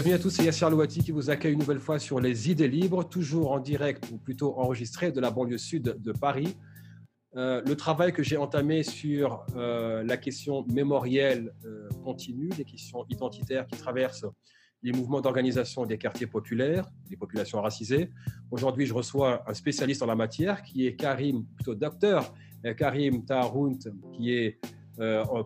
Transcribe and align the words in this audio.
Bienvenue 0.00 0.14
à 0.14 0.18
tous, 0.18 0.30
c'est 0.30 0.44
Yassir 0.44 0.70
Louati 0.70 1.00
qui 1.04 1.12
vous 1.12 1.28
accueille 1.28 1.52
une 1.52 1.58
nouvelle 1.58 1.78
fois 1.78 1.98
sur 1.98 2.20
Les 2.20 2.50
Idées 2.50 2.68
Libres, 2.68 3.06
toujours 3.06 3.52
en 3.52 3.58
direct 3.58 4.08
ou 4.10 4.16
plutôt 4.16 4.58
enregistré 4.58 5.12
de 5.12 5.20
la 5.20 5.30
banlieue 5.30 5.58
sud 5.58 5.94
de 5.98 6.12
Paris. 6.12 6.56
Euh, 7.36 7.60
le 7.66 7.76
travail 7.76 8.14
que 8.14 8.22
j'ai 8.22 8.38
entamé 8.38 8.82
sur 8.82 9.44
euh, 9.56 10.02
la 10.02 10.16
question 10.16 10.64
mémorielle 10.72 11.52
euh, 11.66 11.86
continue, 12.02 12.48
les 12.56 12.64
questions 12.64 13.04
identitaires 13.10 13.66
qui 13.66 13.76
traversent 13.76 14.24
les 14.82 14.92
mouvements 14.92 15.20
d'organisation 15.20 15.84
des 15.84 15.98
quartiers 15.98 16.26
populaires, 16.26 16.86
des 17.10 17.18
populations 17.18 17.60
racisées. 17.60 18.10
Aujourd'hui, 18.50 18.86
je 18.86 18.94
reçois 18.94 19.44
un 19.46 19.52
spécialiste 19.52 20.02
en 20.02 20.06
la 20.06 20.16
matière 20.16 20.62
qui 20.62 20.86
est 20.86 20.96
Karim, 20.96 21.44
plutôt 21.56 21.74
docteur 21.74 22.32
Karim 22.78 23.26
Taharount, 23.26 23.80
qui 24.14 24.32
est 24.32 24.60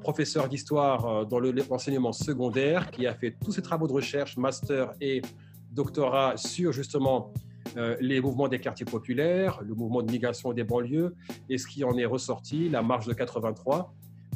professeur 0.00 0.48
d'histoire 0.48 1.26
dans 1.26 1.38
l'enseignement 1.38 2.12
secondaire, 2.12 2.90
qui 2.90 3.06
a 3.06 3.14
fait 3.14 3.36
tous 3.42 3.52
ses 3.52 3.62
travaux 3.62 3.86
de 3.86 3.92
recherche, 3.92 4.36
master 4.36 4.92
et 5.00 5.22
doctorat 5.70 6.36
sur 6.36 6.72
justement 6.72 7.32
euh, 7.76 7.96
les 8.00 8.20
mouvements 8.20 8.48
des 8.48 8.60
quartiers 8.60 8.86
populaires, 8.86 9.60
le 9.62 9.74
mouvement 9.74 10.02
de 10.02 10.10
migration 10.10 10.52
des 10.52 10.64
banlieues 10.64 11.14
et 11.48 11.58
ce 11.58 11.66
qui 11.66 11.82
en 11.82 11.96
est 11.96 12.04
ressorti, 12.04 12.68
la 12.68 12.82
marche 12.82 13.06
de 13.06 13.12
83. 13.12 13.92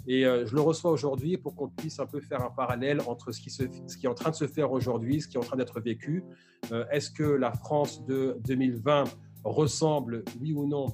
Et 0.09 0.25
euh, 0.25 0.47
je 0.47 0.55
le 0.55 0.61
reçois 0.61 0.91
aujourd'hui 0.91 1.37
pour 1.37 1.55
qu'on 1.55 1.69
puisse 1.69 2.01
un 2.01 2.07
peu 2.07 2.21
faire 2.21 2.43
un 2.43 2.51
parallèle 2.51 3.01
entre 3.07 3.30
ce 3.30 3.41
qui, 3.41 3.51
est 3.51 4.09
en 4.09 4.15
train 4.15 4.30
de 4.30 4.35
se 4.35 4.47
faire 4.47 4.73
aujourd'hui, 4.73 5.21
ce 5.21 5.29
qui 5.29 5.37
est 5.37 5.41
en 5.41 5.45
train 5.45 5.57
d'être 5.57 5.80
vécu. 5.80 6.25
Euh, 6.73 6.85
est-ce 6.91 7.11
que 7.11 7.23
la 7.23 7.52
France 7.52 8.05
de 8.07 8.38
2020 8.47 9.05
ressemble, 9.45 10.25
oui 10.41 10.52
ou 10.52 10.66
non, 10.66 10.87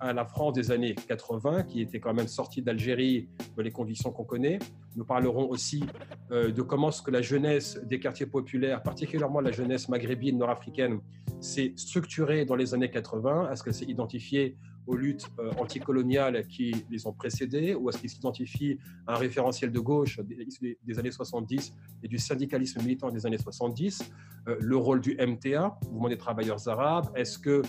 à, 0.00 0.12
la 0.12 0.24
France 0.24 0.54
des 0.54 0.70
années 0.70 0.94
80, 0.94 1.64
qui 1.64 1.80
était 1.80 1.98
quand 1.98 2.14
même 2.14 2.28
sortie 2.28 2.62
d'Algérie 2.62 3.28
dans 3.56 3.62
les 3.62 3.72
conditions 3.72 4.12
qu'on 4.12 4.24
connaît. 4.24 4.58
Nous 4.94 5.04
parlerons 5.04 5.48
aussi 5.50 5.84
euh, 6.30 6.52
de 6.52 6.62
comment 6.62 6.90
ce 6.90 7.02
que 7.02 7.10
la 7.10 7.22
jeunesse 7.22 7.80
des 7.84 7.98
quartiers 7.98 8.26
populaires, 8.26 8.82
particulièrement 8.82 9.40
la 9.40 9.52
jeunesse 9.52 9.88
maghrébine 9.88 10.38
nord-africaine, 10.38 11.00
s'est 11.40 11.72
structurée 11.76 12.44
dans 12.44 12.54
les 12.54 12.74
années 12.74 12.90
80. 12.90 13.50
Est-ce 13.50 13.64
qu'elle 13.64 13.74
s'est 13.74 13.86
identifiée 13.86 14.56
aux 14.86 14.96
luttes 14.96 15.28
euh, 15.40 15.50
anticoloniales 15.58 16.46
qui 16.46 16.72
les 16.90 17.06
ont 17.08 17.12
précédées 17.12 17.74
ou 17.74 17.90
est-ce 17.90 17.98
qu'il 17.98 18.08
s'identifie 18.08 18.78
à 19.06 19.14
un 19.14 19.16
référentiel 19.16 19.72
de 19.72 19.80
gauche 19.80 20.20
des, 20.20 20.98
années 20.98 21.10
70 21.10 21.74
et 22.04 22.08
du 22.08 22.18
syndicalisme 22.18 22.80
militant 22.82 23.10
des 23.10 23.26
années 23.26 23.38
70 23.38 24.12
euh, 24.46 24.56
Le 24.60 24.76
rôle 24.76 25.00
du 25.00 25.16
MTA, 25.16 25.76
Mouvement 25.90 26.08
des 26.08 26.18
travailleurs 26.18 26.68
arabes, 26.68 27.10
est-ce 27.16 27.36
que 27.36 27.62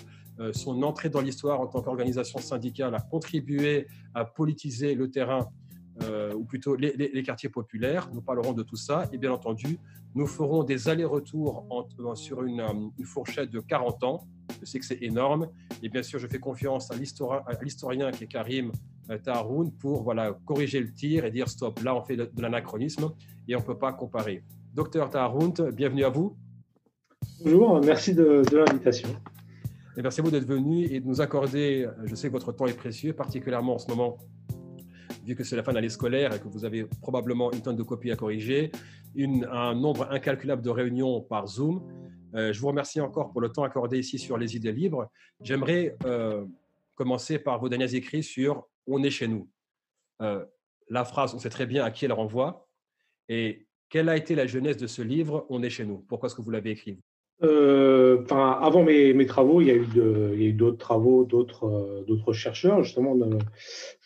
son 0.54 0.84
entrée 0.84 1.10
dans 1.10 1.22
l'histoire 1.22 1.60
en 1.62 1.68
tant 1.68 1.82
qu'organisation 1.82 2.40
syndicale 2.40 2.94
a 2.94 3.00
contribué 3.00 3.88
à 4.14 4.24
politiser 4.24 4.94
le 4.94 5.10
terrain, 5.10 5.50
euh, 6.04 6.34
ou 6.34 6.44
plutôt 6.44 6.76
les, 6.76 7.24
quartiers 7.24 7.50
populaires. 7.50 8.10
Nous 8.14 8.22
parlerons 8.22 8.54
de 8.54 8.62
tout 8.62 8.76
ça. 8.76 9.10
Et 9.12 9.18
bien 9.18 9.32
entendu, 9.32 9.80
nous 10.14 10.28
ferons 10.28 10.64
des 10.64 10.90
allers-retours 10.90 11.66
sur 12.14 12.44
une, 12.44 12.64
une, 12.98 13.06
fourchette 13.06 13.50
de 13.50 13.60
40 13.60 14.04
ans. 14.04 14.28
Je 14.60 14.66
sais 14.66 14.80
que 14.80 14.86
c'est 14.86 15.02
énorme. 15.02 15.48
Et 15.82 15.90
bien 15.90 16.04
sûr, 16.04 16.20
je 16.20 16.28
fais 16.28 16.40
confiance 16.40 16.92
à 16.92 16.96
l'historien 16.96 18.12
qui 18.12 18.26
est 18.26 18.28
Karim 18.28 18.72
euh, 19.10 19.18
Taharoun 19.18 19.72
pour 19.72 20.04
voilà, 20.04 20.38
corriger 20.46 20.80
le 20.82 20.94
tir 20.94 21.26
et 21.26 21.32
dire 21.32 21.50
stop, 21.50 21.80
là 21.84 21.96
on 21.96 22.04
fait 22.04 22.16
de, 22.16 22.30
l'anachronisme 22.38 23.12
et 23.48 23.56
on 23.56 23.60
ne 23.60 23.66
peut 23.66 23.78
pas 23.78 23.94
comparer. 23.94 24.44
Docteur 24.74 25.10
Taharoun, 25.10 25.54
bienvenue 25.74 26.04
à 26.04 26.10
vous. 26.10 26.36
Bonjour, 27.44 27.82
merci 27.84 28.14
de 28.14 28.44
l'invitation 28.52 29.10
merci 30.02 30.22
beaucoup 30.22 30.32
d'être 30.32 30.48
venu 30.48 30.86
et 30.86 31.00
de 31.00 31.08
nous 31.08 31.22
accorder, 31.22 31.88
je 32.06 32.16
sais 32.16 32.28
que 32.28 32.34
votre 32.34 32.52
temps 32.52 32.68
est 32.68 32.78
précieux, 32.78 33.14
particulièrement 33.14 33.76
en 33.76 33.80
ce 33.80 33.88
moment, 33.88 34.18
vu 35.28 35.36
que 35.36 35.44
c'est 35.44 35.56
la 35.56 35.64
fin 35.64 35.72
de 35.72 35.76
l'année 35.76 35.90
scolaire 35.90 36.34
et 36.34 36.40
que 36.40 36.48
vous 36.48 36.66
avez 36.66 36.86
probablement 37.02 37.52
une 37.52 37.62
tonne 37.62 37.76
de 37.76 37.84
copies 37.84 38.12
à 38.12 38.16
corriger, 38.16 38.72
un 39.18 39.76
nombre 39.76 40.08
incalculable 40.12 40.62
de 40.62 40.70
réunions 40.70 41.22
par 41.22 41.48
Zoom. 41.48 41.84
Euh, 42.36 42.54
je 42.54 42.60
vous 42.60 42.68
remercie 42.68 43.02
encore 43.02 43.32
pour 43.32 43.42
le 43.42 43.50
temps 43.50 43.64
accordé 43.64 44.00
ici 44.00 44.20
sur 44.20 44.38
les 44.38 44.56
idées 44.56 44.72
libres. 44.72 45.10
J'aimerais 45.42 45.96
euh, 46.06 46.46
commencer 46.96 47.40
par 47.40 47.60
vos 47.60 47.70
derniers 47.70 47.96
écrits 47.96 48.24
sur 48.24 48.68
On 48.86 49.04
est 49.04 49.10
chez 49.10 49.28
nous. 49.28 49.50
Euh, 50.22 50.46
la 50.90 51.04
phrase, 51.04 51.34
on 51.34 51.40
sait 51.40 51.50
très 51.50 51.66
bien 51.66 51.84
à 51.84 51.92
qui 51.92 52.06
elle 52.06 52.14
renvoie. 52.14 52.68
Et 53.28 53.68
quelle 53.90 54.10
a 54.10 54.18
été 54.18 54.36
la 54.36 54.48
jeunesse 54.48 54.78
de 54.78 54.88
ce 54.88 55.02
livre 55.02 55.46
On 55.50 55.64
est 55.64 55.70
chez 55.70 55.86
nous 55.86 56.00
Pourquoi 56.08 56.28
est-ce 56.28 56.36
que 56.36 56.42
vous 56.42 56.52
l'avez 56.52 56.72
écrit 56.72 57.00
euh, 57.44 58.26
avant 58.30 58.84
mes, 58.84 59.14
mes, 59.14 59.28
travaux, 59.28 59.62
il 59.62 59.68
y 59.68 59.72
a 59.72 59.76
eu 59.76 60.54
d'autres 60.54 60.78
travaux, 60.78 61.24
d'autres 61.24 61.66
euh, 61.66 62.04
d'autres 62.06 62.34
chercheurs. 62.34 62.84
Justement, 62.84 63.16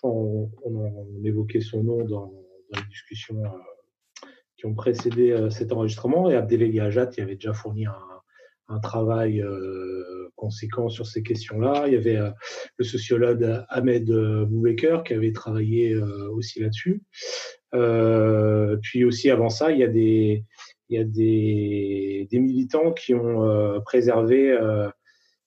on, 0.04 0.50
on, 0.66 1.24
évoquait 1.24 1.62
son 1.62 1.84
nom 1.84 2.04
dans, 2.04 2.26
dans 2.26 2.80
les 2.80 2.90
discussions 2.90 3.42
euh, 3.46 4.28
qui 4.58 4.66
ont 4.66 4.74
précédé 4.74 5.32
euh, 5.32 5.50
cet 5.50 5.72
enregistrement. 5.72 6.30
Et 6.30 6.36
Abdelali 6.36 6.82
Ajat, 6.82 7.08
qui 7.08 7.22
avait 7.22 7.36
déjà 7.36 7.54
fourni 7.54 7.86
un, 7.86 7.96
un 8.68 8.80
travail 8.80 9.44
conséquent 10.36 10.90
sur 10.90 11.06
ces 11.06 11.24
questions-là. 11.24 11.88
Il 11.88 11.94
y 11.94 11.98
avait 11.98 12.20
le 12.78 12.86
sociologue 12.86 13.46
Ahmed 13.68 14.10
Boubaker 14.10 15.04
qui 15.06 15.14
avait 15.14 15.34
travaillé 15.34 15.98
aussi 16.32 16.62
là-dessus. 16.62 17.02
puis 18.82 19.04
aussi 19.04 19.30
avant 19.30 19.50
ça, 19.50 19.72
il 19.72 19.80
y 19.80 19.84
a 19.84 19.90
des 19.90 20.46
il 20.92 20.98
y 20.98 21.02
a 21.02 21.06
des, 21.06 22.28
des 22.30 22.40
militants 22.40 22.92
qui 22.92 23.16
ont 23.16 23.46
euh, 23.46 23.80
préservé 23.80 24.52
euh, 24.52 24.90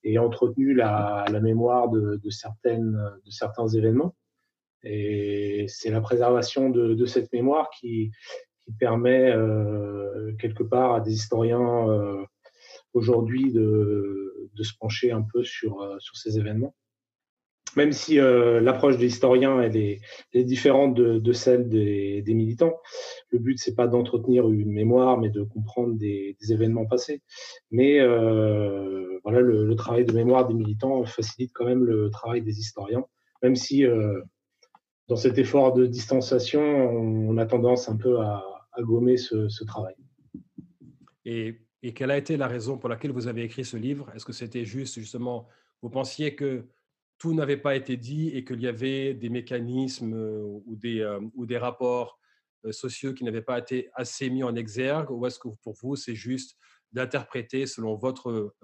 et 0.03 0.19
entretenu 0.19 0.72
la, 0.75 1.27
la 1.31 1.41
mémoire 1.41 1.91
de, 1.91 2.16
de, 2.16 2.31
certaines, 2.31 2.99
de 3.25 3.31
certains 3.31 3.69
événements. 3.69 4.16
Et 4.84 5.66
c'est 5.69 5.91
la 5.91 6.00
préservation 6.00 6.71
de, 6.71 6.94
de, 6.94 7.06
cette 7.06 7.31
mémoire 7.33 7.69
qui, 7.71 8.10
qui 8.65 8.72
permet 8.78 9.31
euh, 9.33 10.34
quelque 10.38 10.62
part 10.62 10.94
à 10.94 11.00
des 11.00 11.12
historiens 11.12 11.88
euh, 11.91 12.25
aujourd'hui 12.94 13.53
de, 13.53 14.50
de, 14.54 14.62
se 14.62 14.72
pencher 14.78 15.10
un 15.12 15.22
peu 15.22 15.44
sur, 15.44 15.97
sur 16.00 16.16
ces 16.16 16.38
événements 16.38 16.75
même 17.76 17.92
si 17.92 18.18
euh, 18.18 18.60
l'approche 18.60 18.96
des 18.96 19.06
historiens 19.06 19.60
est, 19.60 20.00
différente 20.34 20.94
de, 20.94 21.32
celle 21.32 21.68
des, 21.68 22.22
militants. 22.28 22.76
Le 23.30 23.38
but 23.38 23.58
c'est 23.58 23.74
pas 23.74 23.86
d'entretenir 23.86 24.48
une 24.50 24.72
mémoire, 24.72 25.18
mais 25.18 25.30
de 25.30 25.42
comprendre 25.42 25.94
des, 25.94 26.36
événements 26.48 26.86
passés. 26.86 27.22
Mais 27.70 28.00
euh, 28.00 29.18
voilà, 29.24 29.40
le, 29.40 29.74
travail 29.76 30.04
de 30.04 30.12
mémoire 30.12 30.46
des 30.46 30.54
militants 30.54 31.04
facilite 31.04 31.52
quand 31.54 31.64
même 31.64 31.84
le 31.84 32.10
travail 32.10 32.42
des 32.42 32.58
historiens, 32.58 33.04
même 33.42 33.56
si 33.56 33.84
euh, 33.84 34.20
dans 35.08 35.16
cet 35.16 35.38
effort 35.38 35.72
de 35.72 35.86
distanciation, 35.86 36.62
on 36.62 37.36
a 37.38 37.46
tendance 37.46 37.88
un 37.88 37.96
peu 37.96 38.20
à, 38.20 38.42
gommer 38.80 39.16
ce, 39.16 39.64
travail. 39.64 39.94
Et 41.24 41.92
quelle 41.94 42.10
a 42.10 42.18
été 42.18 42.36
la 42.36 42.48
raison 42.48 42.76
pour 42.76 42.88
laquelle 42.88 43.12
vous 43.12 43.28
avez 43.28 43.42
écrit 43.42 43.64
ce 43.64 43.76
livre? 43.76 44.10
Est-ce 44.14 44.24
que 44.24 44.32
c'était 44.32 44.64
juste 44.64 44.98
justement, 44.98 45.46
vous 45.82 45.91
pensiez 45.91 46.34
que 46.34 46.66
n'avait 47.32 47.56
pas 47.56 47.74
été 47.76 47.96
dit 47.96 48.28
et 48.30 48.44
qu'il 48.44 48.60
y 48.60 48.66
avait 48.66 49.14
des 49.14 49.28
mécanismes 49.28 50.14
euh, 50.14 50.60
ou 50.66 50.76
des, 50.76 51.00
euh, 51.00 51.20
ou 51.34 51.46
des 51.46 51.56
rapports 51.56 52.18
euh, 52.64 52.72
sociaux 52.72 53.14
qui 53.14 53.24
n'avaient 53.24 53.42
pas 53.42 53.58
été 53.58 53.88
assez 53.94 54.28
mis 54.28 54.42
en 54.42 54.54
exergue 54.54 55.10
Ou 55.10 55.24
est-ce 55.26 55.38
que 55.38 55.48
pour 55.62 55.74
vous, 55.80 55.96
c'est 55.96 56.14
juste 56.14 56.58
d'interpréter 56.92 57.66
selon 57.66 57.96
votre 57.96 58.54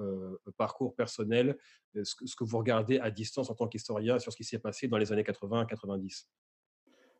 parcours 0.56 0.94
personnel 0.94 1.58
ce 2.04 2.14
que, 2.14 2.44
vous 2.44 2.58
regardez 2.58 3.00
à 3.00 3.10
distance 3.10 3.50
en 3.50 3.54
tant 3.56 3.66
qu'historien 3.66 4.20
sur 4.20 4.30
ce 4.30 4.36
qui 4.36 4.44
s'est 4.44 4.60
passé 4.60 4.86
dans 4.86 4.98
les 4.98 5.10
années 5.10 5.24
80-90 5.24 6.26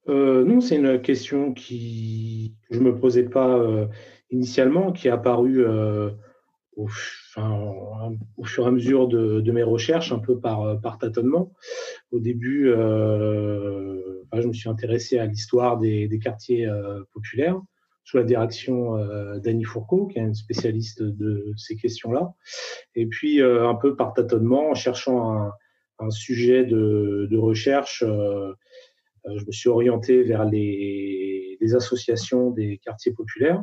euh, 0.08 0.44
Non, 0.44 0.60
c'est 0.60 0.76
une 0.76 1.02
question 1.02 1.52
qui, 1.52 2.54
que 2.68 2.76
je 2.76 2.80
ne 2.80 2.84
me 2.84 2.96
posais 2.96 3.24
pas 3.24 3.60
initialement, 4.30 4.92
qui 4.92 5.08
est 5.08 5.10
apparue 5.10 5.64
au, 6.80 8.44
fur 8.44 8.64
et 8.64 8.68
à 8.68 8.70
mesure 8.70 9.08
de, 9.08 9.52
mes 9.52 9.62
recherches, 9.62 10.12
un 10.12 10.18
peu 10.18 10.38
par, 10.38 10.98
tâtonnement. 10.98 11.52
Au 12.10 12.20
début, 12.20 12.68
euh, 12.68 14.22
je 14.32 14.46
me 14.46 14.52
suis 14.52 14.68
intéressé 14.68 15.18
à 15.18 15.26
l'histoire 15.26 15.78
des, 15.78 16.20
quartiers 16.22 16.66
euh, 16.66 17.02
populaires 17.12 17.60
sous 18.04 18.16
la 18.16 18.24
direction 18.24 18.96
euh, 18.96 19.38
d'Annie 19.38 19.64
Fourcault, 19.64 20.06
qui 20.06 20.18
est 20.18 20.22
une 20.22 20.34
spécialiste 20.34 21.02
de 21.02 21.52
ces 21.56 21.76
questions-là. 21.76 22.32
Et 22.94 23.06
puis, 23.06 23.40
un 23.42 23.74
peu 23.74 23.94
par 23.94 24.14
tâtonnement, 24.14 24.70
en 24.70 24.74
cherchant 24.74 25.50
un, 25.98 26.10
sujet 26.10 26.64
de, 26.64 27.36
recherche, 27.36 28.02
je 28.02 29.44
me 29.44 29.52
suis 29.52 29.68
orienté 29.68 30.22
vers 30.22 30.44
les, 30.44 31.58
associations 31.76 32.50
des 32.50 32.78
quartiers 32.78 33.12
populaires. 33.12 33.62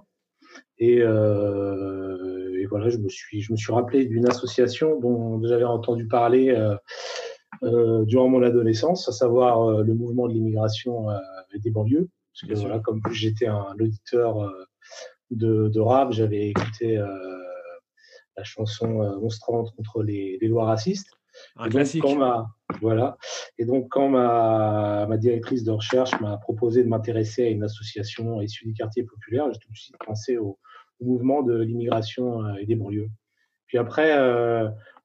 Et, 0.77 1.01
voilà, 2.69 2.90
je 2.90 2.98
me 2.98 3.10
suis, 3.10 3.42
je 3.42 3.52
me 3.52 3.58
suis 3.58 3.72
rappelé 3.72 4.06
d'une 4.06 4.28
association 4.28 5.00
dont 5.00 5.42
j'avais 5.44 5.64
entendu 5.64 6.08
parler 6.08 6.50
euh, 6.50 6.75
euh, 7.64 8.06
durant 8.06 8.30
mon 8.30 8.44
adolescence, 8.44 9.08
à 9.08 9.12
savoir 9.12 9.64
euh, 9.64 9.84
le 9.84 9.94
mouvement 9.94 10.28
de 10.28 10.34
l'immigration 10.34 11.08
des 11.56 11.72
banlieues. 11.72 12.10
Parce 12.34 12.52
que 12.52 12.60
voilà, 12.60 12.80
comme 12.80 13.02
j'étais 13.12 13.48
un 13.48 13.74
auditeur 13.80 14.54
de, 15.31 15.69
de 15.69 15.80
rap, 15.80 16.12
j'avais 16.12 16.50
écouté 16.50 16.98
la 18.38 18.44
chanson 18.44 19.19
Monstrante 19.19 19.75
contre 19.75 20.04
les, 20.04 20.38
les 20.40 20.48
lois 20.48 20.66
racistes. 20.66 21.10
Un 21.56 21.69
classique. 21.69 22.04
Donc, 22.04 22.19
ma, 22.19 22.48
voilà. 22.80 23.18
Et 23.58 23.66
donc, 23.66 23.88
quand 23.90 24.10
ma, 24.10 25.08
ma 25.08 25.18
directrice 25.18 25.64
de 25.64 25.72
recherche 25.72 26.19
m'a 26.22 26.38
proposé 26.38 26.84
de 26.84 26.90
m'intéresser 26.90 27.46
à 27.46 27.50
une 27.50 27.64
association 27.64 28.40
issue 28.42 28.66
du 28.66 28.74
quartier 28.74 29.04
populaire, 29.04 29.52
j'ai 29.52 29.60
tout 29.60 29.72
de 29.72 29.78
suite 29.78 29.96
pensé 30.06 30.38
au, 30.38 30.60
mouvement 30.99 31.44
de 31.44 31.59
l'immigration 31.59 32.55
et 32.57 32.65
des 32.65 32.75
banlieues. 32.75 33.09
Puis 33.67 33.77
après, 33.77 34.13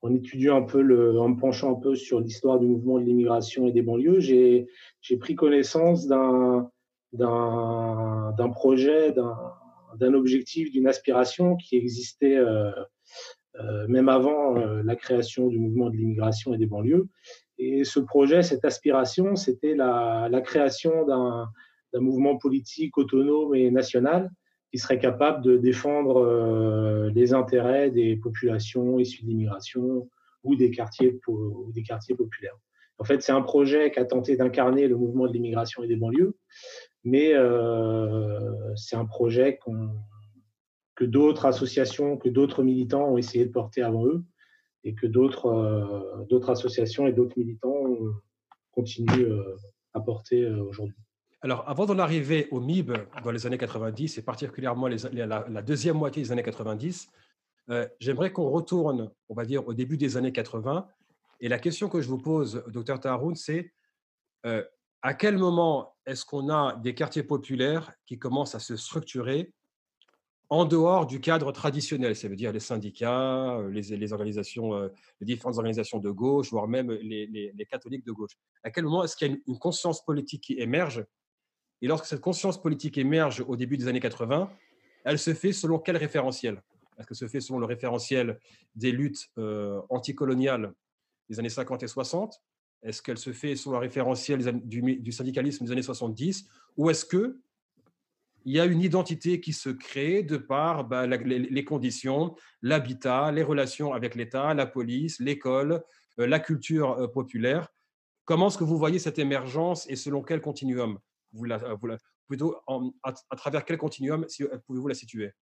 en 0.02 0.14
étudiant 0.14 0.56
un 0.56 0.62
peu, 0.62 0.82
le, 0.82 1.18
en 1.18 1.28
me 1.30 1.36
penchant 1.38 1.72
un 1.76 1.80
peu 1.80 1.94
sur 1.94 2.20
l'histoire 2.20 2.58
du 2.58 2.66
mouvement 2.66 2.98
de 2.98 3.04
l'immigration 3.04 3.66
et 3.66 3.72
des 3.72 3.82
banlieues, 3.82 4.20
j'ai 4.20 4.68
pris 5.18 5.34
connaissance 5.34 6.06
d'un 6.06 6.70
projet, 8.52 9.12
d'un 9.12 10.14
objectif, 10.14 10.70
d'une 10.70 10.86
aspiration 10.86 11.56
qui 11.56 11.76
existait 11.76 12.38
euh, 13.60 13.86
même 13.86 14.08
avant 14.08 14.56
euh, 14.56 14.82
la 14.82 14.96
création 14.96 15.48
du 15.48 15.58
mouvement 15.58 15.90
de 15.90 15.96
l'immigration 15.96 16.54
et 16.54 16.58
des 16.58 16.66
banlieues. 16.66 17.08
Et 17.58 17.84
ce 17.84 18.00
projet, 18.00 18.42
cette 18.42 18.64
aspiration, 18.64 19.36
c'était 19.36 19.74
la, 19.74 20.28
la, 20.30 20.40
création 20.40 21.04
d'un 21.06 21.48
mouvement 21.94 22.38
politique 22.38 22.96
autonome 22.96 23.54
et 23.54 23.70
national 23.70 24.30
qui 24.72 24.78
serait 24.78 24.98
capable 24.98 25.44
de 25.44 25.58
défendre 25.58 26.16
euh, 26.16 27.10
les 27.14 27.34
intérêts 27.34 27.90
des 27.90 28.16
populations 28.16 28.98
issues 28.98 29.22
de 29.22 29.28
l'immigration 29.28 30.08
ou 30.44 30.56
des 30.56 30.70
quartiers, 30.70 31.20
des 31.74 31.82
quartiers 31.82 32.14
populaires. 32.14 32.56
En 32.96 33.04
fait, 33.04 33.20
c'est 33.20 33.32
un 33.32 33.42
projet 33.42 33.90
qui 33.90 33.98
a 33.98 34.06
tenté 34.06 34.34
d'incarner 34.34 34.88
le 34.88 34.96
mouvement 34.96 35.26
de 35.26 35.32
l'immigration 35.34 35.82
et 35.82 35.88
des 35.88 35.96
banlieues, 35.96 36.34
mais 37.04 37.34
euh, 37.34 38.74
c'est 38.74 38.96
un 38.96 39.04
projet 39.04 39.58
que 40.94 41.04
d'autres 41.04 41.44
associations, 41.44 42.16
que 42.16 42.30
d'autres 42.30 42.62
militants 42.62 43.10
ont 43.10 43.18
essayé 43.18 43.44
de 43.44 43.52
porter 43.52 43.82
avant 43.82 44.06
eux 44.06 44.24
et 44.84 44.94
que 44.94 45.06
d'autres 45.06 45.48
euh, 45.48 46.50
associations 46.50 47.06
et 47.06 47.12
d'autres 47.12 47.38
militants 47.38 47.84
continuent 48.72 49.36
à 49.92 50.00
porter 50.00 50.46
aujourd'hui. 50.46 50.96
Alors, 51.42 51.68
avant 51.68 51.86
d'en 51.86 51.98
arriver 51.98 52.48
au 52.52 52.60
MIB 52.60 52.92
dans 53.24 53.30
les 53.32 53.46
années 53.46 53.58
90 53.58 54.18
et 54.18 54.22
particulièrement 54.22 54.88
la, 54.88 55.62
deuxième 55.62 55.96
moitié 55.96 56.22
des 56.22 56.30
années 56.30 56.42
90, 56.42 57.10
j'aimerais 57.98 58.32
qu'on 58.32 58.48
retourne, 58.48 59.10
on 59.28 59.34
va 59.34 59.44
dire, 59.44 59.66
au 59.66 59.74
début 59.74 59.96
des 59.96 60.16
années 60.16 60.32
80. 60.32 60.86
Et 61.40 61.48
la 61.48 61.58
question 61.58 61.88
que 61.88 62.00
je 62.00 62.08
vous 62.08 62.18
pose, 62.18 62.62
docteur 62.68 63.00
Taroun, 63.00 63.34
c'est 63.34 63.72
à 64.44 65.14
quel 65.14 65.36
moment 65.36 65.96
est-ce 66.06 66.24
qu'on 66.24 66.48
a 66.48 66.76
des 66.76 66.94
quartiers 66.94 67.24
populaires 67.24 67.92
qui 68.06 68.20
commencent 68.20 68.54
à 68.54 68.60
se 68.60 68.76
structurer 68.76 69.52
en 70.52 70.66
dehors 70.66 71.06
du 71.06 71.18
cadre 71.18 71.50
traditionnel, 71.50 72.14
ça 72.14 72.28
veut 72.28 72.36
dire 72.36 72.52
les 72.52 72.60
syndicats, 72.60 73.56
euh, 73.56 73.70
les, 73.70 74.12
organisations, 74.12 74.74
euh, 74.74 74.88
les 75.18 75.24
différentes 75.24 75.56
organisations 75.56 75.98
de 75.98 76.10
gauche, 76.10 76.50
voire 76.50 76.68
même 76.68 76.90
les, 76.90 77.66
catholiques 77.70 78.04
de 78.04 78.12
gauche. 78.12 78.32
À 78.62 78.70
quel 78.70 78.84
moment 78.84 79.02
est-ce 79.02 79.16
qu'il 79.16 79.30
y 79.30 79.32
a 79.32 79.36
une, 79.46 79.58
conscience 79.58 80.04
politique 80.04 80.42
qui 80.42 80.60
émerge 80.60 81.06
Et 81.82 81.88
lorsque 81.88 82.06
cette 82.06 82.20
conscience 82.20 82.62
politique 82.62 82.96
émerge 82.96 83.44
au 83.46 83.56
début 83.56 83.76
des 83.76 83.88
années 83.88 84.00
80, 84.00 84.48
elle 85.04 85.18
se 85.18 85.34
fait 85.34 85.52
selon 85.52 85.80
quel 85.80 85.96
référentiel? 85.96 86.62
Est-ce 86.96 87.08
que 87.08 87.14
se 87.14 87.26
fait 87.26 87.40
selon 87.40 87.58
le 87.58 87.66
référentiel 87.66 88.38
des 88.76 88.92
luttes 88.92 89.28
euh, 89.36 89.80
anticoloniales 89.90 90.72
des 91.28 91.40
années 91.40 91.48
50 91.48 91.82
et 91.82 91.88
60 91.88 92.40
Est-ce 92.84 93.02
qu'elle 93.02 93.18
se 93.18 93.32
fait 93.32 93.56
selon 93.56 93.72
le 93.72 93.80
référentiel 93.80 94.60
du, 94.62 95.12
syndicalisme 95.12 95.64
des 95.64 95.72
années 95.72 95.82
70 95.82 96.46
Ou 96.76 96.88
est-ce 96.88 97.04
que 97.04 97.40
il 98.44 98.54
y 98.54 98.60
a 98.60 98.64
une 98.64 98.80
identité 98.80 99.40
qui 99.40 99.52
se 99.52 99.68
crée 99.68 100.22
de 100.22 100.36
par 100.36 100.84
bah, 100.84 101.06
les, 101.06 101.64
conditions, 101.64 102.34
l'habitat, 102.60 103.30
les 103.30 103.44
relations 103.44 103.92
avec 103.92 104.16
l'État, 104.16 104.52
la 104.52 104.66
police, 104.66 105.20
l'école, 105.20 105.82
euh, 106.18 106.26
la 106.26 106.38
culture 106.38 106.92
euh, 106.92 107.08
populaire? 107.08 107.68
Comment 108.24 108.48
est-ce 108.48 108.58
que 108.58 108.64
vous 108.64 108.78
voyez 108.78 109.00
cette 109.00 109.18
émergence 109.18 109.88
et 109.88 109.96
selon 109.96 110.22
quel 110.22 110.40
continuum? 110.40 110.98
Vous 111.32 111.44
la, 111.44 111.58
Plutôt 112.32 112.56
à, 113.02 113.36
travers 113.36 113.64
quel 113.64 113.76
continuum 113.76 114.24
euh, 114.40 114.58
pouvez-vous 114.66 114.88
la 114.88 114.94
situer? 114.94 115.32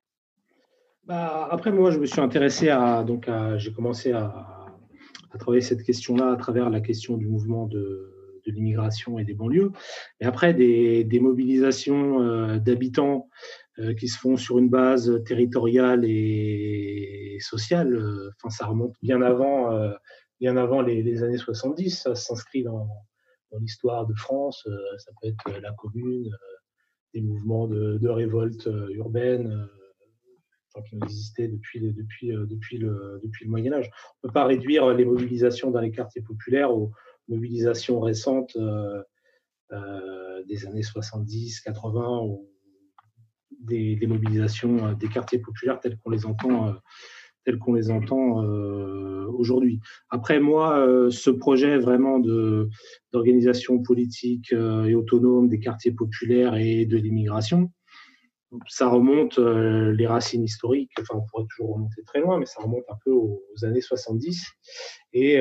Bah, 1.04 1.48
Après, 1.50 1.70
moi, 1.70 1.90
je 1.90 1.98
me 1.98 2.06
suis 2.06 2.20
intéressé 2.20 2.68
à. 2.68 3.04
Donc, 3.04 3.30
j'ai 3.56 3.72
commencé 3.72 4.12
à, 4.12 4.66
travailler 5.38 5.62
cette 5.62 5.84
question-là 5.84 6.32
à 6.32 6.36
travers 6.36 6.68
la 6.68 6.80
question 6.80 7.16
du 7.16 7.28
mouvement 7.28 7.66
de, 7.66 8.40
l'immigration 8.46 9.20
et 9.20 9.24
des 9.24 9.34
banlieues. 9.34 9.70
Et 10.18 10.24
après, 10.24 10.52
des, 10.52 11.20
mobilisations 11.20 12.22
euh, 12.22 12.58
d'habitants 12.58 13.28
euh, 13.78 13.94
qui 13.94 14.08
se 14.08 14.18
font 14.18 14.36
sur 14.36 14.58
une 14.58 14.68
base 14.68 15.22
territoriale 15.24 16.04
et 16.04 17.38
sociale, 17.40 17.96
enfin, 18.36 18.50
ça 18.50 18.66
remonte 18.66 18.94
bien 19.00 19.22
avant, 19.22 19.70
bien 20.40 20.56
avant 20.56 20.82
les, 20.82 21.22
années 21.22 21.38
70. 21.38 22.02
Ça 22.02 22.14
s'inscrit 22.16 22.64
dans, 22.64 22.88
l'histoire 23.58 24.06
de 24.06 24.14
France. 24.14 24.68
ça 24.98 25.10
peut 25.20 25.28
être 25.28 25.60
la 25.60 25.72
commune, 25.72 26.30
des 27.14 27.20
mouvements 27.20 27.66
de, 27.66 28.08
révolte 28.08 28.68
urbaine 28.90 29.68
qui 30.84 30.94
ont 30.94 31.04
existé 31.04 31.48
depuis, 31.48 31.80
le, 31.80 33.20
Moyen 33.46 33.72
Âge. 33.72 33.90
On 34.22 34.26
ne 34.26 34.28
peut 34.28 34.32
pas 34.32 34.44
réduire 34.44 34.88
les 34.94 35.04
mobilisations 35.04 35.70
dans 35.70 35.80
les 35.80 35.90
quartiers 35.90 36.22
populaires 36.22 36.72
aux, 36.72 36.92
mobilisations 37.28 38.00
récentes 38.00 38.56
euh, 38.56 39.02
euh, 39.72 40.42
des 40.44 40.66
années 40.66 40.82
70, 40.82 41.60
80, 41.60 42.22
ou 42.24 42.50
des, 43.60 43.98
mobilisations 44.06 44.88
euh, 44.88 44.94
des 44.94 45.08
quartiers 45.08 45.38
populaires 45.38 45.78
telles 45.78 45.96
qu'on 45.98 46.10
les 46.10 46.26
entend 46.26 46.74
tels 47.44 47.58
qu'on 47.58 47.74
les 47.74 47.90
entend 47.90 48.42
aujourd'hui. 49.32 49.80
Après, 50.10 50.40
moi, 50.40 50.86
ce 51.10 51.30
projet 51.30 51.78
vraiment 51.78 52.18
de, 52.18 52.68
d'organisation 53.12 53.80
politique 53.82 54.52
et 54.52 54.94
autonome 54.94 55.48
des 55.48 55.60
quartiers 55.60 55.92
populaires 55.92 56.56
et 56.56 56.84
de 56.84 56.96
l'immigration, 56.96 57.70
ça 58.66 58.88
remonte 58.88 59.38
les 59.38 60.06
racines 60.06 60.44
historiques, 60.44 60.90
enfin 61.00 61.14
on 61.16 61.26
pourrait 61.30 61.46
toujours 61.50 61.74
remonter 61.74 62.02
très 62.02 62.20
loin, 62.20 62.38
mais 62.38 62.46
ça 62.46 62.60
remonte 62.60 62.84
un 62.88 62.96
peu 63.04 63.12
aux, 63.12 63.42
années 63.62 63.80
70. 63.80 64.44
Et 65.12 65.40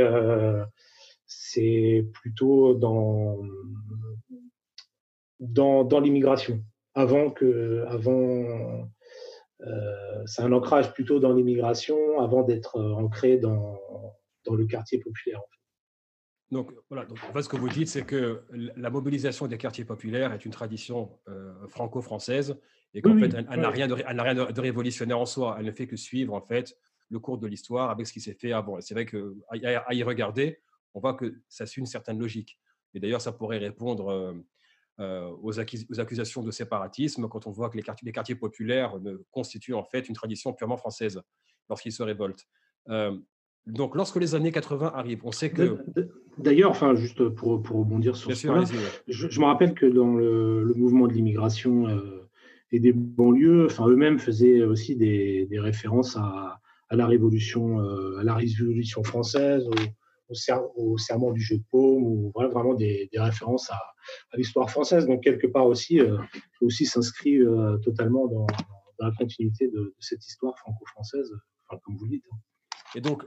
c'est 1.30 2.06
plutôt 2.13 2.74
dans, 2.74 3.38
dans, 5.40 5.84
dans 5.84 6.00
l'immigration. 6.00 6.63
Avant 6.95 7.30
que, 7.30 7.86
avant, 7.88 8.19
euh, 8.19 8.84
c'est 10.25 10.41
un 10.41 10.51
ancrage 10.53 10.94
plutôt 10.94 11.19
dans 11.19 11.33
l'immigration 11.33 12.19
avant 12.19 12.44
d'être 12.44 12.79
ancré 12.79 13.38
dans, 13.38 13.77
dans 14.45 14.56
le 14.56 14.65
quartier 14.65 15.00
populaire. 15.00 15.41
Donc 16.51 16.71
voilà, 16.89 17.06
donc, 17.06 17.19
en 17.29 17.33
fait, 17.33 17.44
ce 17.44 17.50
que 17.50 17.57
vous 17.57 17.69
dites, 17.69 17.88
c'est 17.88 18.06
que 18.06 18.44
la 18.51 18.89
mobilisation 18.89 19.45
des 19.47 19.57
quartiers 19.57 19.85
populaires 19.85 20.33
est 20.33 20.45
une 20.45 20.51
tradition 20.51 21.19
euh, 21.27 21.53
franco-française 21.67 22.59
et 22.95 23.01
qu'en 23.01 23.17
fait, 23.19 23.31
elle, 23.35 23.59
n'a 23.59 23.69
rien, 23.69 23.88
de, 23.88 23.94
rien 23.94 24.33
de, 24.33 24.61
révolutionnaire 24.61 25.19
en 25.19 25.28
soi. 25.28 25.57
Elle 25.59 25.66
ne 25.66 25.71
fait 25.71 25.85
que 25.85 25.95
suivre 25.95 26.33
en 26.33 26.42
fait 26.42 26.75
le 27.09 27.19
cours 27.19 27.37
de 27.37 27.45
l'histoire 27.45 27.92
avec 27.92 28.07
ce 28.07 28.13
qui 28.13 28.19
s'est 28.19 28.33
fait 28.33 28.51
avant. 28.51 28.81
c'est 28.81 28.95
vrai 28.95 29.06
qu'à 29.06 29.94
y 29.94 30.04
regarder, 30.04 30.59
on 30.95 30.99
voit 30.99 31.13
que 31.13 31.39
ça 31.49 31.68
suit 31.68 31.81
une 31.81 31.85
certaine 31.85 32.18
logique. 32.18 32.59
Et 32.95 32.99
d'ailleurs, 32.99 33.21
ça 33.21 33.31
pourrait 33.31 33.59
répondre 33.59 34.33
euh, 34.99 35.29
euh, 35.29 35.31
aux, 35.41 35.59
accusations 35.59 36.44
de 36.44 36.51
séparatisme 36.51 37.27
quand 37.29 37.47
on 37.47 37.51
voit 37.51 37.69
que 37.69 37.77
les 37.77 38.11
quartiers, 38.11 38.35
populaires 38.35 38.95
constituent 39.31 39.73
en 39.73 39.83
fait 39.83 40.09
une 40.09 40.15
tradition 40.15 40.53
purement 40.53 40.77
française 40.77 41.21
lorsqu'ils 41.69 41.91
se 41.91 42.03
révoltent. 42.03 42.45
Euh, 42.89 43.18
donc, 43.65 43.95
lorsque 43.95 44.18
les 44.18 44.35
années 44.35 44.51
80 44.51 44.91
arrivent, 44.94 45.21
on 45.23 45.31
sait 45.31 45.51
que. 45.51 45.77
D'ailleurs, 46.37 46.71
enfin, 46.71 46.95
juste 46.95 47.27
pour, 47.29 47.61
rebondir 47.69 48.15
sur 48.15 48.35
ce 48.35 48.47
point, 48.47 48.63
je, 49.07 49.39
me 49.39 49.45
rappelle 49.45 49.73
que 49.73 49.85
dans 49.85 50.15
le, 50.15 50.73
mouvement 50.75 51.07
de 51.07 51.13
l'immigration 51.13 51.87
et 52.71 52.79
des 52.79 52.94
banlieues, 52.94 53.65
enfin, 53.65 53.87
eux-mêmes 53.87 54.19
faisaient 54.19 54.63
aussi 54.63 54.95
des, 54.95 55.47
références 55.51 56.15
à, 56.18 56.59
la 56.91 57.06
révolution, 57.06 57.79
à 57.79 58.23
la 58.23 58.35
révolution 58.35 59.03
française, 59.03 59.69
au, 60.76 60.98
serment 60.98 61.31
du 61.31 61.42
jeu 61.42 61.57
de 61.57 61.64
paume, 61.71 62.04
ou 62.04 62.31
voilà, 62.33 62.50
vraiment 62.50 62.74
des, 62.74 63.09
références 63.14 63.69
à, 63.71 63.80
l'histoire 64.36 64.69
française. 64.69 65.06
Donc, 65.06 65.24
quelque 65.24 65.48
part 65.48 65.66
aussi, 65.66 66.00
euh, 66.00 66.18
aussi 66.62 66.86
s'inscrit 66.86 67.38
euh, 67.38 67.78
totalement 67.78 68.28
dans, 68.28 68.48
la 69.00 69.12
continuité 69.18 69.69
de, 69.69 69.95
cette 70.00 70.26
histoire 70.26 70.57
franco-française, 70.59 71.31
comme 71.68 71.95
vous 71.98 72.07
dites. 72.07 72.26
Hein. 72.31 72.38
Et 72.95 73.02
donc, 73.02 73.24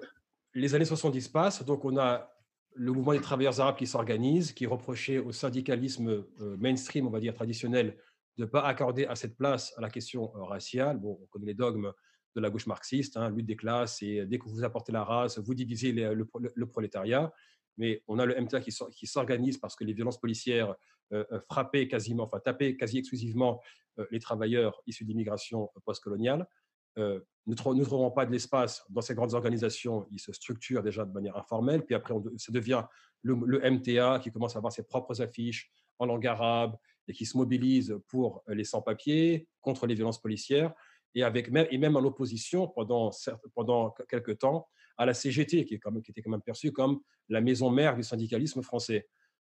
les 0.54 0.74
années 0.74 0.84
70 0.84 1.28
passent, 1.28 1.64
donc 1.64 1.84
on 1.84 1.96
a 1.96 2.30
le 2.74 2.92
mouvement 2.92 3.12
des 3.12 3.20
travailleurs 3.20 3.60
arabes 3.60 3.76
qui 3.76 3.86
s'organise, 3.86 4.52
qui 4.52 4.66
reprochait 4.66 5.18
au 5.18 5.32
syndicalisme 5.32 6.24
euh, 6.40 6.56
mainstream, 6.58 7.06
on 7.06 7.10
va 7.10 7.20
dire 7.20 7.34
traditionnel, 7.34 7.96
de 8.38 8.44
ne 8.44 8.48
pas 8.48 8.62
accorder 8.62 9.06
à 9.06 9.14
cette 9.14 9.36
place 9.36 9.72
à 9.76 9.80
la 9.80 9.90
question 9.90 10.28
raciale. 10.34 10.98
Bon, 10.98 11.18
on 11.22 11.26
connaît 11.26 11.46
les 11.46 11.54
dogmes 11.54 11.92
de 12.34 12.40
la 12.40 12.50
gauche 12.50 12.66
marxiste, 12.66 13.16
hein, 13.16 13.30
lutte 13.30 13.46
des 13.46 13.56
classes, 13.56 14.02
et 14.02 14.24
dès 14.26 14.38
que 14.38 14.48
vous 14.48 14.64
apportez 14.64 14.92
la 14.92 15.04
race, 15.04 15.38
vous 15.38 15.54
divisez 15.54 15.92
le, 15.92 16.66
prolétariat. 16.66 17.32
Mais 17.78 18.02
on 18.06 18.18
a 18.18 18.26
le 18.26 18.38
MTA 18.40 18.60
qui 18.60 19.06
s'organise 19.06 19.58
parce 19.58 19.76
que 19.76 19.84
les 19.84 19.92
violences 19.92 20.20
policières 20.20 20.74
euh, 21.12 21.24
euh, 21.32 21.40
frappaient 21.40 21.88
quasiment, 21.88 22.24
enfin 22.24 22.40
tapaient 22.40 22.76
quasi 22.76 22.98
exclusivement 22.98 23.60
euh, 23.98 24.06
les 24.10 24.20
travailleurs 24.20 24.82
issus 24.86 25.04
d'immigration 25.04 25.70
postcoloniale. 25.84 26.46
Euh, 26.98 27.20
ne, 27.46 27.54
trouvons 27.54 28.10
pas 28.10 28.24
de 28.24 28.32
l'espace 28.32 28.84
dans 28.88 29.00
ces 29.00 29.14
grandes 29.14 29.34
organisations, 29.34 30.06
ils 30.10 30.20
se 30.20 30.32
structurent 30.32 30.82
déjà 30.82 31.04
de 31.04 31.12
manière 31.12 31.36
informelle, 31.36 31.84
puis 31.84 31.94
après 31.94 32.14
ça 32.36 32.52
devient 32.52 32.84
le, 33.22 33.34
MTA 33.70 34.20
qui 34.22 34.30
commence 34.30 34.54
à 34.56 34.58
avoir 34.58 34.72
ses 34.72 34.84
propres 34.84 35.20
affiches 35.20 35.70
en 35.98 36.06
langue 36.06 36.26
arabe 36.26 36.76
et 37.08 37.12
qui 37.12 37.26
se 37.26 37.36
mobilise 37.36 37.98
pour 38.08 38.42
les 38.46 38.64
sans-papiers, 38.64 39.48
contre 39.60 39.86
les 39.86 39.94
violences 39.94 40.20
policières. 40.20 40.72
Et, 41.14 41.22
avec 41.22 41.50
même, 41.50 41.66
et 41.70 41.78
même 41.78 41.96
en 41.96 42.00
opposition 42.00 42.68
pendant, 42.68 43.10
pendant 43.54 43.94
quelques 44.08 44.38
temps 44.38 44.68
à 44.96 45.06
la 45.06 45.14
CGT, 45.14 45.64
qui, 45.64 45.74
est 45.74 45.80
était 46.08 46.22
quand 46.22 46.30
même 46.30 46.42
perçue 46.42 46.72
comme 46.72 47.00
la 47.28 47.40
maison 47.40 47.70
mère 47.70 47.96
du 47.96 48.02
syndicalisme 48.02 48.62
français. 48.62 49.08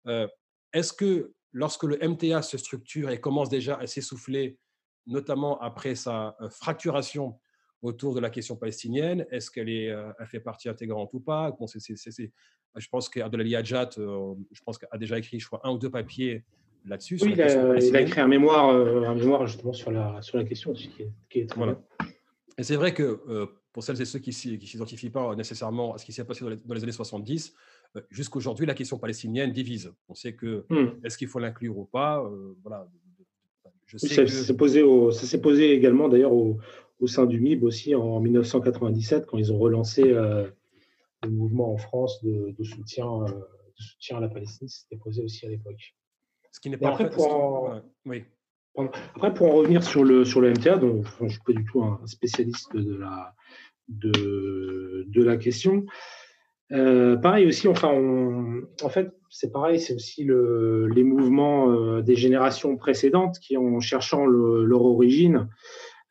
Euh, 0.06 0.28
est-ce 0.72 0.92
que 0.92 1.32
lorsque 1.52 1.84
le 1.84 1.96
MTA 1.96 2.42
se 2.42 2.58
structure 2.58 3.10
et 3.10 3.20
commence 3.20 3.48
déjà 3.48 3.76
à 3.76 3.86
s'essouffler, 3.86 4.58
notamment 5.06 5.58
après 5.60 5.94
sa 5.94 6.36
euh, 6.40 6.50
fracturation 6.50 7.38
autour 7.82 8.14
de 8.14 8.20
la 8.20 8.30
question 8.30 8.56
palestinienne, 8.56 9.26
est-ce 9.30 9.50
qu'elle 9.50 9.70
est, 9.70 9.90
euh, 9.90 10.12
elle 10.18 10.26
fait 10.26 10.40
partie 10.40 10.68
intégrante 10.68 11.10
ou 11.14 11.20
pas? 11.20 11.50
Bon, 11.52 11.66
Je 11.66 12.88
pense 12.88 13.08
qu'Abdelali 13.08 13.56
Hadjat, 13.56 13.90
je 13.96 14.62
pense 14.64 14.78
a 14.90 14.98
déjà 14.98 15.18
écrit, 15.18 15.42
un 15.64 15.72
ou 15.72 15.78
deux 15.78 15.90
papiers 15.90 16.44
là-dessus. 16.86 17.18
Oui, 17.22 17.32
il 17.34 17.42
a, 17.42 18.00
écrit 18.00 18.20
un 18.20 18.28
mémoire, 18.28 18.70
un 18.70 19.14
mémoire 19.14 19.46
justement 19.46 19.72
sur 19.72 19.90
la, 19.90 20.20
sur 20.22 20.38
la 20.38 20.44
question, 20.44 20.72
qui 20.72 20.90
est, 21.00 21.10
qui 21.28 21.40
est 21.40 21.46
très 21.46 21.58
voilà. 21.58 21.80
Et 22.58 22.62
c'est 22.62 22.76
vrai 22.76 22.94
que 22.94 23.20
pour 23.72 23.84
celles 23.84 24.00
et 24.00 24.04
ceux 24.04 24.18
qui 24.18 24.30
ne 24.30 24.58
s'identifient 24.66 25.10
pas 25.10 25.34
nécessairement 25.36 25.94
à 25.94 25.98
ce 25.98 26.04
qui 26.04 26.12
s'est 26.12 26.24
passé 26.24 26.44
dans 26.44 26.74
les, 26.74 26.82
années 26.82 26.92
70, 26.92 27.54
euh, 27.96 28.00
jusqu'aujourd'hui, 28.10 28.66
la 28.66 28.74
question 28.74 28.98
palestinienne 28.98 29.52
divise. 29.52 29.92
On 30.08 30.14
sait 30.14 30.34
que 30.34 30.64
hmm. 30.68 31.00
est-ce 31.04 31.16
qu'il 31.16 31.28
faut 31.28 31.38
l'inclure 31.38 31.78
ou 31.78 31.84
pas 31.84 32.22
euh, 32.24 32.56
voilà, 32.62 32.88
je 33.86 33.96
sais 33.98 34.08
ça 34.08 34.26
s'est 34.26 34.56
posé, 34.56 34.82
posé, 35.42 35.72
également 35.72 36.08
d'ailleurs 36.08 36.32
au, 36.32 36.58
sein 37.06 37.26
du 37.26 37.40
MIB 37.40 37.64
aussi 37.64 37.94
en 37.94 38.20
1997 38.20 39.26
quand 39.26 39.38
ils 39.38 39.52
ont 39.52 39.58
relancé 39.58 40.02
euh, 40.04 40.46
le 41.22 41.30
mouvement 41.30 41.72
en 41.72 41.78
France 41.78 42.22
de, 42.22 42.62
soutien, 42.62 43.06
de 43.24 43.82
soutien 43.82 44.18
à 44.18 44.20
la 44.20 44.28
Palestine. 44.28 44.68
C'était 44.68 44.96
posé 44.96 45.22
aussi 45.22 45.46
à 45.46 45.48
l'époque. 45.48 45.94
Ce 46.52 46.60
qui 46.60 46.70
n'est 46.70 46.76
pas 46.76 46.90
après, 46.90 47.10
pour 47.10 47.34
en... 47.34 47.80
oui. 48.06 48.24
Après, 49.14 49.34
pour 49.34 49.48
en 49.48 49.56
revenir 49.56 49.82
sur 49.82 50.04
le, 50.04 50.24
sur 50.24 50.40
le 50.40 50.50
MTA, 50.52 50.76
donc, 50.76 51.04
je 51.18 51.24
ne 51.24 51.28
suis 51.28 51.40
pas 51.44 51.52
du 51.52 51.64
tout 51.64 51.82
un 51.82 52.00
spécialiste 52.06 52.74
de 52.76 52.96
la, 52.96 53.34
de, 53.88 55.04
de 55.08 55.22
la 55.22 55.36
question. 55.36 55.84
Euh, 56.72 57.16
pareil 57.16 57.46
aussi, 57.46 57.66
enfin, 57.68 57.90
en 58.82 58.88
fait, 58.88 59.10
c'est 59.28 59.52
pareil, 59.52 59.80
c'est 59.80 59.94
aussi 59.94 60.24
le, 60.24 60.86
les 60.86 61.02
mouvements 61.02 61.70
euh, 61.70 62.00
des 62.00 62.14
générations 62.14 62.76
précédentes 62.76 63.38
qui, 63.40 63.56
en 63.56 63.80
cherchant 63.80 64.24
leur 64.26 64.84
origine, 64.84 65.48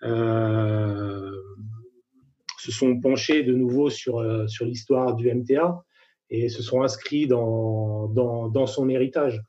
euh, 0.03 1.31
se 2.57 2.71
sont 2.71 2.99
penchés 2.99 3.43
de 3.43 3.53
nouveau 3.53 3.89
sur, 3.89 4.21
sur 4.49 4.65
l'histoire 4.65 5.15
du 5.15 5.33
MTA 5.33 5.81
et 6.29 6.49
se 6.49 6.61
sont 6.61 6.83
inscrits 6.83 7.25
dans, 7.25 8.07
dans, 8.07 8.49
dans 8.49 8.67
son 8.67 8.89
héritage. 8.89 9.41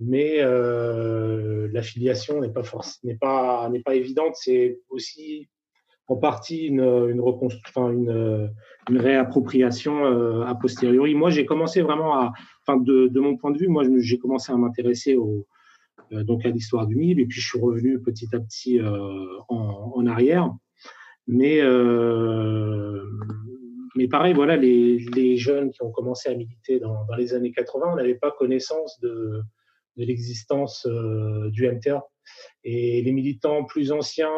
Mais 0.00 0.38
la 0.42 1.82
filiation 1.82 2.40
n'est 2.40 2.50
pas, 2.50 2.62
n'est 3.04 3.16
pas, 3.16 3.68
n'est 3.70 3.82
pas 3.82 3.94
évidente. 3.94 4.34
C'est 4.34 4.80
aussi 4.88 5.48
en 6.10 6.16
partie 6.16 6.66
une, 6.66 6.80
une, 6.80 7.22
une, 7.76 8.50
une 8.90 8.98
réappropriation 8.98 10.04
euh, 10.06 10.42
a 10.42 10.56
posteriori. 10.56 11.14
Moi, 11.14 11.30
j'ai 11.30 11.46
commencé 11.46 11.82
vraiment 11.82 12.14
à, 12.14 12.32
enfin, 12.66 12.80
de, 12.80 13.06
de, 13.06 13.20
mon 13.20 13.36
point 13.36 13.52
de 13.52 13.58
vue, 13.58 13.68
moi, 13.68 13.84
j'ai 13.98 14.18
commencé 14.18 14.50
à 14.50 14.56
m'intéresser 14.56 15.14
au, 15.14 15.46
euh, 16.12 16.24
donc 16.24 16.44
à 16.44 16.48
l'histoire 16.48 16.88
du 16.88 16.96
MIB, 16.96 17.20
et 17.20 17.26
puis 17.26 17.40
je 17.40 17.48
suis 17.48 17.60
revenu 17.60 18.00
petit 18.00 18.26
à 18.34 18.40
petit 18.40 18.80
euh, 18.80 18.88
en, 19.48 19.92
en, 19.94 20.06
arrière. 20.06 20.50
Mais, 21.28 21.60
mais 23.94 24.08
pareil, 24.08 24.34
voilà, 24.34 24.56
les, 24.56 24.98
les, 25.14 25.36
jeunes 25.36 25.70
qui 25.70 25.80
ont 25.82 25.92
commencé 25.92 26.28
à 26.28 26.34
militer 26.34 26.80
dans, 26.80 27.04
dans 27.04 27.14
les 27.14 27.34
années 27.34 27.52
80 27.52 27.94
n'avaient 27.94 28.16
pas 28.16 28.32
connaissance 28.32 28.98
de, 28.98 29.42
de 29.96 30.04
l'existence 30.04 30.86
du 31.50 31.70
MTA. 31.70 32.04
Et 32.64 33.02
les 33.02 33.12
militants 33.12 33.64
plus 33.64 33.92
anciens 33.92 34.28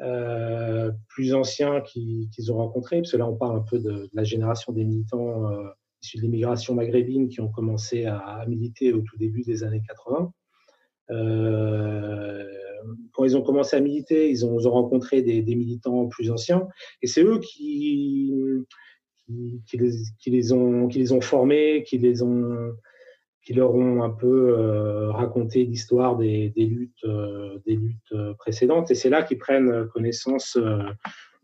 euh, 0.00 0.92
plus 1.08 1.34
anciens 1.34 1.80
qu'ils 1.80 2.52
ont 2.52 2.58
rencontrés, 2.58 2.98
parce 2.98 3.10
que 3.10 3.16
là 3.16 3.26
on 3.26 3.34
parle 3.34 3.56
un 3.56 3.64
peu 3.68 3.80
de, 3.80 4.08
la 4.12 4.22
génération 4.22 4.72
des 4.72 4.84
militants 4.84 5.50
euh, 5.50 5.70
issus 6.02 6.18
de 6.18 6.22
l'immigration 6.22 6.76
maghrébine 6.76 7.28
qui 7.28 7.40
ont 7.40 7.48
commencé 7.48 8.04
à, 8.06 8.44
militer 8.46 8.92
au 8.92 9.00
tout 9.00 9.16
début 9.16 9.42
des 9.42 9.64
années 9.64 9.82
80. 9.88 10.32
Euh, 11.10 12.44
quand 13.12 13.24
ils 13.24 13.36
ont 13.36 13.42
commencé 13.42 13.74
à 13.74 13.80
militer, 13.80 14.30
ils 14.30 14.46
ont, 14.46 14.56
rencontré 14.58 15.20
des, 15.20 15.42
militants 15.56 16.06
plus 16.06 16.30
anciens, 16.30 16.68
et 17.02 17.08
c'est 17.08 17.24
eux 17.24 17.40
qui, 17.40 18.32
qui, 19.66 19.76
les, 20.28 20.52
ont, 20.52 20.86
qui 20.86 21.00
les 21.00 21.10
ont 21.10 21.20
formés, 21.20 21.82
qui 21.82 21.98
les 21.98 22.22
ont 22.22 22.72
qui 23.48 23.54
leur 23.54 23.74
ont 23.74 24.02
un 24.02 24.10
peu 24.10 24.58
euh, 24.58 25.10
raconté 25.10 25.64
l'histoire 25.64 26.18
des, 26.18 26.52
luttes, 26.54 27.02
euh, 27.04 27.58
des 27.64 27.76
luttes 27.76 28.12
euh, 28.12 28.34
précédentes. 28.34 28.90
Et 28.90 28.94
c'est 28.94 29.08
là 29.08 29.22
qu'ils 29.22 29.38
prennent 29.38 29.88
connaissance 29.88 30.58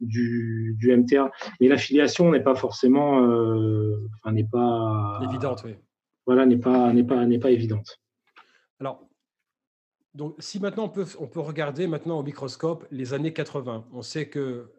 du, 0.03 0.77
du, 0.79 0.95
MTA. 0.95 1.33
Mais 1.63 1.69
l'affiliation 1.69 2.31
n'est 2.31 2.43
pas 2.43 2.57
forcément, 2.57 3.21
enfin, 4.17 4.33
n'est 4.33 4.45
pas 4.45 5.19
évidente, 5.31 5.63
oui. 5.65 5.77
Voilà, 6.27 6.45
n'est 6.45 6.59
pas, 6.59 6.93
n'est 6.93 7.05
pas, 7.05 7.25
n'est 7.25 7.39
pas 7.39 7.51
évidente. 7.51 7.99
Alors, 8.81 9.09
donc, 10.13 10.35
si 10.41 10.61
maintenant 10.61 10.85
on 10.85 10.91
peut, 10.91 11.07
on 11.19 11.27
peut 11.27 11.41
regarder 11.41 11.87
maintenant 11.87 12.19
au 12.19 12.23
microscope 12.23 12.87
les 12.91 13.15
années 13.15 13.33
80, 13.33 13.87
on 13.95 14.03
sait 14.03 14.29
que 14.29 14.75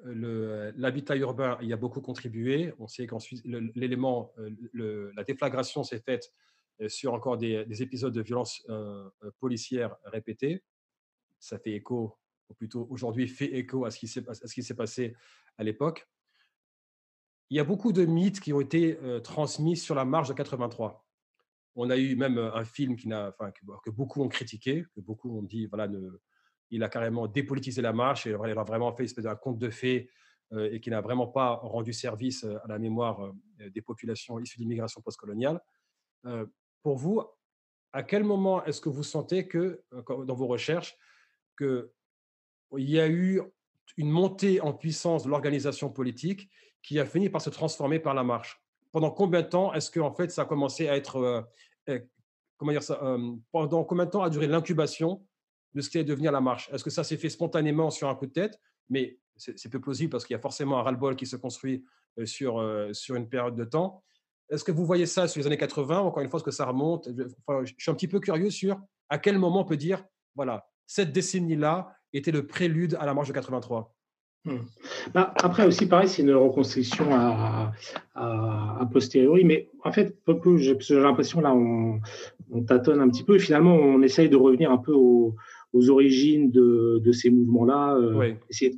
l'habitat 0.78 1.16
urbain 1.16 1.58
y 1.64 1.74
a 1.74 1.78
beaucoup 1.78 2.02
contribué. 2.02 2.72
On 2.78 2.88
sait 2.88 3.08
qu'ensuite 3.08 3.44
l'élément, 3.74 4.32
la 4.76 5.24
déflagration 5.24 5.84
s'est 5.84 6.04
faite 6.06 6.32
euh, 6.32 6.55
sur 6.88 7.14
encore 7.14 7.38
des, 7.38 7.82
épisodes 7.82 8.14
de 8.14 8.22
violence 8.22 8.64
euh, 8.70 9.10
euh, 9.24 9.32
policière 9.40 9.96
répétés. 10.06 10.64
Ça 11.40 11.60
fait 11.60 11.72
écho, 11.72 12.18
ou 12.50 12.54
plutôt 12.54 12.88
aujourd'hui 12.90 13.28
fait 13.28 13.54
écho 13.54 13.86
à 13.86 13.92
ce 13.92 14.00
qui 14.00 14.64
s'est 14.64 14.76
passé 14.76 15.16
à 15.58 15.64
l'époque. 15.64 16.08
Il 17.50 17.58
y 17.58 17.60
a 17.60 17.64
beaucoup 17.64 17.94
de 17.94 18.06
mythes 18.06 18.40
qui 18.40 18.54
ont 18.54 18.62
été 18.62 18.98
transmis 19.24 19.78
sur 19.78 19.94
la 19.94 20.04
marche 20.04 20.30
de 20.30 20.34
83. 20.34 21.06
On 21.76 21.92
a 21.92 21.98
eu 21.98 22.16
même 22.16 22.40
un 22.40 22.66
film 22.66 22.96
qui 22.96 23.14
enfin, 23.14 23.52
que, 23.52 23.92
beaucoup 23.92 24.24
ont 24.24 24.28
critiqué, 24.28 24.84
que 24.96 25.02
beaucoup 25.02 25.38
ont 25.38 25.44
dit, 25.44 25.68
voilà, 25.68 25.88
il 26.72 26.84
a 26.84 26.90
carrément 26.90 27.28
dépolitisé 27.28 27.84
la 27.84 27.94
marche 27.94 28.26
et 28.26 28.32
il 28.32 28.36
a 28.36 28.64
vraiment 28.64 28.92
fait 28.96 29.04
une 29.04 29.06
espèce 29.06 29.26
d'un 29.26 29.36
conte 29.36 29.60
de 29.60 29.70
fées 29.70 30.10
et 30.58 30.80
qui 30.80 30.90
n'a 30.90 31.02
vraiment 31.02 31.28
pas 31.28 31.54
rendu 31.54 31.94
service 31.94 32.44
à 32.44 32.68
la 32.68 32.80
mémoire 32.80 33.32
des 33.60 33.82
populations 33.82 34.40
issues 34.40 34.58
d'immigration 34.58 35.02
postcoloniale 35.02 35.62
pour 36.86 36.98
vous, 36.98 37.24
à 37.94 38.04
quel 38.04 38.24
moment 38.24 38.64
est-ce 38.66 38.80
que 38.80 38.90
vous 38.90 39.02
sentez 39.02 39.48
que, 39.48 39.82
euh, 39.92 40.26
dans 40.26 40.36
vos 40.36 40.46
recherches, 40.46 40.96
qu'il 41.58 41.90
y 42.74 43.00
a 43.00 43.08
eu 43.08 43.42
une 43.98 44.12
montée 44.12 44.62
en 44.62 44.72
puissance 44.72 45.24
de 45.24 45.30
l'organisation 45.30 45.90
politique 45.90 46.48
qui 46.84 47.00
a 47.00 47.06
fini 47.08 47.28
par 47.28 47.42
se 47.42 47.50
transformer 47.50 47.98
par 47.98 48.14
la 48.14 48.24
marche? 48.24 48.64
Pendant 48.92 49.10
combien 49.10 49.42
de 49.42 49.48
temps 49.48 49.74
est-ce 49.74 49.90
que 49.90 50.00
en 50.00 50.14
fait 50.14 50.30
ça 50.30 50.44
a 50.44 50.46
commencé 50.46 50.88
à 50.88 50.96
être 50.96 51.16
euh, 51.16 51.42
eh, 51.88 52.04
comment 52.58 52.72
dire 52.72 52.84
ça 52.84 53.00
euh, 53.02 53.32
Pendant 53.52 53.84
combien 53.84 54.06
de 54.06 54.12
temps 54.12 54.22
a 54.22 54.30
duré 54.30 54.46
l'incubation 54.46 55.26
de 55.74 55.82
ce 55.82 55.90
qui 55.90 55.98
allait 55.98 56.06
devenir 56.06 56.32
la 56.32 56.40
marche? 56.40 56.70
Est-ce 56.72 56.84
que 56.84 56.92
ça 56.92 57.04
s'est 57.04 57.18
fait 57.18 57.30
spontanément 57.32 57.90
sur 57.90 58.10
un 58.10 58.14
coup 58.14 58.28
de 58.28 58.32
tête? 58.32 58.60
Mais 58.90 59.18
c'est 59.38 59.70
peu 59.70 59.82
plausible 59.82 60.12
parce 60.12 60.24
qu'il 60.24 60.36
y 60.36 60.38
a 60.38 60.42
forcément 60.42 60.78
un 60.78 60.84
ras-le-bol 60.84 61.16
qui 61.16 61.26
se 61.26 61.36
construit 61.36 61.84
sur, 62.26 62.64
sur 62.94 63.16
une 63.16 63.28
période 63.28 63.56
de 63.56 63.66
temps. 63.66 64.04
Est-ce 64.50 64.64
que 64.64 64.72
vous 64.72 64.86
voyez 64.86 65.06
ça 65.06 65.28
sur 65.28 65.40
les 65.40 65.48
années 65.48 65.58
80 65.58 66.00
Encore 66.00 66.22
une 66.22 66.30
fois, 66.30 66.38
est-ce 66.38 66.46
que 66.46 66.52
ça 66.52 66.66
remonte? 66.66 67.10
Je 67.10 67.74
suis 67.78 67.92
un 67.92 67.96
petit 67.96 68.08
peu 68.08 68.20
curieux 68.20 68.50
sur 68.50 68.80
à 69.10 69.18
quel 69.18 69.38
moment 69.38 69.62
on 69.62 69.66
peut 69.66 69.78
dire, 69.78 70.04
voilà, 70.36 70.68
cette 70.86 71.12
décennie-là 71.12 71.96
était 72.14 72.32
le 72.32 72.46
prélude 72.48 72.96
à 73.00 73.06
la 73.06 73.14
marche 73.14 73.28
de 73.28 73.34
83. 73.34 73.94
Hmm. 74.46 74.58
Bah, 75.14 75.34
après 75.38 75.66
aussi, 75.66 75.88
pareil, 75.88 76.08
c'est 76.08 76.22
une 76.22 76.34
reconstruction 76.34 77.08
à, 77.14 77.74
posteriori, 78.92 79.44
mais 79.44 79.70
en 79.84 79.92
fait, 79.92 80.16
j'ai 80.58 81.00
l'impression 81.00 81.42
là, 81.42 81.54
on, 81.54 82.00
tâtonne 82.68 83.02
un 83.02 83.10
petit 83.10 83.24
peu 83.24 83.36
et 83.36 83.40
finalement, 83.40 83.74
on 83.74 84.02
essaye 84.04 84.30
de 84.30 84.38
revenir 84.38 84.72
un 84.72 84.78
peu 84.78 84.94
aux, 84.94 85.36
origines 85.90 86.52
de, 86.52 87.12
ces 87.12 87.30
mouvements-là, 87.30 87.96
euh, 87.96 88.34
essayer 88.50 88.72
de 88.72 88.78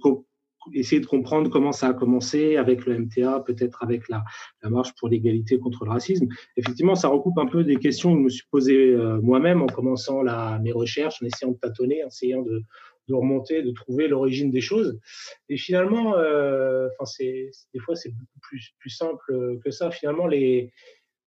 essayer 0.74 1.02
de 1.02 1.06
comprendre 1.06 1.50
comment 1.50 1.72
ça 1.72 1.90
a 1.90 1.94
commencé 1.94 2.58
avec 2.58 2.86
le 2.86 3.00
MTA, 3.00 3.42
peut-être 3.42 3.84
avec 3.84 4.08
la, 4.10 4.24
marche 4.64 4.94
pour 4.96 5.10
l'égalité 5.10 5.60
contre 5.60 5.86
le 5.86 5.92
racisme. 5.92 6.28
Effectivement, 6.56 6.96
ça 6.96 7.08
recoupe 7.08 7.38
un 7.38 7.46
peu 7.46 7.64
des 7.64 7.78
questions 7.78 8.12
que 8.14 8.20
je 8.20 8.24
me 8.24 8.30
suis 8.30 8.48
posées 8.52 8.94
euh, 8.94 9.20
moi-même 9.22 9.62
en 9.62 9.68
commençant 9.68 10.22
la, 10.22 10.60
mes 10.60 10.72
recherches, 10.72 11.22
en 11.22 11.26
essayant 11.26 11.52
de 11.52 11.58
tâtonner, 11.58 12.04
en 12.04 12.08
essayant 12.08 12.42
de, 12.42 12.64
remonter, 13.10 13.64
de 13.64 13.72
trouver 13.72 14.08
l'origine 14.08 14.52
des 14.52 14.62
choses. 14.62 15.00
Et 15.48 15.58
finalement, 15.58 16.16
euh, 16.18 16.88
enfin, 17.00 17.06
c'est 17.06 17.52
des 17.74 17.80
fois 17.80 17.96
c'est 17.96 18.10
beaucoup 18.10 18.40
plus, 18.42 18.90
simple 18.90 19.60
que 19.64 19.72
ça. 19.72 19.92
Finalement, 19.92 20.28
les, 20.28 20.74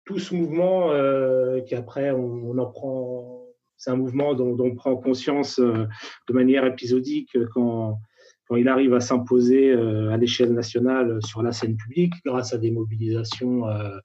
tout 0.09 0.17
ce 0.17 0.33
mouvement 0.33 0.91
euh, 0.91 1.61
qui 1.61 1.75
après 1.75 2.09
on, 2.09 2.57
en 2.57 2.65
prend 2.65 3.45
c'est 3.77 3.91
un 3.91 3.95
mouvement 3.95 4.33
dont, 4.33 4.55
dont, 4.55 4.65
on 4.65 4.75
prend 4.75 4.95
conscience 4.97 5.59
euh, 5.59 5.85
de 6.27 6.33
manière 6.33 6.65
épisodique 6.65 7.37
quand, 7.53 7.99
quand 8.49 8.55
il 8.55 8.67
arrive 8.67 8.95
à 8.95 8.99
s'imposer 8.99 9.71
euh, 9.71 10.09
à 10.09 10.17
l'échelle 10.17 10.53
nationale 10.53 11.19
sur 11.23 11.43
la 11.43 11.51
scène 11.51 11.77
publique 11.77 12.13
grâce 12.25 12.51
à 12.51 12.57
des 12.57 12.71
mobilisations 12.71 13.67
euh, 13.67 13.97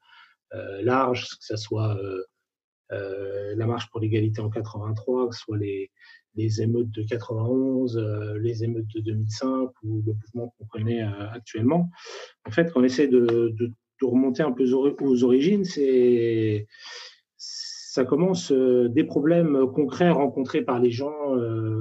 euh, 0.52 0.82
larges, 0.82 1.30
que 1.30 1.44
ce 1.44 1.56
soit 1.56 1.98
la 3.56 3.66
marche 3.66 3.90
pour 3.90 3.98
l'égalité 3.98 4.40
en 4.40 4.50
83, 4.50 5.28
que 5.28 5.34
ce 5.34 5.40
soit 5.40 5.58
les, 5.58 5.90
les 6.36 6.62
émeutes 6.62 6.92
de 6.92 7.02
91, 7.02 7.98
les 8.40 8.62
émeutes 8.62 8.86
de 8.94 9.00
2005 9.00 9.70
ou 9.82 10.02
le 10.06 10.12
mouvement 10.12 10.54
qu'on 10.56 10.66
connaît 10.66 11.02
actuellement. 11.02 11.90
En 12.46 12.52
fait, 12.52 12.70
quand 12.72 12.80
on 12.82 12.84
essaie 12.84 13.08
de, 13.08 13.52
de, 13.58 13.72
remonter 14.02 14.44
un 14.44 14.52
peu 14.52 14.64
aux 14.72 15.24
origines, 15.24 15.64
c'est 15.64 16.68
ça 17.36 18.04
commence 18.04 18.52
des 18.52 19.04
problèmes 19.04 19.66
concrets 19.72 20.10
rencontrés 20.10 20.62
par 20.62 20.78
les 20.78 20.90
gens 20.90 21.34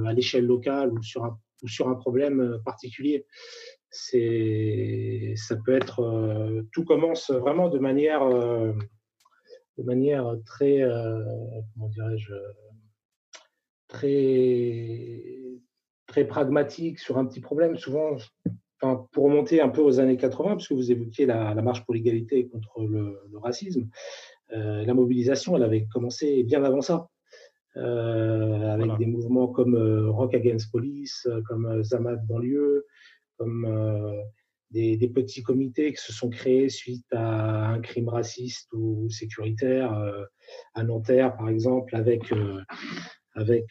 à 0.06 0.12
l'échelle 0.14 0.46
locale 0.46 0.90
ou 0.92 1.02
sur 1.02 1.24
un, 1.24 1.38
ou 1.64 1.68
sur 1.68 1.88
un 1.88 1.94
problème 1.94 2.58
particulier 2.64 3.26
c'est, 3.94 5.34
ça 5.36 5.56
peut 5.56 5.72
être, 5.72 6.00
euh, 6.00 6.62
tout 6.72 6.84
commence 6.84 7.30
vraiment 7.30 7.68
de 7.68 7.78
manière, 7.78 8.22
euh, 8.22 8.72
de 9.78 9.84
manière 9.84 10.34
très, 10.44 10.82
euh, 10.82 11.22
comment 11.72 11.88
dirais-je, 11.88 12.34
très, 13.86 15.22
très 16.06 16.24
pragmatique 16.26 16.98
sur 16.98 17.18
un 17.18 17.24
petit 17.24 17.40
problème. 17.40 17.76
Souvent, 17.76 18.16
pour 19.12 19.24
remonter 19.24 19.60
un 19.60 19.68
peu 19.68 19.80
aux 19.80 20.00
années 20.00 20.16
80, 20.16 20.56
puisque 20.56 20.72
vous 20.72 20.90
évoquiez 20.90 21.26
la, 21.26 21.54
marche 21.62 21.84
pour 21.84 21.94
l'égalité 21.94 22.48
contre 22.48 22.82
le, 22.82 23.16
racisme, 23.34 23.88
la 24.50 24.92
mobilisation, 24.92 25.56
elle 25.56 25.62
avait 25.62 25.86
commencé 25.86 26.42
bien 26.42 26.64
avant 26.64 26.82
ça. 26.82 27.08
Avec 27.76 28.96
des 28.98 29.06
mouvements 29.06 29.48
comme 29.48 29.76
Rock 30.08 30.34
Against 30.34 30.70
Police, 30.70 31.28
comme 31.46 31.82
Zamad 31.82 32.26
banlieue, 32.26 32.86
comme 33.38 33.64
euh, 33.64 34.22
des, 34.70 35.08
petits 35.08 35.42
comités 35.42 35.92
qui 35.92 36.02
se 36.02 36.12
sont 36.12 36.30
créés 36.30 36.68
suite 36.68 37.06
à 37.12 37.68
un 37.68 37.80
crime 37.80 38.08
raciste 38.08 38.68
ou 38.72 39.08
sécuritaire 39.08 39.96
euh, 39.96 40.24
à 40.74 40.82
Nanterre, 40.82 41.36
par 41.36 41.48
exemple, 41.48 41.94
avec, 41.94 42.32
euh, 42.32 42.60
avec 43.34 43.66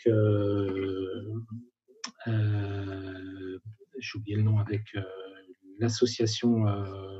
j'ai 4.00 4.18
oublié 4.18 4.38
le 4.38 4.44
nom, 4.44 4.60
avec 4.60 4.96
l'association 5.80 6.64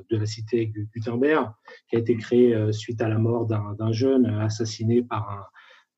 de 0.10 0.18
la 0.18 0.26
cité 0.26 0.68
Gutenberg, 0.68 1.52
qui 1.90 1.98
a 1.98 2.00
été 2.00 2.16
créée 2.16 2.72
suite 2.72 3.02
à 3.02 3.10
la 3.10 3.18
mort 3.18 3.46
d'un 3.46 3.92
jeune 3.92 4.26
assassiné 4.26 5.04
par 5.04 5.52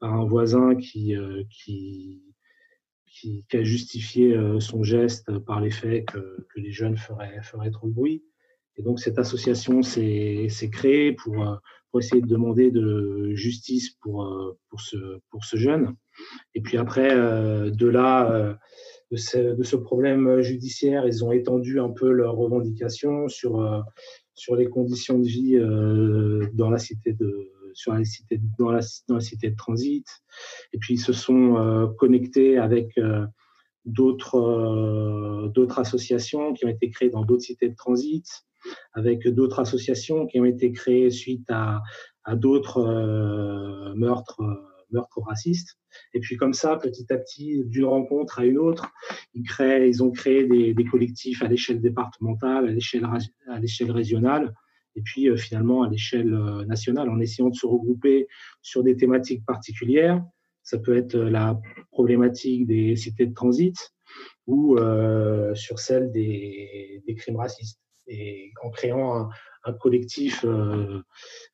un, 0.05 0.25
voisin 0.25 0.75
qui, 0.75 1.15
qui, 1.49 2.21
qui, 3.15 3.45
a 3.53 3.63
justifié 3.63 4.35
euh, 4.35 4.59
son 4.59 4.83
geste 4.83 5.39
par 5.39 5.61
les 5.61 5.71
faits 5.71 6.05
que, 6.05 6.47
les 6.55 6.71
jeunes 6.71 6.97
feraient, 6.97 7.41
feraient, 7.43 7.71
trop 7.71 7.87
de 7.87 7.93
bruit. 7.93 8.23
Et 8.77 8.81
donc 8.81 8.99
cette 8.99 9.19
association 9.19 9.81
s'est 9.81 10.49
créée 10.71 11.13
pour, 11.13 11.47
euh, 11.47 11.55
pour, 11.89 12.01
essayer 12.01 12.21
de 12.21 12.27
demander 12.27 12.71
de 12.71 13.31
justice 13.33 13.91
pour, 14.01 14.23
euh, 14.23 14.57
pour, 14.69 14.81
ce, 14.81 15.19
pour 15.29 15.45
ce 15.45 15.55
jeune. 15.55 15.95
Et 16.55 16.61
puis 16.61 16.77
après, 16.77 17.09
de 17.09 17.87
là, 17.87 18.57
de 19.11 19.17
ce, 19.17 19.55
de 19.55 19.63
ce, 19.63 19.75
problème 19.75 20.41
judiciaire, 20.41 21.05
ils 21.05 21.25
ont 21.25 21.33
étendu 21.33 21.79
un 21.79 21.89
peu 21.89 22.09
leurs 22.09 22.35
revendications 22.35 23.27
sur, 23.27 23.83
sur 24.33 24.55
les 24.55 24.67
conditions 24.67 25.19
de 25.19 25.27
vie 25.27 25.57
dans 26.53 26.69
la 26.69 26.77
cité 26.77 27.11
de, 27.11 27.51
sur 27.75 27.93
la 27.93 28.03
cité, 28.03 28.39
dans, 28.57 28.71
la, 28.71 28.81
dans 29.07 29.15
la 29.15 29.21
cité 29.21 29.49
de 29.49 29.55
transit. 29.55 30.07
Et 30.73 30.77
puis, 30.77 30.95
ils 30.95 30.99
se 30.99 31.13
sont 31.13 31.57
euh, 31.57 31.87
connectés 31.97 32.57
avec 32.57 32.97
euh, 32.97 33.25
d'autres 33.85 34.37
euh, 34.37 35.49
d'autres 35.49 35.79
associations 35.79 36.53
qui 36.53 36.65
ont 36.65 36.69
été 36.69 36.89
créées 36.89 37.09
dans 37.09 37.23
d'autres 37.23 37.43
cités 37.43 37.69
de 37.69 37.75
transit, 37.75 38.27
avec 38.93 39.27
d'autres 39.27 39.59
associations 39.59 40.25
qui 40.25 40.39
ont 40.39 40.45
été 40.45 40.71
créées 40.71 41.11
suite 41.11 41.45
à, 41.49 41.81
à 42.23 42.35
d'autres 42.35 42.81
meurtres 43.95 44.41
meurtres 44.91 45.21
racistes. 45.21 45.77
Et 46.13 46.19
puis 46.19 46.37
comme 46.37 46.53
ça, 46.53 46.77
petit 46.77 47.11
à 47.11 47.17
petit, 47.17 47.63
d'une 47.65 47.85
rencontre 47.85 48.39
à 48.39 48.45
une 48.45 48.57
autre, 48.57 48.91
ils, 49.33 49.43
créent, 49.43 49.87
ils 49.87 50.03
ont 50.03 50.11
créé 50.11 50.45
des, 50.45 50.73
des 50.73 50.85
collectifs 50.85 51.41
à 51.41 51.47
l'échelle 51.47 51.81
départementale, 51.81 52.67
à 52.67 52.71
l'échelle 52.71 53.07
à 53.47 53.59
l'échelle 53.59 53.91
régionale, 53.91 54.53
et 54.95 55.01
puis 55.01 55.29
euh, 55.29 55.37
finalement 55.37 55.83
à 55.83 55.89
l'échelle 55.89 56.33
euh, 56.33 56.65
nationale 56.65 57.09
en 57.09 57.19
essayant 57.19 57.49
de 57.49 57.55
se 57.55 57.65
regrouper 57.65 58.27
sur 58.61 58.83
des 58.83 58.95
thématiques 58.95 59.45
particulières. 59.45 60.23
Ça 60.63 60.79
peut 60.79 60.95
être 60.95 61.15
euh, 61.15 61.29
la 61.29 61.59
problématique 61.91 62.65
des 62.65 62.95
cités 62.95 63.25
de 63.27 63.33
transit 63.33 63.75
ou 64.47 64.77
sur 65.55 65.79
celle 65.79 66.11
des, 66.11 67.01
crimes 67.17 67.37
racistes. 67.37 67.79
Et 68.05 68.51
en 68.63 68.69
créant 68.69 69.27
un, 69.63 69.73
collectif 69.73 70.45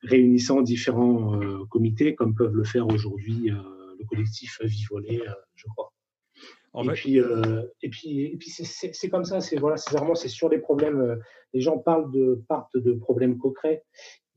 réunissant 0.02 0.60
différents 0.60 1.40
comités, 1.70 2.14
comme 2.14 2.34
peuvent 2.34 2.54
le 2.54 2.64
faire 2.64 2.86
aujourd'hui 2.88 3.46
le 3.46 4.04
collectif 4.04 4.60
Vivolet, 4.62 5.22
je 5.54 5.66
crois 5.68 5.90
et, 6.74 6.88
puis, 6.94 7.20
euh, 7.20 7.62
et, 7.82 7.90
puis, 7.90 8.24
et 8.24 8.36
puis, 8.36 8.50
c'est 8.50 9.08
comme 9.10 9.24
ça, 9.24 9.40
c'est 9.40 9.58
voilà, 9.58 9.76
vraiment 9.90 10.14
c'est 10.14 10.28
sur 10.28 10.48
les 10.48 10.58
problèmes. 10.58 11.00
Euh, 11.00 11.16
les 11.52 11.60
gens 11.60 11.78
parlent 11.78 12.10
de 12.10 12.42
partent 12.48 12.76
de 12.76 12.92
problèmes 12.94 13.36
concrets, 13.38 13.84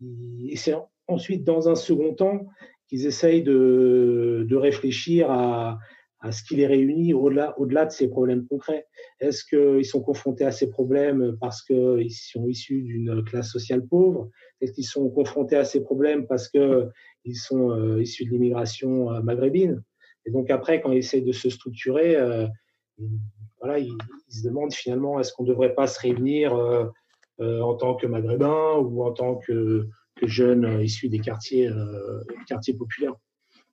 et 0.01 0.57
c'est 0.57 0.75
ensuite 1.07 1.43
dans 1.45 1.69
un 1.69 1.75
second 1.75 2.13
temps 2.13 2.45
qu'ils 2.89 3.05
essayent 3.05 3.43
de, 3.43 4.45
de 4.47 4.55
réfléchir 4.57 5.31
à, 5.31 5.79
à, 6.19 6.31
ce 6.33 6.43
qui 6.43 6.57
les 6.57 6.67
réunit 6.67 7.13
au-delà 7.13 7.57
au-delà 7.57 7.85
de 7.85 7.91
ces 7.91 8.09
problèmes 8.09 8.45
concrets. 8.47 8.85
Est-ce 9.21 9.45
qu'ils 9.45 9.85
sont 9.85 10.01
confrontés 10.01 10.43
à 10.43 10.51
ces 10.51 10.69
problèmes 10.69 11.37
parce 11.39 11.63
qu'ils 11.63 12.11
sont 12.11 12.47
issus 12.47 12.81
d'une 12.81 13.23
classe 13.23 13.49
sociale 13.49 13.87
pauvre? 13.87 14.29
Est-ce 14.59 14.73
qu'ils 14.73 14.85
sont 14.85 15.09
confrontés 15.09 15.55
à 15.55 15.63
ces 15.63 15.81
problèmes 15.81 16.27
parce 16.27 16.49
qu'ils 16.49 17.37
sont 17.37 17.71
euh, 17.71 18.01
issus 18.01 18.25
de 18.25 18.31
l'immigration 18.31 19.09
maghrébine? 19.23 19.81
Et 20.25 20.31
donc 20.31 20.49
après, 20.49 20.81
quand 20.81 20.91
ils 20.91 20.99
essayent 20.99 21.23
de 21.23 21.31
se 21.31 21.49
structurer, 21.49 22.15
euh, 22.15 22.47
voilà, 23.59 23.79
ils, 23.79 23.97
se 24.29 24.43
demandent 24.43 24.73
finalement 24.73 25.19
est-ce 25.19 25.33
qu'on 25.33 25.43
ne 25.43 25.49
devrait 25.49 25.75
pas 25.75 25.87
se 25.87 25.99
réunir 25.99 26.55
euh, 26.55 26.85
euh, 27.39 27.61
en 27.61 27.75
tant 27.75 27.95
que 27.95 28.07
maghrébin 28.07 28.77
ou 28.77 29.03
en 29.03 29.11
tant 29.11 29.35
que, 29.35 29.87
que 30.15 30.27
jeunes 30.27 30.81
issus 30.81 31.09
des 31.09 31.19
quartiers, 31.19 31.69
quartiers 32.47 32.73
populaires. 32.73 33.13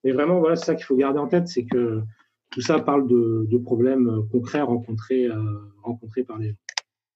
Mais 0.04 0.12
vraiment, 0.12 0.40
voilà, 0.40 0.56
c'est 0.56 0.66
ça 0.66 0.74
qu'il 0.74 0.84
faut 0.84 0.96
garder 0.96 1.18
en 1.18 1.28
tête, 1.28 1.48
c'est 1.48 1.64
que 1.64 2.02
tout 2.50 2.60
ça 2.60 2.80
parle 2.80 3.06
de, 3.08 3.46
de 3.48 3.58
problèmes 3.58 4.28
concrets 4.30 4.60
rencontrés, 4.60 5.28
rencontrés 5.82 6.24
par 6.24 6.38
les 6.38 6.50
gens. 6.50 6.56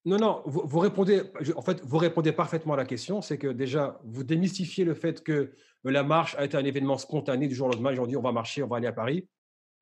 Non, 0.07 0.19
non, 0.19 0.43
vous, 0.47 0.79
répondez, 0.79 1.21
en 1.57 1.63
fait, 1.63 1.83
vous 1.83 1.99
répondez 1.99 2.31
parfaitement 2.31 2.75
à 2.75 2.77
la 2.77 2.85
question. 2.85 3.21
C'est 3.23 3.39
que 3.39 3.49
déjà, 3.49 4.01
vous 4.05 4.23
démystifiez 4.23 4.85
le 4.85 4.95
fait 4.95 5.21
que 5.25 5.53
la 5.83 6.05
marche 6.05 6.37
a 6.37 6.45
été 6.45 6.57
un 6.57 6.65
événement 6.65 6.97
spontané 6.97 7.49
du 7.49 7.57
jour 7.57 7.67
au 7.67 7.73
lendemain. 7.73 7.93
Ils 7.93 8.01
ont 8.01 8.07
dit 8.07 8.17
on 8.17 8.23
va 8.23 8.31
marcher, 8.31 8.63
on 8.63 8.69
va 8.69 8.77
aller 8.77 8.87
à 8.87 8.93
Paris. 8.93 9.29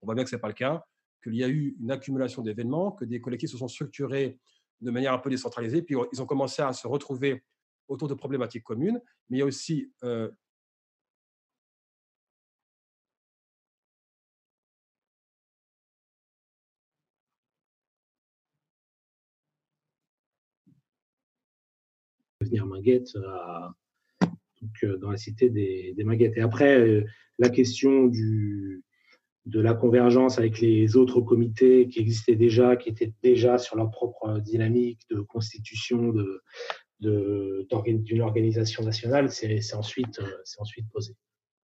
On 0.00 0.06
voit 0.06 0.14
bien 0.14 0.24
que 0.24 0.30
ce 0.30 0.36
n'est 0.36 0.40
pas 0.40 0.48
le 0.48 0.54
cas, 0.54 0.82
qu'il 1.22 1.34
y 1.34 1.44
a 1.44 1.48
eu 1.48 1.76
une 1.78 1.90
accumulation 1.90 2.40
d'événements, 2.40 2.92
que 2.92 3.04
des 3.04 3.20
collectifs 3.20 3.50
se 3.50 3.58
sont 3.58 3.68
structurés 3.68 4.38
de 4.80 4.90
manière 4.90 5.12
un 5.12 5.18
peu 5.18 5.28
décentralisée, 5.28 5.82
puis 5.82 5.94
ils 6.14 6.22
ont 6.22 6.26
commencé 6.26 6.62
à 6.62 6.72
se 6.72 6.88
retrouver 6.88 7.44
autour 7.88 8.08
de 8.08 8.14
problématiques 8.14 8.64
communes. 8.64 9.02
Mais 9.28 9.36
il 9.36 9.40
y 9.40 9.42
a 9.42 9.46
aussi 9.46 9.92
euh, 10.04 10.30
venir 22.64 22.74
Minguette 22.74 23.10
donc, 24.20 25.00
dans 25.00 25.10
la 25.10 25.16
cité 25.16 25.50
des, 25.50 25.94
des 25.96 26.04
Minguettes. 26.04 26.36
Et 26.36 26.40
après, 26.40 26.78
euh, 26.78 27.04
la 27.38 27.50
question 27.50 28.06
du, 28.06 28.82
de 29.46 29.60
la 29.60 29.74
convergence 29.74 30.38
avec 30.38 30.60
les 30.60 30.96
autres 30.96 31.20
comités 31.20 31.88
qui 31.88 32.00
existaient 32.00 32.36
déjà, 32.36 32.76
qui 32.76 32.88
étaient 32.88 33.12
déjà 33.22 33.58
sur 33.58 33.76
leur 33.76 33.90
propre 33.90 34.38
dynamique 34.40 35.00
de 35.10 35.20
constitution 35.20 36.12
de, 36.12 36.42
d'une 37.00 38.22
organisation 38.22 38.82
nationale, 38.84 39.30
c'est 39.30 39.74
ensuite, 39.74 40.20
euh, 40.20 40.36
c'est 40.44 40.60
ensuite 40.60 40.86
posé. 40.90 41.14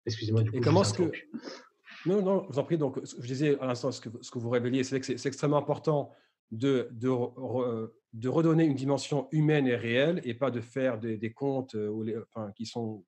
Excusez-moi 0.05 0.41
du 0.41 0.51
coup. 0.51 0.57
Et 0.57 0.61
comment 0.61 0.81
est-ce 0.81 0.93
que... 0.93 1.11
Non, 2.05 2.21
non, 2.21 2.43
je 2.47 2.53
vous 2.53 2.59
en 2.59 2.63
prie. 2.63 2.77
Donc, 2.77 2.97
je 3.03 3.27
disais 3.27 3.59
à 3.59 3.67
l'instant, 3.67 3.91
ce 3.91 4.01
que, 4.01 4.09
ce 4.21 4.31
que 4.31 4.39
vous 4.39 4.49
révéliez, 4.49 4.83
c'est 4.83 4.99
que 4.99 5.05
c'est 5.05 5.27
extrêmement 5.27 5.57
important 5.57 6.11
de, 6.51 6.89
de, 6.91 8.27
redonner 8.27 8.65
une 8.65 8.75
dimension 8.75 9.27
humaine 9.31 9.67
et 9.67 9.75
réelle 9.75 10.21
et 10.23 10.33
pas 10.33 10.51
de 10.51 10.61
faire 10.61 10.99
des, 10.99 11.33
comptes 11.33 11.75
euh, 11.75 12.25
enfin, 12.29 12.51
qui, 12.53 12.65
sont, 12.65 13.05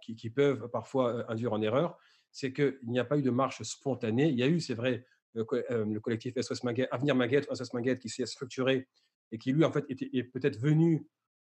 qui, 0.00 0.30
peuvent 0.30 0.68
parfois 0.70 1.14
euh, 1.14 1.24
induire 1.28 1.52
en 1.52 1.62
erreur. 1.62 1.98
C'est 2.30 2.52
qu'il 2.52 2.78
n'y 2.84 2.98
a 2.98 3.04
pas 3.04 3.18
eu 3.18 3.22
de 3.22 3.30
marche 3.30 3.62
spontanée. 3.62 4.28
Il 4.28 4.38
y 4.38 4.42
a 4.42 4.48
eu, 4.48 4.60
c'est 4.60 4.74
vrai, 4.74 5.04
le, 5.34 5.46
euh, 5.70 6.00
collectif 6.00 6.34
SOS 6.40 6.62
Avenir 6.90 7.14
Maguette, 7.14 7.48
SOS 7.52 7.70
qui 8.00 8.08
s'est 8.08 8.26
structuré 8.26 8.88
et 9.30 9.38
qui, 9.38 9.52
lui, 9.52 9.64
en 9.64 9.72
fait, 9.72 9.84
est 9.88 10.24
peut-être 10.24 10.58
venu 10.58 11.06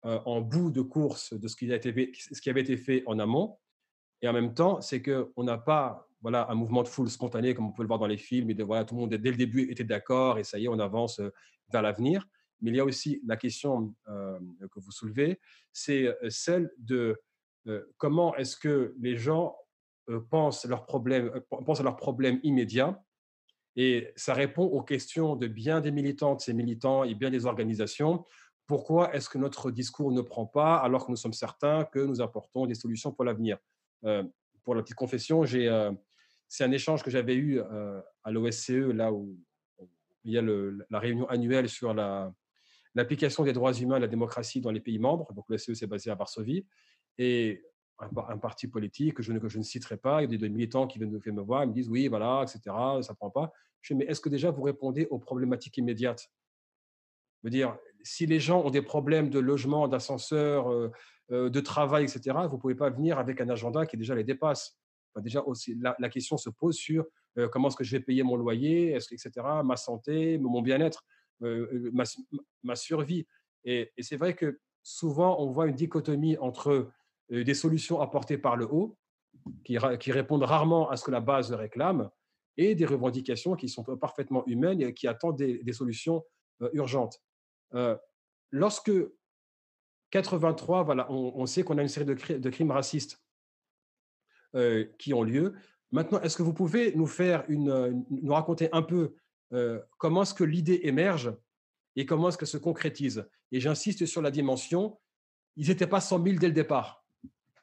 en 0.03 0.41
bout 0.41 0.71
de 0.71 0.81
course 0.81 1.33
de 1.33 1.47
ce 1.47 1.55
qui, 1.55 1.71
a 1.71 1.75
été, 1.75 2.11
ce 2.13 2.39
qui 2.39 2.49
avait 2.49 2.61
été 2.61 2.77
fait 2.77 3.03
en 3.05 3.19
amont. 3.19 3.57
Et 4.21 4.27
en 4.27 4.33
même 4.33 4.53
temps, 4.53 4.81
c'est 4.81 5.01
qu'on 5.01 5.43
n'a 5.43 5.57
pas 5.57 6.07
voilà, 6.21 6.49
un 6.49 6.55
mouvement 6.55 6.83
de 6.83 6.87
foule 6.87 7.09
spontané 7.09 7.53
comme 7.53 7.67
on 7.67 7.71
peut 7.71 7.83
le 7.83 7.87
voir 7.87 7.99
dans 7.99 8.07
les 8.07 8.17
films. 8.17 8.49
Et 8.49 8.55
voilà, 8.55 8.83
tout 8.85 8.95
le 8.95 9.01
monde, 9.01 9.13
dès 9.13 9.31
le 9.31 9.37
début, 9.37 9.69
était 9.71 9.83
d'accord 9.83 10.39
et 10.39 10.43
ça 10.43 10.57
y 10.57 10.65
est, 10.65 10.67
on 10.67 10.79
avance 10.79 11.21
vers 11.71 11.81
l'avenir 11.81 12.25
mais 12.61 12.71
il 12.71 12.75
y 12.75 12.79
a 12.79 12.85
aussi 12.85 13.21
la 13.25 13.37
question 13.37 13.93
euh, 14.07 14.39
que 14.71 14.79
vous 14.79 14.91
soulevez, 14.91 15.39
c'est 15.71 16.07
euh, 16.07 16.29
celle 16.29 16.71
de 16.77 17.19
euh, 17.67 17.83
comment 17.97 18.35
est-ce 18.35 18.57
que 18.57 18.95
les 18.99 19.15
gens 19.15 19.55
pensent, 20.29 20.65
leurs 20.65 20.85
problèmes, 20.85 21.31
pensent 21.65 21.81
à 21.81 21.83
leurs 21.83 21.97
problèmes 21.97 22.39
immédiats? 22.43 23.03
Et 23.75 24.11
ça 24.15 24.33
répond 24.33 24.63
aux 24.63 24.81
questions 24.81 25.35
de 25.35 25.47
bien 25.47 25.81
des 25.81 25.91
militantes, 25.91 26.41
ces 26.41 26.53
militants 26.53 27.03
et 27.03 27.13
bien 27.13 27.29
des 27.29 27.45
organisations. 27.45 28.25
Pourquoi 28.65 29.13
est-ce 29.13 29.29
que 29.29 29.37
notre 29.37 29.69
discours 29.69 30.11
ne 30.11 30.21
prend 30.21 30.45
pas 30.45 30.77
alors 30.77 31.05
que 31.05 31.11
nous 31.11 31.17
sommes 31.17 31.33
certains 31.33 31.83
que 31.83 31.99
nous 31.99 32.21
apportons 32.21 32.65
des 32.65 32.73
solutions 32.73 33.11
pour 33.11 33.25
l'avenir? 33.25 33.57
Pour 34.01 34.75
la 34.75 34.81
petite 34.81 34.95
confession, 34.95 35.45
c'est 35.45 36.63
un 36.63 36.71
échange 36.71 37.03
que 37.03 37.11
j'avais 37.11 37.35
eu 37.35 37.59
à 37.59 38.31
l'OSCE, 38.31 38.69
là 38.69 39.11
où 39.11 39.37
il 40.23 40.33
y 40.33 40.37
a 40.37 40.41
la 40.89 40.99
réunion 40.99 41.27
annuelle 41.29 41.69
sur 41.69 41.93
l'application 42.95 43.43
des 43.43 43.53
droits 43.53 43.73
humains 43.73 43.97
et 43.97 44.01
la 44.01 44.07
démocratie 44.07 44.61
dans 44.61 44.71
les 44.71 44.81
pays 44.81 44.99
membres. 44.99 45.33
Donc 45.33 45.45
l'OSCE, 45.49 45.73
c'est 45.73 45.87
basé 45.87 46.09
à 46.09 46.15
Varsovie. 46.15 46.65
Et 47.17 47.63
un, 47.99 48.37
parti 48.37 48.67
politique 48.67 49.15
que 49.15 49.23
je, 49.23 49.31
ne, 49.31 49.63
citerai 49.63 49.97
pas, 49.97 50.21
il 50.21 50.31
y 50.31 50.35
a 50.35 50.37
des, 50.37 50.49
militants 50.49 50.87
qui 50.87 50.99
viennent, 50.99 51.11
me 51.11 51.41
voir, 51.41 51.63
ils 51.63 51.69
me 51.69 51.73
disent 51.73 51.89
oui, 51.89 52.07
voilà, 52.07 52.43
etc., 52.43 52.59
ça 53.01 53.13
ne 53.13 53.15
prend 53.15 53.31
pas. 53.31 53.51
Je 53.81 53.93
dis, 53.93 53.99
mais 53.99 54.05
est-ce 54.05 54.21
que 54.21 54.29
déjà 54.29 54.51
vous 54.51 54.61
répondez 54.61 55.07
aux 55.09 55.19
problématiques 55.19 55.77
immédiates? 55.77 56.29
Je 57.43 57.49
dire, 57.49 57.77
si 58.07 58.25
les 58.25 58.39
gens 58.39 58.63
ont 58.63 58.69
des 58.69 58.81
problèmes 58.81 59.29
de 59.29 59.39
logement, 59.39 59.87
d'ascenseur, 59.87 60.71
euh, 60.71 60.91
euh, 61.31 61.49
de 61.49 61.59
travail, 61.59 62.05
etc., 62.05 62.37
vous 62.47 62.55
ne 62.55 62.61
pouvez 62.61 62.75
pas 62.75 62.89
venir 62.89 63.19
avec 63.19 63.41
un 63.41 63.49
agenda 63.49 63.85
qui 63.85 63.97
déjà 63.97 64.15
les 64.15 64.23
dépasse. 64.23 64.77
déjà, 65.17 65.41
aussi, 65.43 65.75
la, 65.79 66.09
question 66.09 66.37
se 66.37 66.49
pose 66.49 66.75
sur 66.75 67.05
euh, 67.37 67.49
comment 67.49 67.67
est-ce 67.67 67.75
que 67.75 67.83
je 67.83 67.97
vais 67.97 68.03
payer 68.03 68.23
mon 68.23 68.37
loyer, 68.37 68.95
etc., 68.95 69.29
ma 69.63 69.75
santé, 69.75 70.37
mon 70.37 70.61
bien-être, 70.61 71.05
ma, 71.41 72.75
survie. 72.75 73.27
Et, 73.65 73.91
c'est 73.99 74.17
vrai 74.17 74.33
que 74.33 74.59
souvent, 74.83 75.41
on 75.41 75.47
voit 75.47 75.67
une 75.67 75.75
dichotomie 75.75 76.37
entre 76.37 76.89
des 77.29 77.53
solutions 77.53 77.99
apportées 77.99 78.37
par 78.37 78.55
le 78.55 78.65
haut, 78.65 78.97
qui, 79.65 79.77
répondent 80.11 80.43
rarement 80.43 80.89
à 80.89 80.95
ce 80.95 81.03
que 81.03 81.11
la 81.11 81.19
base 81.19 81.51
réclame, 81.51 82.09
et 82.55 82.73
des 82.73 82.85
revendications 82.85 83.55
qui 83.55 83.69
sont 83.69 83.83
parfaitement 83.83 84.43
humaines 84.47 84.81
et 84.81 84.93
qui 84.93 85.07
attendent 85.07 85.37
des, 85.37 85.73
solutions 85.73 86.23
urgentes. 86.73 87.21
Euh, 87.73 87.95
lorsque 88.51 88.91
83, 90.11 90.83
voilà, 90.83 91.11
on, 91.11 91.45
sait 91.45 91.63
qu'on 91.63 91.77
a 91.77 91.81
une 91.81 91.87
série 91.87 92.05
de, 92.05 92.49
crimes 92.49 92.71
racistes 92.71 93.21
qui 94.97 95.13
ont 95.13 95.21
lieu. 95.21 95.53
Maintenant, 95.91 96.21
est-ce 96.21 96.37
que 96.37 96.43
vous 96.43 96.53
pouvez 96.53 96.95
nous 96.95 97.07
faire 97.07 97.43
une, 97.49 98.05
nous 98.09 98.33
raconter 98.33 98.69
un 98.71 98.81
peu 98.81 99.15
comment 99.97 100.23
est-ce 100.23 100.33
que 100.33 100.45
l'idée 100.45 100.79
émerge 100.83 101.33
et 101.97 102.05
comment 102.05 102.29
est-ce 102.29 102.37
qu'elle 102.37 102.47
se 102.47 102.57
concrétise? 102.57 103.27
Et 103.51 103.59
j'insiste 103.59 104.05
sur 104.05 104.21
la 104.21 104.31
dimension, 104.31 104.97
ils 105.57 105.67
n'étaient 105.67 105.87
pas 105.87 105.99
100 105.99 106.23
000 106.23 106.37
dès 106.37 106.47
le 106.47 106.53
départ. 106.53 107.03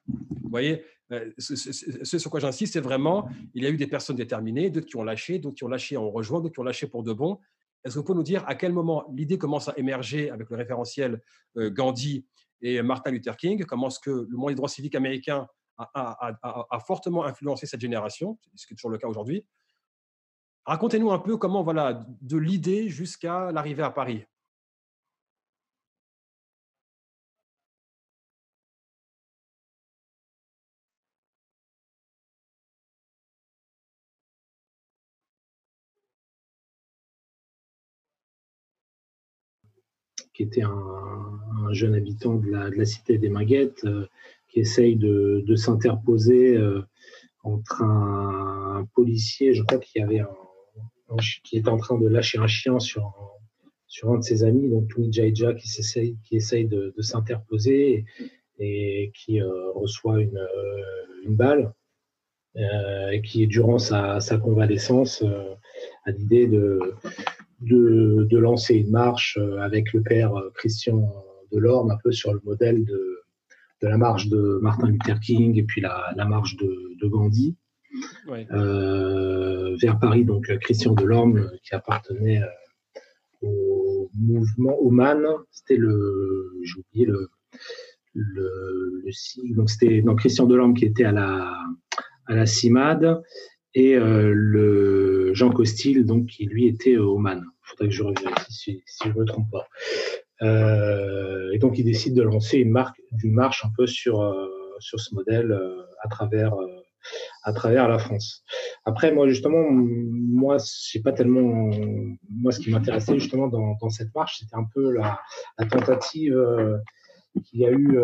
Vous 0.06 0.50
voyez, 0.50 0.84
euh, 1.12 1.30
ce, 1.38 2.18
sur 2.18 2.30
quoi 2.30 2.40
j'insiste, 2.40 2.74
c'est 2.74 2.80
vraiment, 2.80 3.28
il 3.54 3.62
y 3.62 3.66
a 3.66 3.70
eu 3.70 3.76
des 3.76 3.86
personnes 3.86 4.16
déterminées, 4.16 4.70
d'autres 4.70 4.86
qui 4.86 4.96
ont 4.96 5.04
lâché, 5.04 5.38
d'autres 5.38 5.56
qui 5.56 5.64
ont 5.64 5.68
lâché 5.68 5.96
en 5.96 6.10
rejoint, 6.10 6.40
d'autres 6.40 6.54
qui 6.54 6.60
ont 6.60 6.64
lâché 6.64 6.86
pour 6.86 7.02
de 7.02 7.12
bon. 7.12 7.38
Est-ce 7.84 7.94
que 7.94 7.98
vous 7.98 8.04
pouvez 8.04 8.16
nous 8.16 8.22
dire 8.22 8.44
à 8.46 8.54
quel 8.54 8.72
moment 8.72 9.04
l'idée 9.12 9.38
commence 9.38 9.68
à 9.68 9.74
émerger 9.76 10.30
avec 10.30 10.48
le 10.50 10.56
référentiel 10.56 11.20
euh, 11.56 11.70
Gandhi 11.70 12.26
et 12.62 12.80
Martin 12.82 13.10
Luther 13.10 13.36
King? 13.36 13.64
Comment 13.64 13.88
est-ce 13.88 14.00
que 14.00 14.10
le 14.10 14.28
mouvement 14.30 14.48
des 14.48 14.54
droits 14.54 14.68
civiques 14.68 14.94
américains 14.94 15.46
a, 15.78 16.78
fortement 16.86 17.24
influencé 17.24 17.66
cette 17.66 17.80
génération, 17.80 18.38
ce 18.54 18.66
qui 18.66 18.74
est 18.74 18.76
toujours 18.76 18.90
le 18.90 18.98
cas 18.98 19.08
aujourd'hui. 19.08 19.44
Racontez-nous 20.66 21.10
un 21.10 21.18
peu 21.18 21.36
comment, 21.36 21.62
voilà, 21.62 22.06
de 22.20 22.36
l'idée 22.36 22.88
jusqu'à 22.88 23.52
l'arrivée 23.52 23.82
à 23.82 23.90
Paris. 23.90 24.24
Qui 40.34 40.42
était 40.42 40.62
un, 40.62 41.70
jeune 41.70 41.94
habitant 41.94 42.34
de 42.34 42.50
la, 42.50 42.84
cité 42.84 43.16
des 43.16 43.30
Maguettes, 43.30 43.84
euh, 43.84 44.06
qui 44.48 44.60
essaye 44.60 44.96
de, 44.96 45.54
s'interposer 45.56 46.56
euh, 46.56 46.82
entre 47.42 47.82
un, 47.82 48.86
policier, 48.94 49.54
je 49.54 49.62
crois 49.62 49.78
qu'il 49.78 50.02
y 50.02 50.04
avait 50.04 50.20
un, 50.20 51.16
qui 51.44 51.56
était 51.56 51.68
en 51.68 51.78
train 51.78 51.98
de 51.98 52.06
lâcher 52.06 52.38
un 52.38 52.46
chien 52.46 52.78
sur 52.80 53.06
un, 53.06 53.14
sur 53.86 54.10
un 54.10 54.18
de 54.18 54.22
ses 54.22 54.42
amis, 54.42 54.68
donc 54.68 54.88
Tony 54.92 55.12
Jaija, 55.12 55.54
qui, 55.54 55.68
essaye, 55.68 56.18
qui 56.24 56.36
essaye 56.36 56.66
de, 56.66 56.92
s'interposer 56.98 58.04
et, 58.58 59.12
qui 59.14 59.40
euh, 59.40 59.70
reçoit 59.72 60.20
une, 60.20 60.38
balle. 61.28 61.72
et 62.56 63.22
qui, 63.22 63.46
durant 63.46 63.78
sa 63.78 64.38
convalescence, 64.42 65.22
a 66.04 66.10
l'idée 66.10 66.46
de, 66.46 66.78
de, 67.60 68.36
lancer 68.38 68.74
une 68.74 68.90
marche 68.90 69.38
euh, 69.40 69.58
avec 69.58 69.92
le 69.92 70.02
père 70.02 70.34
euh, 70.34 70.50
Christian 70.54 71.12
Delorme, 71.52 71.90
un 71.90 71.98
peu 72.02 72.12
sur 72.12 72.32
le 72.32 72.40
modèle 72.44 72.84
de, 72.84 73.20
la 73.82 73.98
marche 73.98 74.28
de 74.28 74.58
Martin 74.62 74.88
Luther 74.88 75.20
King 75.20 75.58
et 75.58 75.62
puis 75.62 75.82
la, 75.82 76.14
marche 76.26 76.56
de, 76.56 77.06
Gandhi. 77.06 77.54
Euh, 78.50 79.76
vers 79.80 79.98
Paris, 79.98 80.24
donc 80.24 80.46
Christian 80.60 80.94
Delorme, 80.94 81.50
qui 81.62 81.74
appartenait 81.74 82.40
au 83.42 84.10
mouvement, 84.18 84.74
au 84.78 84.90
MAN, 84.90 85.20
c'était 85.50 85.76
le, 85.76 86.50
j'ai 86.64 86.80
oublié 86.80 87.06
le, 87.06 87.28
le, 88.14 89.04
donc 89.54 89.68
c'était 89.68 90.00
donc 90.00 90.20
Christian 90.20 90.46
Delorme 90.46 90.72
qui 90.72 90.86
était 90.86 91.04
à 91.04 91.12
la, 91.12 91.54
à 92.26 92.34
la 92.34 92.46
CIMAD 92.46 93.22
et 93.74 93.96
le 93.96 95.34
Jean 95.34 95.50
Costil, 95.50 96.04
donc 96.06 96.26
qui 96.26 96.46
lui 96.46 96.66
était 96.66 96.96
au 96.96 97.18
MAN 97.18 97.40
faudrait 97.64 97.88
que 97.88 97.94
je 97.94 98.02
revérifie 98.02 98.52
si, 98.52 98.82
je 99.02 99.08
ne 99.08 99.14
me 99.14 99.24
trompe 99.24 99.50
pas. 99.50 99.66
Euh, 100.42 101.50
et 101.52 101.58
donc, 101.58 101.78
il 101.78 101.84
décide 101.84 102.14
de 102.14 102.22
lancer 102.22 102.58
une, 102.58 102.70
marque, 102.70 103.00
une 103.22 103.32
marche 103.32 103.64
un 103.64 103.70
peu 103.76 103.87
sur, 103.87 104.20
euh, 104.20 104.48
sur 104.78 105.00
ce 105.00 105.14
modèle 105.14 105.52
euh, 105.52 105.82
à, 106.02 106.08
travers, 106.08 106.54
à 107.42 107.52
travers 107.52 107.88
la 107.88 107.98
France. 107.98 108.44
Après, 108.84 109.12
moi, 109.12 109.28
justement, 109.28 109.64
moi, 109.70 110.56
j'ai 110.90 111.00
pas 111.00 111.12
tellement. 111.12 111.70
Moi, 112.30 112.52
ce 112.52 112.60
qui 112.60 112.70
m'intéressait 112.70 113.18
justement 113.18 113.48
dans, 113.48 113.76
dans, 113.80 113.90
cette 113.90 114.14
marche, 114.14 114.38
c'était 114.40 114.56
un 114.56 114.66
peu 114.74 114.92
la, 114.92 115.20
la 115.58 115.66
tentative 115.66 116.37
qu'il 117.44 117.60
y 117.60 117.66
a 117.66 117.70
eu 117.70 117.98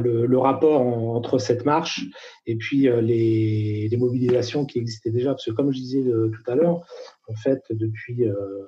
le, 0.00 0.38
rapport 0.38 0.80
entre 0.80 1.38
cette 1.38 1.64
marche 1.64 2.04
et 2.46 2.56
puis 2.56 2.88
euh, 2.88 3.00
les, 3.00 3.88
mobilisations 3.98 4.64
qui 4.64 4.78
existaient 4.78 5.10
déjà. 5.10 5.30
Parce 5.30 5.44
que 5.44 5.52
comme 5.52 5.72
je 5.72 5.78
disais 5.78 6.02
euh, 6.02 6.30
tout 6.30 6.50
à 6.50 6.54
l'heure, 6.54 6.84
en 7.28 7.34
fait, 7.34 7.62
depuis, 7.70 8.26
euh, 8.26 8.66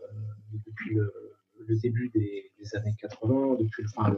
le, 0.91 1.77
début 1.77 2.11
des, 2.11 2.51
années 2.75 2.95
80, 3.01 3.57
depuis 3.61 3.83
le, 3.83 3.89
enfin, 3.97 4.17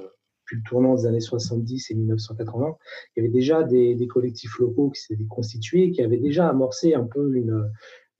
tournant 0.68 0.94
des 0.94 1.06
années 1.06 1.20
70 1.20 1.90
et 1.90 1.94
1980, 1.94 2.76
il 3.16 3.20
y 3.20 3.26
avait 3.26 3.32
déjà 3.32 3.62
des, 3.62 4.06
collectifs 4.08 4.58
locaux 4.58 4.90
qui 4.90 5.02
s'étaient 5.02 5.24
constitués, 5.24 5.90
qui 5.90 6.02
avaient 6.02 6.18
déjà 6.18 6.48
amorcé 6.48 6.94
un 6.94 7.04
peu 7.04 7.34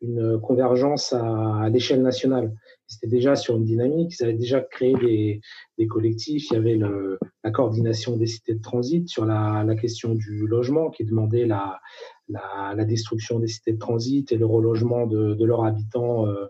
une 0.00 0.40
convergence 0.40 1.12
à, 1.12 1.68
l'échelle 1.70 2.02
nationale. 2.02 2.52
C'était 2.86 3.08
déjà 3.08 3.34
sur 3.34 3.56
une 3.56 3.64
dynamique, 3.64 4.14
ils 4.18 4.24
avaient 4.24 4.34
déjà 4.34 4.60
créé 4.60 4.94
des, 4.94 5.40
des 5.76 5.86
collectifs, 5.88 6.50
il 6.50 6.54
y 6.54 6.56
avait 6.56 6.76
le, 6.76 7.18
la 7.42 7.50
coordination 7.50 8.16
des 8.16 8.26
cités 8.26 8.54
de 8.54 8.60
transit 8.60 9.08
sur 9.08 9.26
la, 9.26 9.64
la 9.64 9.74
question 9.74 10.14
du 10.14 10.46
logement 10.46 10.90
qui 10.90 11.04
demandait 11.04 11.46
la, 11.46 11.80
la, 12.28 12.74
la, 12.76 12.84
destruction 12.84 13.40
des 13.40 13.48
cités 13.48 13.72
de 13.72 13.78
transit 13.78 14.30
et 14.30 14.36
le 14.36 14.46
relogement 14.46 15.06
de, 15.06 15.34
de 15.34 15.44
leurs 15.44 15.64
habitants 15.64 16.26
euh, 16.26 16.46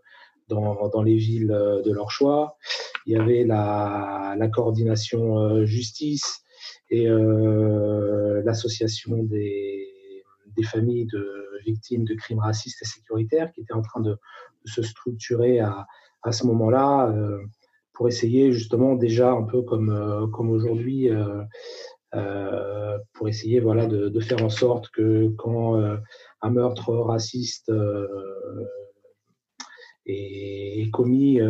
dans, 0.49 0.89
dans, 0.89 1.03
les 1.03 1.17
villes 1.17 1.53
euh, 1.53 1.83
de 1.83 1.91
leur 1.91 2.11
choix. 2.11 2.57
Il 3.07 3.15
y 3.15 3.17
avait 3.17 3.45
la, 3.45 4.37
coordination 4.53 5.39
euh, 5.39 5.65
justice 5.65 6.43
et 6.91 7.09
l'association 8.45 9.23
des, 9.25 10.23
des 10.57 10.63
familles 10.63 11.07
de 11.07 11.47
victimes 11.65 12.05
de 12.05 12.15
crimes 12.15 12.39
racistes 12.39 12.81
et 12.83 12.85
sécuritaires 12.85 13.51
qui 13.53 13.63
étaient 13.63 13.75
en 13.75 13.83
train 13.83 14.01
de, 14.01 14.17
se 14.65 14.83
structurer 14.83 15.61
à, 15.61 15.87
à 16.27 16.33
ce 16.33 16.45
moment-là 16.47 17.09
euh, 17.09 17.39
pour 17.93 18.09
essayer 18.09 18.53
justement 18.53 18.95
déjà 18.97 19.31
un 19.31 19.45
peu 19.45 19.63
comme, 19.63 19.91
euh, 19.91 20.27
comme 20.27 20.51
aujourd'hui 20.51 21.09
euh, 21.09 22.99
pour 23.15 23.29
essayer 23.29 23.61
voilà, 23.61 23.87
de, 23.87 24.21
faire 24.21 24.43
en 24.43 24.49
sorte 24.49 24.89
que 24.89 25.29
quand 25.37 25.79
un 26.41 26.51
meurtre 26.51 26.95
raciste 26.95 27.71
est, 30.07 30.91
commis, 30.93 31.41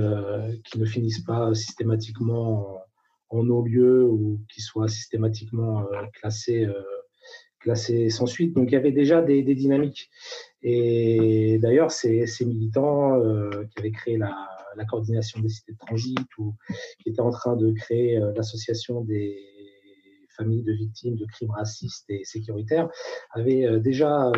qu'il 0.64 0.80
ne 0.80 0.86
finisse 0.86 1.20
pas 1.20 1.54
systématiquement 1.54 2.80
en, 3.28 3.44
non-lieu 3.44 4.06
ou 4.06 4.40
qu'il 4.52 4.64
soit 4.64 4.88
systématiquement 4.88 5.84
classé 6.14 6.66
classé 7.66 8.10
sans 8.10 8.26
suite. 8.26 8.54
Donc 8.54 8.70
il 8.70 8.74
y 8.74 8.76
avait 8.76 8.92
déjà 8.92 9.22
des, 9.22 9.42
dynamiques. 9.42 10.08
Et 10.62 11.58
d'ailleurs, 11.58 11.90
ces, 11.90 12.26
militants 12.40 13.16
euh, 13.16 13.50
qui 13.70 13.80
avaient 13.80 13.90
créé 13.90 14.16
la, 14.16 14.34
coordination 14.84 15.40
des 15.40 15.48
cités 15.48 15.72
de 15.72 15.78
transit 15.78 16.18
ou 16.38 16.54
qui 17.02 17.10
étaient 17.10 17.20
en 17.20 17.30
train 17.30 17.56
de 17.56 17.72
créer 17.72 18.18
euh, 18.18 18.32
l'association 18.34 19.02
des 19.02 19.38
familles 20.36 20.64
de 20.64 20.72
victimes 20.72 21.16
de 21.16 21.24
crimes 21.24 21.50
racistes 21.50 22.04
et 22.10 22.22
sécuritaires, 22.24 22.90
avait 23.30 23.80
déjà 23.80 24.30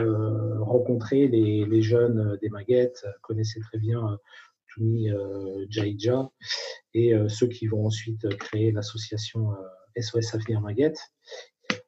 rencontré 0.61 1.27
les, 1.27 1.83
jeunes 1.83 2.39
des 2.41 2.51
Maguettes, 2.51 3.05
connaissait 3.21 3.59
très 3.59 3.79
bien 3.79 4.17
Toumi 4.69 5.09
Jaïdja 5.69 6.31
et 6.95 7.15
ceux 7.27 7.49
qui 7.49 7.67
vont 7.67 7.85
ensuite 7.85 8.29
créer 8.37 8.71
l'association 8.71 9.49
SOS 10.01 10.37
Avenir 10.37 10.61
Maguette. 10.61 11.01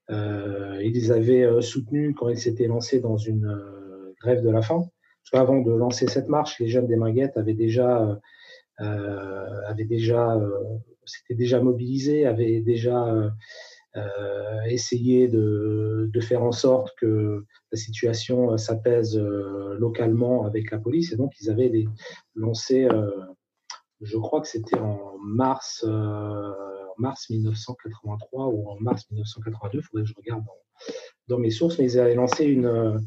ils 0.08 0.90
les 0.92 1.12
avaient 1.12 1.62
soutenus 1.62 2.12
quand 2.18 2.30
ils 2.30 2.38
s'étaient 2.38 2.66
lancés 2.66 2.98
dans 2.98 3.16
une 3.16 3.46
grève 4.20 4.42
de 4.42 4.50
la 4.50 4.62
faim. 4.62 4.84
Parce 5.22 5.44
qu'avant 5.44 5.60
de 5.60 5.72
lancer 5.72 6.06
cette 6.06 6.28
marche, 6.28 6.58
les 6.60 6.68
jeunes 6.68 6.86
des 6.86 6.96
Maguettes 6.96 7.36
avaient 7.36 7.54
déjà 7.54 8.02
euh, 8.02 8.16
avait 8.80 9.84
déjà, 9.84 10.34
euh, 10.34 10.78
s'était 11.04 11.34
déjà 11.34 11.60
mobilisé, 11.60 12.26
avait 12.26 12.60
déjà 12.60 13.06
euh, 13.96 14.60
essayé 14.68 15.28
de, 15.28 16.08
de, 16.12 16.20
faire 16.20 16.42
en 16.42 16.52
sorte 16.52 16.94
que 16.98 17.44
la 17.72 17.78
situation 17.78 18.56
s'apaise 18.56 19.16
localement 19.18 20.46
avec 20.46 20.70
la 20.70 20.78
police. 20.78 21.12
Et 21.12 21.16
donc, 21.16 21.32
ils 21.40 21.50
avaient 21.50 21.84
lancé, 22.34 22.88
je 24.00 24.16
crois 24.18 24.40
que 24.40 24.48
c'était 24.48 24.78
en 24.78 25.18
mars, 25.18 25.84
mars 26.98 27.30
1983 27.30 28.48
ou 28.48 28.68
en 28.68 28.76
mars 28.80 29.06
1982, 29.10 29.78
il 29.78 29.82
faudrait 29.82 30.02
que 30.02 30.08
je 30.08 30.14
regarde 30.16 30.44
dans, 31.28 31.38
mes 31.38 31.50
sources, 31.50 31.78
mais 31.78 31.92
ils 31.92 31.98
avaient 31.98 32.14
lancé 32.14 32.44
une, 32.44 33.00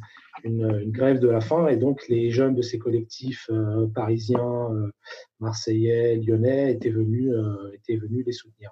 une, 0.44 0.92
grève 0.92 1.20
de 1.20 1.30
la 1.30 1.42
faim 1.42 1.68
et 1.68 1.78
donc 1.78 2.08
les 2.10 2.32
jeunes 2.32 2.56
de 2.56 2.62
ces 2.62 2.80
collectifs 2.80 3.48
euh, 3.52 3.88
parisiens, 3.88 4.72
euh, 4.72 4.92
marseillais, 5.40 6.18
lyonnais 6.18 6.72
étaient 6.72 6.90
venus, 6.90 7.32
euh, 7.32 7.72
étaient 7.74 7.98
venus 7.98 8.26
les 8.26 8.32
soutenir. 8.32 8.72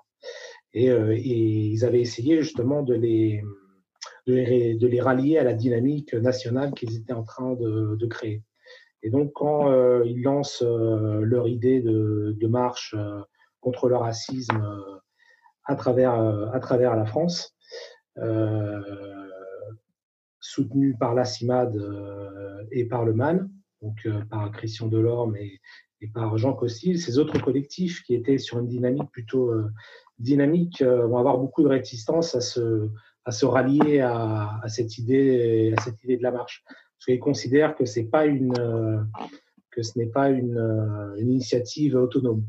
Et, 0.73 0.87
ils 0.87 1.83
avaient 1.83 1.99
essayé 1.99 2.41
justement 2.41 2.81
de 2.81 2.93
les, 2.93 3.43
de 4.25 4.87
les, 4.87 5.01
rallier 5.01 5.37
à 5.37 5.43
la 5.43 5.53
dynamique 5.53 6.13
nationale 6.13 6.71
qu'ils 6.73 6.95
étaient 6.95 7.13
en 7.13 7.23
train 7.23 7.55
de, 7.55 8.05
créer. 8.05 8.41
Et 9.03 9.09
donc 9.09 9.33
quand 9.33 9.69
ils 10.03 10.21
lancent 10.21 10.63
leur 10.63 11.49
idée 11.49 11.81
de, 11.81 12.37
de 12.39 12.47
marche 12.47 12.95
contre 13.59 13.89
le 13.89 13.97
racisme 13.97 14.63
à 15.65 15.75
travers, 15.75 16.13
à 16.13 16.59
travers 16.61 16.95
la 16.95 17.05
France, 17.05 17.53
soutenu 20.41 20.95
par 20.97 21.13
la 21.13 21.23
CIMAD 21.23 21.77
euh, 21.77 22.63
et 22.71 22.85
par 22.85 23.05
le 23.05 23.13
MAN, 23.13 23.47
donc 23.81 24.05
euh, 24.05 24.25
par 24.29 24.51
Christian 24.51 24.87
Delorme 24.87 25.37
et, 25.37 25.61
par 26.15 26.35
Jean 26.37 26.53
Costil. 26.53 26.99
Ces 26.99 27.19
autres 27.19 27.39
collectifs 27.39 28.01
qui 28.03 28.15
étaient 28.15 28.39
sur 28.39 28.57
une 28.57 28.67
dynamique 28.67 29.09
plutôt 29.11 29.51
euh, 29.51 29.69
dynamique 30.17 30.81
vont 30.81 31.17
avoir 31.17 31.37
beaucoup 31.37 31.61
de 31.61 31.67
résistance 31.67 32.33
à 32.33 32.41
se, 32.41 32.89
à 33.23 33.31
se 33.31 33.45
rallier 33.45 33.99
à, 34.01 34.61
cette 34.67 34.97
idée, 34.97 35.73
à 35.77 35.81
cette 35.81 36.03
idée 36.03 36.17
de 36.17 36.23
la 36.23 36.31
marche. 36.31 36.63
Parce 36.65 37.05
qu'ils 37.05 37.19
considèrent 37.19 37.75
que, 37.75 37.85
c'est 37.85 38.05
pas 38.05 38.25
une, 38.25 38.53
que 39.69 39.83
ce 39.83 39.97
n'est 39.97 40.07
pas 40.07 40.29
une, 40.29 41.15
initiative 41.19 41.95
autonome. 41.95 42.45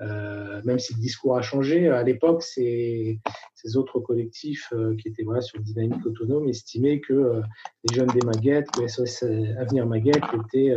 Même 0.00 0.78
si 0.78 0.94
le 0.94 1.00
discours 1.00 1.36
a 1.36 1.42
changé, 1.42 1.88
à 1.88 2.02
l'époque, 2.02 2.42
ces, 2.42 3.20
ces, 3.62 3.76
autres 3.76 4.00
collectifs 4.00 4.72
euh, 4.72 4.96
qui 4.96 5.08
étaient 5.08 5.22
voilà, 5.22 5.40
sur 5.40 5.58
une 5.58 5.64
dynamique 5.64 6.04
autonome 6.04 6.48
estimaient 6.48 7.00
que 7.00 7.12
euh, 7.12 7.42
les 7.88 7.94
jeunes 7.94 8.08
des 8.08 8.24
Maguettes, 8.24 8.70
que 8.70 8.86
SOS 8.86 9.22
Avenir 9.58 9.86
Maguette, 9.86 10.24
étaient, 10.44 10.74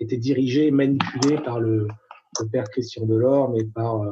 étaient 0.00 0.16
dirigés 0.16 0.70
manipulés 0.70 1.36
par 1.44 1.60
le, 1.60 1.86
père 2.52 2.64
Christian 2.70 3.06
Delorme 3.06 3.56
et 3.56 3.64
par, 3.64 4.02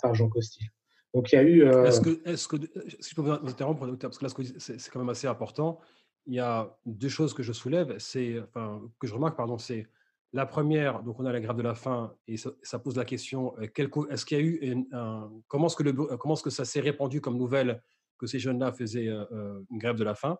par 0.00 0.14
Jean 0.14 0.28
Costil. 0.28 0.66
Donc 1.14 1.32
il 1.32 1.34
y 1.34 1.38
a 1.38 1.42
eu. 1.42 1.64
Est-ce 1.64 2.00
que, 2.00 2.20
est 2.24 2.48
que, 2.48 2.56
si 3.00 3.10
je 3.10 3.14
peux 3.14 3.22
vous 3.22 3.32
interrompre, 3.32 3.86
parce 4.00 4.18
que 4.18 4.24
là, 4.24 4.48
c'est 4.58 4.90
quand 4.90 5.00
même 5.00 5.08
assez 5.08 5.26
important. 5.26 5.80
Il 6.26 6.34
y 6.34 6.40
a 6.40 6.76
deux 6.86 7.08
choses 7.08 7.34
que 7.34 7.42
je 7.42 7.52
soulève, 7.52 7.96
que 7.96 9.06
je 9.06 9.14
remarque, 9.14 9.36
pardon, 9.36 9.58
c'est 9.58 9.86
la 10.32 10.46
première, 10.46 11.02
donc 11.02 11.18
on 11.18 11.24
a 11.24 11.32
la 11.32 11.40
grève 11.40 11.56
de 11.56 11.62
la 11.62 11.74
faim 11.74 12.14
et 12.26 12.36
ça, 12.36 12.78
pose 12.78 12.96
la 12.96 13.04
question 13.04 13.54
euh, 13.58 13.66
est-ce 14.10 14.26
qu'il 14.26 14.38
y 14.38 14.40
a 14.40 14.44
eu 14.44 14.86
un, 14.92 15.30
comment 15.46 15.68
est-ce 15.68 16.42
que 16.42 16.50
ça 16.50 16.64
s'est 16.64 16.80
répandu 16.80 17.20
comme 17.20 17.38
nouvelle 17.38 17.82
que 18.18 18.26
ces 18.26 18.38
jeunes-là 18.38 18.72
faisaient 18.72 19.08
euh, 19.08 19.24
euh, 19.32 19.60
une 19.70 19.78
grève 19.78 19.96
de 19.96 20.04
la 20.04 20.14
faim? 20.14 20.38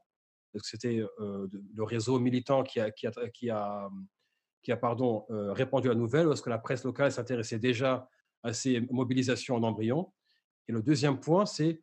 C'était 0.63 1.03
le 1.19 1.83
réseau 1.85 2.19
militant 2.19 2.63
qui 2.65 2.81
a, 2.81 3.91
répandu 5.53 5.89
la 5.89 5.95
nouvelle 5.95 6.27
ou 6.27 6.33
est-ce 6.33 6.43
que 6.43 6.51
la 6.51 6.59
presse 6.59 6.85
locale 6.85 7.13
s'intéressait 7.13 7.59
déjà 7.59 8.09
à 8.43 8.55
ces 8.55 8.81
mobilisations 8.91 9.57
en 9.57 9.63
embryon? 9.63 10.11
Et 10.67 10.73
le 10.73 10.83
deuxième 10.83 11.21
point, 11.21 11.45
c'est 11.45 11.83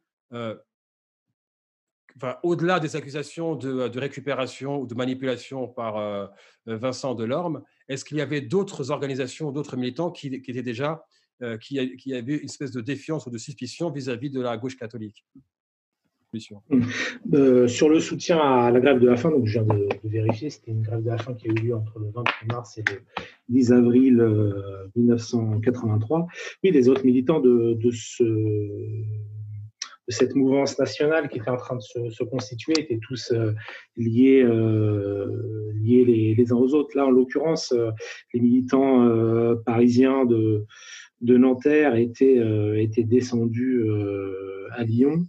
au-delà 2.44 2.80
des 2.80 2.96
accusations 2.96 3.56
de, 3.56 4.00
récupération 4.00 4.82
ou 4.82 4.88
de 4.88 4.96
manipulation 4.96 5.68
par 5.68 5.98
euh, 5.98 6.28
euh, 6.68 6.78
Vincent 6.78 7.16
Delorme, 7.16 7.62
est-ce 7.90 8.06
qu'il 8.06 8.18
y 8.18 8.22
avait 8.22 8.42
d'autres 8.42 8.92
organisations, 8.92 9.52
d'autres 9.52 9.78
militants 9.78 10.12
qui, 10.12 10.28
étaient 10.28 10.62
déjà, 10.62 11.06
euh, 11.42 11.58
qui, 11.58 11.80
avaient 11.80 12.38
une 12.38 12.46
espèce 12.46 12.72
de 12.72 12.82
défiance 12.82 13.26
ou 13.28 13.30
de 13.30 13.38
suspicion 13.38 13.92
vis-à-vis 13.92 14.30
de 14.30 14.42
la 14.42 14.58
gauche 14.58 14.78
catholique? 14.78 15.26
Sur 16.34 17.90
le 17.90 18.00
soutien 18.02 18.38
à 18.40 18.70
la 18.70 18.82
grève 18.82 19.00
de 19.00 19.08
la 19.08 19.16
faim, 19.16 19.32
donc 19.32 19.46
je 19.46 19.60
viens 19.60 19.64
de, 19.64 19.88
vérifier, 20.04 20.50
c'était 20.50 20.72
une 20.72 20.82
grève 20.82 21.02
de 21.02 21.10
la 21.10 21.18
faim 21.18 21.34
qui 21.34 21.48
a 21.48 21.52
eu 21.52 21.56
lieu 21.56 21.76
entre 21.76 21.98
le 21.98 22.12
28 22.14 22.48
mars 22.52 22.78
et 22.78 22.84
le 22.92 23.02
10 23.48 23.72
avril 23.72 24.16
1983. 24.98 26.28
Oui, 26.62 26.72
les 26.72 26.90
autres 26.90 27.06
militants 27.06 27.40
de 27.40 27.90
ce 27.92 28.24
de 30.08 30.14
cette 30.14 30.36
mouvance 30.36 30.78
nationale 30.78 31.30
qui 31.30 31.40
était 31.40 31.50
en 31.50 31.58
train 31.58 31.78
de 31.78 32.10
se, 32.10 32.24
constituer 32.24 32.74
étaient 32.78 33.00
tous 33.02 33.32
euh, 33.32 33.54
liés, 33.98 34.44
euh, 34.44 35.72
liés 35.74 36.36
les, 36.38 36.52
uns 36.52 36.56
aux 36.56 36.74
autres. 36.74 36.96
Là, 36.96 37.06
en 37.06 37.12
l'occurrence, 37.12 37.72
euh, 37.72 37.92
les 38.34 38.40
militants 38.40 39.08
parisiens 39.66 40.26
de, 40.26 40.66
de 41.22 41.38
Nanterre 41.38 41.96
étaient, 41.96 42.40
étaient 42.82 43.04
descendus 43.04 43.84
à 44.72 44.84
Lyon 44.84 45.26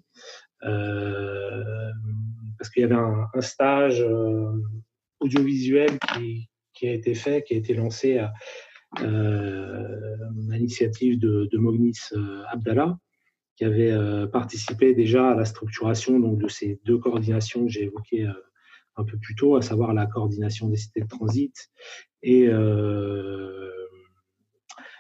parce 2.59 2.71
qu'il 2.71 2.83
y 2.83 2.85
avait 2.85 2.95
un, 2.95 3.41
stage 3.41 4.05
audiovisuel 5.21 5.99
qui, 6.15 6.49
qui, 6.75 6.89
a 6.89 6.93
été 6.93 7.15
fait, 7.15 7.43
qui 7.45 7.55
a 7.55 7.57
été 7.59 7.75
lancé 7.75 8.19
à, 8.19 8.33
l'initiative 10.49 11.19
de, 11.19 11.49
de 11.51 11.59
Mognis 11.59 11.99
Abdallah 12.51 12.97
qui 13.57 13.64
avait 13.64 13.90
euh, 13.90 14.27
participé 14.27 14.95
déjà 14.95 15.31
à 15.31 15.35
la 15.35 15.45
structuration 15.45 16.21
donc, 16.21 16.38
de 16.38 16.49
ces 16.49 16.79
deux 16.85 16.99
coordinations 16.99 17.64
que 17.64 17.71
j'ai 17.71 17.85
évoquées 17.85 18.27
euh, 18.27 18.33
un 18.97 19.05
peu 19.05 19.19
plus 19.19 19.35
tôt, 19.35 19.57
à 19.57 19.62
savoir 19.62 19.92
la 19.95 20.07
coordination 20.07 20.69
des 20.69 20.77
cités 20.77 21.01
de 21.01 21.09
transit 21.09 21.71
et 22.23 22.49
euh, 22.49 23.71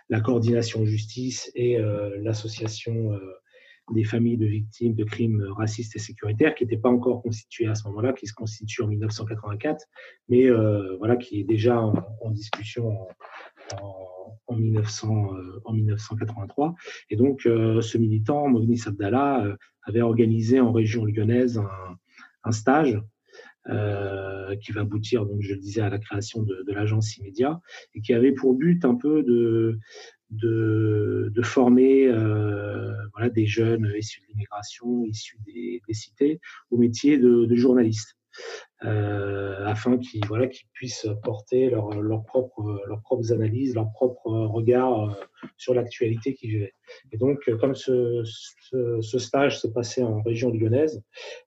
la 0.08 0.20
coordination 0.20 0.84
justice 0.84 1.50
et 1.54 1.78
l'association 2.22 3.18
des 3.92 4.04
familles 4.04 4.36
de 4.36 4.46
victimes 4.46 4.94
de 4.94 5.04
crimes 5.04 5.44
racistes 5.56 5.94
et 5.96 6.00
sécuritaires, 6.00 6.54
qui 6.54 6.64
n'était 6.64 6.76
pas 6.76 6.88
encore 6.88 7.22
constituée 7.22 7.66
à 7.66 7.74
ce 7.74 7.86
moment-là, 7.88 8.12
qui 8.12 8.26
se 8.26 8.34
constitue 8.34 8.82
en 8.82 8.88
1984, 8.88 9.86
mais 10.28 10.48
voilà, 10.98 11.16
qui 11.16 11.40
est 11.40 11.44
déjà 11.44 11.80
en, 11.80 12.30
discussion 12.30 13.06
en, 13.80 14.06
en, 14.46 14.56
1900, 14.56 15.34
euh, 15.34 15.60
en 15.64 15.72
1983. 15.72 16.74
Et 17.10 17.16
donc, 17.16 17.46
euh, 17.46 17.80
ce 17.80 17.98
militant, 17.98 18.48
Mognis 18.48 18.82
Abdallah, 18.86 19.44
euh, 19.44 19.56
avait 19.82 20.02
organisé 20.02 20.60
en 20.60 20.72
région 20.72 21.04
lyonnaise 21.04 21.58
un, 21.58 22.52
stage 22.52 23.00
qui 24.62 24.70
va 24.70 24.82
aboutir, 24.82 25.26
donc 25.26 25.42
je 25.42 25.52
le 25.52 25.58
disais, 25.58 25.80
à 25.80 25.90
la 25.90 25.98
création 25.98 26.44
de, 26.44 26.64
l'agence 26.68 27.16
Immédiat 27.16 27.60
et 27.94 28.00
qui 28.00 28.14
avait 28.14 28.30
pour 28.30 28.54
but 28.54 28.84
un 28.84 28.94
peu 28.94 29.24
de, 29.24 29.80
de, 30.30 31.32
former 31.42 32.08
voilà, 33.12 33.30
des 33.30 33.46
jeunes 33.46 33.92
issus 33.96 34.20
de 34.22 34.26
l'immigration, 34.28 35.04
issus 35.04 35.38
des, 35.46 35.80
cités, 35.92 36.40
au 36.70 36.78
métier 36.78 37.18
de, 37.18 37.44
de 37.44 37.54
journaliste. 37.54 38.16
Euh, 38.84 39.64
afin 39.64 39.96
qu'ils 39.96 40.26
voilà, 40.26 40.48
qu'ils 40.48 40.68
puissent 40.74 41.08
porter 41.22 41.70
leurs 41.70 42.02
leur 42.02 42.24
propres, 42.24 42.82
leurs 42.86 43.00
propres 43.00 43.32
analyses, 43.32 43.74
leur 43.74 43.90
propre 43.92 44.30
regard 44.30 45.10
euh, 45.10 45.14
sur 45.56 45.72
l'actualité 45.72 46.34
qu'ils 46.34 46.50
vivaient. 46.50 46.74
Et 47.10 47.16
donc, 47.16 47.50
comme 47.58 47.74
ce, 47.74 48.22
ce, 48.22 49.18
stage 49.18 49.60
se 49.60 49.66
passait 49.66 50.02
en 50.02 50.20
région 50.20 50.50
lyonnaise, 50.50 51.02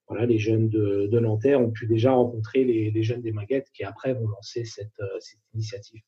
voilà, 0.08 0.26
les 0.26 0.39
jeunes 0.39 0.70
de, 0.70 1.08
de 1.12 1.20
Nanterre 1.20 1.62
ont 1.62 1.70
pu 1.72 1.86
déjà 1.86 2.13
rencontrer 2.13 2.63
les, 2.63 2.89
les, 2.89 3.04
jeunes 3.04 3.22
des 3.22 3.32
Maguettes 3.32 3.70
qui 3.74 3.84
après 3.84 4.13
vont 4.13 4.28
lancer 4.28 4.65
cette, 4.65 5.00
euh, 5.00 5.20
cette 5.20 5.39
initiative. 5.54 6.02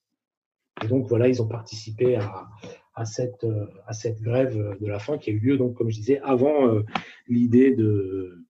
Et 0.83 0.87
donc 0.87 1.07
voilà, 1.07 1.27
ils 1.27 1.41
ont 1.41 1.47
participé 1.47 2.15
à, 2.15 2.47
à, 2.95 3.05
cette, 3.05 3.45
à 3.87 3.93
cette 3.93 4.21
grève 4.21 4.77
de 4.79 4.87
la 4.87 4.99
faim 4.99 5.17
qui 5.17 5.29
a 5.29 5.33
eu 5.33 5.39
lieu, 5.39 5.57
donc, 5.57 5.75
comme 5.75 5.89
je 5.89 5.97
disais, 5.97 6.19
avant 6.21 6.83
l'idée 7.27 7.75
de, 7.75 8.41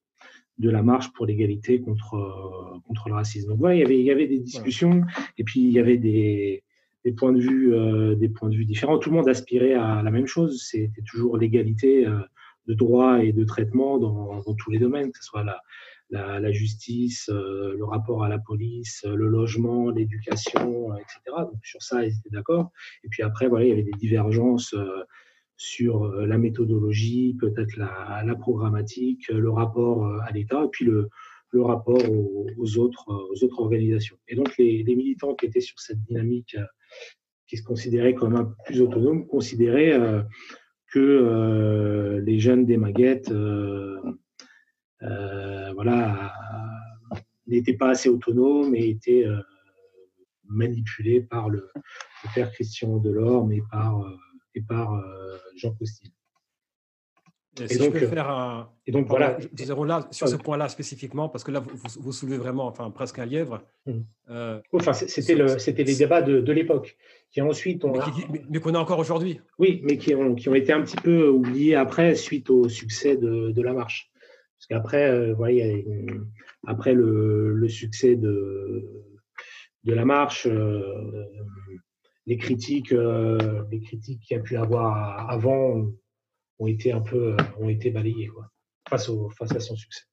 de 0.61 0.69
la 0.69 0.83
marche 0.83 1.11
pour 1.13 1.25
l'égalité 1.25 1.81
contre, 1.81 2.15
euh, 2.15 2.79
contre 2.87 3.09
le 3.09 3.15
racisme. 3.15 3.49
Donc, 3.49 3.59
il, 3.73 3.79
y 3.79 3.83
avait, 3.83 3.99
il 3.99 4.05
y 4.05 4.11
avait 4.11 4.27
des 4.27 4.39
discussions 4.39 5.01
et 5.37 5.43
puis 5.43 5.61
il 5.61 5.71
y 5.71 5.79
avait 5.79 5.97
des, 5.97 6.63
des 7.03 7.11
points, 7.11 7.33
de 7.33 7.39
vue, 7.39 7.73
euh, 7.73 8.15
des 8.15 8.29
points 8.29 8.49
de 8.49 8.55
vue 8.55 8.65
différents. 8.65 8.99
Tout 8.99 9.09
le 9.09 9.17
monde 9.17 9.27
aspirait 9.27 9.73
à 9.73 10.01
la 10.03 10.11
même 10.11 10.27
chose, 10.27 10.63
c'était 10.63 11.01
toujours 11.01 11.37
l'égalité 11.37 12.05
euh, 12.05 12.19
de 12.67 12.73
droit 12.75 13.23
et 13.23 13.33
de 13.33 13.43
traitement 13.43 13.97
dans, 13.97 14.41
dans, 14.43 14.53
tous 14.53 14.69
les 14.69 14.77
domaines, 14.77 15.11
que 15.11 15.17
ce 15.17 15.25
soit 15.25 15.43
la, 15.43 15.59
la, 16.11 16.51
justice, 16.51 17.29
euh, 17.29 17.75
le 17.77 17.83
rapport 17.85 18.23
à 18.23 18.29
la 18.29 18.39
police, 18.39 19.03
le 19.05 19.27
logement, 19.27 19.89
l'éducation, 19.89 20.95
etc. 20.95 21.19
Donc 21.37 21.63
sur 21.63 21.81
ça, 21.81 22.05
ils 22.05 22.11
étaient 22.11 22.29
d'accord. 22.29 22.71
Et 23.03 23.09
puis 23.09 23.23
après, 23.23 23.47
voilà, 23.47 23.65
il 23.65 23.69
y 23.69 23.71
avait 23.71 23.83
des 23.83 23.97
divergences 23.97 24.75
sur 25.57 26.07
la 26.07 26.37
méthodologie, 26.37 27.37
peut-être 27.39 27.77
la, 27.77 28.35
programmatique, 28.39 29.29
le 29.29 29.49
rapport 29.51 30.07
à 30.23 30.31
l'État, 30.31 30.65
et 30.65 30.69
puis 30.69 30.85
le, 30.85 31.09
le 31.51 31.61
rapport 31.61 32.01
aux, 32.57 32.77
autres, 32.77 33.05
aux 33.09 33.43
autres 33.43 33.59
organisations. 33.59 34.17
Et 34.27 34.35
donc, 34.35 34.57
les, 34.57 34.83
militants 34.83 35.35
qui 35.35 35.45
étaient 35.45 35.61
sur 35.61 35.79
cette 35.79 36.01
dynamique, 36.01 36.57
qui 37.47 37.57
se 37.57 37.63
considéraient 37.63 38.15
comme 38.15 38.35
un 38.35 38.45
peu 38.45 38.55
plus 38.65 38.81
autonomes, 38.81 39.27
considéraient 39.27 40.25
que 40.91 40.99
euh, 40.99 42.21
les 42.21 42.39
jeunes 42.39 42.65
des 42.65 42.77
maguettes 42.77 43.31
euh, 43.31 43.99
euh, 44.03 44.11
voilà, 45.01 46.33
n'étaient 47.47 47.77
pas 47.77 47.89
assez 47.89 48.09
autonomes 48.09 48.75
et 48.75 48.89
étaient 48.89 49.25
manipulés 50.45 51.21
par 51.21 51.49
le, 51.49 51.69
père 52.35 52.51
Christian 52.51 52.97
Delorme 52.97 53.51
et 53.51 53.63
par, 53.71 54.03
et 54.55 54.61
par 54.61 55.01
Jean 55.55 55.73
Costil. 55.73 56.11
Et, 57.59 57.77
donc, 57.77 57.93
je 57.93 57.99
peux 57.99 58.07
faire 58.07 58.29
un. 58.29 58.69
Et 58.87 58.91
donc, 58.91 59.07
voilà. 59.07 59.37
Disons 59.51 59.83
là, 59.83 60.07
sur 60.11 60.29
ce 60.29 60.37
point-là 60.37 60.69
spécifiquement, 60.69 61.27
parce 61.27 61.43
que 61.43 61.51
là, 61.51 61.59
vous, 61.59 61.77
vous, 61.99 62.11
soulevez 62.13 62.37
vraiment 62.37 62.65
enfin, 62.65 62.89
presque 62.91 63.19
un 63.19 63.25
lièvre. 63.25 63.61
Euh, 64.29 64.61
enfin, 64.71 64.93
c'était 64.93 65.35
le, 65.35 65.57
les 65.67 65.95
débats 65.95 66.21
de, 66.21 66.39
de 66.39 66.51
l'époque, 66.53 66.95
qui 67.29 67.41
ensuite 67.41 67.83
ont. 67.83 67.93
Mais, 68.49 68.59
qu'on 68.59 68.73
a 68.73 68.79
encore 68.79 68.99
aujourd'hui. 68.99 69.41
Oui, 69.59 69.81
mais 69.83 69.97
qui 69.97 70.15
ont, 70.15 70.33
qui 70.33 70.47
ont 70.47 70.55
été 70.55 70.71
un 70.71 70.81
petit 70.81 70.95
peu 70.95 71.27
oubliés 71.27 71.75
après, 71.75 72.15
suite 72.15 72.49
au 72.49 72.69
succès 72.69 73.17
de, 73.17 73.51
de 73.51 73.61
la 73.61 73.73
marche. 73.73 74.10
Parce 74.61 74.79
qu'après, 74.79 75.09
euh, 75.09 75.33
voyez, 75.33 75.85
après 76.67 76.93
le, 76.93 77.67
succès 77.67 78.15
de, 78.15 79.17
la 79.85 80.05
marche, 80.05 80.45
euh, 80.45 81.25
les 82.27 82.37
critiques, 82.37 82.91
euh, 82.91 83.63
les 83.71 83.81
critiques 83.81 84.21
qu'il 84.21 84.37
y 84.37 84.39
a 84.39 84.43
pu 84.43 84.57
avoir 84.57 85.27
avant 85.31 85.87
ont 86.59 86.67
été 86.67 86.91
un 86.91 87.01
peu 87.01 87.35
ont 87.59 87.69
été 87.69 87.89
balayés 87.89 88.27
quoi, 88.27 88.51
face, 88.87 89.09
à 89.09 89.59
son 89.59 89.75
succès. 89.75 90.03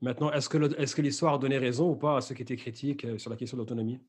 Maintenant, 0.00 0.30
est-ce 0.30 0.48
que, 0.48 0.80
est 0.80 0.94
que 0.94 1.02
l'histoire 1.02 1.34
a 1.34 1.38
donné 1.38 1.58
raison 1.58 1.90
ou 1.90 1.96
pas 1.96 2.18
à 2.18 2.20
ceux 2.20 2.36
qui 2.36 2.42
étaient 2.42 2.56
critiques 2.56 3.04
euh, 3.04 3.18
sur 3.18 3.30
la 3.30 3.36
question 3.36 3.56
de 3.56 3.62
l'autonomie? 3.62 4.00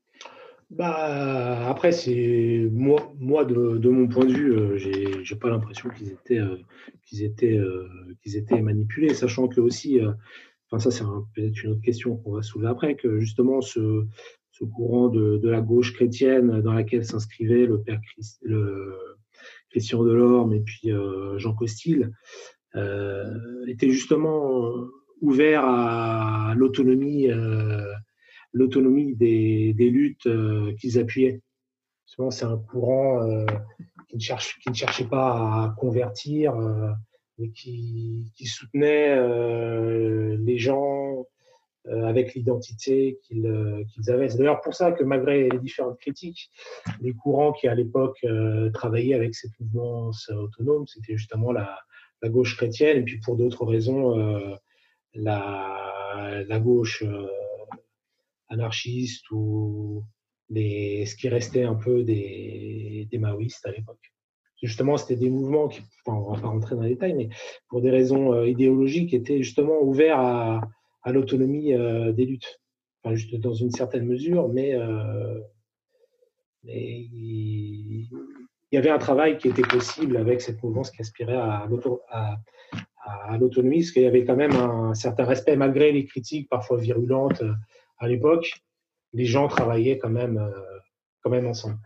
Bah, 0.76 1.68
après, 1.68 1.92
c'est 1.92 2.68
moi, 2.72 3.12
moi 3.18 3.44
de, 3.44 3.78
de, 3.78 3.88
mon 3.88 4.08
point 4.08 4.24
de 4.24 4.32
vue, 4.32 4.52
euh, 4.56 4.76
j'ai, 4.76 5.24
j'ai 5.24 5.36
pas 5.36 5.50
l'impression 5.50 5.88
qu'ils 5.90 6.10
étaient, 6.10 6.38
euh, 6.38 6.56
qu'ils 7.06 7.22
étaient, 7.22 7.60
qu'ils 8.22 8.36
étaient 8.36 8.60
manipulés, 8.60 9.14
sachant 9.14 9.48
que 9.48 9.60
aussi, 9.60 10.00
enfin 10.70 10.78
ça 10.78 10.90
c'est 10.90 11.04
peut-être 11.34 11.62
une 11.62 11.70
autre 11.72 11.82
question 11.82 12.16
qu'on 12.16 12.32
va 12.32 12.42
soulever 12.42 12.68
après, 12.70 12.96
que 12.96 13.20
justement 13.20 13.60
ce, 13.60 14.06
ce 14.50 14.64
courant 14.64 15.08
de, 15.08 15.38
de, 15.38 15.48
la 15.48 15.60
gauche 15.60 15.92
chrétienne 15.92 16.60
dans 16.62 16.72
laquelle 16.72 17.04
s'inscrivait 17.04 17.66
le 17.66 17.80
père 17.80 18.00
Christ, 18.00 18.38
le, 18.42 18.94
Christian 19.72 20.04
Delorme 20.04 20.52
et 20.52 20.60
puis 20.60 20.92
euh, 20.92 21.38
Jean 21.38 21.54
Costil, 21.54 22.12
euh, 22.76 23.24
étaient 23.66 23.90
justement 23.90 24.70
ouverts 25.20 25.64
à 25.64 26.54
l'autonomie, 26.56 27.30
euh, 27.30 27.82
l'autonomie 28.52 29.14
des, 29.14 29.72
des 29.74 29.90
luttes 29.90 30.28
qu'ils 30.78 30.98
appuyaient. 30.98 31.40
C'est 32.06 32.44
un 32.44 32.58
courant 32.58 33.26
qui, 34.08 34.16
ne 34.16 34.20
cherche, 34.20 34.58
qui 34.60 34.68
ne 34.68 34.74
cherchait 34.74 35.06
pas 35.06 35.30
à 35.32 35.74
convertir, 35.78 36.54
mais 37.38 37.50
qui, 37.50 38.30
qui 38.36 38.46
soutenait 38.46 39.16
les 40.36 40.58
gens 40.58 41.24
euh, 41.88 42.04
avec 42.04 42.34
l'identité 42.34 43.18
euh, 43.32 43.82
qu'ils 43.86 44.08
avaient. 44.12 44.28
C'est 44.28 44.38
d'ailleurs 44.38 44.60
pour 44.60 44.72
ça 44.72 44.92
que 44.92 45.02
malgré 45.02 45.48
les 45.48 45.58
différentes 45.58 45.98
critiques, 45.98 46.48
les 47.00 47.12
courants 47.12 47.50
qui 47.50 47.66
à 47.66 47.74
l'époque 47.74 48.18
euh, 48.22 48.70
travaillaient 48.70 49.16
avec 49.16 49.34
cette 49.34 49.58
mouvance 49.58 50.30
autonome, 50.30 50.86
c'était 50.86 51.16
justement 51.16 51.50
la, 51.50 51.76
la, 52.22 52.28
gauche 52.28 52.56
chrétienne, 52.56 52.98
et 52.98 53.02
puis 53.02 53.18
pour 53.18 53.36
d'autres 53.36 53.64
raisons, 53.64 54.16
la, 55.14 56.44
la, 56.46 56.60
gauche 56.60 57.02
anarchiste 58.52 59.30
ou 59.30 60.04
les, 60.50 61.06
ce 61.06 61.16
qui 61.16 61.28
restait 61.28 61.64
un 61.64 61.74
peu 61.74 62.04
des, 62.04 63.08
des 63.10 63.18
maoïstes 63.18 63.66
à 63.66 63.72
l'époque. 63.72 64.12
Justement, 64.62 64.96
c'était 64.96 65.16
des 65.16 65.30
mouvements 65.30 65.66
qui, 65.66 65.82
enfin, 66.06 66.16
on 66.44 66.58
dans 66.58 66.82
les 66.82 66.90
détails, 66.90 67.14
mais 67.14 67.28
pour 67.68 67.82
des 67.82 67.90
raisons 67.90 68.44
idéologiques, 68.44 69.12
étaient 69.12 69.42
justement 69.42 69.80
ouverts 69.82 70.20
à, 70.20 70.60
l'autonomie 71.06 71.74
euh, 71.74 72.12
des 72.12 72.26
luttes. 72.26 72.60
Enfin, 73.02 73.16
juste 73.16 73.34
dans 73.34 73.54
une 73.54 73.72
certaine 73.72 74.06
mesure, 74.06 74.48
mais, 74.48 74.74
euh, 74.76 75.40
mais 76.62 77.08
il, 77.12 78.08
y 78.70 78.76
avait 78.76 78.90
un 78.90 78.98
travail 78.98 79.36
qui 79.36 79.48
était 79.48 79.62
possible 79.62 80.16
avec 80.16 80.40
cette 80.40 80.62
mouvance 80.62 80.92
qui 80.92 81.00
aspirait 81.00 81.34
à, 81.34 81.66
à, 83.04 83.36
l'autonomie, 83.38 83.80
parce 83.80 83.90
qu'il 83.90 84.02
y 84.02 84.06
avait 84.06 84.24
quand 84.24 84.36
même 84.36 84.52
un 84.52 84.94
certain 84.94 85.24
respect, 85.24 85.56
malgré 85.56 85.90
les 85.90 86.04
critiques 86.04 86.48
parfois 86.48 86.78
virulentes 86.78 87.42
euh, 87.42 87.52
à 88.02 88.08
l'époque, 88.08 88.52
les 89.12 89.24
gens 89.24 89.48
travaillaient 89.48 89.98
quand 89.98 90.10
même, 90.10 90.52
quand 91.22 91.30
même 91.30 91.46
ensemble. 91.46 91.78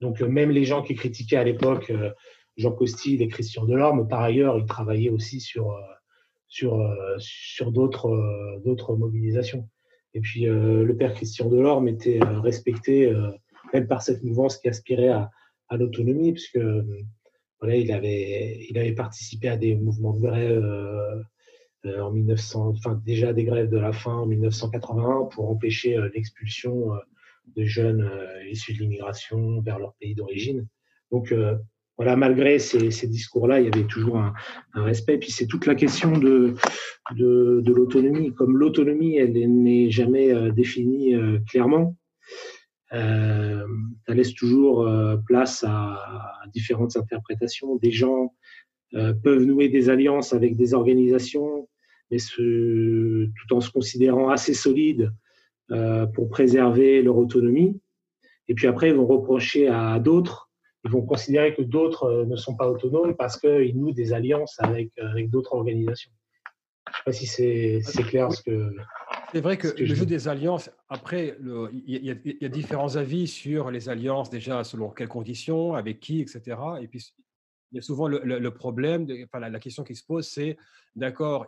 Donc 0.00 0.20
même 0.20 0.50
les 0.50 0.64
gens 0.64 0.82
qui 0.82 0.94
critiquaient 0.94 1.36
à 1.36 1.44
l'époque 1.44 1.92
Jean 2.56 2.72
Costil 2.72 3.22
et 3.22 3.28
Christian 3.28 3.64
Delorme, 3.64 4.08
par 4.08 4.20
ailleurs, 4.20 4.58
ils 4.58 4.66
travaillaient 4.66 5.10
aussi 5.10 5.40
sur 5.40 5.76
sur, 6.48 6.80
euh, 6.80 7.14
sur 7.18 7.70
d'autres 7.72 8.08
euh, 8.08 8.58
d'autres 8.64 8.96
mobilisations. 8.96 9.68
Et 10.14 10.20
puis 10.20 10.48
euh, 10.48 10.82
le 10.82 10.96
père 10.96 11.14
Christian 11.14 11.48
Delorme 11.48 11.88
était 11.88 12.18
respecté 12.22 13.12
même 13.74 13.86
par 13.86 14.02
cette 14.02 14.22
mouvance 14.24 14.56
qui 14.56 14.68
aspirait 14.68 15.10
à, 15.10 15.30
à 15.68 15.76
l'autonomie, 15.76 16.32
puisque 16.32 16.58
voilà, 17.60 17.76
il 17.76 17.92
avait, 17.92 18.66
il 18.70 18.78
avait 18.78 18.94
participé 18.94 19.48
à 19.48 19.56
des 19.56 19.74
mouvements 19.74 20.14
de 20.14 20.22
grève 20.22 20.64
euh, 20.64 21.22
en 21.84 22.10
1900, 22.10 22.74
enfin 22.76 23.00
déjà 23.04 23.32
des 23.32 23.44
grèves 23.44 23.70
de 23.70 23.78
la 23.78 23.92
fin 23.92 24.14
en 24.14 24.26
1981 24.26 25.26
pour 25.26 25.48
empêcher 25.50 25.96
l'expulsion 26.14 26.90
de 27.56 27.64
jeunes 27.64 28.10
issus 28.50 28.74
de 28.74 28.80
l'immigration 28.80 29.60
vers 29.60 29.78
leur 29.78 29.94
pays 29.94 30.14
d'origine. 30.14 30.66
Donc 31.10 31.32
voilà, 31.98 32.14
malgré 32.14 32.60
ces, 32.60 33.08
discours-là, 33.08 33.60
il 33.60 33.66
y 33.66 33.68
avait 33.68 33.86
toujours 33.86 34.18
un, 34.18 34.32
respect. 34.74 35.18
Puis 35.18 35.32
c'est 35.32 35.48
toute 35.48 35.66
la 35.66 35.74
question 35.74 36.16
de, 36.16 36.54
de, 37.16 37.60
de 37.60 37.72
l'autonomie. 37.72 38.32
Comme 38.34 38.56
l'autonomie, 38.56 39.16
elle 39.16 39.32
n'est 39.32 39.90
jamais 39.90 40.32
euh, 40.32 40.52
définie 40.52 41.16
euh, 41.16 41.40
clairement, 41.48 41.96
euh, 42.92 43.66
ça 44.06 44.14
laisse 44.14 44.34
toujours 44.34 44.86
euh, 44.86 45.16
place 45.26 45.64
à, 45.66 45.98
différentes 46.54 46.96
interprétations. 46.96 47.76
Des 47.76 47.90
gens 47.90 48.24
euh, 48.24 48.37
peuvent 48.92 49.44
nouer 49.44 49.68
des 49.68 49.90
alliances 49.90 50.32
avec 50.32 50.56
des 50.56 50.74
organisations, 50.74 51.68
mais 52.10 52.18
ce, 52.18 53.26
tout 53.26 53.54
en 53.54 53.60
se 53.60 53.70
considérant 53.70 54.30
assez 54.30 54.54
solides 54.54 55.12
pour 56.14 56.28
préserver 56.30 57.02
leur 57.02 57.16
autonomie. 57.18 57.80
Et 58.48 58.54
puis 58.54 58.66
après, 58.66 58.88
ils 58.88 58.94
vont 58.94 59.06
reprocher 59.06 59.68
à 59.68 59.98
d'autres 59.98 60.48
ils 60.84 60.90
vont 60.90 61.02
considérer 61.02 61.54
que 61.54 61.62
d'autres 61.62 62.04
euh, 62.04 62.24
ne 62.24 62.36
sont 62.36 62.56
pas 62.56 62.68
autonomes 62.68 63.16
parce 63.16 63.38
qu'ils 63.38 63.78
nouent 63.78 63.92
des 63.92 64.12
alliances 64.12 64.56
avec, 64.58 64.90
euh, 64.98 65.10
avec 65.10 65.30
d'autres 65.30 65.54
organisations. 65.54 66.12
Je 66.86 66.90
ne 66.90 66.94
sais 66.94 67.02
pas 67.04 67.12
si 67.12 67.26
c'est 67.26 68.02
clair 68.04 68.32
ce 68.32 68.42
que. 68.42 68.72
C'est 69.32 69.42
vrai 69.42 69.58
que, 69.58 69.68
le 69.78 69.94
jeu 69.94 70.06
des 70.06 70.26
alliances, 70.26 70.70
après, 70.88 71.36
il 71.86 72.02
y, 72.02 72.44
a 72.44 72.48
différents 72.48 72.96
avis 72.96 73.26
sur 73.26 73.70
les 73.70 73.90
alliances, 73.90 74.30
déjà 74.30 74.64
selon 74.64 74.88
quelles 74.88 75.08
conditions, 75.08 75.74
avec 75.74 76.00
qui, 76.00 76.22
etc. 76.22 76.56
Et 76.80 76.88
puis, 76.88 77.12
il 77.72 77.76
y 77.76 77.78
a 77.78 77.82
souvent 77.82 78.08
le, 78.08 78.50
problème, 78.50 79.06
enfin, 79.24 79.40
la, 79.40 79.58
question 79.58 79.84
qui 79.84 79.94
se 79.94 80.04
pose, 80.04 80.26
c'est 80.26 80.56
d'accord, 80.96 81.46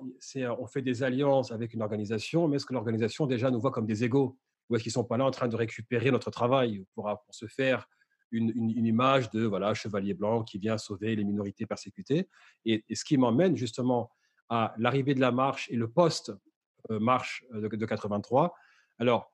on 0.58 0.66
fait 0.66 0.82
des 0.82 1.02
alliances 1.02 1.50
avec 1.50 1.72
une 1.72 1.82
organisation, 1.82 2.46
mais 2.46 2.56
est-ce 2.56 2.66
que 2.66 2.74
l'organisation 2.74 3.26
déjà 3.26 3.50
nous 3.50 3.60
voit 3.60 3.70
comme 3.70 3.86
des 3.86 4.04
égaux? 4.04 4.36
Ou 4.68 4.76
est-ce 4.76 4.84
qu'ils 4.84 4.90
ne 4.90 4.94
sont 4.94 5.04
pas 5.04 5.16
là 5.16 5.24
en 5.24 5.30
train 5.30 5.48
de 5.48 5.56
récupérer 5.56 6.10
notre 6.10 6.30
travail? 6.30 6.84
Pour, 6.94 7.10
se 7.30 7.46
faire 7.46 7.88
une, 8.30 8.52
image 8.86 9.30
de 9.30 9.44
voilà 9.44 9.74
chevalier 9.74 10.14
blanc 10.14 10.44
qui 10.44 10.58
vient 10.58 10.78
sauver 10.78 11.16
les 11.16 11.24
minorités 11.24 11.66
persécutées. 11.66 12.28
Et, 12.64 12.84
ce 12.94 13.04
qui 13.04 13.16
m'emmène 13.16 13.56
justement 13.56 14.10
à 14.48 14.74
l'arrivée 14.78 15.14
de 15.14 15.20
la 15.20 15.32
marche 15.32 15.70
et 15.70 15.76
le 15.76 15.88
post-marche 15.88 17.44
euh, 17.54 17.68
de, 17.68 17.86
83. 17.86 18.54
Alors, 18.98 19.29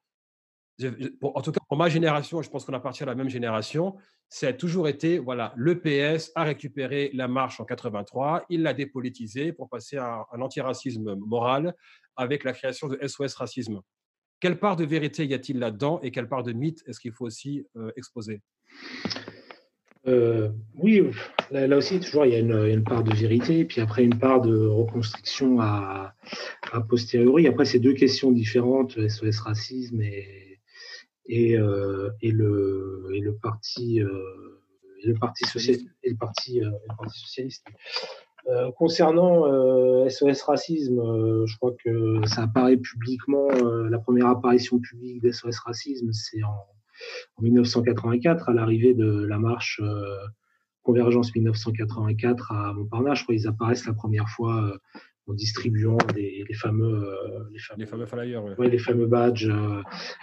en 1.22 1.42
tout 1.42 1.52
cas, 1.52 1.60
pour 1.68 1.78
ma 1.78 1.88
génération, 1.88 2.42
je 2.42 2.50
pense 2.50 2.64
qu'on 2.64 2.74
appartient 2.74 3.02
à 3.02 3.06
la 3.06 3.14
même 3.14 3.30
génération, 3.30 3.96
ça 4.28 4.48
a 4.48 4.52
toujours 4.52 4.88
été, 4.88 5.18
voilà, 5.18 5.54
l'EPS 5.56 6.32
a 6.34 6.44
récupéré 6.44 7.10
la 7.14 7.28
marche 7.28 7.60
en 7.60 7.64
83, 7.64 8.46
il 8.50 8.62
l'a 8.62 8.74
dépolitisée 8.74 9.52
pour 9.52 9.68
passer 9.68 9.96
à 9.96 10.26
un 10.32 10.40
antiracisme 10.40 11.14
moral 11.16 11.74
avec 12.16 12.44
la 12.44 12.52
création 12.52 12.88
de 12.88 12.98
SOS 13.06 13.34
Racisme. 13.34 13.80
Quelle 14.40 14.58
part 14.58 14.76
de 14.76 14.84
vérité 14.84 15.24
y 15.24 15.32
a-t-il 15.32 15.58
là-dedans 15.58 16.00
et 16.02 16.10
quelle 16.10 16.28
part 16.28 16.42
de 16.42 16.52
mythe 16.52 16.82
est-ce 16.86 17.00
qu'il 17.00 17.12
faut 17.12 17.24
aussi 17.24 17.66
euh, 17.76 17.90
exposer? 17.96 18.42
Euh, 20.06 20.50
oui, 20.74 21.02
là, 21.50 21.76
aussi, 21.76 21.98
toujours, 21.98 22.26
il 22.26 22.32
y, 22.32 22.36
a 22.36 22.38
une, 22.38 22.84
part 22.84 23.02
de 23.02 23.12
vérité, 23.14 23.64
puis 23.64 23.80
après 23.80 24.04
une 24.04 24.18
part 24.18 24.40
de 24.40 24.66
reconstruction 24.66 25.60
à, 25.60 26.14
posteriori. 26.88 27.48
Après, 27.48 27.64
c'est 27.64 27.80
deux 27.80 27.94
questions 27.94 28.30
différentes, 28.30 28.96
SOS 29.08 29.40
racisme 29.40 30.00
et, 30.02 30.45
et, 31.28 31.58
euh, 31.58 32.10
et, 32.22 32.30
le, 32.30 33.08
et 33.14 33.20
le 33.20 33.34
parti. 33.34 34.00
Euh, 34.00 34.08
le 35.04 35.14
parti 35.14 35.44
socialiste 35.44 35.86
et 36.02 36.10
le 36.10 36.16
parti, 36.16 36.58
le 36.58 36.96
parti 36.98 37.20
socialiste. 37.20 37.64
concernant 38.76 39.44
SOS 40.08 40.42
Racisme, 40.42 41.44
je 41.46 41.56
crois 41.58 41.74
que 41.84 42.26
ça 42.26 42.44
apparaît 42.44 42.78
publiquement, 42.78 43.46
la 43.88 43.98
première 43.98 44.26
apparition 44.26 44.80
publique 44.80 45.22
d'SOS 45.22 45.60
Racisme, 45.64 46.10
c'est 46.12 46.42
en 46.42 46.66
en 47.36 47.42
1984, 47.42 48.48
à 48.48 48.52
l'arrivée 48.52 48.94
de 48.94 49.24
la 49.26 49.38
marche 49.38 49.80
euh, 49.82 50.16
Convergence 50.82 51.34
1984 51.34 52.52
à 52.52 52.72
Montparnasse. 52.72 53.18
Je 53.18 53.22
crois 53.24 53.34
qu'ils 53.34 53.48
apparaissent 53.48 53.86
la 53.86 53.94
première 53.94 54.28
fois 54.28 54.62
euh, 54.62 54.78
en 55.26 55.34
distribuant 55.34 55.98
les, 56.14 56.44
fameux, 56.54 57.08
euh, 57.08 57.48
les, 57.52 57.58
fameux, 57.58 57.80
les 57.80 57.86
fameux 57.86 58.06
flyers, 58.06 58.44
ouais. 58.44 58.68
les 58.68 58.78
fameux 58.78 59.06
badges 59.06 59.50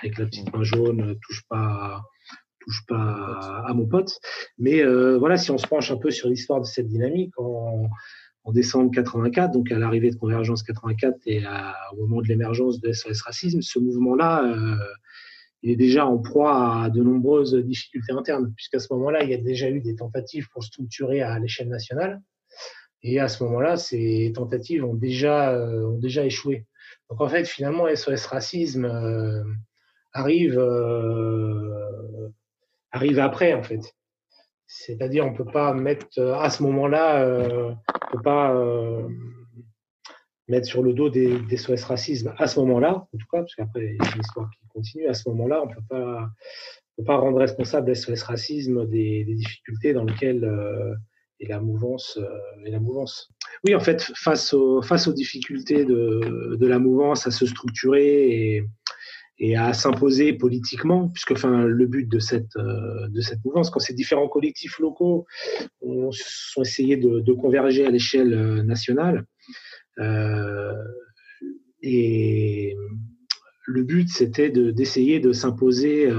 avec 0.02 0.18
la 0.18 0.26
petite 0.26 0.54
main 0.54 0.64
jaune, 0.64 1.16
touche 1.22 1.44
pas, 1.50 2.02
touche 2.60 2.86
pas 2.88 3.64
à, 3.68 3.74
mon 3.74 3.86
pote. 3.86 4.20
Mais 4.58 4.84
voilà, 5.18 5.38
si 5.38 5.52
on 5.52 5.58
se 5.58 5.68
penche 5.68 5.92
un 5.92 5.98
peu 5.98 6.12
sur 6.12 6.30
l'histoire 6.30 6.62
de 6.62 6.66
cette 6.66 6.88
dynamique, 6.88 7.34
en, 7.38 7.90
décembre 8.52 8.92
84, 8.92 9.52
donc 9.52 9.72
à 9.72 9.80
l'arrivée 9.80 10.12
de 10.12 10.16
Convergence 10.16 10.64
84 10.64 11.18
et 11.26 11.44
au 11.94 12.06
moment 12.06 12.22
de 12.22 12.28
l'émergence 12.28 12.82
de 12.82 12.92
SOS 12.92 13.22
Racisme, 13.22 13.62
ce 13.62 13.80
mouvement-là 13.80 14.78
il 15.64 15.72
est 15.72 15.76
déjà 15.78 16.06
en 16.06 16.18
proie 16.18 16.84
à 16.84 16.90
de 16.90 17.02
nombreuses 17.02 17.56
difficultés 17.56 18.12
internes, 18.12 18.54
puisqu'à 18.54 18.80
ce 18.80 18.92
moment-là, 18.94 19.24
il 19.24 19.30
y 19.30 19.34
a 19.34 19.38
déjà 19.38 19.70
eu 19.70 19.80
des 19.80 19.96
tentatives 19.96 20.50
pour 20.50 20.64
structurer 20.64 21.22
à 21.22 21.40
l'échelle 21.40 21.70
nationale. 21.70 22.22
Et 23.04 23.20
à 23.20 23.28
ce 23.28 23.44
moment-là, 23.44 23.76
ces 23.76 24.32
tentatives 24.34 24.86
ont 24.86 24.94
déjà, 24.94 25.52
euh, 25.52 25.86
ont 25.86 26.00
déjà 26.00 26.26
échoué. 26.26 26.66
Donc 27.10 27.20
en 27.20 27.28
fait, 27.28 27.46
finalement, 27.46 27.94
SOS 27.94 28.26
Racisme 28.28 28.86
euh, 28.86 29.44
arrive, 30.14 30.58
euh, 30.58 32.30
arrive 32.92 33.20
après, 33.20 33.54
en 33.54 33.64
fait. 33.64 33.82
C'est-à-dire, 34.66 35.26
on 35.26 35.32
ne 35.32 35.38
peut 35.38 35.46
pas 35.46 35.74
mettre, 35.74 36.20
à 36.20 36.50
ce 36.50 36.64
moment-là, 36.64 37.26
on 37.28 37.70
ne 37.70 38.12
peut 38.12 38.22
pas 38.24 38.56
mettre 40.48 40.66
sur 40.66 40.82
le 40.82 40.94
dos 40.94 41.10
des, 41.10 41.38
SOS 41.56 41.84
racisme 41.84 42.34
à 42.38 42.48
ce 42.48 42.60
moment-là, 42.62 42.96
en 42.96 43.18
tout 43.18 43.28
cas, 43.32 43.40
parce 43.40 43.54
qu'après, 43.54 43.96
c'est 44.02 44.16
une 44.16 44.22
histoire 44.22 44.50
qui 44.50 44.68
continue, 44.70 45.08
à 45.08 45.14
ce 45.14 45.30
moment-là, 45.30 45.62
on 45.64 45.68
ne 45.68 45.76
peut 46.98 47.04
pas 47.06 47.18
rendre 47.18 47.38
responsable 47.38 47.96
SOS 47.96 48.24
racisme 48.24 48.88
des, 48.88 49.26
difficultés 49.26 49.94
dans 49.94 50.06
lesquelles 50.06 50.44
est, 51.44 51.48
la 51.50 51.60
mouvance, 51.60 52.18
euh, 52.22 52.28
la 52.66 52.80
mouvance. 52.80 53.30
Oui, 53.64 53.76
en 53.76 53.80
fait, 53.80 54.12
face, 54.16 54.54
aux 54.54 55.14
difficultés 55.14 55.86
de, 55.86 56.66
la 56.66 56.80
mouvance 56.80 57.28
à 57.28 57.32
se 57.32 57.46
structurer 57.46 58.56
et, 58.56 58.64
et 59.40 59.56
à 59.56 59.74
s'imposer 59.74 60.34
politiquement, 60.34 61.10
puisque 61.10 61.32
enfin, 61.32 61.66
le 61.66 61.86
but 61.86 62.10
de 62.10 62.20
cette, 62.20 62.56
euh, 62.58 63.08
mouvance, 63.46 63.70
quand 63.70 63.80
ces 63.80 63.94
différents 63.94 64.28
collectifs 64.28 64.80
locaux 64.80 65.26
ont, 65.82 66.10
sont 66.12 66.62
essayés 66.62 66.98
de, 66.98 67.34
converger 67.34 67.86
à 67.86 67.90
l'échelle 67.90 68.64
nationale, 68.64 69.26
euh, 70.00 70.74
et 71.82 72.76
le 73.66 73.84
but, 73.84 74.10
c'était 74.10 74.50
d'essayer 74.50 75.20
de, 75.20 75.34
s'imposer 75.34 76.10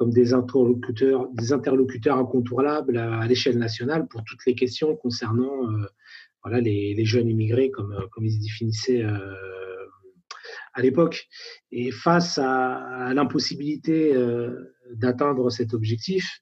comme 0.00 0.14
des 0.14 0.32
interlocuteurs, 0.32 1.28
des 1.34 1.52
interlocuteurs 1.52 2.16
incontournables 2.16 2.96
à, 2.96 3.26
l'échelle 3.26 3.58
nationale 3.58 4.08
pour 4.08 4.24
toutes 4.24 4.46
les 4.46 4.54
questions 4.54 4.96
concernant 4.96 5.70
euh, 5.70 5.84
voilà, 6.42 6.58
les, 6.58 7.04
jeunes 7.04 7.28
immigrés, 7.28 7.70
comme, 7.70 7.94
comme 8.10 8.24
ils 8.24 8.32
se 8.32 8.40
définissaient 8.40 9.04
à 10.72 10.80
l'époque. 10.80 11.28
Et 11.70 11.90
face 11.90 12.38
à, 12.38 13.12
l'impossibilité 13.12 14.14
d'atteindre 14.94 15.50
cet 15.50 15.74
objectif, 15.74 16.40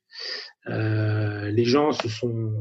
les 0.69 1.65
gens 1.65 1.91
se 1.91 2.09
sont 2.09 2.53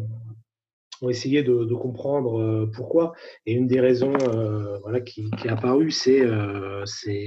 ont 1.04 1.10
essayé 1.10 1.43
de, 1.43 1.76
comprendre 1.76 2.41
euh, 2.41 2.72
pourquoi. 2.74 3.14
Et 3.45 3.54
une 3.54 3.68
des 3.68 3.80
raisons 3.80 4.16
euh, 4.16 4.80
voilà, 4.80 5.00
qui, 5.00 5.30
qui, 5.30 5.48
est 5.48 5.52
apparue, 5.52 5.91
c'est 5.91 6.26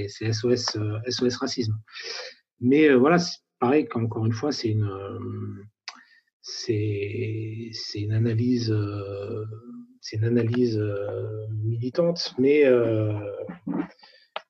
SOS, 0.09 0.77
SOS 1.09 1.37
Racisme. 1.37 1.79
Mais 2.61 2.89
euh, 2.89 2.97
voilà, 2.97 3.16
pareil, 3.61 3.86
encore 3.94 4.26
une 4.26 4.32
fois, 4.32 4.50
c'est 4.50 4.70
une, 4.70 4.90
c'est 6.40 7.70
une 7.94 8.12
analyse, 8.12 8.74
c'est 10.00 10.16
une 10.16 10.24
analyse 10.24 10.82
militante, 11.50 12.34
mais 12.38 12.64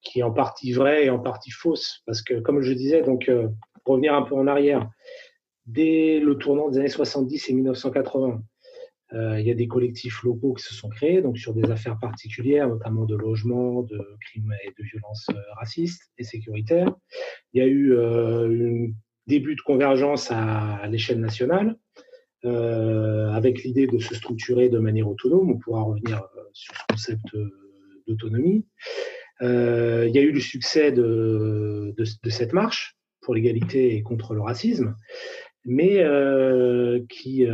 qui 0.02 0.20
est 0.20 0.22
en 0.22 0.32
partie 0.32 0.72
vraie 0.72 1.06
et 1.06 1.11
en 1.11 1.18
partie 1.18 1.50
fausse. 1.50 2.02
Parce 2.06 2.22
que, 2.22 2.40
comme 2.40 2.62
je 2.62 2.72
disais, 2.72 3.02
donc, 3.02 3.30
pour 3.84 3.94
revenir 3.94 4.14
un 4.14 4.22
peu 4.22 4.34
en 4.34 4.46
arrière, 4.46 4.88
dès 5.66 6.20
le 6.20 6.36
tournant 6.36 6.68
des 6.68 6.78
années 6.78 6.88
70 6.88 7.48
et 7.48 7.52
1980, 7.54 8.28
euh, 8.28 8.38
il 9.12 9.46
y 9.46 9.50
a 9.50 9.54
des 9.54 9.66
collectifs 9.66 10.22
locaux 10.22 10.54
qui 10.54 10.64
se 10.64 10.74
sont 10.74 10.88
créés, 10.88 11.20
donc 11.20 11.36
sur 11.36 11.52
des 11.52 11.68
affaires 11.70 11.98
particulières, 11.98 12.68
notamment 12.68 13.06
de 13.06 13.16
logement, 13.16 13.82
de 13.82 14.00
crimes 14.20 14.54
et 14.64 14.68
de 14.68 14.84
violences 14.84 15.26
euh, 15.30 15.40
racistes 15.56 16.11
et 16.18 16.24
sécuritaires. 16.24 16.94
Il 17.52 17.61
y 17.61 17.62
a 17.62 17.66
eu 17.66 17.92
euh, 17.92 18.86
un 18.86 18.92
début 19.26 19.56
de 19.56 19.61
convergence 19.62 20.30
à, 20.30 20.86
l'échelle 20.88 21.20
nationale, 21.20 21.76
avec 22.42 23.62
l'idée 23.64 23.86
de 23.86 23.98
se 23.98 24.14
structurer 24.14 24.70
de 24.70 24.78
manière 24.78 25.08
autonome. 25.08 25.50
On 25.50 25.58
pourra 25.58 25.82
revenir 25.82 26.22
sur 26.52 26.74
ce 26.74 26.82
concept 26.88 27.36
d'autonomie. 28.06 28.64
il 29.42 30.11
y 30.14 30.18
a 30.18 30.22
eu 30.22 30.32
le 30.32 30.40
succès 30.40 30.90
de, 30.90 31.94
de 31.96 32.30
cette 32.30 32.54
marche 32.54 32.96
pour 33.20 33.34
l'égalité 33.34 33.94
et 33.94 34.02
contre 34.02 34.34
le 34.34 34.40
racisme, 34.40 34.96
mais 35.66 36.02
qui 37.11 37.46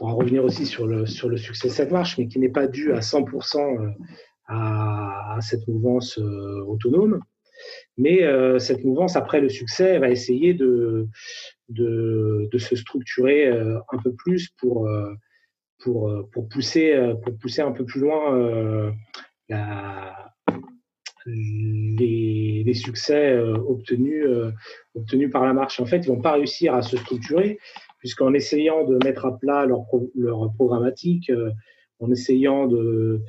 pourra 0.00 0.14
revenir 0.14 0.42
aussi 0.42 0.64
sur 0.64 0.86
le, 0.86 1.04
sur 1.04 1.28
le 1.28 1.36
succès 1.36 1.68
de 1.68 1.74
cette 1.74 1.90
marche, 1.92 2.16
mais 2.16 2.26
qui 2.26 2.38
n'est 2.38 2.48
pas 2.48 2.66
dû 2.66 2.94
à 2.94 3.00
100% 3.00 3.58
euh, 3.58 3.90
à, 4.46 5.36
cette 5.42 5.68
mouvance 5.68 6.18
euh, 6.18 6.64
autonome. 6.66 7.20
Mais 7.98 8.22
euh, 8.22 8.58
cette 8.58 8.82
mouvance, 8.82 9.16
après 9.16 9.42
le 9.42 9.50
succès, 9.50 9.98
va 9.98 10.08
essayer 10.08 10.54
de, 10.54 11.06
de, 11.68 12.48
se 12.56 12.76
structurer 12.76 13.46
un 13.48 13.98
peu 14.02 14.14
plus 14.14 14.48
pour, 14.56 14.88
pour, 15.80 16.10
pour, 16.32 16.48
pousser, 16.48 16.98
pour 17.22 17.36
pousser 17.36 17.60
un 17.60 17.72
peu 17.72 17.84
plus 17.84 18.00
loin 18.00 18.94
les, 21.26 22.62
les, 22.64 22.74
succès 22.74 23.38
obtenus, 23.38 24.26
obtenus 24.94 25.30
par 25.30 25.44
la 25.44 25.52
marche. 25.52 25.78
En 25.78 25.86
fait, 25.86 25.98
ils 25.98 26.10
ne 26.10 26.16
vont 26.16 26.22
pas 26.22 26.32
réussir 26.32 26.74
à 26.74 26.80
se 26.80 26.96
structurer 26.96 27.58
puisqu'en 28.00 28.32
essayant 28.34 28.84
de 28.84 28.98
mettre 29.04 29.26
à 29.26 29.38
plat 29.38 29.66
leur, 29.66 29.84
leur 30.16 30.52
programmatique, 30.54 31.30
euh, 31.30 31.50
en 32.00 32.10
essayant 32.10 32.66
de, 32.66 33.22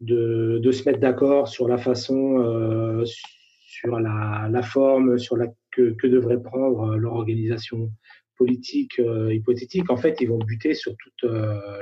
de, 0.00 0.72
se 0.72 0.88
mettre 0.88 0.98
d'accord 0.98 1.46
sur 1.46 1.68
la 1.68 1.76
façon, 1.76 2.38
euh, 2.38 3.04
sur 3.04 4.00
la, 4.00 4.48
la, 4.50 4.62
forme, 4.62 5.18
sur 5.18 5.36
la, 5.36 5.46
que, 5.70 5.90
que 5.92 6.06
devrait 6.06 6.42
prendre 6.42 6.96
leur 6.96 7.12
organisation 7.12 7.92
politique 8.36 8.98
euh, 8.98 9.32
hypothétique, 9.32 9.90
en 9.90 9.96
fait, 9.96 10.16
ils 10.20 10.28
vont 10.28 10.38
buter 10.38 10.74
sur 10.74 10.94
toutes 10.96 11.30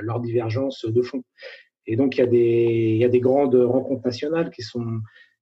leurs 0.01 0.19
divergences 0.19 0.85
de 0.85 1.01
fond. 1.01 1.23
Et 1.87 1.95
donc, 1.95 2.17
il 2.17 2.19
y, 2.19 2.23
a 2.23 2.27
des, 2.27 2.97
y 2.99 3.05
a 3.05 3.09
des 3.09 3.19
grandes 3.19 3.55
rencontres 3.55 4.05
nationales 4.05 4.51
qui 4.51 4.61
sont, 4.61 4.99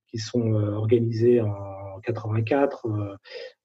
qui 0.08 0.20
sont 0.20 0.54
organisées 0.54 1.42
en 1.42 2.00
84, 2.04 2.88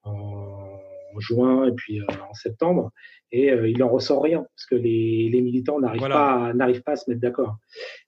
en 0.03 0.81
juin 1.19 1.67
et 1.67 1.73
puis 1.73 2.01
en 2.03 2.35
septembre 2.35 2.93
et 3.33 3.51
euh, 3.51 3.69
il 3.69 3.83
en 3.83 3.89
ressort 3.89 4.23
rien 4.23 4.47
parce 4.55 4.67
que 4.67 4.75
les, 4.75 5.29
les 5.31 5.41
militants 5.41 5.81
n'arrivent 5.81 6.01
pas, 6.01 6.53
n'arrivent 6.55 6.83
pas 6.83 6.93
à 6.93 6.97
se 6.97 7.11
mettre 7.11 7.21
d'accord. 7.21 7.57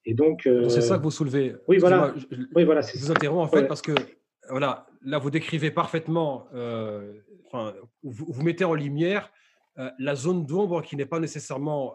Et 0.04 0.14
donc, 0.14 0.46
euh, 0.46 0.68
c'est 0.68 0.80
ça 0.80 0.98
que 0.98 1.02
vous 1.02 1.10
soulevez. 1.10 1.56
Oui, 1.66 1.78
voilà. 1.78 2.14
Je, 2.16 2.36
oui, 2.54 2.64
voilà. 2.64 2.80
Je 2.82 2.98
vous 2.98 3.10
interromps 3.10 3.44
en 3.44 3.48
fait 3.48 3.66
parce 3.66 3.82
que 3.82 3.92
voilà, 4.48 4.86
là 5.02 5.18
vous 5.18 5.30
décrivez 5.30 5.70
parfaitement. 5.70 6.46
Euh, 6.54 7.12
enfin, 7.46 7.74
vous, 8.02 8.26
vous, 8.28 8.42
mettez 8.42 8.64
en 8.64 8.74
lumière 8.74 9.30
la 9.98 10.16
zone 10.16 10.44
d'ombre 10.44 10.82
qui 10.82 10.96
n'est 10.96 11.06
pas 11.06 11.20
nécessairement 11.20 11.94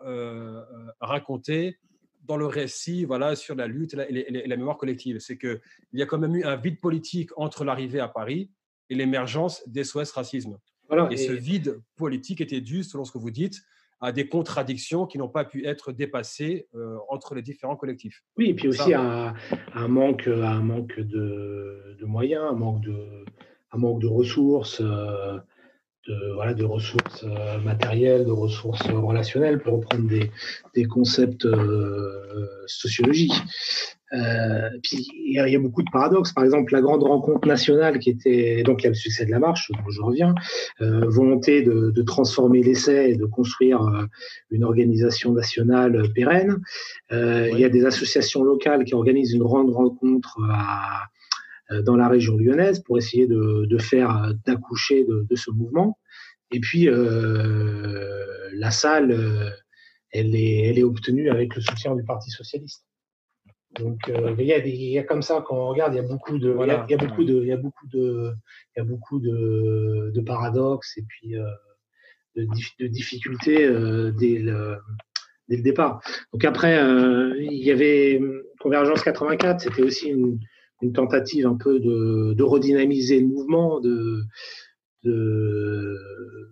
racontée 1.01 1.79
dans 2.23 2.37
le 2.37 2.45
récit, 2.45 3.03
voilà, 3.03 3.35
sur 3.35 3.55
la 3.55 3.67
lutte 3.67 3.93
et 3.93 3.97
la, 4.29 4.47
la 4.47 4.55
mémoire 4.55 4.77
collective. 4.77 5.19
C'est 5.19 5.35
que 5.35 5.59
il 5.91 5.99
y 5.99 6.01
a 6.01 6.05
quand 6.05 6.17
même 6.17 6.33
eu 6.33 6.43
un 6.45 6.55
vide 6.55 6.79
politique 6.79 7.31
entre 7.35 7.65
l'arrivée 7.65 7.99
à 7.99 8.07
Paris 8.07 8.49
et 8.89 8.95
l'émergence 8.95 9.67
des 9.67 9.83
SOS 9.83 10.11
racisme 10.11 10.57
et, 11.09 11.17
ce 11.17 11.31
vide 11.31 11.81
politique 11.95 12.41
était 12.41 12.61
dû, 12.61 12.83
selon 12.83 13.05
ce 13.05 13.11
que 13.11 13.17
vous 13.17 13.31
dites, 13.31 13.61
à 14.01 14.11
des 14.11 14.27
contradictions 14.27 15.05
qui 15.05 15.17
n'ont 15.17 15.29
pas 15.29 15.45
pu 15.45 15.65
être 15.65 15.91
dépassées 15.91 16.67
euh, 16.75 16.97
entre 17.09 17.35
les 17.35 17.41
différents 17.41 17.77
collectifs. 17.77 18.23
Oui, 18.37 18.49
et 18.49 18.53
puis 18.53 18.67
aussi 18.67 18.93
à, 18.93 19.33
un 19.73 19.87
manque, 19.87 20.27
un 20.27 20.61
manque 20.61 20.99
de, 20.99 21.97
moyens, 22.01 22.43
un 22.49 22.55
manque 22.55 22.81
de, 22.81 23.25
un 23.71 23.77
manque 23.77 24.01
de 24.01 24.07
ressources. 24.07 24.81
Euh, 24.81 25.39
de, 26.07 26.33
voilà, 26.33 26.53
de 26.53 26.65
ressources 26.65 27.23
euh, 27.23 27.59
matérielles, 27.59 28.25
de 28.25 28.31
ressources 28.31 28.85
relationnelles, 28.87 29.59
pour 29.59 29.77
reprendre 29.77 30.07
des, 30.07 30.31
des 30.75 30.85
concepts 30.85 31.45
euh, 31.45 32.37
sociologiques. 32.67 33.41
Euh, 34.13 34.69
puis 34.83 35.07
il 35.25 35.33
y, 35.33 35.55
a 35.55 35.59
beaucoup 35.59 35.81
de 35.81 35.89
paradoxes. 35.91 36.33
Par 36.33 36.43
exemple, 36.43 36.71
la 36.71 36.81
grande 36.81 37.03
rencontre 37.03 37.47
nationale 37.47 37.97
qui 37.99 38.11
était 38.11 38.61
donc 38.63 38.81
il 38.81 38.83
y 38.83 38.87
a 38.87 38.89
le 38.89 38.95
succès 38.95 39.25
de 39.25 39.31
la 39.31 39.39
marche, 39.39 39.71
dont 39.71 39.89
je 39.89 40.01
reviens, 40.01 40.35
euh, 40.81 41.05
volonté 41.07 41.63
de, 41.63 41.89
de 41.89 42.01
transformer 42.03 42.61
l'essai 42.61 43.11
et 43.11 43.15
de 43.15 43.25
construire 43.25 43.81
euh, 43.81 44.05
une 44.51 44.63
organisation 44.63 45.33
nationale 45.33 46.11
pérenne. 46.13 46.61
Euh, 47.11 47.49
Il 47.51 47.59
y 47.59 47.65
a 47.65 47.69
des 47.69 47.85
associations 47.85 48.43
locales 48.43 48.83
qui 48.85 48.93
organisent 48.93 49.33
une 49.33 49.43
grande 49.43 49.71
rencontre 49.71 50.37
à, 50.51 51.05
euh, 51.71 51.81
dans 51.81 51.95
la 51.95 52.07
région 52.07 52.37
lyonnaise 52.37 52.81
pour 52.83 52.97
essayer 52.99 53.25
de, 53.25 53.65
de 53.65 53.77
faire 53.79 54.31
d'accoucher 54.45 55.05
de, 55.05 55.25
de, 55.27 55.35
ce 55.35 55.49
mouvement. 55.49 55.97
Et 56.51 56.59
puis 56.59 56.87
euh, 56.87 58.15
la 58.53 58.69
salle, 58.69 59.11
elle 60.11 60.35
est, 60.35 60.69
elle 60.69 60.77
est 60.77 60.83
obtenue 60.83 61.31
avec 61.31 61.55
le 61.55 61.61
soutien 61.61 61.95
du 61.95 62.03
Parti 62.03 62.29
socialiste. 62.29 62.85
Donc 63.79 64.07
euh, 64.09 64.35
il, 64.37 64.45
y 64.45 64.53
a 64.53 64.59
des, 64.59 64.69
il 64.69 64.91
y 64.91 64.99
a 64.99 65.03
comme 65.03 65.21
ça 65.21 65.43
quand 65.45 65.57
on 65.57 65.67
regarde, 65.69 65.93
il 65.93 65.97
y 65.97 65.99
a 65.99 66.07
beaucoup 66.07 66.37
de, 66.37 66.49
voilà. 66.49 66.85
il, 66.87 66.91
y 66.91 66.95
a, 66.95 66.97
il 66.97 67.01
y 67.01 67.05
a 67.05 67.07
beaucoup 67.07 67.23
de, 67.23 67.41
il 67.41 67.47
y 67.47 67.51
a 67.51 67.57
beaucoup 67.57 67.87
de, 67.87 68.33
il 68.75 68.79
y 68.79 68.81
a 68.81 68.83
beaucoup 68.83 69.19
de, 69.19 70.11
de 70.13 70.21
paradoxes 70.21 70.97
et 70.97 71.03
puis 71.07 71.35
euh, 71.37 71.43
de, 72.35 72.47
de, 72.79 72.87
difficultés 72.87 73.65
euh, 73.65 74.11
dès 74.11 74.37
le, 74.39 74.77
dès 75.49 75.57
le 75.57 75.63
départ. 75.63 76.01
Donc 76.33 76.45
après, 76.45 76.79
il 77.39 77.63
y 77.63 77.71
avait 77.71 78.21
Convergence 78.59 79.03
84, 79.03 79.61
c'était 79.61 79.83
aussi 79.83 80.09
une, 80.09 80.39
une 80.81 80.93
tentative 80.93 81.47
un 81.47 81.55
peu 81.55 81.79
de, 81.79 82.33
de 82.33 82.43
redynamiser 82.43 83.19
le 83.19 83.27
mouvement, 83.27 83.79
de, 83.79 84.21
de 85.03 85.97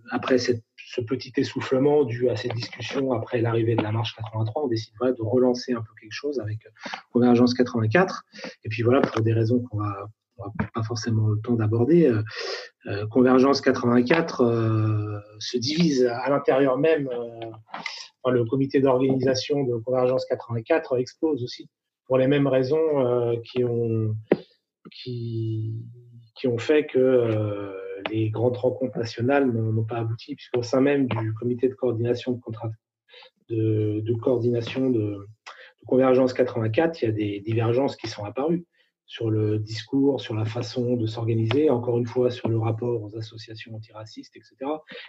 après 0.10 0.40
cette, 0.40 0.64
ce 0.92 1.02
petit 1.02 1.32
essoufflement 1.38 2.04
dû 2.04 2.30
à 2.30 2.36
cette 2.36 2.54
discussion 2.54 3.14
après 3.14 3.42
l'arrivée 3.42 3.76
de 3.76 3.84
la 3.84 3.92
marche 3.92 4.16
83, 4.16 4.64
on 4.64 4.68
décide 4.68 4.94
voilà, 4.98 5.14
de 5.14 5.22
relancer 5.22 5.74
un 5.74 5.82
peu 5.82 5.94
quelque 6.00 6.12
chose 6.12 6.39
avec 6.39 6.60
Convergence 7.14 7.54
84. 7.54 8.24
Et 8.66 8.70
puis 8.70 8.84
voilà, 8.84 9.02
pour 9.02 9.22
des 9.22 9.34
raisons 9.34 9.62
qu'on 9.62 9.78
va, 9.78 10.10
va 10.38 10.52
pas 10.74 10.84
forcément 10.84 11.28
le 11.28 11.39
temps 11.39 11.54
d'aborder, 11.54 12.08
euh, 12.08 12.22
euh, 12.88 13.08
Convergence 13.08 13.62
84 13.62 14.42
euh, 14.42 15.20
se 15.39 15.58
divise 15.58 16.06
à 16.06 16.30
l'intérieur 16.30 16.78
même. 16.78 17.10
Le 18.30 18.46
comité 18.46 18.82
d'organisation 18.82 19.64
de 19.64 19.78
Convergence 19.78 20.26
84 20.26 21.00
explose 21.00 21.44
aussi 21.44 21.70
pour 22.06 22.18
les 22.18 22.28
mêmes 22.28 22.48
raisons 22.48 23.06
euh, 23.06 23.38
qui, 23.44 23.64
ont, 23.64 24.18
fait 26.58 26.86
que 26.86 27.00
euh, 27.00 27.72
les 28.10 28.30
grandes 28.30 28.58
rencontres 28.58 28.97
nationales 28.97 29.52
n'ont 29.52 29.84
pas 29.84 29.97
abouti, 29.97 30.36
puisqu'au 30.36 30.64
sein 30.64 30.82
même 30.82 31.08
du 31.08 31.34
comité 31.34 31.68
de 31.68 31.76
coordination 31.76 32.39
de, 33.47 35.28
Convergence 35.88 36.34
84, 36.34 37.02
il 37.02 37.06
y 37.06 37.08
a 37.08 37.12
des 37.12 37.39
divergences 37.39 37.95
qui 37.95 38.08
sont 38.08 38.24
apparues 38.24 38.66
sur 39.08 39.30
le 39.30 39.60
discours, 39.60 40.22
sur 40.22 40.36
la 40.36 40.45
façon 40.45 40.95
de 40.95 41.06
s'organiser, 41.06 41.70
encore 41.70 41.97
une 41.97 42.06
fois 42.06 42.30
sur 42.32 42.47
le 42.47 42.58
rapport 42.58 43.04
aux 43.04 43.18
associations 43.18 43.76
antiracistes, 43.76 44.38
etc. 44.38 44.56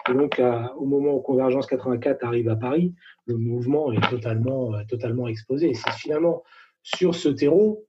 Et 0.09 0.13
donc, 0.13 0.41
au 0.77 0.85
moment 0.85 1.13
où 1.13 1.21
Convergence 1.21 1.67
84 1.67 2.25
arrive 2.25 2.49
à 2.49 2.57
Paris, 2.57 2.93
le 3.25 3.37
mouvement 3.37 3.93
est 3.93 4.09
totalement, 4.09 4.73
totalement 4.89 5.27
exposé. 5.27 5.69
Et 5.69 5.73
c'est 5.73 5.93
finalement 5.93 6.43
sur 6.81 7.15
ce 7.15 7.29
terreau 7.29 7.85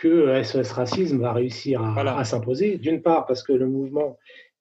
que 0.00 0.42
SOS 0.42 0.72
Racisme 0.72 1.20
va 1.20 1.32
réussir 1.32 1.82
à, 1.82 1.92
voilà. 1.92 2.16
à 2.16 2.24
s'imposer. 2.24 2.78
D'une 2.78 3.02
part, 3.02 3.26
parce 3.26 3.42
que 3.42 3.52
le 3.52 3.66
mouvement, 3.66 4.18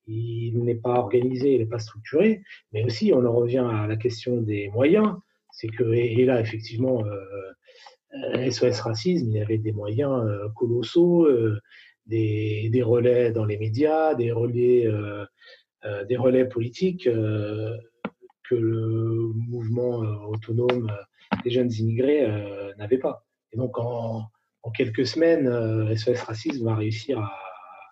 il 0.08 0.64
n'est 0.64 0.76
pas 0.76 0.96
organisé, 0.96 1.54
il 1.54 1.60
n'est 1.60 1.66
pas 1.66 1.80
structuré, 1.80 2.42
mais 2.72 2.84
aussi, 2.84 3.12
on 3.14 3.26
en 3.26 3.34
revient 3.34 3.66
à 3.70 3.88
la 3.88 3.98
question 3.98 4.42
des 4.42 4.70
moyens. 4.70 5.16
C'est 5.52 5.68
que, 5.68 5.84
et, 5.94 6.26
là, 6.26 6.40
effectivement, 6.40 7.04
euh, 7.06 8.50
SOS 8.50 8.80
Racisme, 8.82 9.28
il 9.30 9.38
y 9.38 9.42
avait 9.42 9.58
des 9.58 9.72
moyens 9.72 10.26
euh, 10.26 10.50
colossaux, 10.56 11.26
euh, 11.26 11.60
des, 12.06 12.70
des, 12.72 12.82
relais 12.82 13.32
dans 13.32 13.46
les 13.46 13.58
médias, 13.58 14.16
des 14.16 14.32
relais, 14.32 14.88
euh, 14.88 15.26
des 16.06 16.18
relais 16.18 16.46
politiques 16.46 17.04
que 17.04 18.56
le 18.56 19.32
mouvement 19.36 20.00
autonome 20.30 20.90
des 21.44 21.50
jeunes 21.50 21.72
immigrés 21.72 22.26
n'avait 22.78 22.98
pas. 22.98 23.26
Et 23.52 23.58
donc, 23.58 23.78
en, 23.78 24.24
en 24.68 24.72
quelques 24.72 25.08
semaines, 25.08 25.48
euh, 25.48 25.96
SOS 25.96 26.22
Racisme 26.22 26.66
va 26.66 26.76
réussir 26.76 27.20
à, 27.20 27.32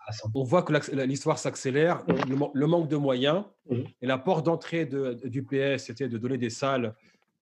à 0.07 0.11
On 0.33 0.43
voit 0.43 0.61
que 0.61 0.73
l'histoire 1.05 1.39
s'accélère, 1.39 2.03
mmh. 2.07 2.29
le, 2.29 2.35
le, 2.53 2.67
manque 2.67 2.89
de 2.89 2.97
moyens 2.97 3.43
mmh. 3.69 3.75
et 4.01 4.05
la 4.05 4.17
porte 4.17 4.45
d'entrée 4.45 4.85
du 4.85 5.43
PS, 5.43 5.85
c'était 5.85 6.09
de 6.09 6.17
donner 6.17 6.37
des 6.37 6.49
salles 6.49 6.93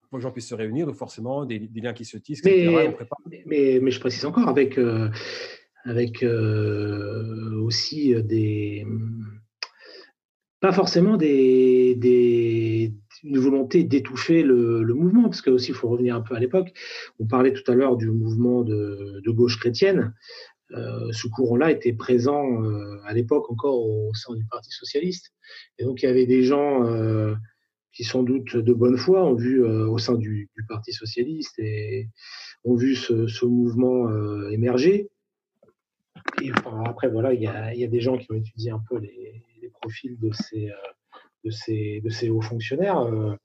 pour 0.02 0.12
que 0.12 0.18
les 0.18 0.22
gens 0.22 0.32
puissent 0.32 0.50
se 0.50 0.56
réunir, 0.56 0.86
donc 0.86 0.96
forcément 0.96 1.46
des, 1.46 1.58
des 1.60 1.82
liens 1.82 1.94
qui 1.94 2.06
se 2.06 2.18
tissent, 2.18 2.44
mais, 2.46 2.94
mais, 3.48 3.80
mais, 3.82 3.92
je 3.92 4.00
précise 4.00 4.26
encore, 4.26 4.48
avec, 4.48 4.78
euh, 4.78 5.10
avec 5.86 6.22
euh, 6.22 7.60
aussi 7.64 8.14
des 8.24 8.86
pas 10.64 10.72
forcément 10.72 11.18
des, 11.18 11.94
des, 11.96 12.53
une 13.24 13.40
volonté 13.40 13.84
d'étouffer 13.84 14.44
le, 14.44 14.84
le, 14.84 14.94
mouvement, 14.94 15.24
parce 15.24 15.42
que 15.42 15.50
aussi 15.50 15.70
il 15.70 15.76
faut 15.76 15.90
revenir 15.90 16.16
un 16.16 16.22
peu 16.22 16.36
à 16.36 16.40
l'époque. 16.40 16.74
On 17.20 17.26
parlait 17.26 17.54
tout 17.54 17.70
à 17.72 17.76
l'heure 17.76 17.98
du 17.98 18.12
mouvement 18.12 18.64
de, 18.64 19.22
de 19.24 19.32
gauche 19.32 19.60
chrétienne. 19.60 20.14
Euh, 20.72 21.12
ce 21.12 21.28
courant-là 21.28 21.72
était 21.72 21.94
présent 21.94 22.64
euh, 22.64 23.00
à 23.06 23.14
l'époque 23.14 23.50
encore 23.52 23.86
au 23.86 24.14
sein 24.14 24.34
du 24.36 24.46
Parti 24.46 24.72
socialiste. 24.72 25.32
Et 25.78 25.84
donc 25.84 26.02
il 26.02 26.06
y 26.06 26.10
avait 26.10 26.26
des 26.26 26.44
gens 26.44 26.86
euh, 26.86 27.36
qui 27.92 28.04
sans 28.04 28.24
doute 28.24 28.58
de 28.58 28.74
bonne 28.74 28.98
foi 28.98 29.24
ont 29.24 29.36
vu 29.36 29.64
euh, 29.64 29.88
au 29.88 30.00
sein 30.00 30.16
du, 30.16 30.50
du, 30.56 30.66
Parti 30.66 30.92
socialiste 30.92 31.60
et 31.60 32.10
ont 32.64 32.76
vu 32.76 32.96
ce, 32.96 33.28
ce 33.28 33.46
mouvement 33.46 34.10
euh, 34.10 34.50
émerger. 34.50 35.10
Et 36.42 36.52
enfin, 36.52 36.84
après 36.88 37.10
voilà, 37.10 37.34
il 37.34 37.42
y 37.42 37.48
a, 37.48 37.74
il 37.74 37.80
y 37.80 37.84
a 37.84 37.88
des 37.88 38.02
gens 38.02 38.18
qui 38.18 38.32
ont 38.32 38.36
étudié 38.36 38.72
un 38.72 38.82
peu 38.90 38.98
les 38.98 39.44
les 39.64 39.70
profils 39.70 40.20
de 40.20 40.30
ces, 40.34 40.72
de 41.44 41.52
ces, 41.52 42.30
hauts 42.30 42.42
fonctionnaires 42.42 43.00
euh, 43.00 43.36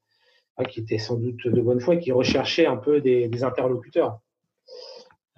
qui 0.65 0.81
étaient 0.81 0.99
sans 0.99 1.17
doute 1.17 1.47
de 1.47 1.61
bonne 1.61 1.81
foi 1.81 1.95
et 1.95 1.99
qui 1.99 2.13
recherchaient 2.13 2.67
un 2.67 2.77
peu 2.77 3.01
des, 3.01 3.45
interlocuteurs. 3.45 4.21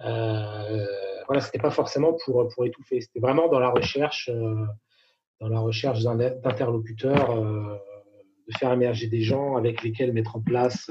Euh, 0.01 0.85
voilà, 1.27 1.41
c'était 1.41 1.59
pas 1.59 1.71
forcément 1.71 2.17
pour, 2.25 2.47
pour 2.49 2.65
étouffer, 2.65 3.01
c'était 3.01 3.19
vraiment 3.19 3.47
dans 3.47 3.59
la 3.59 3.69
recherche, 3.69 4.29
euh, 4.33 4.65
dans 5.39 5.47
la 5.47 5.59
recherche 5.59 6.01
d'interlocuteurs, 6.01 7.31
euh, 7.31 7.77
de 8.47 8.57
faire 8.57 8.73
émerger 8.73 9.07
des 9.07 9.21
gens 9.21 9.55
avec 9.55 9.83
lesquels 9.83 10.11
mettre 10.11 10.35
en 10.35 10.41
place, 10.41 10.89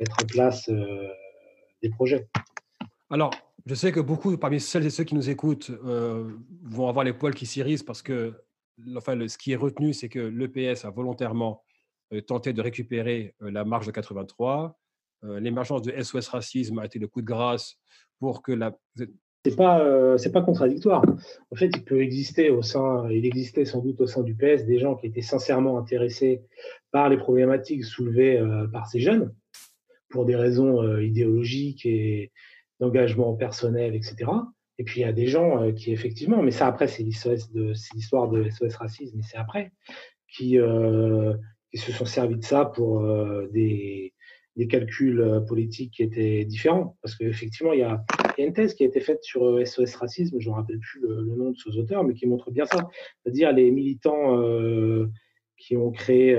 mettre 0.00 0.16
en 0.22 0.26
place 0.26 0.70
des 1.82 1.90
projets. 1.90 2.28
Alors, 3.10 3.30
je 3.66 3.74
sais 3.74 3.92
que 3.92 4.00
beaucoup 4.00 4.36
parmi 4.38 4.58
celles 4.58 4.86
et 4.86 4.90
ceux 4.90 5.04
qui 5.04 5.14
nous 5.14 5.30
écoutent 5.30 5.70
vont 5.70 6.88
avoir 6.88 7.04
les 7.04 7.12
poils 7.12 7.34
qui 7.34 7.46
s'irrissent 7.46 7.84
parce 7.84 8.02
que 8.02 8.34
enfin, 8.96 9.28
ce 9.28 9.38
qui 9.38 9.52
est 9.52 9.56
retenu, 9.56 9.92
c'est 9.92 10.08
que 10.08 10.18
l'EPS 10.18 10.84
a 10.84 10.90
volontairement 10.90 11.62
euh, 12.12 12.20
tenté 12.20 12.52
de 12.52 12.60
récupérer 12.60 13.34
euh, 13.42 13.50
la 13.50 13.64
marge 13.64 13.86
de 13.86 13.92
83. 13.92 14.78
Euh, 15.24 15.40
l'émergence 15.40 15.82
de 15.82 15.92
SOS 16.02 16.28
Racisme 16.28 16.78
a 16.78 16.84
été 16.84 16.98
le 16.98 17.08
coup 17.08 17.20
de 17.20 17.26
grâce 17.26 17.76
pour 18.18 18.42
que 18.42 18.52
la. 18.52 18.76
C'est 19.44 19.56
pas, 19.56 20.16
pas 20.32 20.42
contradictoire. 20.42 21.04
En 21.50 21.56
fait, 21.56 21.70
il 21.74 21.82
peut 21.82 22.00
exister 22.00 22.50
au 22.50 22.62
sein, 22.62 23.10
il 23.10 23.26
existait 23.26 23.64
sans 23.64 23.80
doute 23.80 24.00
au 24.00 24.06
sein 24.06 24.22
du 24.22 24.36
PS 24.36 24.66
des 24.66 24.78
gens 24.78 24.94
qui 24.94 25.06
étaient 25.08 25.20
sincèrement 25.20 25.78
intéressés 25.78 26.42
par 26.92 27.08
les 27.08 27.16
problématiques 27.16 27.84
soulevées 27.84 28.40
par 28.72 28.86
ces 28.86 29.00
jeunes, 29.00 29.34
pour 30.10 30.26
des 30.26 30.36
raisons 30.36 30.96
idéologiques 30.98 31.84
et 31.86 32.30
d'engagement 32.78 33.34
personnel, 33.34 33.96
etc. 33.96 34.30
Et 34.82 34.84
puis 34.84 35.02
il 35.02 35.04
y 35.04 35.06
a 35.06 35.12
des 35.12 35.28
gens 35.28 35.62
euh, 35.62 35.70
qui 35.70 35.92
effectivement, 35.92 36.42
mais 36.42 36.50
ça 36.50 36.66
après 36.66 36.88
c'est 36.88 37.04
l'histoire 37.04 37.36
de, 37.54 38.42
de 38.42 38.50
SOS 38.50 38.74
racisme, 38.74 39.16
mais 39.16 39.22
c'est 39.22 39.36
après 39.36 39.70
qui, 40.26 40.58
euh, 40.58 41.34
qui 41.70 41.78
se 41.78 41.92
sont 41.92 42.04
servis 42.04 42.34
de 42.34 42.42
ça 42.42 42.64
pour 42.64 42.98
euh, 43.04 43.46
des, 43.52 44.12
calculs 44.68 45.44
politiques 45.46 45.92
qui 45.94 46.02
étaient 46.02 46.44
différents. 46.44 46.96
Parce 47.00 47.14
qu'effectivement, 47.14 47.72
il, 47.72 47.78
y 47.78 47.84
a, 47.84 48.04
y 48.38 48.42
a 48.42 48.44
une 48.44 48.52
thèse 48.52 48.74
qui 48.74 48.82
a 48.82 48.86
été 48.86 48.98
faite 48.98 49.22
sur 49.22 49.64
SOS 49.64 49.94
racisme, 49.94 50.40
je 50.40 50.50
ne 50.50 50.54
rappelle 50.54 50.80
plus 50.80 51.00
le, 51.00 51.22
nom 51.36 51.50
de 51.52 51.56
ces 51.56 51.78
auteurs, 51.78 52.02
mais 52.02 52.14
qui 52.14 52.26
montre 52.26 52.50
bien 52.50 52.66
ça. 52.66 52.88
C'est-à-dire 53.22 53.52
les 53.52 53.70
militants 53.70 54.36
qui 55.56 55.76
ont 55.76 55.92
créé 55.92 56.36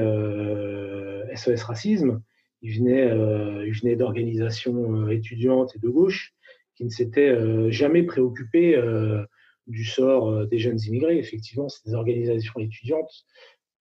SOS 1.34 1.64
racisme, 1.64 2.22
ils 2.62 2.78
venaient 2.78 3.96
d'organisations 3.96 5.08
étudiantes 5.08 5.76
et 5.78 5.80
de 5.80 5.88
gauche 5.88 6.34
qui 6.76 6.86
ne 6.86 6.90
s'était 6.90 7.30
euh, 7.30 7.70
jamais 7.72 8.04
préoccupé 8.04 8.76
euh, 8.76 9.24
du 9.68 9.86
sort 9.86 10.30
euh, 10.30 10.46
des 10.46 10.60
jeunes 10.60 10.80
immigrés. 10.82 11.18
Effectivement, 11.18 11.70
c'est 11.70 11.86
des 11.86 11.96
organisations 11.96 12.60
étudiantes 12.60 13.12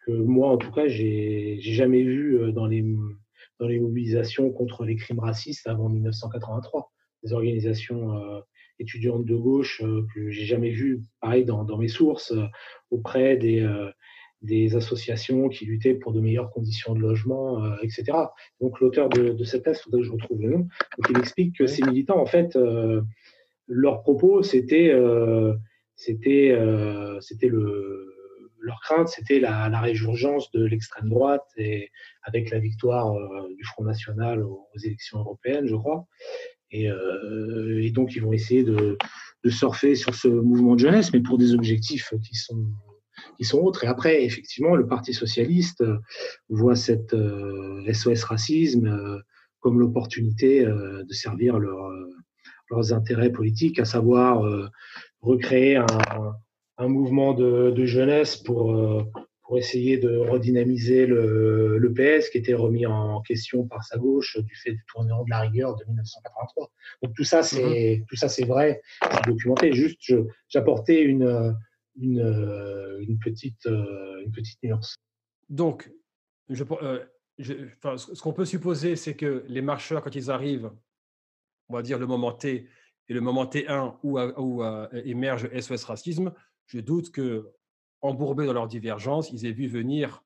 que 0.06 0.12
moi, 0.12 0.50
en 0.50 0.56
tout 0.56 0.72
cas, 0.72 0.88
j'ai 0.88 1.58
jamais 1.60 2.02
vu 2.02 2.52
dans 2.52 2.66
les, 2.66 2.82
mobilisations 3.60 4.50
contre 4.50 4.84
les 4.84 4.96
crimes 4.96 5.20
racistes 5.20 5.68
avant 5.68 5.88
1983. 5.88 6.90
Des 7.22 7.32
organisations 7.32 8.42
étudiantes 8.80 9.24
de 9.24 9.36
gauche 9.36 9.80
que 10.12 10.28
j'ai 10.28 10.44
jamais 10.44 10.70
vues, 10.70 11.02
pareil, 11.20 11.44
dans 11.44 11.78
mes 11.78 11.86
sources, 11.86 12.34
auprès 12.90 13.36
des, 13.36 13.64
des 14.42 14.74
associations 14.74 15.48
qui 15.48 15.64
luttaient 15.66 15.94
pour 15.94 16.12
de 16.12 16.20
meilleures 16.20 16.50
conditions 16.50 16.94
de 16.94 17.00
logement, 17.00 17.64
euh, 17.64 17.76
etc. 17.82 18.04
Donc 18.60 18.80
l'auteur 18.80 19.08
de, 19.08 19.30
de, 19.30 19.44
cette 19.44 19.64
thèse, 19.64 19.78
il 19.80 19.82
faudrait 19.84 20.00
que 20.00 20.06
je 20.06 20.12
retrouve 20.12 20.42
le 20.42 20.50
nom, 20.50 20.58
donc 20.58 21.10
il 21.10 21.18
explique 21.18 21.56
que 21.56 21.66
ces 21.66 21.82
militants, 21.82 22.20
en 22.20 22.26
fait, 22.26 22.56
euh, 22.56 23.02
leur 23.68 24.02
propos, 24.02 24.42
c'était 24.42 24.90
euh, 24.92 25.54
c'était 25.94 26.56
c'était 27.20 27.48
le 27.48 28.08
leur 28.58 28.80
crainte, 28.80 29.08
c'était 29.08 29.40
la, 29.40 29.68
la, 29.68 29.80
résurgence 29.80 30.52
de 30.52 30.64
l'extrême 30.64 31.08
droite 31.08 31.46
et 31.56 31.90
avec 32.22 32.50
la 32.50 32.60
victoire 32.60 33.12
du 33.56 33.64
Front 33.64 33.82
National 33.82 34.44
aux, 34.44 34.68
élections 34.84 35.18
européennes, 35.18 35.66
je 35.66 35.74
crois. 35.74 36.06
Et, 36.70 36.86
et, 36.86 37.90
donc, 37.90 38.14
ils 38.14 38.22
vont 38.22 38.32
essayer 38.32 38.62
de, 38.62 38.96
de 39.44 39.50
surfer 39.50 39.96
sur 39.96 40.14
ce 40.14 40.28
mouvement 40.28 40.74
de 40.74 40.80
jeunesse, 40.80 41.12
mais 41.12 41.20
pour 41.20 41.38
des 41.38 41.54
objectifs 41.54 42.14
qui 42.22 42.36
sont 42.36 42.64
qui 43.36 43.44
sont 43.44 43.58
autres. 43.58 43.84
Et 43.84 43.86
après, 43.86 44.24
effectivement, 44.24 44.76
le 44.76 44.86
Parti 44.86 45.12
socialiste 45.12 45.82
euh, 45.82 45.98
voit 46.48 46.76
cette 46.76 47.12
SOS 47.12 47.14
euh, 47.14 48.26
racisme 48.26 48.86
euh, 48.86 49.18
comme 49.60 49.78
l'opportunité 49.78 50.64
de 50.64 51.12
servir 51.12 51.56
leurs 51.56 52.92
intérêts 52.92 53.30
politiques, 53.30 53.78
à 53.78 53.84
savoir 53.84 54.42
recréer 55.20 55.76
un, 55.76 55.86
un 56.78 56.88
mouvement 56.88 57.32
de, 57.32 57.70
de, 57.70 57.84
jeunesse 57.86 58.36
pour, 58.36 58.74
pour 59.44 59.58
essayer 59.58 59.98
de 59.98 60.16
redynamiser 60.16 61.06
le, 61.06 61.78
le, 61.78 61.92
PS 61.92 62.30
qui 62.30 62.38
était 62.38 62.54
remis 62.54 62.86
en 62.86 63.20
question 63.20 63.68
par 63.68 63.84
sa 63.84 63.98
gauche 63.98 64.36
du 64.36 64.56
fait 64.56 64.72
du 64.72 64.84
tournement 64.92 65.22
de 65.22 65.30
la 65.30 65.38
rigueur 65.38 65.76
de 65.76 65.84
1983. 65.84 66.72
Donc 67.04 67.14
tout 67.14 67.22
ça, 67.22 67.44
c'est 67.44 67.98
mmh 68.00 68.06
tout 68.08 68.16
ça, 68.16 68.28
c'est 68.28 68.44
vrai, 68.44 68.82
c'est 69.00 69.30
documenté. 69.30 69.72
Juste, 69.72 70.12
j'apportais 70.48 71.02
une 71.02 71.54
une, 71.96 72.20
euh, 72.20 73.00
une, 73.00 73.18
petite, 73.18 73.66
euh, 73.66 74.22
une 74.24 74.32
petite 74.32 74.62
nuance. 74.62 74.96
Donc, 75.48 75.92
je, 76.48 76.64
euh, 76.82 77.04
ce 77.38 78.22
qu'on 78.22 78.32
peut 78.32 78.44
supposer, 78.44 78.96
c'est 78.96 79.14
que 79.14 79.44
les 79.48 79.62
marcheurs, 79.62 80.02
quand 80.02 80.14
ils 80.14 80.30
arrivent, 80.30 80.70
on 81.68 81.74
va 81.74 81.82
dire 81.82 81.98
le 81.98 82.06
moment 82.06 82.32
T 82.32 82.68
et 83.08 83.14
le 83.14 83.20
moment 83.20 83.44
T1 83.44 83.96
où, 84.02 84.18
où 84.18 84.62
émerge 85.04 85.48
SOS 85.58 85.84
Racisme, 85.84 86.32
je 86.66 86.80
doute 86.80 87.10
que, 87.10 87.50
embourbés 88.00 88.46
dans 88.46 88.52
leur 88.52 88.68
divergence, 88.68 89.30
ils 89.32 89.46
aient 89.46 89.52
vu 89.52 89.66
venir 89.66 90.22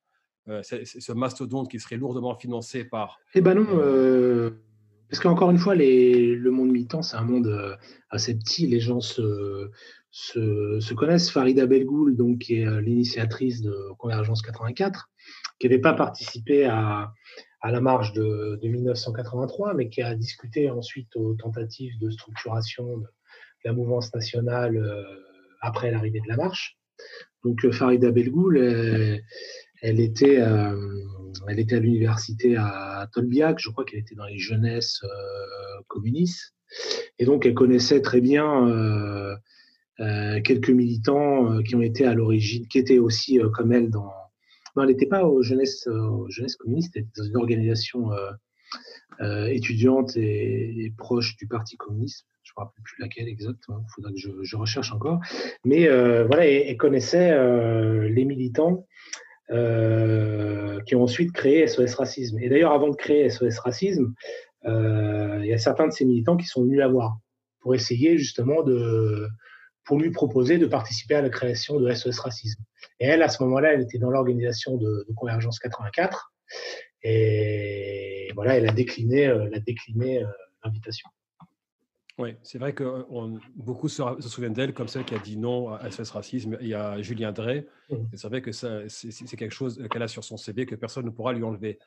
ce, 0.46 1.12
mastodonte 1.12 1.70
qui 1.70 1.80
serait 1.80 1.96
lourdement 1.96 2.34
financé 2.34 2.84
par. 2.84 3.18
Eh 3.34 3.40
ben 3.40 3.54
non, 3.54 4.52
parce 5.08 5.22
qu'encore 5.22 5.50
une 5.50 5.58
fois, 5.58 5.74
les, 5.74 6.34
le 6.34 6.50
monde 6.50 6.70
militant, 6.70 7.02
c'est 7.02 7.16
un 7.16 7.24
monde 7.24 7.78
assez 8.10 8.36
petit. 8.36 8.66
Les 8.66 8.80
gens 8.80 9.00
se, 9.00 9.70
se, 10.16 10.94
connaissent. 10.94 11.30
Farida 11.30 11.66
Belgoul, 11.66 12.16
donc, 12.16 12.38
qui 12.38 12.60
est 12.60 12.66
euh, 12.66 12.80
l'initiatrice 12.80 13.60
de 13.60 13.74
Convergence 13.98 14.40
84, 14.42 15.10
qui 15.58 15.68
n'avait 15.68 15.80
pas 15.80 15.92
participé 15.92 16.64
à, 16.64 17.12
à 17.60 17.70
la 17.70 17.80
marche 17.80 18.12
de, 18.14 18.58
de, 18.62 18.68
1983, 18.68 19.74
mais 19.74 19.88
qui 19.90 20.00
a 20.02 20.14
discuté 20.14 20.70
ensuite 20.70 21.14
aux 21.16 21.34
tentatives 21.34 21.98
de 22.00 22.10
structuration 22.10 22.98
de, 22.98 23.06
la 23.64 23.72
mouvance 23.72 24.14
nationale 24.14 24.76
euh, 24.76 25.02
après 25.60 25.90
l'arrivée 25.90 26.20
de 26.20 26.28
la 26.28 26.36
marche. 26.36 26.78
Donc 27.44 27.64
euh, 27.64 27.72
Farida 27.72 28.10
Belgoul, 28.10 28.58
elle, 29.82 30.00
était, 30.00 30.36
elle 31.48 31.58
était 31.58 31.76
à 31.76 31.80
l'université 31.80 32.56
à 32.56 33.08
Tolbiac, 33.12 33.58
je 33.58 33.70
crois 33.70 33.84
qu'elle 33.84 34.00
était 34.00 34.14
dans 34.14 34.26
les 34.26 34.38
jeunesses 34.38 35.02
communistes, 35.88 36.54
et 37.18 37.24
donc 37.24 37.46
elle 37.46 37.54
connaissait 37.54 38.02
très 38.02 38.20
bien 38.20 38.68
euh, 38.68 39.36
quelques 39.99 40.70
militants 40.70 41.53
euh, 41.53 41.62
qui 41.62 41.74
ont 41.74 41.82
été 41.82 42.05
à 42.05 42.14
l'origine, 42.14 42.66
qui 42.68 42.78
étaient 42.78 42.99
aussi 42.99 43.40
euh, 43.40 43.49
comme 43.49 43.72
elle 43.72 43.90
dans. 43.90 44.12
Non, 44.76 44.82
elle 44.82 44.88
n'était 44.88 45.07
pas 45.07 45.24
aux 45.24 45.42
jeunesses, 45.42 45.86
aux 45.86 46.28
jeunesses 46.28 46.57
communistes, 46.57 46.92
elle 46.97 47.03
était 47.03 47.20
dans 47.20 47.24
une 47.24 47.36
organisation 47.36 48.11
étudiante 49.49 50.18
et, 50.18 50.92
proche 50.99 51.34
du 51.38 51.47
Parti 51.47 51.78
communiste. 51.78 52.26
Je 52.42 52.53
ne 52.53 52.61
me 52.61 52.66
rappelle 52.66 52.82
plus 52.84 53.01
laquelle 53.01 53.26
exactement, 53.26 53.78
il 53.82 53.90
faudra 53.94 54.11
que 54.12 54.18
je, 54.18 54.28
je, 54.42 54.57
recherche 54.57 54.92
encore. 54.92 55.20
Mais 55.64 55.88
voilà, 56.26 56.47
elle, 56.47 56.76
connaissait 56.76 57.30
les 58.07 58.24
militants 58.26 58.86
qui 59.49 60.94
ont 60.94 61.03
ensuite 61.03 61.32
créé 61.32 61.66
SOS 61.66 61.94
Racisme. 61.94 62.38
Et 62.40 62.51
d'ailleurs, 62.51 62.72
avant 62.72 62.90
de 62.90 62.97
créer 62.97 63.30
SOS 63.30 63.59
Racisme, 63.61 64.12
il 64.66 65.47
y 65.47 65.55
a 65.55 65.59
certains 65.59 65.86
de 65.86 65.92
ces 65.92 66.05
militants 66.05 66.36
qui 66.36 66.47
sont 66.47 66.64
venus 66.64 66.78
la 66.78 66.88
voir 66.88 67.16
pour 67.61 67.74
essayer 67.74 68.18
justement 68.18 68.62
de, 68.62 69.26
pour 69.87 69.99
lui 70.01 70.11
proposer 70.11 70.59
de 70.59 70.66
participer 70.66 71.14
à 71.14 71.22
la 71.22 71.30
création 71.30 71.80
de 71.80 71.91
SOS 71.93 72.18
Racisme. 72.18 72.62
Et 73.01 73.07
elle, 73.07 73.22
à 73.22 73.28
ce 73.28 73.43
moment-là, 73.45 73.72
elle 73.72 73.82
était 73.82 73.99
dans 73.99 74.11
l'organisation 74.11 74.76
de, 74.76 75.07
Convergence 75.16 75.59
84. 75.61 76.32
Et 77.03 78.30
voilà, 78.34 78.57
elle 78.57 78.68
a 78.68 78.72
décliné, 78.72 79.28
euh, 79.28 79.49
décliné 79.64 80.22
euh, 80.22 80.26
l'invitation. 80.64 81.09
Oui, 82.18 82.34
c'est 82.43 82.59
vrai 82.59 82.72
que 82.72 82.82
euh, 82.82 83.39
beaucoup 83.55 83.89
se, 83.89 84.03
souviennent 84.20 84.55
d'elle 84.55 84.74
comme 84.74 84.89
celle 84.89 85.05
qui 85.05 85.14
a 85.14 85.18
dit 85.18 85.37
non 85.37 85.70
à 85.70 85.91
SOS 85.91 86.11
Racisme. 86.11 86.59
Il 86.61 86.68
y 86.68 86.74
a 86.74 87.01
Julien 87.03 87.30
Drey. 87.30 87.66
Mmh. 87.91 87.97
C'est 88.14 88.28
vrai 88.28 88.43
que 88.43 88.51
c'est 88.53 89.37
quelque 89.37 89.55
chose 89.55 89.80
qu'elle 89.91 90.03
a 90.03 90.09
sur 90.09 90.24
son 90.24 90.37
CV 90.37 90.66
que 90.66 90.74
personne 90.74 91.05
ne 91.05 91.11
pourra 91.11 91.32
lui 91.32 91.45
enlever. 91.45 91.78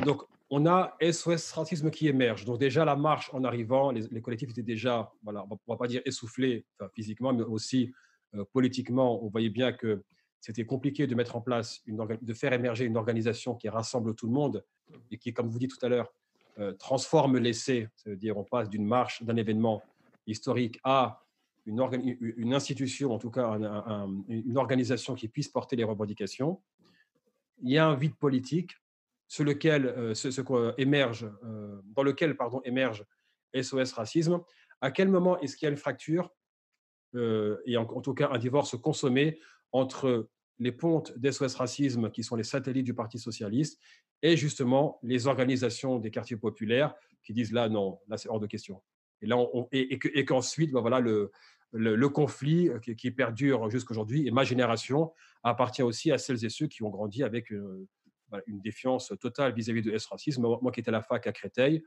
Donc, 0.00 0.22
on 0.54 0.66
a 0.66 0.96
SOS 1.00 1.52
Racisme 1.52 1.90
qui 1.90 2.08
émerge. 2.08 2.44
Donc 2.44 2.58
déjà, 2.58 2.84
la 2.84 2.96
marche 2.96 3.30
en 3.32 3.42
arrivant, 3.44 3.90
les, 3.90 4.20
collectifs 4.20 4.50
étaient 4.50 4.62
déjà, 4.62 5.10
voilà, 5.22 5.44
on 5.44 5.54
ne 5.54 5.58
va 5.66 5.76
pas 5.76 5.86
dire 5.86 6.02
essoufflés 6.04 6.66
physiquement, 6.94 7.32
mais 7.32 7.42
aussi 7.42 7.92
euh, 8.34 8.44
politiquement. 8.52 9.24
On 9.24 9.28
voyait 9.28 9.48
bien 9.48 9.72
que 9.72 10.02
c'était 10.40 10.66
compliqué 10.66 11.06
de 11.06 11.14
mettre 11.14 11.36
en 11.36 11.40
place, 11.40 11.80
une 11.86 12.06
de 12.20 12.34
faire 12.34 12.52
émerger 12.52 12.84
une 12.84 12.96
organisation 12.96 13.54
qui 13.54 13.68
rassemble 13.68 14.14
tout 14.14 14.26
le 14.26 14.32
monde 14.32 14.64
et 15.10 15.16
qui, 15.16 15.32
comme 15.32 15.48
vous 15.48 15.58
dites 15.58 15.70
tout 15.70 15.86
à 15.86 15.88
l'heure, 15.88 16.12
euh, 16.58 16.72
transforme 16.74 17.38
l'essai. 17.38 17.88
C'est-à-dire, 17.96 18.36
on 18.36 18.44
passe 18.44 18.68
d'une 18.68 18.84
marche, 18.84 19.22
d'un 19.22 19.36
événement 19.36 19.82
historique 20.26 20.78
à 20.84 21.22
une, 21.64 22.52
institution, 22.52 23.12
en 23.12 23.18
tout 23.18 23.30
cas 23.30 23.56
une 24.28 24.58
organisation 24.58 25.14
qui 25.14 25.28
puisse 25.28 25.48
porter 25.48 25.76
les 25.76 25.84
revendications. 25.84 26.60
Il 27.62 27.70
y 27.70 27.78
a 27.78 27.86
un 27.86 27.94
vide 27.94 28.16
politique 28.16 28.72
euh, 29.40 30.72
émerge, 30.78 31.30
euh, 31.44 31.80
dans 31.84 32.02
lequel 32.02 32.36
émerge 32.64 33.04
SOS 33.54 33.92
Racisme, 33.92 34.40
à 34.80 34.90
quel 34.90 35.08
moment 35.08 35.38
est-ce 35.40 35.56
qu'il 35.56 35.66
y 35.66 35.68
a 35.68 35.70
une 35.70 35.76
fracture 35.76 36.30
euh, 37.14 37.58
et 37.66 37.76
en, 37.76 37.84
tout 38.00 38.14
cas 38.14 38.30
un 38.32 38.38
divorce 38.38 38.76
consommé 38.80 39.38
entre 39.70 40.28
les 40.58 40.72
pontes 40.72 41.16
d'SOS 41.18 41.56
Racisme, 41.56 42.10
qui 42.10 42.22
sont 42.22 42.36
les 42.36 42.44
satellites 42.44 42.84
du 42.84 42.94
Parti 42.94 43.18
socialiste, 43.18 43.80
et 44.22 44.36
justement 44.36 44.98
les 45.02 45.26
organisations 45.26 45.98
des 45.98 46.10
quartiers 46.10 46.36
populaires 46.36 46.94
qui 47.24 47.32
disent 47.32 47.52
là, 47.52 47.68
non, 47.68 47.98
là, 48.08 48.16
c'est 48.16 48.28
hors 48.28 48.40
de 48.40 48.46
question. 48.46 48.82
Et, 49.20 49.26
là, 49.26 49.36
et, 49.72 50.24
qu'ensuite, 50.24 50.72
ben 50.72 50.80
voilà, 50.80 51.00
le, 51.00 51.30
le, 51.72 52.08
conflit 52.08 52.70
qui, 52.96 53.10
perdure 53.10 53.70
jusqu'à 53.70 53.92
aujourd'hui, 53.92 54.26
et 54.26 54.30
ma 54.30 54.44
génération 54.44 55.12
appartient 55.42 55.82
aussi 55.82 56.10
à 56.10 56.18
celles 56.18 56.44
et 56.44 56.48
ceux 56.48 56.66
qui 56.66 56.82
ont 56.82 56.90
grandi 56.90 57.22
avec 57.22 57.52
une 58.46 58.60
défiance 58.60 59.12
totale 59.20 59.54
vis-à-vis 59.54 59.82
de 59.82 59.90
S-racisme. 59.92 60.42
Moi, 60.42 60.72
qui 60.72 60.80
étais 60.80 60.88
à 60.88 60.92
la 60.92 61.02
fac 61.02 61.26
à 61.26 61.32
Créteil, 61.32 61.82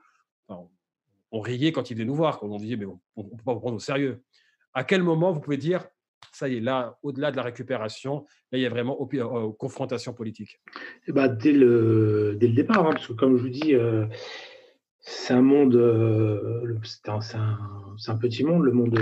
on, 0.47 1.39
riait 1.39 1.71
quand 1.71 1.89
ils 1.89 1.95
venaient 1.95 2.05
nous 2.05 2.15
voir, 2.15 2.39
quand 2.39 2.47
on 2.47 2.57
disait, 2.57 2.77
mais 2.77 2.85
on 2.85 2.99
ne 3.17 3.29
peut 3.29 3.43
pas 3.43 3.53
vous 3.53 3.59
prendre 3.59 3.75
au 3.75 3.79
sérieux. 3.79 4.23
À 4.73 4.83
quel 4.83 5.03
moment 5.03 5.31
vous 5.31 5.41
pouvez 5.41 5.57
dire, 5.57 5.85
ça 6.31 6.49
y 6.49 6.57
est, 6.57 6.59
là, 6.59 6.97
au-delà 7.03 7.31
de 7.31 7.37
la 7.37 7.43
récupération, 7.43 8.25
là, 8.51 8.57
il 8.57 8.61
y 8.61 8.65
a 8.65 8.69
vraiment 8.69 8.99
aux, 9.01 9.09
euh, 9.13 9.51
confrontation 9.53 10.13
politique? 10.13 10.61
Eh 11.07 11.11
ben, 11.11 11.27
dès, 11.27 11.53
le, 11.53 12.35
dès 12.39 12.47
le 12.47 12.53
départ, 12.53 12.85
hein, 12.85 12.91
parce 12.91 13.07
que 13.07 13.13
comme 13.13 13.37
je 13.37 13.43
vous 13.43 13.49
dis, 13.49 13.73
euh, 13.73 14.05
c'est 14.99 15.33
un 15.33 15.41
monde, 15.41 15.75
euh, 15.75 16.77
c'est 16.83 17.09
un, 17.09 18.17
petit 18.17 18.43
monde, 18.43 18.63
le 18.63 18.71
monde 18.71 18.97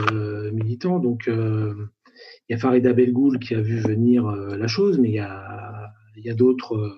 militant. 0.54 1.00
Donc, 1.00 1.24
il 1.28 2.52
y 2.52 2.54
a 2.54 2.58
Farida 2.58 2.94
Belgoul 2.94 3.39
qui 3.39 3.56
a 3.56 3.62
vu 3.62 3.80
venir 3.80 4.26
la 4.26 4.68
chose, 4.68 5.00
mais 5.00 5.10
il 5.10 5.16
y 5.16 5.20
a, 5.20 5.91
il 6.18 6.24
y 6.24 6.30
a 6.30 6.36
d'autres 6.36 6.96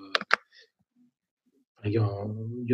il 1.86 1.92
y, 1.92 2.00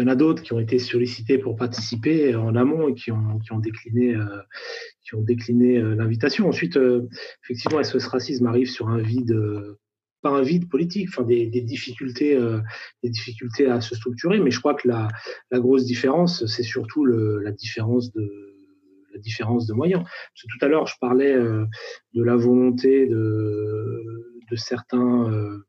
en, 0.02 0.08
a 0.08 0.16
d'autres 0.16 0.42
qui 0.42 0.54
ont 0.54 0.60
été 0.60 0.80
sollicités 0.80 1.38
pour 1.38 1.56
participer 1.56 2.36
en 2.36 2.56
amont 2.56 2.88
et 2.88 2.94
qui 2.94 3.12
ont, 3.12 3.40
qui 3.40 3.52
ont 3.52 3.60
décliné, 3.60 4.16
euh, 4.16 4.42
qui 5.04 5.16
ont 5.16 5.22
décliné 5.22 5.78
euh, 5.78 5.96
l'invitation. 5.96 6.48
Ensuite, 6.48 6.78
euh, 6.78 7.08
effectivement, 7.44 7.84
SOS 7.84 8.08
Racisme 8.08 8.48
arrive 8.48 8.70
sur 8.70 8.90
un 8.90 9.00
vide, 9.00 9.38
pas 10.22 10.30
un 10.30 10.42
vide 10.42 10.70
politique, 10.70 11.10
enfin 11.10 11.24
des, 11.24 11.48
difficultés, 11.48 12.40
des 13.04 13.10
difficultés 13.10 13.68
à 13.68 13.82
se 13.82 13.96
structurer. 13.96 14.40
Mais 14.40 14.52
je 14.52 14.60
crois 14.60 14.76
que 14.76 14.88
la, 14.88 15.08
la 15.52 15.60
grosse 15.60 15.86
différence, 15.86 16.46
c'est 16.46 16.64
surtout 16.64 17.06
le, 17.06 17.40
la 17.40 17.52
différence 17.52 18.12
de 18.14 18.30
la 19.14 19.20
différence 19.20 19.68
de 19.68 19.74
moyens. 19.74 20.04
Parce 20.04 20.44
que 20.44 20.58
tout 20.58 20.66
à 20.66 20.70
l'heure, 20.70 20.88
je 20.88 20.96
parlais 21.02 21.36
de 21.36 22.24
la 22.24 22.36
volonté 22.36 23.08
de, 23.08 24.32
de 24.52 24.56
certains 24.58 25.32
euh, 25.32 25.66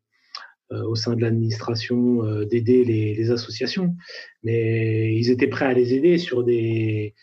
au 0.86 0.94
sein 0.94 1.16
de 1.16 1.20
l'administration 1.20 2.24
euh, 2.24 2.44
d'aider 2.44 2.84
les, 2.84 3.30
associations, 3.30 3.94
mais 4.42 5.14
ils 5.14 5.30
étaient 5.30 5.46
prêts 5.46 5.66
à 5.66 5.72
les 5.72 5.94
aider 5.94 6.18
sur 6.18 6.44
des 6.44 7.14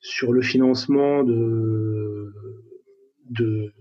sur 0.00 0.32
le 0.32 0.42
financement 0.42 1.22
de 1.24 2.32
de, 3.30 3.72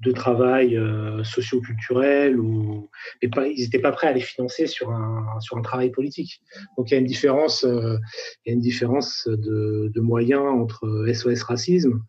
de 0.00 0.12
travail 0.12 0.76
euh, 0.76 1.24
socio-culturel 1.24 2.38
ou 2.38 2.90
mais 3.22 3.52
ils 3.56 3.62
n'étaient 3.62 3.78
pas 3.78 3.92
prêts 3.92 4.08
à 4.08 4.12
les 4.12 4.20
financer 4.20 4.66
sur 4.66 4.90
un 4.90 5.40
sur 5.40 5.56
un 5.56 5.62
travail 5.62 5.90
politique. 5.90 6.40
Donc 6.76 6.90
il 6.90 6.94
y 6.94 6.96
a 6.96 7.00
une 7.00 7.06
différence 7.06 7.64
euh, 7.64 7.96
il 8.44 8.50
y 8.50 8.52
a 8.52 8.54
une 8.54 8.60
différence 8.60 9.26
de, 9.26 9.90
de 9.94 10.00
moyens 10.00 10.44
entre 10.44 11.06
SOS 11.12 11.42
racisme 11.42 12.02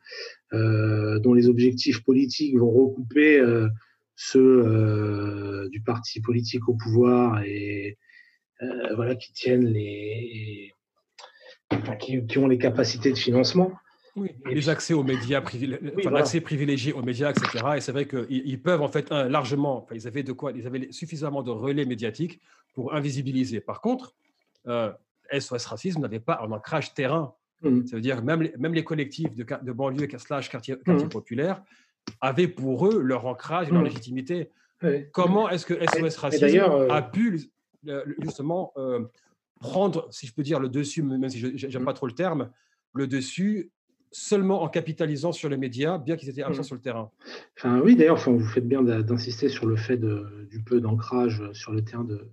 euh, 0.54 1.20
dont 1.20 1.34
les 1.34 1.50
objectifs 1.50 2.04
politiques 2.04 2.58
vont 2.58 2.72
recouper 2.72 3.40
euh, 3.40 3.68
ceux 4.16 4.64
euh, 4.66 5.70
du 5.70 5.82
parti 5.82 6.22
politique 6.22 6.68
au 6.70 6.76
pouvoir 6.76 7.42
et 7.44 7.98
voilà 8.96 9.16
qui 9.16 9.34
tiennent 9.34 9.66
les 9.66 10.72
qui, 12.00 12.26
qui 12.26 12.38
ont 12.38 12.48
les 12.48 12.58
capacités 12.58 13.12
de 13.12 13.18
financement 13.18 13.74
oui, 14.16 14.30
les 14.46 14.70
accès 14.70 14.94
aux 14.94 15.04
médias, 15.04 15.44
l'accès 16.10 16.40
privilégié 16.40 16.94
aux 16.94 17.02
médias, 17.02 17.32
etc. 17.32 17.66
Et 17.76 17.82
c'est 17.82 17.92
vrai 17.92 18.08
qu'ils 18.08 18.26
ils 18.30 18.62
peuvent 18.62 18.82
en 18.82 18.88
fait 18.88 19.12
largement, 19.12 19.86
ils 19.94 20.08
avaient 20.08 20.24
de 20.24 20.32
quoi, 20.32 20.54
ils 20.54 20.66
avaient 20.66 20.90
suffisamment 20.92 21.44
de 21.44 21.52
relais 21.52 21.84
médiatiques 21.84 22.40
pour 22.74 22.94
invisibiliser. 22.94 23.60
Par 23.60 23.82
contre, 23.82 24.16
euh, 24.68 24.92
SOS 25.38 25.66
Racisme 25.66 26.02
n'avait 26.02 26.22
pas 26.22 26.40
un 26.42 26.52
ancrage 26.52 26.94
terrain. 26.94 27.36
Mmh. 27.62 27.88
Ça 27.88 27.96
veut 27.98 28.02
dire 28.02 28.24
même 28.24 28.42
les, 28.42 28.54
même 28.58 28.74
les 28.74 28.86
collectifs 28.86 29.36
de, 29.36 29.44
de 29.44 29.72
banlieue 29.74 30.08
slash 30.18 30.50
quartier, 30.50 30.78
quartier 30.78 31.08
mmh. 31.08 31.10
populaire 31.10 31.62
avaient 32.22 32.48
pour 32.48 32.88
eux 32.88 33.02
leur 33.02 33.26
ancrage 33.26 33.70
et 33.70 33.72
leur 33.72 33.82
mmh. 33.82 33.86
légitimité. 33.86 34.50
Comment 35.12 35.50
est-ce 35.50 35.66
que 35.66 35.74
SOS 35.74 36.18
Racisme 36.18 36.58
euh, 36.58 36.90
a 36.90 37.02
pu 37.02 37.42
justement 38.20 38.72
euh, 38.78 39.06
prendre, 39.60 40.08
si 40.12 40.28
je 40.28 40.34
peux 40.34 40.44
dire, 40.44 40.60
le 40.60 40.70
dessus, 40.70 41.02
même 41.02 41.30
si 41.30 41.58
je 41.58 41.68
n'aime 41.68 41.86
pas 41.86 41.94
trop 41.94 42.08
le 42.08 42.14
terme, 42.14 42.50
le 42.94 43.08
dessus 43.08 43.72
seulement 44.12 44.62
en 44.62 44.70
capitalisant 44.70 45.34
sur 45.34 45.50
les 45.50 45.58
médias, 45.58 45.98
bien 45.98 46.16
qu'ils 46.16 46.30
étaient 46.30 46.44
absents 46.44 46.62
mmh. 46.62 46.66
sur 46.66 46.76
le 46.76 46.82
terrain? 46.82 47.12
Enfin, 47.58 47.82
oui, 47.82 47.98
d'ailleurs, 47.98 48.16
enfin, 48.16 48.32
vous 48.32 48.46
faites 48.46 48.68
bien 48.68 48.82
d'insister 48.82 49.50
sur 49.50 49.66
le 49.66 49.76
fait 49.76 49.98
de, 49.98 50.48
du 50.50 50.62
peu 50.62 50.80
d'ancrage 50.80 51.44
sur 51.52 51.74
le 51.74 51.84
terrain 51.84 52.06
de, 52.06 52.30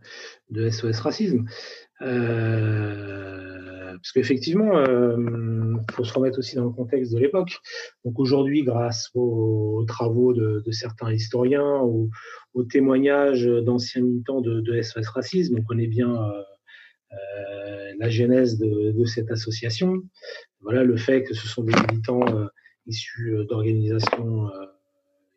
de 0.50 0.70
SOS 0.70 1.00
Racisme. 1.00 1.46
Euh, 2.02 3.92
parce 3.92 4.12
qu'effectivement, 4.12 4.82
il 4.82 4.90
euh, 4.90 5.76
faut 5.92 6.04
se 6.04 6.12
remettre 6.12 6.38
aussi 6.38 6.56
dans 6.56 6.64
le 6.64 6.70
contexte 6.70 7.12
de 7.12 7.18
l'époque. 7.18 7.58
Donc 8.04 8.18
aujourd'hui, 8.18 8.64
grâce 8.64 9.10
aux, 9.14 9.84
travaux 9.86 10.32
de, 10.32 10.62
certains 10.70 11.12
historiens, 11.12 11.78
aux, 11.80 12.10
aux 12.54 12.64
témoignages 12.64 13.46
d'anciens 13.46 14.02
militants 14.02 14.40
de, 14.40 14.82
SOS 14.82 15.08
Racisme, 15.08 15.56
on 15.58 15.62
connaît 15.62 15.86
bien 15.86 16.12
euh, 16.12 17.92
la 17.98 18.08
genèse 18.08 18.58
de, 18.58 19.04
cette 19.04 19.30
association 19.30 20.02
voilà 20.62 20.84
le 20.84 20.96
fait 20.96 21.24
que 21.24 21.34
ce 21.34 21.46
sont 21.46 21.64
des 21.64 21.74
militants 21.88 22.24
euh, 22.34 22.46
issus 22.86 23.34
euh, 23.34 23.44
d'organisations 23.44 24.48
euh, 24.48 24.66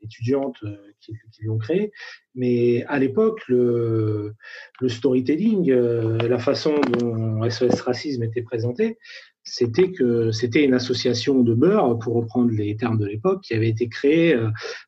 étudiantes 0.02 0.58
qui, 1.00 1.14
qui 1.32 1.44
l'ont 1.44 1.58
créé. 1.58 1.92
Mais 2.36 2.84
à 2.86 3.00
l'époque, 3.00 3.42
le, 3.48 4.34
le, 4.82 4.90
storytelling, 4.90 5.72
la 5.72 6.40
façon 6.40 6.76
dont 7.00 7.50
SOS 7.50 7.82
Racisme 7.82 8.24
était 8.24 8.42
présenté, 8.42 8.98
c'était 9.44 9.92
que 9.92 10.32
c'était 10.32 10.64
une 10.64 10.74
association 10.74 11.42
de 11.42 11.54
beurre, 11.54 12.00
pour 12.00 12.16
reprendre 12.16 12.52
les 12.52 12.76
termes 12.76 12.98
de 12.98 13.06
l'époque, 13.06 13.42
qui 13.44 13.54
avait 13.54 13.70
été 13.70 13.88
créée 13.88 14.36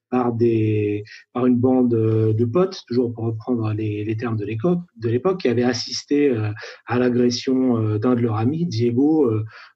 par 0.09 0.33
des 0.33 1.03
par 1.31 1.45
une 1.45 1.57
bande 1.57 1.89
de 1.91 2.45
potes, 2.45 2.83
toujours 2.87 3.13
pour 3.13 3.25
reprendre 3.25 3.71
les, 3.73 4.03
les 4.03 4.17
termes 4.17 4.35
de 4.35 4.45
l'époque, 4.45 4.79
de 4.97 5.09
l'époque, 5.09 5.41
qui 5.41 5.47
avait 5.47 5.63
assisté 5.63 6.35
à 6.85 6.99
l'agression 6.99 7.97
d'un 7.97 8.15
de 8.15 8.21
leurs 8.21 8.37
amis, 8.37 8.65
Diego, 8.65 9.31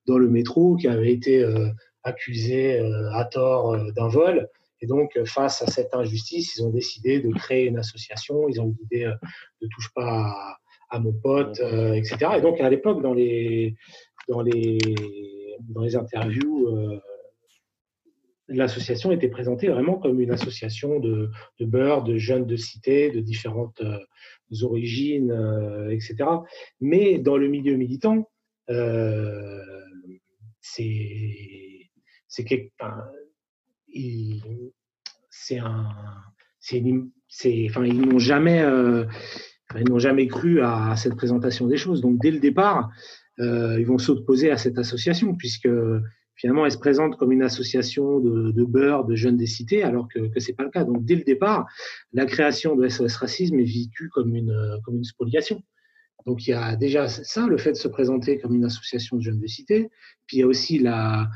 dans 0.07 0.17
le 0.17 0.29
métro 0.29 0.75
qui 0.75 0.87
avait 0.87 1.11
été 1.11 1.43
euh, 1.43 1.69
accusé 2.03 2.79
euh, 2.79 3.11
à 3.13 3.25
tort 3.25 3.73
euh, 3.73 3.91
d'un 3.91 4.07
vol. 4.07 4.47
Et 4.81 4.87
donc, 4.87 5.17
face 5.25 5.61
à 5.61 5.67
cette 5.67 5.93
injustice, 5.93 6.57
ils 6.57 6.63
ont 6.63 6.69
décidé 6.69 7.19
de 7.19 7.29
créer 7.33 7.67
une 7.67 7.77
association. 7.77 8.49
Ils 8.49 8.59
ont 8.59 8.67
eu 8.69 8.75
l'idée 8.81 9.11
de 9.61 9.67
touche 9.67 9.93
pas 9.93 10.57
à, 10.89 10.99
mon 10.99 11.13
pote, 11.13 11.59
etc. 11.59 12.17
Et 12.37 12.41
donc, 12.41 12.59
à 12.59 12.69
l'époque, 12.69 13.01
dans 13.01 13.13
les, 13.13 13.75
dans, 14.27 14.41
les, 14.41 14.79
dans 15.69 15.81
les 15.81 15.95
interviews, 15.95 16.67
l'association 18.47 19.11
était 19.11 19.29
présentée 19.29 19.69
vraiment 19.69 19.99
comme 19.99 20.19
une 20.19 20.31
association 20.31 20.99
de, 20.99 21.29
de 21.59 21.65
beurre, 21.65 22.03
de 22.03 22.17
jeunes 22.17 22.47
de 22.47 22.55
cité, 22.55 23.11
de 23.11 23.21
différentes 23.21 23.81
origines, 24.63 25.31
etc. 25.91 26.15
Mais 26.79 27.19
dans 27.19 27.37
le 27.37 27.47
milieu 27.47 27.75
militant, 27.75 28.29
c'est 30.59 31.81
c'est 32.31 32.45
c'est 35.29 35.59
un 35.59 35.87
c'est 36.59 37.67
enfin 37.69 37.85
ils 37.85 38.01
n'ont 38.01 38.19
jamais 38.19 38.61
euh, 38.61 39.05
ils 39.75 39.89
n'ont 39.89 39.99
jamais 39.99 40.27
cru 40.27 40.61
à 40.61 40.95
cette 40.95 41.15
présentation 41.15 41.67
des 41.67 41.77
choses. 41.77 42.01
Donc 42.01 42.19
dès 42.21 42.31
le 42.31 42.39
départ 42.39 42.89
euh, 43.39 43.79
ils 43.79 43.85
vont 43.85 43.97
s'opposer 43.97 44.51
à 44.51 44.57
cette 44.57 44.77
association 44.77 45.35
puisque 45.35 45.69
finalement 46.35 46.65
elle 46.65 46.71
se 46.71 46.77
présente 46.77 47.17
comme 47.17 47.31
une 47.31 47.41
association 47.41 48.19
de, 48.19 48.51
de 48.51 48.63
beurre 48.63 49.05
de 49.05 49.15
jeunes 49.15 49.37
des 49.37 49.47
cités 49.47 49.83
alors 49.83 50.07
que 50.07 50.27
que 50.27 50.39
c'est 50.39 50.53
pas 50.53 50.63
le 50.63 50.69
cas. 50.69 50.83
Donc 50.83 51.03
dès 51.05 51.15
le 51.15 51.23
départ 51.23 51.65
la 52.13 52.25
création 52.25 52.75
de 52.75 52.87
SOS 52.87 53.15
racisme 53.15 53.59
est 53.59 53.63
vécue 53.63 54.09
comme 54.09 54.35
une 54.35 54.79
comme 54.83 54.97
une 54.97 55.03
spoliation 55.03 55.63
donc 56.25 56.45
il 56.45 56.51
y 56.51 56.53
a 56.53 56.75
déjà 56.75 57.07
ça, 57.07 57.47
le 57.47 57.57
fait 57.57 57.71
de 57.71 57.77
se 57.77 57.87
présenter 57.87 58.39
comme 58.39 58.55
une 58.55 58.65
association 58.65 59.17
de 59.17 59.21
jeunes 59.21 59.39
de 59.39 59.47
cité. 59.47 59.89
Puis 60.27 60.37
il 60.37 60.39
y 60.41 60.43
a 60.43 60.47
aussi 60.47 60.79
la, 60.79 61.29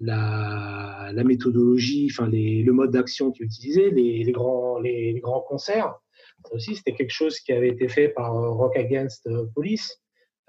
la, 0.00 1.10
la 1.12 1.24
méthodologie, 1.24 2.08
enfin 2.10 2.28
les, 2.28 2.62
le 2.62 2.72
mode 2.72 2.90
d'action 2.90 3.30
qui 3.30 3.42
est 3.42 3.46
utilisé, 3.46 3.90
les, 3.90 4.24
les, 4.24 4.32
grands, 4.32 4.78
les, 4.78 5.20
grands 5.20 5.42
concerts. 5.42 5.94
Ça 6.46 6.54
aussi, 6.54 6.74
c'était 6.76 6.94
quelque 6.94 7.12
chose 7.12 7.38
qui 7.40 7.52
avait 7.52 7.68
été 7.68 7.88
fait 7.88 8.08
par 8.08 8.32
Rock 8.32 8.76
Against 8.76 9.28
Police. 9.54 10.00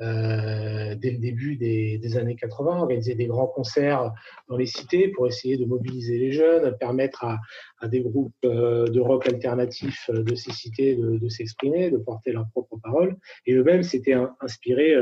Euh, 0.01 0.95
dès 0.95 1.11
le 1.11 1.19
début 1.19 1.55
des, 1.57 2.17
années 2.17 2.35
80, 2.35 2.79
organiser 2.79 3.13
des 3.13 3.27
grands 3.27 3.47
concerts 3.47 4.11
dans 4.49 4.57
les 4.57 4.65
cités 4.65 5.09
pour 5.09 5.27
essayer 5.27 5.57
de 5.57 5.65
mobiliser 5.65 6.17
les 6.17 6.31
jeunes, 6.31 6.75
permettre 6.79 7.23
à, 7.23 7.87
des 7.87 8.01
groupes 8.01 8.33
euh, 8.45 8.87
de 8.87 8.99
rock 8.99 9.27
alternatifs 9.27 10.09
euh, 10.09 10.23
de 10.23 10.33
ces 10.33 10.51
cités 10.51 10.95
de, 10.95 11.29
s'exprimer, 11.29 11.91
de 11.91 11.97
porter 11.97 12.31
leurs 12.31 12.49
propres 12.49 12.77
paroles. 12.81 13.15
Et 13.45 13.53
eux-mêmes 13.53 13.83
s'étaient 13.83 14.15
inspirés 14.39 14.95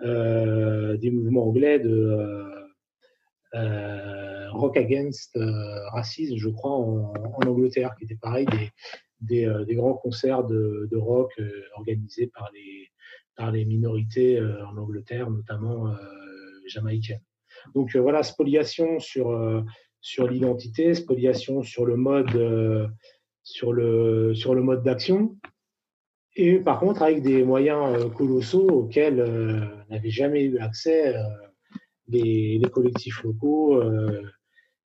des 0.00 1.10
mouvements 1.10 1.48
anglais 1.48 1.78
de 1.78 2.44
Rock 4.52 4.76
Against 4.76 5.38
Racism, 5.92 6.36
je 6.36 6.48
crois, 6.48 6.72
en, 6.72 7.12
Angleterre, 7.46 7.94
qui 7.98 8.04
était 8.04 8.16
pareil, 8.20 8.46
des, 9.20 9.46
grands 9.70 9.94
concerts 9.94 10.44
de 10.44 10.96
rock 10.96 11.32
organisés 11.76 12.28
par 12.28 12.50
les 12.54 12.89
par 13.40 13.50
les 13.50 13.64
minorités 13.64 14.38
euh, 14.38 14.66
en 14.66 14.76
Angleterre, 14.76 15.30
notamment 15.30 15.88
euh, 15.88 15.94
jamaïcaines. 16.66 17.22
Donc 17.74 17.96
euh, 17.96 17.98
voilà, 17.98 18.22
spoliation 18.22 18.98
sur, 18.98 19.26
sur 20.02 20.28
l'identité, 20.28 20.94
spoliation 20.94 21.62
sur 21.62 21.86
le 21.86 21.96
mode, 21.96 22.34
sur 23.42 23.72
le, 23.72 24.34
sur 24.34 24.54
le 24.54 24.62
mode 24.62 24.82
d'action, 24.82 25.38
et 26.36 26.58
par 26.58 26.80
contre 26.80 27.02
avec 27.02 27.22
des 27.22 27.42
moyens 27.42 28.12
colossaux 28.14 28.68
auxquels 28.68 29.20
n'avaient 29.88 30.10
jamais 30.10 30.42
eu 30.44 30.58
accès 30.58 31.14
les, 32.08 32.58
les, 32.58 32.70
collectifs 32.70 33.22
locaux 33.22 33.82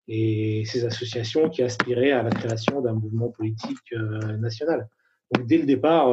et 0.08 0.64
ces 0.64 0.84
associations 0.84 1.50
qui 1.50 1.62
aspiraient 1.62 2.12
à 2.12 2.22
la 2.22 2.30
création 2.30 2.80
d'un 2.80 2.94
mouvement 2.94 3.30
politique 3.30 3.92
national. 4.38 4.88
Donc 5.32 5.46
dès 5.46 5.58
le 5.58 5.66
départ, 5.66 6.08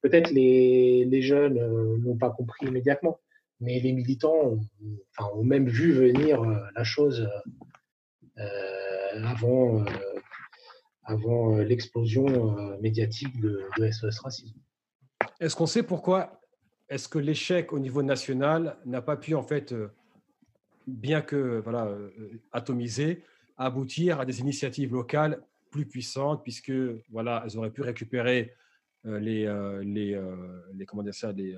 peut-être 0.00 0.30
les, 0.30 1.04
les, 1.04 1.22
jeunes 1.22 1.58
euh, 1.58 1.98
n'ont 1.98 2.16
pas 2.16 2.30
compris 2.30 2.66
immédiatement, 2.66 3.20
mais 3.60 3.80
les 3.80 3.92
militants 3.92 4.58
ont, 5.18 5.44
même 5.44 5.68
vu 5.68 5.92
venir 5.92 6.42
euh, 6.42 6.56
la 6.74 6.84
chose 6.84 7.28
euh, 8.38 9.24
avant, 11.04 11.56
l'explosion 11.58 12.78
médiatique 12.80 13.38
de, 13.40 13.68
SOS 13.90 14.20
Racisme. 14.20 14.58
Est-ce 15.40 15.54
qu'on 15.56 15.66
sait 15.66 15.82
pourquoi 15.82 16.40
est-ce 16.88 17.08
que 17.08 17.18
l'échec 17.18 17.72
au 17.72 17.78
niveau 17.78 18.02
national 18.02 18.76
n'a 18.84 19.02
pas 19.02 19.16
pu, 19.16 19.34
en 19.34 19.42
fait, 19.42 19.74
bien 20.86 21.22
que 21.22 21.60
voilà, 21.64 21.94
atomisé, 22.52 23.24
aboutir 23.56 24.20
à 24.20 24.24
des 24.24 24.40
initiatives 24.40 24.92
locales 24.92 25.42
plus 25.70 25.86
puissantes, 25.86 26.42
puisque 26.42 26.72
voilà, 27.10 27.42
elles 27.44 27.58
auraient 27.58 27.70
pu 27.70 27.82
récupérer 27.82 28.52
euh, 28.52 28.61
les, 29.04 29.46
euh, 29.46 29.82
les, 29.84 30.14
euh, 30.14 30.62
les, 30.74 30.86
comment 30.86 31.02
dire 31.02 31.14
ça, 31.14 31.32
les, 31.32 31.56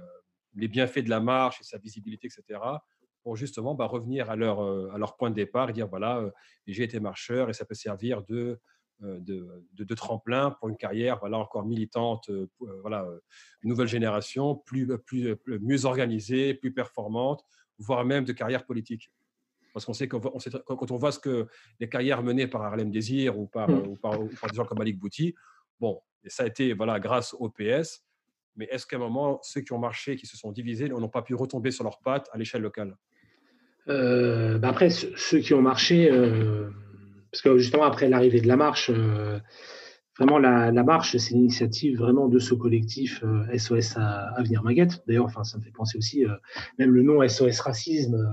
les, 0.54 0.68
bienfaits 0.68 1.00
de 1.00 1.10
la 1.10 1.20
marche 1.20 1.60
et 1.60 1.64
sa 1.64 1.78
visibilité, 1.78 2.28
etc., 2.28 2.60
pour 3.22 3.36
justement 3.36 3.74
bah, 3.74 3.86
revenir 3.86 4.30
à 4.30 4.36
leur, 4.36 4.60
à 4.92 4.98
leur 4.98 5.16
point 5.16 5.30
de 5.30 5.34
départ 5.34 5.70
et 5.70 5.72
dire 5.72 5.88
voilà, 5.88 6.30
j'ai 6.66 6.82
été 6.82 7.00
marcheur 7.00 7.48
et 7.48 7.54
ça 7.54 7.64
peut 7.64 7.74
servir 7.74 8.22
de, 8.24 8.60
de, 9.00 9.64
de, 9.72 9.94
tremplin 9.94 10.50
pour 10.50 10.68
une 10.68 10.76
carrière 10.76 11.20
voilà, 11.20 11.38
encore 11.38 11.64
militante, 11.64 12.30
voilà, 12.82 13.08
une 13.62 13.70
nouvelle 13.70 13.88
génération, 13.88 14.56
plus, 14.56 14.86
plus, 14.98 15.38
mieux 15.62 15.86
organisée, 15.86 16.52
plus 16.52 16.74
performante, 16.74 17.42
voire 17.78 18.04
même 18.04 18.24
de 18.24 18.32
carrière 18.32 18.66
politique. 18.66 19.10
Parce 19.72 19.86
qu'on 19.86 19.94
sait, 19.94 20.06
que 20.06 20.16
quand 20.16 20.90
on 20.90 20.96
voit 20.96 21.10
ce 21.10 21.18
que 21.18 21.48
les 21.80 21.88
carrières 21.88 22.22
menées 22.22 22.46
par 22.46 22.62
Harlem 22.62 22.90
Désir 22.90 23.38
ou 23.38 23.46
par, 23.46 23.70
mmh. 23.70 23.88
ou 23.88 23.96
par, 23.96 24.18
des 24.20 24.54
gens 24.54 24.66
comme 24.66 24.78
Malik 24.78 24.98
Bouti, 24.98 25.34
bon, 25.80 26.00
ça 26.26 26.44
a 26.44 26.46
été 26.46 26.72
voilà, 26.72 27.00
grâce 27.00 27.34
au 27.38 27.48
PS. 27.48 28.04
Mais 28.56 28.68
est-ce 28.70 28.86
qu'à 28.86 28.96
un 28.96 29.00
moment, 29.00 29.40
ceux 29.42 29.60
qui 29.60 29.72
ont 29.72 29.78
marché, 29.78 30.16
qui 30.16 30.26
se 30.26 30.36
sont 30.36 30.52
divisés, 30.52 30.88
n'ont 30.88 31.08
pas 31.08 31.22
pu 31.22 31.34
retomber 31.34 31.70
sur 31.70 31.84
leurs 31.84 31.98
pattes 31.98 32.28
à 32.32 32.38
l'échelle 32.38 32.62
locale? 32.62 32.96
Euh, 33.88 34.58
bah 34.58 34.68
Après, 34.68 34.90
ceux 34.90 35.38
qui 35.38 35.54
ont 35.54 35.62
marché, 35.62 36.10
euh, 36.10 36.70
parce 37.30 37.42
que 37.42 37.58
justement, 37.58 37.84
après 37.84 38.08
l'arrivée 38.08 38.40
de 38.40 38.46
la 38.46 38.56
marche, 38.56 38.90
euh, 38.94 39.38
vraiment, 40.16 40.38
la, 40.38 40.70
marche, 40.84 41.16
c'est 41.16 41.34
l'initiative 41.34 41.98
vraiment 41.98 42.28
de 42.28 42.38
ce 42.38 42.54
collectif 42.54 43.24
SOS 43.56 43.96
à 43.96 44.28
Avenir 44.36 44.62
Maguette. 44.62 45.02
D'ailleurs, 45.06 45.30
ça 45.44 45.58
me 45.58 45.62
fait 45.62 45.72
penser 45.72 45.98
aussi, 45.98 46.24
même 46.78 46.92
le 46.92 47.02
nom 47.02 47.26
SOS 47.26 47.60
Racisme 47.60 48.24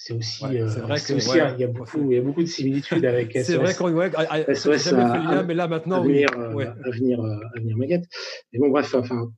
c'est 0.00 0.14
aussi, 0.14 0.44
c'est 0.46 0.80
vrai 0.80 1.00
qu'il 1.00 1.16
y, 1.58 1.64
a 1.64 1.66
beaucoup, 1.66 2.08
il 2.08 2.16
y 2.16 2.18
a 2.18 2.22
beaucoup 2.22 2.42
de 2.42 2.46
similitudes 2.46 3.04
avec 3.04 3.32
SOS. 3.32 3.44
C'est 3.44 3.56
vrai 3.56 3.74
qu'on 3.74 3.92
ouais, 3.92 4.54
SOS 4.54 4.92
à, 4.92 5.42
mais 5.42 5.54
là 5.54 5.66
maintenant, 5.66 5.96
avenir, 5.96 6.28
oui. 6.54 6.64
avenir, 6.84 7.20
avenir, 7.56 7.76
Maguette. 7.76 8.04
Mais 8.52 8.60
bon, 8.60 8.68
bref, 8.68 8.94
enfin, 8.94 9.32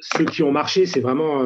ceux 0.00 0.24
qui 0.24 0.44
ont 0.44 0.52
marché, 0.52 0.86
c'est 0.86 1.00
vraiment 1.00 1.42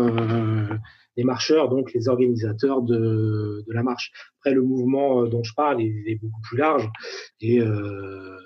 les 1.17 1.25
marcheurs, 1.25 1.71
donc 1.71 1.95
les 1.95 2.09
organisateurs 2.09 2.83
de, 2.83 3.65
de, 3.67 3.73
la 3.73 3.83
marche. 3.83 4.13
Après, 4.39 4.55
le 4.55 4.63
mouvement 4.63 5.25
dont 5.25 5.43
je 5.43 5.55
parle 5.55 5.81
il 5.81 6.05
est 6.07 6.17
beaucoup 6.17 6.41
plus 6.43 6.59
large 6.59 6.89
et 7.41 7.61
euh, 7.61 8.37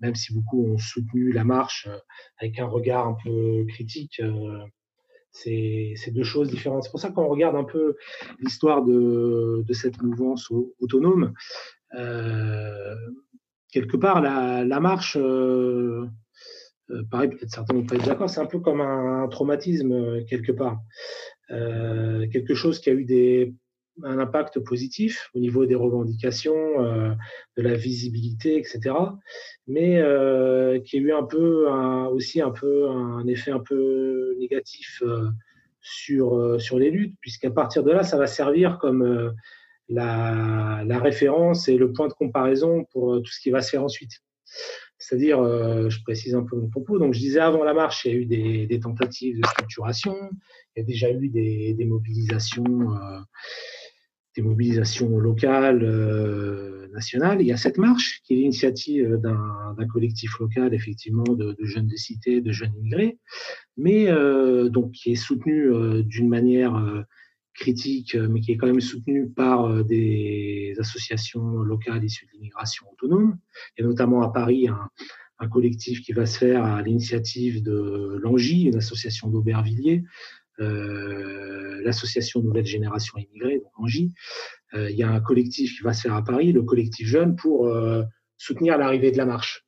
même 0.00 0.16
si 0.16 0.34
beaucoup 0.34 0.66
ont 0.66 0.78
soutenu 0.78 1.30
la 1.30 1.44
marche 1.44 1.88
avec 2.38 2.58
un 2.58 2.66
regard 2.66 3.06
un 3.06 3.16
peu 3.24 3.64
critique, 3.68 4.20
euh, 4.20 4.58
c'est 5.42 6.10
deux 6.10 6.24
choses 6.24 6.48
différentes. 6.48 6.84
C'est 6.84 6.90
pour 6.90 7.00
ça 7.00 7.10
qu'on 7.10 7.26
regarde 7.26 7.56
un 7.56 7.64
peu 7.64 7.96
l'histoire 8.40 8.82
de, 8.82 9.64
cette 9.72 10.00
mouvance 10.02 10.50
autonome. 10.80 11.32
Euh, 11.94 12.94
quelque 13.70 13.96
part, 13.96 14.20
la, 14.20 14.80
marche, 14.80 15.16
euh, 15.20 16.06
euh, 16.90 17.02
pareil, 17.10 17.30
peut-être 17.30 17.50
certains 17.50 17.74
vont 17.74 17.86
pas 17.86 17.96
être 17.96 18.06
d'accord, 18.06 18.30
c'est 18.30 18.40
un 18.40 18.46
peu 18.46 18.60
comme 18.60 18.80
un, 18.80 19.28
traumatisme 19.28 20.24
quelque 20.26 20.52
part. 20.52 20.80
Quelque 21.48 22.54
chose 22.54 22.80
qui 22.80 22.90
a 22.90 22.92
eu 22.92 23.04
des, 23.04 23.54
un 24.02 24.18
impact 24.18 24.60
positif 24.60 25.30
au 25.34 25.38
niveau 25.38 25.66
des 25.66 25.74
revendications, 25.74 26.84
euh, 26.84 27.12
de 27.56 27.62
la 27.62 27.74
visibilité, 27.74 28.58
etc. 28.58 28.94
Mais 29.66 29.98
euh, 29.98 30.80
qui 30.80 30.96
a 30.96 31.00
eu 31.00 31.12
un 31.12 31.24
peu 31.24 31.68
un, 31.70 32.06
aussi 32.06 32.40
un 32.40 32.50
peu 32.50 32.88
un 32.88 33.26
effet 33.26 33.50
un 33.50 33.60
peu 33.60 34.34
négatif 34.38 35.02
euh, 35.04 35.28
sur 35.80 36.60
sur 36.60 36.78
les 36.78 36.90
luttes, 36.90 37.14
puisqu'à 37.20 37.50
partir 37.50 37.84
de 37.84 37.92
là, 37.92 38.02
ça 38.02 38.16
va 38.16 38.26
servir 38.26 38.78
comme 38.78 39.32
la, 39.88 40.82
la, 40.84 40.98
référence 40.98 41.68
et 41.68 41.76
le 41.76 41.92
point 41.92 42.08
de 42.08 42.12
comparaison 42.12 42.84
pour 42.90 43.22
tout 43.22 43.30
ce 43.30 43.40
qui 43.40 43.50
va 43.50 43.62
se 43.62 43.70
faire 43.70 43.84
ensuite. 43.84 44.10
C'est-à-dire, 44.98 45.38
je 45.88 46.02
précise 46.02 46.34
un 46.34 46.42
peu 46.42 46.56
mon 46.56 46.68
propos. 46.68 46.98
Donc, 46.98 47.14
je 47.14 47.20
disais 47.20 47.38
avant 47.38 47.62
la 47.62 47.72
marche, 47.72 48.04
il 48.04 48.12
y 48.12 48.14
a 48.14 48.18
eu 48.18 48.26
des, 48.26 48.66
des 48.66 48.80
tentatives 48.80 49.40
de 49.40 49.46
structuration, 49.46 50.16
il 50.74 50.80
y 50.80 50.82
a 50.82 50.84
déjà 50.84 51.08
eu 51.08 51.28
des, 51.28 51.74
des 51.74 51.84
mobilisations 51.84 52.64
des 54.36 54.42
mobilisations 54.42 55.18
locales, 55.18 55.82
euh, 55.82 56.88
nationales. 56.92 57.40
Il 57.40 57.46
y 57.46 57.52
a 57.52 57.56
cette 57.56 57.78
marche 57.78 58.20
qui 58.22 58.34
est 58.34 58.36
l'initiative 58.36 59.16
d'un 59.16 59.86
collectif 59.92 60.38
local, 60.38 60.74
effectivement, 60.74 61.24
de, 61.24 61.56
jeunes 61.62 61.86
des 61.86 61.96
cités, 61.96 62.40
de 62.40 62.52
jeunes 62.52 62.74
immigrés, 62.78 63.18
mais 63.76 64.08
euh, 64.08 64.68
donc 64.68 64.92
qui 64.92 65.12
est 65.12 65.16
soutenu 65.16 65.72
euh, 65.72 66.02
d'une 66.02 66.28
manière 66.28 67.04
critique, 67.54 68.14
mais 68.14 68.40
qui 68.40 68.52
est 68.52 68.56
quand 68.58 68.66
même 68.66 68.80
soutenu 68.80 69.30
par 69.30 69.84
des 69.84 70.74
associations 70.78 71.62
locales 71.62 72.04
issues 72.04 72.26
de 72.26 72.32
l'immigration 72.32 72.86
autonome. 72.92 73.38
Il 73.76 73.82
y 73.82 73.84
a 73.84 73.88
notamment 73.88 74.22
à 74.22 74.30
Paris 74.30 74.68
un, 74.68 74.90
un 75.38 75.48
collectif 75.48 76.02
qui 76.02 76.12
va 76.12 76.26
se 76.26 76.38
faire 76.38 76.64
à 76.64 76.82
l'initiative 76.82 77.62
de 77.62 78.18
l'Angie, 78.22 78.64
une 78.64 78.76
association 78.76 79.28
d'Aubervilliers, 79.28 80.04
euh, 80.60 81.82
l'association 81.82 82.40
Nouvelle 82.42 82.66
Génération 82.66 83.18
Immigrée, 83.18 83.58
donc 83.58 83.72
Angie. 83.76 84.12
Euh, 84.74 84.90
il 84.90 84.96
y 84.96 85.02
a 85.02 85.10
un 85.10 85.20
collectif 85.20 85.76
qui 85.76 85.82
va 85.82 85.92
se 85.92 86.02
faire 86.02 86.14
à 86.14 86.24
Paris, 86.24 86.52
le 86.52 86.62
collectif 86.62 87.06
Jeune, 87.06 87.36
pour 87.36 87.68
euh, 87.68 88.02
soutenir 88.38 88.78
l'arrivée 88.78 89.12
de 89.12 89.18
la 89.18 89.26
marche. 89.26 89.64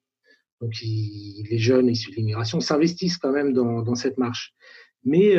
Donc 0.61 0.73
les 0.83 1.59
jeunes 1.59 1.89
issus 1.89 2.11
de 2.11 2.17
l'immigration 2.17 2.59
s'investissent 2.61 3.17
quand 3.17 3.31
même 3.31 3.53
dans, 3.53 3.95
cette 3.95 4.19
marche. 4.19 4.55
Mais 5.05 5.37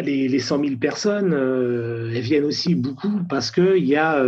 les, 0.00 0.28
les 0.28 0.38
100 0.40 0.64
000 0.64 0.76
personnes, 0.78 1.32
elles 1.32 2.20
viennent 2.20 2.46
aussi 2.46 2.74
beaucoup 2.74 3.20
parce 3.28 3.52
qu'il 3.52 3.84
y 3.84 3.94
a 3.94 4.24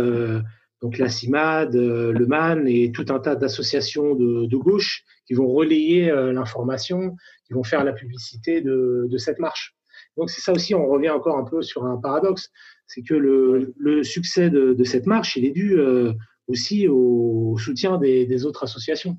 donc 0.85 0.99
la 0.99 1.09
CIMAD, 1.09 1.73
le 1.75 2.25
MAN 2.27 2.67
et 2.67 2.91
tout 2.91 3.07
un 3.09 3.17
tas 3.19 3.35
d'associations 3.35 4.13
de, 4.13 4.45
de, 4.45 4.55
gauche 4.55 5.03
qui 5.25 5.33
vont 5.33 5.47
relayer 5.47 6.11
l'information, 6.31 7.15
qui 7.47 7.53
vont 7.53 7.63
faire 7.63 7.83
la 7.83 7.91
publicité 7.91 8.61
de, 8.61 9.07
de 9.09 9.17
cette 9.17 9.39
marche. 9.39 9.75
Donc 10.15 10.29
c'est 10.29 10.41
ça 10.41 10.53
aussi, 10.53 10.75
on 10.75 10.85
revient 10.85 11.09
encore 11.09 11.39
un 11.39 11.43
peu 11.43 11.63
sur 11.63 11.85
un 11.85 11.97
paradoxe, 11.97 12.51
c'est 12.85 13.01
que 13.01 13.15
le, 13.15 13.73
le, 13.77 14.03
succès 14.03 14.51
de, 14.51 14.73
de, 14.73 14.83
cette 14.83 15.07
marche, 15.07 15.35
il 15.37 15.45
est 15.45 15.51
dû 15.51 15.79
euh, 15.79 16.13
aussi 16.47 16.87
au 16.87 17.57
soutien 17.57 17.97
des, 17.97 18.27
des, 18.27 18.45
autres 18.45 18.63
associations. 18.63 19.17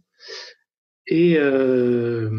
Et 1.08 1.36
euh, 1.36 2.30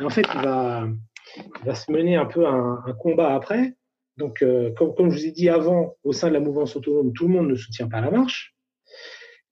en 0.00 0.10
fait, 0.10 0.26
il 0.34 0.42
va, 0.42 0.88
il 1.36 1.64
va 1.64 1.74
se 1.76 1.92
mener 1.92 2.16
un 2.16 2.26
peu 2.26 2.44
un, 2.44 2.82
un 2.84 2.92
combat 2.94 3.36
après. 3.36 3.76
Donc, 4.18 4.42
euh, 4.42 4.72
comme, 4.72 4.94
comme, 4.96 5.10
je 5.10 5.16
vous 5.16 5.26
ai 5.26 5.30
dit 5.30 5.48
avant, 5.48 5.96
au 6.02 6.12
sein 6.12 6.28
de 6.28 6.34
la 6.34 6.40
mouvance 6.40 6.74
autonome, 6.74 7.12
tout 7.12 7.28
le 7.28 7.34
monde 7.34 7.48
ne 7.48 7.54
soutient 7.54 7.88
pas 7.88 8.00
la 8.00 8.10
marche. 8.10 8.54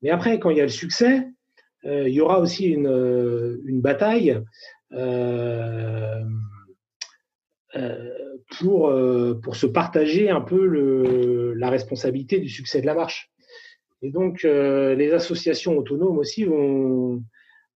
Mais 0.03 0.11
après, 0.11 0.41
quand 0.41 0.51
il 0.51 0.57
y 0.57 0.61
a 0.61 0.65
le 0.65 0.69
succès, 0.69 1.25
euh, 1.85 2.09
il 2.09 2.15
y 2.15 2.21
aura 2.21 2.41
aussi 2.41 2.67
une, 2.67 3.61
une 3.65 3.81
bataille 3.81 4.43
euh, 4.93 6.21
euh, 7.77 8.37
pour, 8.59 8.89
euh, 8.89 9.35
pour 9.41 9.55
se 9.55 9.67
partager 9.67 10.31
un 10.31 10.41
peu 10.41 10.67
le, 10.67 11.55
la 11.55 11.71
responsabilité 11.71 12.41
du 12.41 12.49
succès 12.49 12.81
de 12.81 12.87
la 12.87 12.95
marche. 12.95 13.31
Et 14.03 14.11
donc, 14.11 14.43
les 14.43 15.13
associations 15.13 15.79
autonomes 15.79 16.19
aussi 16.19 16.45
vont, 16.45 17.23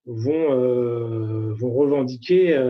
vont, 0.05 1.55
vont 1.55 1.73
revendiquer 1.73 2.61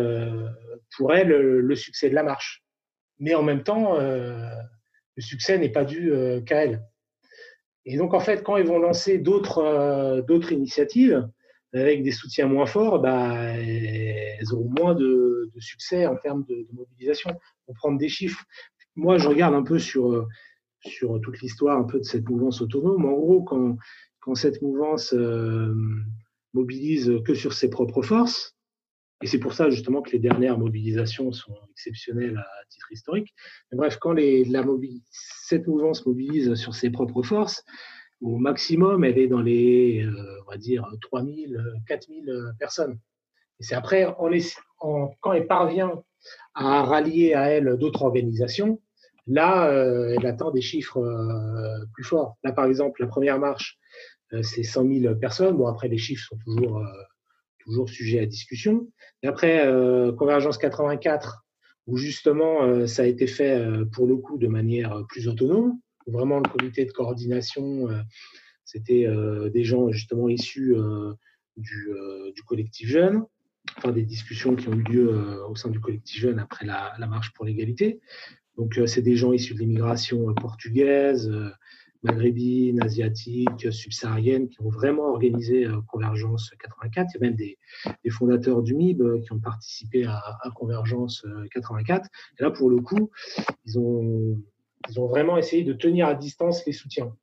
pour 0.96 1.12
elles 1.12 1.28
le 1.28 1.74
succès 1.74 2.08
de 2.08 2.14
la 2.14 2.22
marche. 2.22 2.62
Mais 3.20 3.34
en 3.34 3.42
même 3.42 3.62
temps, 3.62 3.98
le 3.98 5.22
succès 5.22 5.58
n'est 5.58 5.70
pas 5.70 5.84
dû 5.84 6.12
qu'à 6.46 6.64
elles. 6.64 6.82
Et 7.86 7.96
donc, 7.96 8.14
en 8.14 8.20
fait, 8.20 8.42
quand 8.42 8.56
ils 8.56 8.66
vont 8.66 8.78
lancer 8.78 9.18
d'autres 9.18 10.22
d'autres 10.26 10.52
initiatives, 10.52 11.28
avec 11.72 12.02
des 12.02 12.10
soutiens 12.10 12.46
moins 12.46 12.66
forts, 12.66 13.00
bah, 13.00 13.32
elles 13.56 14.52
auront 14.52 14.70
moins 14.76 14.94
de, 14.94 15.50
de 15.54 15.60
succès 15.60 16.06
en 16.06 16.16
termes 16.16 16.44
de, 16.48 16.54
de, 16.56 16.72
mobilisation. 16.72 17.30
Pour 17.66 17.74
prendre 17.76 17.98
des 17.98 18.08
chiffres, 18.08 18.44
moi, 18.96 19.18
je 19.18 19.28
regarde 19.28 19.54
un 19.54 19.62
peu 19.62 19.78
sur, 19.78 20.26
sur 20.80 21.20
toute 21.20 21.40
l'histoire 21.40 21.78
un 21.78 21.84
peu 21.84 21.98
de 21.98 22.04
cette 22.04 22.28
mouvance 22.28 22.60
autonome. 22.60 23.04
En 23.04 23.12
gros, 23.12 23.42
quand, 23.42 23.76
quand 24.20 24.34
cette 24.34 24.60
mouvance 24.62 25.14
euh, 25.14 25.74
mobilise 26.54 27.12
que 27.24 27.34
sur 27.34 27.52
ses 27.52 27.70
propres 27.70 28.02
forces, 28.02 28.56
et 29.22 29.26
c'est 29.26 29.38
pour 29.38 29.52
ça 29.52 29.68
justement 29.70 30.02
que 30.02 30.10
les 30.10 30.18
dernières 30.18 30.58
mobilisations 30.58 31.32
sont 31.32 31.54
exceptionnelles 31.72 32.38
à 32.38 32.64
titre 32.68 32.90
historique. 32.92 33.34
Mais 33.70 33.78
bref, 33.78 33.98
quand 34.00 34.12
les, 34.12 34.44
la 34.44 34.64
cette 35.10 35.66
mouvance 35.66 36.06
mobilise 36.06 36.54
sur 36.54 36.74
ses 36.74 36.90
propres 36.90 37.22
forces, 37.22 37.64
au 38.22 38.36
maximum, 38.36 39.04
elle 39.04 39.18
est 39.18 39.28
dans 39.28 39.42
les, 39.42 40.04
euh, 40.04 40.40
on 40.46 40.50
va 40.50 40.56
dire, 40.58 40.86
3000, 41.02 41.62
4000 41.86 42.28
euh, 42.28 42.52
personnes. 42.58 42.98
Et 43.58 43.64
c'est 43.64 43.74
après, 43.74 44.04
en, 44.04 44.30
en, 44.80 45.14
quand 45.20 45.32
elle 45.32 45.46
parvient 45.46 46.02
à 46.54 46.82
rallier 46.82 47.34
à 47.34 47.48
elle 47.48 47.76
d'autres 47.76 48.02
organisations, 48.02 48.80
là, 49.26 49.70
euh, 49.70 50.16
elle 50.16 50.26
atteint 50.26 50.50
des 50.50 50.60
chiffres 50.60 50.98
euh, 50.98 51.84
plus 51.94 52.04
forts. 52.04 52.36
Là, 52.42 52.52
par 52.52 52.66
exemple, 52.66 53.00
la 53.00 53.06
première 53.06 53.38
marche, 53.38 53.78
euh, 54.32 54.42
c'est 54.42 54.62
100 54.62 54.86
000 55.00 55.14
personnes. 55.16 55.56
Bon, 55.56 55.66
après, 55.66 55.88
les 55.88 55.98
chiffres 55.98 56.28
sont 56.28 56.38
toujours, 56.44 56.78
euh, 56.78 56.84
toujours 57.64 57.88
sujets 57.88 58.20
à 58.20 58.26
discussion. 58.26 58.88
Et 59.22 59.26
après, 59.28 59.66
Convergence 60.18 60.58
84, 60.58 61.44
où 61.86 61.96
justement, 61.96 62.86
ça 62.86 63.02
a 63.02 63.06
été 63.06 63.26
fait 63.26 63.62
pour 63.92 64.06
le 64.06 64.16
coup 64.16 64.38
de 64.38 64.46
manière 64.46 65.04
plus 65.08 65.28
autonome, 65.28 65.78
vraiment 66.11 66.38
le 66.38 66.48
comité 66.48 66.84
de 66.84 66.92
coordination, 66.92 67.88
euh, 67.88 68.02
c'était 68.64 69.06
euh, 69.06 69.50
des 69.50 69.64
gens 69.64 69.90
justement 69.90 70.28
issus 70.28 70.74
euh, 70.76 71.14
du, 71.56 71.88
collectif 72.46 72.88
jeune, 72.88 73.24
enfin 73.76 73.92
des 73.92 74.02
discussions 74.02 74.56
qui 74.56 74.68
ont 74.68 74.72
eu 74.72 74.82
lieu 74.82 75.44
au 75.48 75.54
sein 75.54 75.70
du 75.70 75.78
collectif 75.78 76.20
jeune 76.20 76.38
après 76.38 76.64
la 76.66 77.06
marche 77.06 77.32
pour 77.34 77.44
l'égalité. 77.44 78.00
Donc 78.56 78.80
c'est 78.86 79.02
des 79.02 79.14
gens 79.14 79.32
issus 79.32 79.54
de 79.54 79.61
l'immigration 79.61 80.34
portugaise, 80.34 81.30
maghrébine, 82.03 82.82
asiatique, 82.82 83.72
subsaharienne, 83.72 84.48
qui 84.48 84.61
ont 84.62 84.70
vraiment 84.70 85.09
organisé 85.11 85.66
Convergence 85.88 86.51
84. 86.59 87.11
Il 87.14 87.20
y 87.20 87.24
a 87.24 87.26
même 87.28 87.36
des, 87.36 87.59
des 88.05 88.11
fondateurs 88.11 88.62
du 88.62 88.74
MIB 88.74 89.20
qui 89.22 89.32
ont 89.32 89.40
participé 89.40 90.05
à, 90.05 90.16
à, 90.16 90.51
Convergence 90.55 91.26
84. 91.53 92.09
Et 92.38 92.42
là, 92.42 92.51
pour 92.51 92.70
le 92.70 92.80
coup, 92.80 93.11
ils 93.66 93.78
ont 93.78 94.42
ils 94.88 94.98
ont 95.01 95.07
vraiment 95.07 95.36
essayé 95.36 95.62
de 95.62 95.72
tenir 95.72 96.07
à 96.07 96.14
distance 96.14 96.64
les 96.66 96.72
soutiens. 96.72 97.14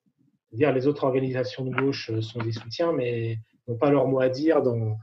C'est-à-dire 0.49 0.73
les 0.73 0.88
autres 0.88 1.03
organisations 1.03 1.65
de 1.65 1.75
gauche 1.75 2.11
sont 2.21 2.39
des 2.39 2.51
soutiens, 2.51 2.93
mais 2.93 3.39
n'ont 3.67 3.78
pas 3.78 3.89
leur 3.89 4.07
mot 4.07 4.19
à 4.19 4.30
dire 4.30 4.61
dans, 4.61 4.97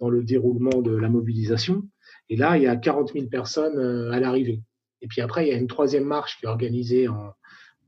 dans 0.00 0.08
le 0.08 0.24
déroulement 0.24 0.82
de 0.82 0.94
la 0.94 1.08
mobilisation. 1.08 1.82
Et 2.30 2.36
là, 2.36 2.56
il 2.56 2.64
y 2.64 2.66
a 2.66 2.76
40 2.76 3.12
000 3.12 3.26
personnes 3.26 3.78
à 4.12 4.18
l'arrivée. 4.20 4.62
Et 5.00 5.06
puis 5.06 5.20
après, 5.20 5.46
il 5.46 5.50
y 5.50 5.54
a 5.54 5.56
une 5.56 5.68
troisième 5.68 6.04
marche 6.04 6.38
qui 6.38 6.46
est 6.46 6.48
organisée 6.48 7.08
en, 7.08 7.32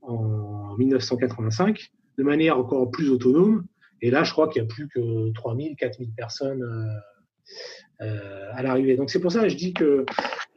en 0.03 0.77
1985 0.77 1.91
de 2.19 2.25
manière 2.25 2.59
encore 2.59 2.91
plus 2.91 3.11
autonome. 3.11 3.65
Et 4.03 4.11
là, 4.11 4.25
je 4.25 4.33
crois 4.33 4.49
qu'il 4.49 4.63
y 4.63 4.65
a 4.65 4.69
plus 4.69 4.89
que 4.89 5.31
3000, 5.33 5.77
4000 5.77 6.13
personnes 6.13 6.63
euh, 6.63 8.05
euh, 8.05 8.51
à 8.53 8.63
l'arrivée. 8.63 8.97
Donc 8.97 9.11
c'est 9.11 9.21
pour 9.21 9.33
ça 9.33 9.43
que 9.43 9.49
je 9.49 9.57
dis 9.57 9.73
que 9.73 10.05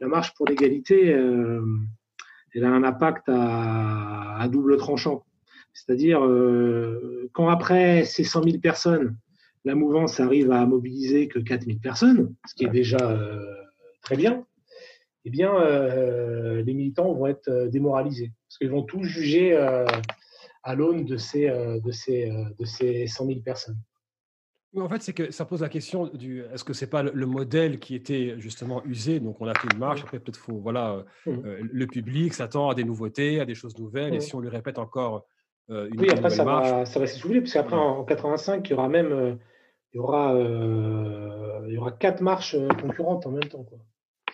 la 0.00 0.08
marche 0.08 0.34
pour 0.34 0.46
l'égalité, 0.46 1.14
euh, 1.14 1.64
elle 2.54 2.64
a 2.64 2.70
un 2.70 2.84
impact 2.84 3.24
à, 3.28 4.46
double 4.50 4.76
tranchant. 4.76 5.24
C'est-à-dire, 5.72 6.20
quand 7.32 7.48
après 7.48 8.04
ces 8.04 8.22
100 8.22 8.44
000 8.44 8.58
personnes, 8.58 9.16
la 9.64 9.74
mouvance 9.74 10.20
arrive 10.20 10.52
à 10.52 10.64
mobiliser 10.66 11.26
que 11.26 11.40
4000 11.40 11.80
personnes, 11.80 12.34
ce 12.46 12.54
qui 12.54 12.64
est 12.64 12.70
déjà 12.70 13.18
très 14.02 14.16
bien, 14.16 14.46
eh 15.24 15.30
bien, 15.30 15.52
les 16.62 16.74
militants 16.74 17.12
vont 17.12 17.26
être 17.26 17.68
démoralisés. 17.68 18.32
Parce 18.46 18.58
qu'ils 18.58 18.70
vont 18.70 18.82
tout 18.82 19.02
juger 19.04 19.56
à 20.64 20.74
l'aune 20.74 21.04
de 21.04 21.16
ces, 21.16 21.48
euh, 21.48 21.78
de, 21.78 21.92
ces, 21.92 22.30
euh, 22.30 22.44
de 22.58 22.64
ces 22.64 23.06
100 23.06 23.26
000 23.26 23.40
personnes. 23.40 23.76
en 24.76 24.88
fait, 24.88 25.02
c'est 25.02 25.12
que 25.12 25.30
ça 25.30 25.44
pose 25.44 25.60
la 25.60 25.68
question 25.68 26.06
du 26.06 26.42
est-ce 26.52 26.64
que 26.64 26.72
c'est 26.72 26.88
pas 26.88 27.02
le 27.02 27.26
modèle 27.26 27.78
qui 27.78 27.94
était 27.94 28.34
justement 28.38 28.82
usé? 28.84 29.20
Donc, 29.20 29.40
on 29.40 29.46
a 29.46 29.54
fait 29.54 29.68
une 29.72 29.78
marche. 29.78 30.02
Après, 30.02 30.18
peut-être 30.18 30.38
faut 30.38 30.56
voilà, 30.56 31.04
mmh. 31.26 31.30
euh, 31.30 31.58
le 31.60 31.86
public 31.86 32.32
s'attend 32.32 32.70
à 32.70 32.74
des 32.74 32.84
nouveautés, 32.84 33.40
à 33.40 33.44
des 33.44 33.54
choses 33.54 33.78
nouvelles. 33.78 34.14
Et 34.14 34.18
mmh. 34.18 34.22
si 34.22 34.34
on 34.34 34.40
lui 34.40 34.48
répète 34.48 34.78
encore 34.78 35.26
une 35.70 35.98
oui, 35.98 36.10
après 36.10 36.28
ça 36.28 36.44
va, 36.44 36.84
ça 36.84 37.00
va 37.00 37.06
s'essouffler 37.06 37.40
parce 37.40 37.54
qu'après 37.54 37.76
en 37.76 38.04
85, 38.04 38.68
il 38.68 38.72
y 38.72 38.74
aura 38.74 38.90
même 38.90 39.38
il 39.94 39.96
y 39.96 39.98
aura 39.98 40.34
il 41.66 41.72
y 41.72 41.78
aura 41.78 41.90
quatre 41.92 42.20
marches 42.20 42.54
concurrentes 42.82 43.26
en 43.26 43.30
même 43.30 43.48
temps. 43.48 43.64
Quoi. 43.64 43.78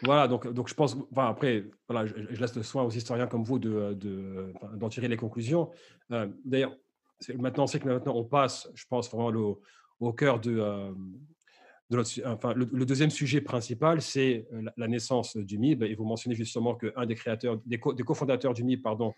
Voilà, 0.03 0.29
donc, 0.29 0.51
donc 0.53 0.69
je 0.69 0.75
pense, 0.75 0.97
enfin, 1.13 1.29
après, 1.29 1.67
voilà, 1.89 2.07
je, 2.07 2.15
laisse 2.41 2.55
le 2.55 2.63
soin 2.63 2.83
aux 2.85 2.91
historiens 2.91 3.27
comme 3.27 3.45
vous 3.45 3.59
d'en 3.59 3.93
de, 3.93 4.89
tirer 4.89 5.09
les 5.09 5.17
conclusions. 5.17 5.71
Euh, 6.11 6.27
d'ailleurs, 6.45 6.75
maintenant, 7.37 7.67
c'est 7.67 7.81
que 7.81 7.89
maintenant 7.89 8.15
on 8.17 8.25
passe, 8.25 8.71
je 8.75 8.85
pense, 8.89 9.11
vraiment 9.11 9.59
au, 10.01 10.13
cœur 10.13 10.41
de, 10.41 10.59
euh, 10.59 10.93
de 11.91 11.97
notre, 11.97 12.11
enfin, 12.27 12.55
le, 12.55 12.85
deuxième 12.87 13.11
sujet 13.11 13.43
principal, 13.43 14.01
c'est 14.01 14.47
euh, 14.53 14.63
la, 14.77 14.89
naissance 14.89 15.37
du 15.37 15.59
MIB. 15.59 15.83
Et 15.83 15.95
vous 15.95 16.05
mentionnez 16.05 16.35
justement 16.35 16.75
qu'un 16.75 17.05
des 17.05 17.15
créateurs, 17.15 17.59
des, 17.67 17.79
cofondateurs 17.79 18.55
du 18.55 18.65
MIB, 18.65 18.83
pardon, 18.83 19.13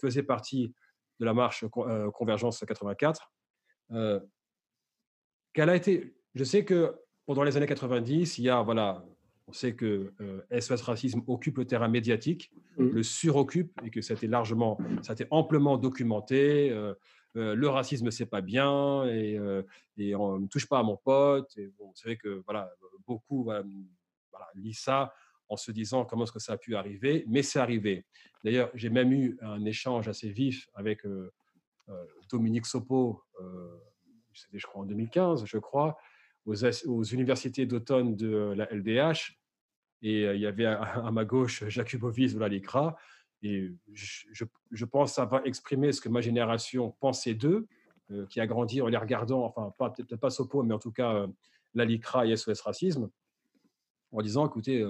faisait 0.00 0.22
partie 0.22 0.72
de 1.20 1.26
la 1.26 1.34
marche 1.34 1.66
Convergence 1.68 2.64
84. 2.66 3.30
quelle 5.52 5.68
a 5.68 5.76
été, 5.76 6.16
je 6.34 6.44
sais 6.44 6.64
que 6.64 6.94
pendant 7.26 7.42
les 7.42 7.56
années 7.56 7.66
90, 7.66 8.38
il 8.38 8.44
y 8.44 8.48
a 8.48 8.62
voilà, 8.62 9.04
on 9.46 9.52
sait 9.52 9.74
que 9.74 10.12
SOS 10.50 10.82
euh, 10.82 10.84
Racisme 10.84 11.22
occupe 11.26 11.58
le 11.58 11.66
terrain 11.66 11.88
médiatique, 11.88 12.50
mmh. 12.78 12.86
le 12.88 13.02
suroccupe 13.02 13.72
et 13.84 13.90
que 13.90 14.00
ça 14.00 14.14
a 14.14 14.16
été 14.16 14.26
largement, 14.26 14.78
ça 15.02 15.12
a 15.12 15.14
été 15.14 15.26
amplement 15.30 15.76
documenté. 15.76 16.70
Euh, 16.70 16.94
euh, 17.36 17.54
le 17.54 17.68
racisme, 17.68 18.10
c'est 18.10 18.26
pas 18.26 18.40
bien 18.40 19.06
et, 19.08 19.40
et, 19.96 20.14
on 20.14 20.38
ne 20.38 20.46
touche 20.46 20.68
pas 20.68 20.78
à 20.78 20.82
mon 20.84 20.96
pote. 20.96 21.52
Et 21.56 21.72
bon, 21.78 21.90
c'est 21.94 22.08
vrai 22.08 22.16
que 22.16 22.42
voilà, 22.46 22.70
beaucoup 23.06 23.42
voilà, 23.44 23.64
lisent 24.54 24.78
ça 24.78 25.12
en 25.48 25.56
se 25.56 25.72
disant 25.72 26.04
comment 26.04 26.24
est-ce 26.24 26.32
que 26.32 26.38
ça 26.38 26.52
a 26.52 26.56
pu 26.56 26.76
arriver, 26.76 27.24
mais 27.28 27.42
c'est 27.42 27.58
arrivé. 27.58 28.06
D'ailleurs, 28.44 28.70
j'ai 28.74 28.88
même 28.88 29.12
eu 29.12 29.36
un 29.42 29.64
échange 29.64 30.06
assez 30.08 30.30
vif 30.30 30.68
avec 30.74 31.02
Dominique 32.30 32.66
Sopo, 32.66 33.20
c'était 34.32 34.58
je 34.58 34.66
crois 34.66 34.82
en 34.82 34.86
2015, 34.86 35.44
je 35.44 35.58
crois, 35.58 35.98
aux, 36.46 37.02
universités 37.04 37.66
d'automne 37.66 38.16
de 38.16 38.54
la 38.56 38.66
LDH. 38.72 39.36
Et 40.02 40.26
euh, 40.26 40.34
il 40.34 40.40
y 40.40 40.46
avait 40.46 40.66
à, 40.66 41.10
ma 41.10 41.24
gauche 41.24 41.66
Jacubovis 41.68 42.32
voilà 42.32 42.48
l'ICRA. 42.48 42.96
Et 43.42 43.72
je, 43.92 44.44
je, 44.70 44.84
pense 44.86 45.18
avoir 45.18 45.46
exprimé 45.46 45.92
ce 45.92 46.00
que 46.00 46.08
ma 46.08 46.22
génération 46.22 46.94
pensait 47.00 47.34
d'eux, 47.34 47.66
euh, 48.10 48.26
qui 48.26 48.40
a 48.40 48.46
grandi 48.46 48.80
en 48.80 48.88
les 48.88 48.96
regardant, 48.96 49.52
enfin, 49.54 49.90
peut-être 49.90 50.16
pas 50.16 50.30
Sopo, 50.30 50.62
mais 50.62 50.72
en 50.72 50.78
tout 50.78 50.92
cas 50.92 51.14
euh, 51.14 51.26
la 51.74 51.84
LICRA 51.84 52.26
et 52.26 52.36
SOS 52.36 52.60
Racisme, 52.62 53.10
en 54.12 54.22
disant 54.22 54.46
écoutez, 54.46 54.86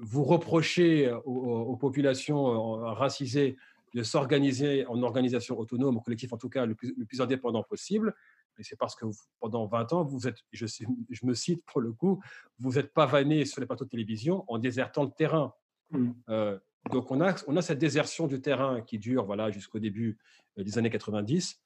vous 0.00 0.22
reprochez 0.22 1.10
aux, 1.24 1.76
populations 1.76 2.78
racisées 2.94 3.56
de 3.94 4.04
s'organiser 4.04 4.86
en 4.86 5.02
organisation 5.02 5.58
autonome, 5.58 5.96
au 5.96 6.00
collectif 6.00 6.32
en 6.32 6.38
tout 6.38 6.48
cas 6.48 6.64
le 6.64 6.76
plus 6.76 7.20
indépendant 7.20 7.64
possible 7.64 8.14
mais 8.58 8.64
c'est 8.64 8.76
parce 8.76 8.96
que 8.96 9.06
pendant 9.40 9.66
20 9.66 9.92
ans, 9.92 10.04
vous 10.04 10.26
êtes, 10.26 10.38
je, 10.52 10.66
je, 10.66 11.26
me 11.26 11.34
cite 11.34 11.64
pour 11.64 11.80
le 11.80 11.92
coup, 11.92 12.20
vous 12.58 12.72
n'êtes 12.72 12.92
pas 12.92 13.06
vanné 13.06 13.44
sur 13.44 13.60
les 13.60 13.66
plateaux 13.66 13.84
de 13.84 13.90
télévision 13.90 14.44
en 14.48 14.58
désertant 14.58 15.04
le 15.04 15.10
terrain. 15.10 15.54
Mmh. 15.92 16.10
Euh, 16.28 16.58
donc 16.90 17.10
on 17.10 17.20
a, 17.20 17.34
on 17.46 17.56
a 17.56 17.62
cette 17.62 17.78
désertion 17.78 18.26
du 18.26 18.40
terrain 18.40 18.80
qui 18.82 18.98
dure 18.98 19.24
voilà, 19.24 19.50
jusqu'au 19.50 19.78
début 19.78 20.18
euh, 20.58 20.64
des 20.64 20.76
années 20.76 20.90
90. 20.90 21.62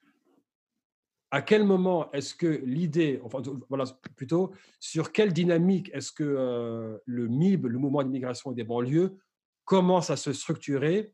À 1.31 1.41
quel 1.41 1.65
moment 1.65 2.13
est-ce 2.13 2.35
que 2.35 2.61
l'idée, 2.65 3.19
enfin 3.25 3.41
voilà, 3.71 3.85
plutôt, 4.17 4.53
sur 4.79 5.13
quelle 5.13 5.33
dynamique 5.33 5.91
est-ce 5.95 6.13
que 6.13 6.23
euh, 6.23 6.99
le 7.07 7.27
MIB, 7.27 7.69
le 7.69 7.79
mouvement 7.79 8.03
d'immigration 8.03 8.53
des 8.53 8.65
banlieues, 8.65 9.17
commence 9.65 10.11
à 10.11 10.17
se 10.17 10.35
structurer 10.35 11.13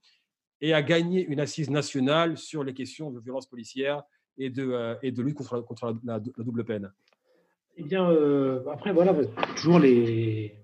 et 0.61 0.75
à 0.75 0.83
gagner 0.83 1.25
une 1.25 1.39
assise 1.39 1.71
nationale 1.71 2.37
sur 2.37 2.65
les 2.65 2.75
questions 2.75 3.13
de 3.13 3.21
violence 3.21 3.47
policière 3.47 4.03
et 4.39 4.51
de, 4.51 4.71
euh, 4.71 4.95
et 5.03 5.13
de 5.13 5.23
lutte 5.23 5.37
contre, 5.37 5.97
la, 6.05 6.21
double 6.21 6.65
peine 6.65 6.93
Eh 7.77 7.83
bien, 7.83 8.11
euh, 8.11 8.65
après, 8.71 8.93
voilà, 8.93 9.15
toujours 9.57 9.79
les. 9.79 10.55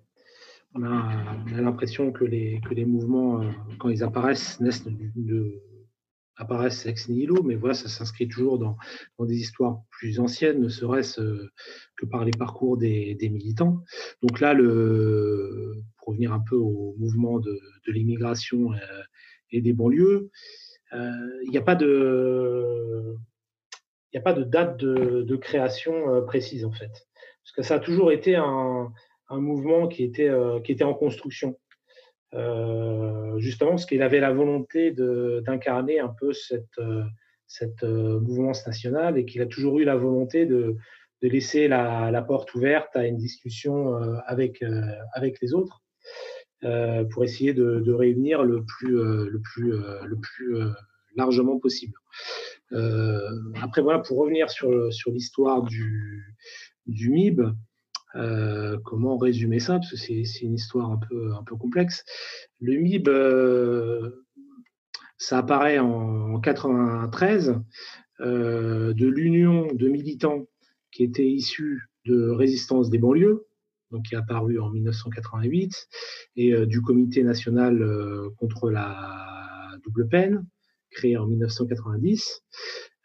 On 0.76 0.82
a, 0.82 1.36
l'impression 1.60 2.10
que 2.10 2.24
les, 2.24 2.60
que 2.66 2.74
les 2.74 2.84
mouvements, 2.84 3.42
euh, 3.42 3.50
quand 3.78 3.90
ils 3.90 4.02
apparaissent, 4.02 4.58
naissent 4.60 4.84
de, 4.84 5.60
apparaissent 6.36 6.86
ex 6.86 7.08
nihilo, 7.08 7.44
mais 7.44 7.54
voilà, 7.54 7.74
ça 7.74 7.88
s'inscrit 7.88 8.26
toujours 8.26 8.58
dans, 8.58 8.76
dans, 9.18 9.24
des 9.24 9.36
histoires 9.36 9.82
plus 9.90 10.18
anciennes, 10.18 10.60
ne 10.60 10.68
serait-ce 10.68 11.20
que 11.96 12.06
par 12.06 12.24
les 12.24 12.32
parcours 12.32 12.76
des, 12.76 13.14
des, 13.14 13.28
militants. 13.28 13.84
Donc 14.20 14.40
là, 14.40 14.52
pour 14.52 16.08
revenir 16.08 16.32
un 16.32 16.40
peu 16.40 16.56
au 16.56 16.96
mouvement 16.98 17.38
de, 17.38 17.60
de 17.86 17.92
l'immigration 17.92 18.72
et 19.52 19.60
des 19.60 19.72
banlieues, 19.72 20.28
il 20.92 21.50
n'y 21.50 21.58
a 21.58 21.62
pas 21.62 21.76
de 21.76 23.16
n'y 24.14 24.20
a 24.20 24.22
pas 24.22 24.32
de 24.32 24.44
date 24.44 24.76
de, 24.78 25.36
création 25.36 26.14
euh, 26.14 26.20
précise 26.22 26.64
en 26.64 26.72
fait. 26.72 26.92
Parce 27.42 27.52
que 27.56 27.62
ça 27.62 27.74
a 27.74 27.80
toujours 27.80 28.12
été 28.12 28.36
un, 28.36 28.92
mouvement 29.30 29.88
qui 29.88 30.04
était, 30.04 30.28
euh, 30.28 30.60
qui 30.60 30.72
était 30.72 30.84
en 30.84 30.94
construction. 30.94 31.58
Euh, 32.34 33.38
justement 33.38 33.70
parce 33.70 33.86
qu'il 33.86 34.02
avait 34.02 34.18
la 34.18 34.32
volonté 34.32 34.92
d'incarner 34.92 36.00
un 36.00 36.08
peu 36.08 36.32
cette, 36.32 37.82
mouvance 37.82 38.66
nationale 38.66 39.18
et 39.18 39.24
qu'il 39.24 39.42
a 39.42 39.46
toujours 39.46 39.78
eu 39.78 39.84
la 39.84 39.96
volonté 39.96 40.46
de, 40.46 40.76
laisser 41.22 41.68
la, 41.68 42.24
porte 42.26 42.54
ouverte 42.54 42.94
à 42.96 43.06
une 43.06 43.16
discussion 43.16 43.94
avec, 44.26 44.62
les 45.42 45.54
autres 45.54 45.82
pour 47.10 47.24
essayer 47.24 47.54
de, 47.54 47.92
réunir 47.92 48.42
le 48.42 48.64
plus 48.64 50.52
largement 51.16 51.58
possible. 51.58 51.94
Euh, 52.74 53.30
après, 53.60 53.82
voilà, 53.82 54.00
pour 54.00 54.18
revenir 54.18 54.50
sur, 54.50 54.92
sur 54.92 55.10
l'histoire 55.10 55.62
du, 55.62 56.36
du 56.86 57.10
MIB, 57.10 57.40
euh, 58.16 58.78
comment 58.84 59.16
résumer 59.16 59.60
ça? 59.60 59.74
Parce 59.74 59.90
que 59.90 59.96
c'est 59.96 60.40
une 60.42 60.54
histoire 60.54 60.90
un 60.90 60.98
peu, 60.98 61.32
un 61.34 61.42
peu 61.44 61.56
complexe. 61.56 62.04
Le 62.60 62.76
MIB, 62.78 63.08
euh, 63.08 64.24
ça 65.18 65.38
apparaît 65.38 65.78
en, 65.78 66.40
93 66.40 67.60
de 68.20 69.06
l'union 69.06 69.68
de 69.72 69.88
militants 69.88 70.46
qui 70.92 71.02
étaient 71.02 71.28
issus 71.28 71.90
de 72.04 72.28
résistance 72.28 72.90
des 72.90 72.98
banlieues, 72.98 73.46
donc 73.90 74.04
qui 74.04 74.14
est 74.14 74.18
apparu 74.18 74.60
en 74.60 74.70
1988, 74.70 75.88
et 76.36 76.66
du 76.66 76.80
Comité 76.80 77.22
national 77.22 77.84
contre 78.38 78.70
la 78.70 79.76
double 79.84 80.08
peine, 80.08 80.46
créé 80.94 81.16
en 81.16 81.26
1990, 81.26 82.42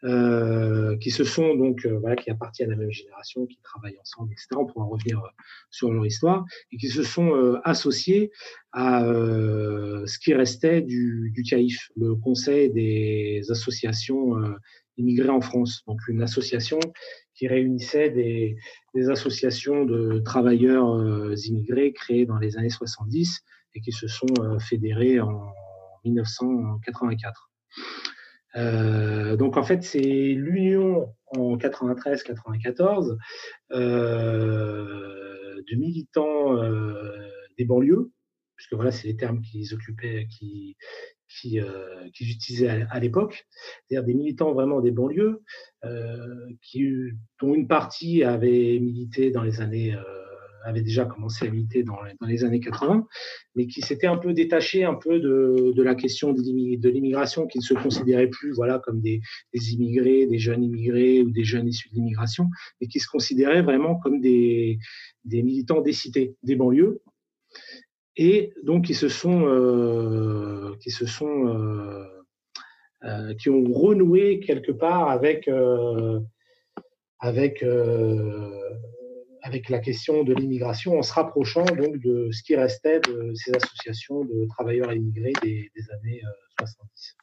euh, 0.02 0.96
qui 0.96 1.10
se 1.10 1.24
sont 1.24 1.54
donc 1.56 1.84
euh, 1.84 1.98
voilà, 1.98 2.16
qui 2.16 2.30
appartiennent 2.30 2.70
à 2.70 2.74
la 2.74 2.78
même 2.78 2.90
génération, 2.90 3.44
qui 3.44 3.58
travaillent 3.62 3.98
ensemble, 4.00 4.32
etc. 4.32 4.48
On 4.56 4.64
pourra 4.64 4.86
revenir 4.86 5.18
euh, 5.18 5.28
sur 5.68 5.92
leur 5.92 6.06
histoire 6.06 6.46
et 6.72 6.78
qui 6.78 6.88
se 6.88 7.02
sont 7.02 7.60
associés 7.64 8.30
à 8.72 9.02
ce 9.02 10.18
qui 10.18 10.32
restait 10.32 10.80
du, 10.80 11.30
du 11.34 11.42
CAIF, 11.42 11.90
le 11.96 12.14
Conseil 12.14 12.70
des 12.70 13.42
associations 13.50 14.36
immigrées 14.96 15.28
en 15.28 15.40
France, 15.40 15.82
donc 15.86 15.98
une 16.08 16.22
association 16.22 16.78
qui 17.34 17.46
réunissait 17.46 18.08
des, 18.10 18.56
des 18.94 19.10
associations 19.10 19.84
de 19.84 20.20
travailleurs 20.20 20.96
immigrés 21.46 21.92
créées 21.92 22.26
dans 22.26 22.38
les 22.38 22.56
années 22.56 22.70
70 22.70 23.40
et 23.74 23.80
qui 23.80 23.92
se 23.92 24.08
sont 24.08 24.58
fédérés 24.60 25.20
en 25.20 25.52
1984. 26.04 27.49
Donc 28.54 29.56
en 29.56 29.62
fait, 29.62 29.82
c'est 29.82 30.00
l'union 30.00 31.14
en 31.26 31.56
93-94 31.56 33.16
de 33.70 35.76
militants 35.76 36.56
des 37.58 37.64
banlieues, 37.64 38.10
puisque 38.56 38.74
voilà, 38.74 38.90
c'est 38.90 39.08
les 39.08 39.16
termes 39.16 39.40
qu'ils 39.40 39.74
occupaient, 39.74 40.26
qui, 40.28 40.76
qui, 41.30 41.60
euh, 41.60 42.06
utilisaient 42.20 42.86
à, 42.90 42.98
l'époque, 42.98 43.46
c'est-à-dire 43.86 44.06
des 44.06 44.14
militants 44.14 44.52
vraiment 44.52 44.80
des 44.80 44.90
banlieues, 44.90 45.42
euh, 45.84 46.46
dont 47.40 47.54
une 47.54 47.68
partie 47.68 48.24
avait 48.24 48.78
milité 48.80 49.30
dans 49.30 49.42
les 49.42 49.60
années, 49.60 49.94
euh, 49.94 50.02
avait 50.64 50.82
déjà 50.82 51.04
commencé 51.04 51.46
à 51.46 51.50
militer 51.50 51.82
dans, 51.82 51.96
dans, 52.20 52.26
les 52.26 52.44
années 52.44 52.60
80, 52.60 53.06
mais 53.54 53.66
qui 53.66 53.80
s'était 53.80 54.06
un 54.06 54.16
peu 54.16 54.32
détaché 54.32 54.84
un 54.84 54.94
peu 54.94 55.20
de, 55.20 55.82
la 55.82 55.94
question 55.94 56.32
de 56.32 56.40
l'immigration, 56.88 57.46
qui 57.46 57.58
ne 57.58 57.62
se 57.62 57.74
considéraient 57.74 58.28
plus 58.28 58.52
voilà 58.52 58.78
comme 58.78 59.00
des, 59.00 59.20
des, 59.54 59.72
immigrés, 59.72 60.26
des 60.26 60.38
jeunes 60.38 60.62
immigrés 60.64 61.22
ou 61.22 61.30
des 61.30 61.44
jeunes 61.44 61.68
issus 61.68 61.88
de 61.90 61.94
l'immigration, 61.94 62.46
mais 62.80 62.86
qui 62.86 63.00
se 63.00 63.08
considéraient 63.08 63.62
vraiment 63.62 63.96
comme 63.96 64.20
des, 64.20 64.78
des 65.24 65.42
militants 65.42 65.80
des 65.80 65.92
cités, 65.92 66.36
des 66.42 66.56
banlieues, 66.56 67.00
et 68.16 68.52
donc 68.62 68.84
qui 68.84 68.94
se 68.94 69.08
sont, 69.08 69.46
euh, 69.46 70.76
qui 70.80 70.90
se 70.90 71.06
sont, 71.06 71.48
euh, 71.48 72.04
euh, 73.04 73.34
qui 73.34 73.48
ont 73.48 73.64
renoué 73.64 74.40
quelque 74.40 74.72
part 74.72 75.08
avec, 75.08 75.48
avec, 77.18 77.64
avec 79.42 79.68
la 79.68 79.78
question 79.78 80.24
de 80.24 80.34
l'immigration 80.34 80.98
en 80.98 81.02
se 81.02 81.12
rapprochant 81.12 81.64
donc 81.64 81.98
de 81.98 82.30
ce 82.32 82.42
qui 82.42 82.56
restait 82.56 83.00
de 83.00 83.32
ces 83.34 83.52
associations 83.54 84.24
de 84.24 84.46
travailleurs 84.48 84.92
immigrés 84.92 85.32
des, 85.42 85.70
des 85.74 85.90
années 85.92 86.22
70. 86.58 87.16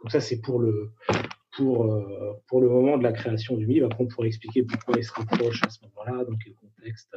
Donc 0.00 0.12
ça 0.12 0.20
c'est 0.20 0.40
pour 0.40 0.60
le, 0.60 0.92
pour, 1.56 1.88
pour 2.46 2.60
le 2.60 2.68
moment 2.68 2.98
de 2.98 3.02
la 3.02 3.12
création 3.12 3.56
du 3.56 3.66
MIB. 3.66 3.84
Après, 3.84 4.04
on 4.04 4.08
pourrait 4.08 4.28
expliquer 4.28 4.62
pourquoi 4.62 4.94
il 4.98 5.04
se 5.04 5.12
rapproche 5.12 5.62
à 5.64 5.70
ce 5.70 5.78
moment-là, 5.82 6.24
dans 6.24 6.36
quel 6.36 6.54
contexte, 6.54 7.16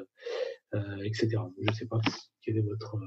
etc. 1.03 1.37
Je 1.61 1.71
ne 1.71 1.75
sais 1.75 1.87
pas 1.87 1.99
quelle 2.41 2.57
est 2.57 2.61
votre, 2.61 2.97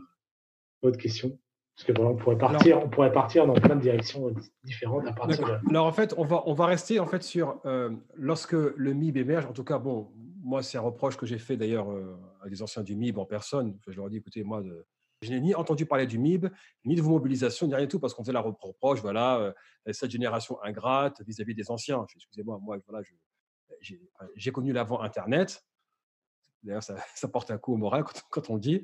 votre 0.83 0.99
question 0.99 1.39
parce 1.74 1.87
que 1.87 1.93
voilà, 1.93 2.11
on 2.11 2.16
pourrait 2.16 2.39
partir, 2.39 2.76
alors, 2.76 2.87
on 2.87 2.91
pourrait 2.91 3.12
partir 3.12 3.47
dans 3.47 3.55
plein 3.55 3.76
de 3.76 3.80
directions 3.80 4.33
différentes 4.62 5.07
à 5.07 5.12
partir 5.12 5.47
de... 5.47 5.70
Alors 5.70 5.87
en 5.87 5.93
fait, 5.93 6.14
on 6.18 6.24
va, 6.24 6.43
on 6.47 6.53
va 6.53 6.66
rester 6.66 7.01
en 7.01 7.07
fait 7.07 7.22
sur 7.22 7.61
euh, 7.64 7.91
lorsque 8.14 8.53
le 8.53 8.93
MIB 8.93 9.16
émerge. 9.16 9.47
En 9.47 9.53
tout 9.53 9.64
cas, 9.64 9.78
bon, 9.78 10.11
moi 10.43 10.62
c'est 10.62 10.78
un 10.78 10.82
reproche 10.82 11.16
que 11.16 11.26
j'ai 11.26 11.38
fait 11.38 11.57
d'ailleurs 11.57 11.90
euh, 11.90 12.18
à 12.43 12.49
des 12.49 12.62
anciens 12.62 12.82
du 12.82 12.97
MIB 12.97 13.18
en 13.18 13.24
personne. 13.24 13.78
Je 13.86 13.97
leur 13.97 14.09
ai 14.09 14.11
dit, 14.11 14.16
écoutez, 14.16 14.43
moi, 14.45 14.62
je 15.22 15.30
n'ai 15.30 15.40
ni 15.40 15.55
entendu 15.55 15.86
parler 15.86 16.07
du 16.07 16.18
MIB, 16.18 16.49
ni 16.84 16.97
de 16.97 17.03
vos 17.03 17.11
mobilisations, 17.11 17.66
ni 17.66 17.74
rien 17.74 17.84
du 17.84 17.88
tout, 17.88 18.01
parce 18.01 18.12
qu'on 18.12 18.22
faisait 18.22 18.32
la 18.32 18.40
reproche, 18.40 19.01
voilà, 19.01 19.38
euh, 19.38 19.93
cette 19.93 20.11
génération 20.11 20.62
ingrate 20.62 21.22
vis-à-vis 21.22 21.55
des 21.55 21.70
anciens. 21.70 22.05
Excusez-moi, 22.16 22.59
moi, 22.61 22.78
voilà, 22.88 23.07
j'ai 23.80 24.53
connu 24.53 24.72
l'avant 24.72 25.01
Internet. 25.01 25.64
D'ailleurs, 26.62 26.82
ça, 27.14 27.28
porte 27.28 27.51
un 27.51 27.59
coup 27.59 27.74
au 27.74 27.76
moral 27.76 28.05
quand, 28.30 28.51
on 28.51 28.55
le 28.55 28.61
dit. 28.61 28.82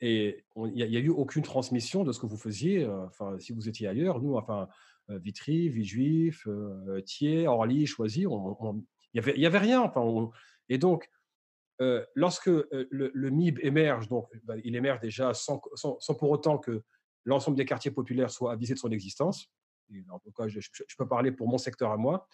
Et 0.00 0.44
il 0.56 0.72
n'y 0.72 0.96
a, 0.96 1.00
eu 1.00 1.08
aucune 1.08 1.42
transmission 1.42 2.04
de 2.04 2.12
ce 2.12 2.20
que 2.20 2.26
vous 2.26 2.36
faisiez. 2.36 2.84
Euh, 2.84 3.06
enfin, 3.06 3.38
si 3.38 3.52
vous 3.52 3.68
étiez 3.68 3.88
ailleurs, 3.88 4.20
nous, 4.20 4.36
enfin, 4.36 4.68
euh, 5.10 5.18
Vitry, 5.18 5.68
Villejuif, 5.68 6.46
euh, 6.46 7.00
Thiers, 7.02 7.46
Orly, 7.46 7.86
Choisy, 7.86 8.26
il 9.16 9.22
n'y 9.22 9.28
avait, 9.30 9.38
y 9.38 9.46
avait 9.46 9.58
rien. 9.58 9.82
Enfin, 9.82 10.30
et 10.68 10.78
donc, 10.78 11.08
lorsque 12.14 12.46
le, 12.46 13.30
MIB 13.30 13.60
émerge, 13.62 14.08
donc, 14.08 14.28
bah, 14.44 14.54
il 14.62 14.76
émerge 14.76 15.00
déjà 15.00 15.32
sans, 15.32 15.60
sans, 15.74 16.14
pour 16.14 16.30
autant 16.30 16.58
que 16.58 16.82
l'ensemble 17.24 17.56
des 17.56 17.64
quartiers 17.64 17.90
populaires 17.90 18.30
soient 18.30 18.52
avisés 18.52 18.74
de 18.74 18.78
son 18.78 18.90
existence. 18.90 19.50
en 20.10 20.18
tout 20.18 20.32
cas, 20.32 20.48
je, 20.48 20.60
peux 20.98 21.08
parler 21.08 21.32
pour 21.32 21.48
mon 21.48 21.58
secteur 21.58 21.90
à 21.92 21.96
moi. 21.96 22.28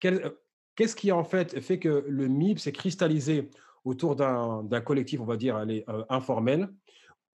Qu'est-ce 0.00 0.94
qui 0.94 1.10
en 1.10 1.24
fait 1.24 1.60
fait 1.60 1.80
que 1.80 2.04
le 2.06 2.28
MIB 2.28 2.58
s'est 2.58 2.72
cristallisé 2.72 3.50
autour 3.84 4.14
d'un 4.14 4.80
collectif, 4.80 5.20
on 5.20 5.24
va 5.24 5.36
dire, 5.36 5.56
euh, 5.56 6.04
informel, 6.08 6.68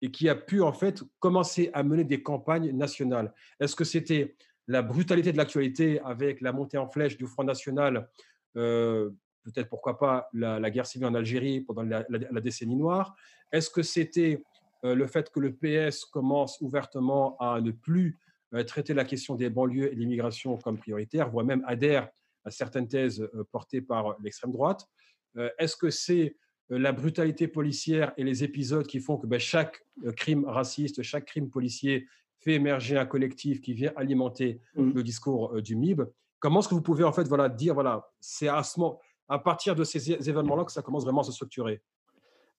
et 0.03 0.11
qui 0.11 0.28
a 0.28 0.34
pu 0.34 0.62
en 0.62 0.72
fait 0.72 1.03
commencer 1.18 1.70
à 1.72 1.82
mener 1.82 2.05
des 2.05 2.22
campagnes 2.22 2.70
nationales? 2.72 3.32
Est-ce 3.61 3.76
que 3.76 3.84
c'était 3.84 4.36
la 4.70 4.82
brutalité 4.82 5.32
de 5.32 5.36
l'actualité 5.36 6.00
avec 6.00 6.40
la 6.40 6.52
montée 6.52 6.78
en 6.78 6.88
flèche 6.88 7.16
du 7.16 7.26
Front 7.26 7.44
National, 7.44 8.08
euh, 8.56 9.10
peut-être 9.44 9.68
pourquoi 9.68 9.98
pas 9.98 10.28
la, 10.32 10.70
guerre 10.70 10.86
civile 10.86 11.06
en 11.06 11.14
Algérie 11.14 11.60
pendant 11.60 11.82
la, 11.82 12.40
décennie 12.40 12.76
noire. 12.76 13.14
Est-ce 13.52 13.70
que 13.70 13.82
c'était 13.82 14.42
euh, 14.84 14.94
le 14.94 15.06
fait 15.06 15.30
que 15.30 15.40
le 15.40 15.54
PS 15.54 16.04
commence 16.04 16.60
ouvertement 16.60 17.36
à 17.38 17.60
ne 17.60 17.70
plus 17.70 18.18
traiter 18.66 18.94
la 18.94 19.04
question 19.04 19.36
des 19.36 19.48
banlieues 19.48 19.92
et 19.92 19.94
de 19.94 20.00
l'immigration 20.00 20.56
comme 20.56 20.76
prioritaire, 20.76 21.30
voire 21.30 21.46
même 21.46 21.62
adhère 21.68 22.08
à 22.44 22.50
certaines 22.50 22.88
thèses 22.88 23.28
portées 23.52 23.80
par 23.80 24.16
l'extrême 24.20 24.50
droite 24.50 24.88
euh, 25.36 25.50
est-ce 25.58 25.76
que 25.76 25.90
c'est 25.90 26.36
euh, 26.72 26.78
la 26.78 26.92
brutalité 26.92 27.48
policière 27.48 28.12
et 28.16 28.24
les 28.24 28.44
épisodes 28.44 28.86
qui 28.86 29.00
font 29.00 29.16
que 29.16 29.26
ben, 29.26 29.38
chaque 29.38 29.80
euh, 30.04 30.12
crime 30.12 30.44
raciste, 30.44 31.02
chaque 31.02 31.26
crime 31.26 31.50
policier 31.50 32.06
fait 32.41 32.55
émerger 32.55 32.97
un 32.99 33.07
collectif 33.07 33.61
qui 33.61 33.72
vient 33.72 33.93
alimenter 33.97 34.61
mmh. 34.74 34.91
le 34.95 35.03
discours 35.03 35.61
du 35.62 35.76
MIB. 35.76 36.03
Comment 36.38 36.61
est-ce 36.61 36.68
que 36.68 36.74
vous 36.74 36.82
pouvez 36.82 37.05
en 37.05 37.12
fait 37.12 37.28
voilà, 37.28 37.49
dire, 37.49 37.74
voilà, 37.74 38.11
c'est 38.18 38.49
à, 38.49 38.62
ce 38.62 38.80
moment, 38.80 38.99
à 39.28 39.38
partir 39.38 39.74
de 39.74 39.84
ces 39.84 40.11
événements-là 40.11 40.64
que 40.64 40.72
ça 40.72 40.82
commence 40.82 41.05
vraiment 41.05 41.20
à 41.20 41.24
se 41.24 41.32
structurer? 41.32 41.82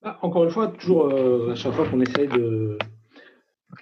Bah, 0.01 0.19
Encore 0.21 0.43
une 0.43 0.51
fois, 0.51 0.67
toujours 0.67 1.11
à 1.11 1.55
chaque 1.55 1.73
fois 1.73 1.87
qu'on 1.87 2.01
essaye 2.01 2.27
de, 2.27 2.77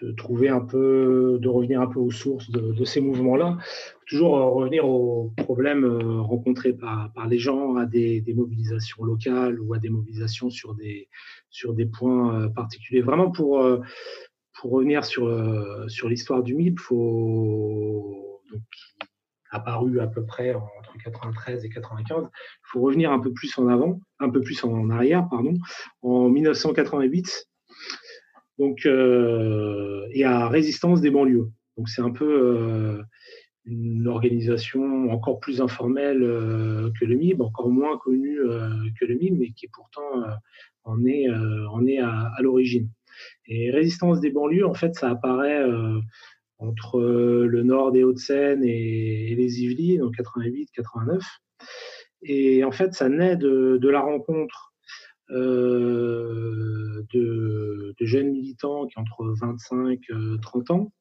de 0.01 0.11
trouver 0.11 0.49
un 0.49 0.61
peu, 0.61 1.39
de 1.41 1.47
revenir 1.47 1.81
un 1.81 1.87
peu 1.87 1.99
aux 1.99 2.11
sources 2.11 2.49
de, 2.51 2.83
ces 2.85 3.01
mouvements-là, 3.01 3.57
toujours 4.07 4.37
euh, 4.37 4.45
revenir 4.45 4.87
aux 4.87 5.33
problèmes 5.37 5.83
euh, 5.83 6.21
rencontrés 6.21 6.73
par, 6.73 7.11
par 7.13 7.27
les 7.27 7.37
gens, 7.37 7.75
à 7.75 7.85
des, 7.85 8.23
mobilisations 8.35 9.03
locales 9.03 9.59
ou 9.59 9.73
à 9.73 9.79
des 9.79 9.89
mobilisations 9.89 10.49
sur 10.49 10.73
des, 10.75 11.09
sur 11.49 11.73
des 11.73 11.85
points 11.85 12.41
euh, 12.41 12.49
particuliers. 12.49 13.01
Vraiment 13.01 13.31
pour, 13.31 13.63
pour 14.59 14.71
revenir 14.71 15.05
sur, 15.05 15.29
sur 15.89 16.09
l'histoire 16.09 16.43
du 16.43 16.53
MIP, 16.55 16.79
faut, 16.79 18.41
donc, 18.51 18.61
qui 18.71 19.07
apparu 19.51 19.99
à 19.99 20.07
peu 20.07 20.25
près 20.25 20.53
entre 20.53 20.97
93 21.03 21.65
et 21.65 21.69
95, 21.69 22.23
il 22.23 22.29
faut 22.63 22.81
revenir 22.81 23.11
un 23.11 23.19
peu 23.19 23.31
plus 23.33 23.57
en 23.57 23.67
avant, 23.67 23.99
un 24.19 24.29
peu 24.29 24.41
plus 24.41 24.63
en 24.63 24.89
arrière, 24.89 25.27
pardon, 25.29 25.55
en 26.01 26.29
1988 26.29 27.47
donc, 28.59 28.85
euh, 28.85 30.05
et 30.11 30.25
à 30.25 30.49
Résistance 30.49 31.01
des 31.01 31.09
banlieues. 31.09 31.49
Donc 31.77 31.87
c'est 31.87 32.01
un 32.01 32.11
peu 32.11 32.25
euh, 32.25 33.01
une 33.63 34.07
organisation 34.07 35.09
encore 35.11 35.39
plus 35.39 35.61
informelle 35.61 36.21
euh, 36.21 36.91
que 36.99 37.05
le 37.05 37.15
MIB, 37.15 37.41
encore 37.41 37.69
moins 37.69 37.97
connue 37.97 38.37
que 38.99 39.05
le 39.05 39.15
MIB, 39.15 39.37
mais 39.39 39.51
qui 39.51 39.67
pourtant 39.69 40.25
en 40.83 41.05
est, 41.05 41.27
en 41.29 41.85
est 41.85 41.99
à, 41.99 42.31
l'origine. 42.41 42.89
Et 43.47 43.71
Résistance 43.71 44.19
des 44.19 44.31
banlieues, 44.31 44.67
en 44.67 44.73
fait, 44.73 44.95
ça 44.95 45.09
apparaît 45.09 45.63
entre 46.59 47.01
le 47.01 47.63
nord 47.63 47.91
des 47.91 48.03
Hauts-de-Seine 48.03 48.63
et, 48.63 49.33
les 49.35 49.63
Yvelines 49.63 50.03
en 50.03 50.11
88-89. 50.11 51.21
Et 52.23 52.63
en 52.63 52.71
fait, 52.71 52.93
ça 52.93 53.09
naît 53.09 53.37
de, 53.37 53.79
la 53.89 54.01
rencontre 54.01 54.73
euh, 55.31 57.03
de, 57.13 57.95
jeunes 58.01 58.31
militants 58.31 58.87
qui 58.87 58.99
entre 58.99 59.35
25 59.39 59.99
et 59.99 60.41
30 60.41 60.71
ans, 60.71 60.91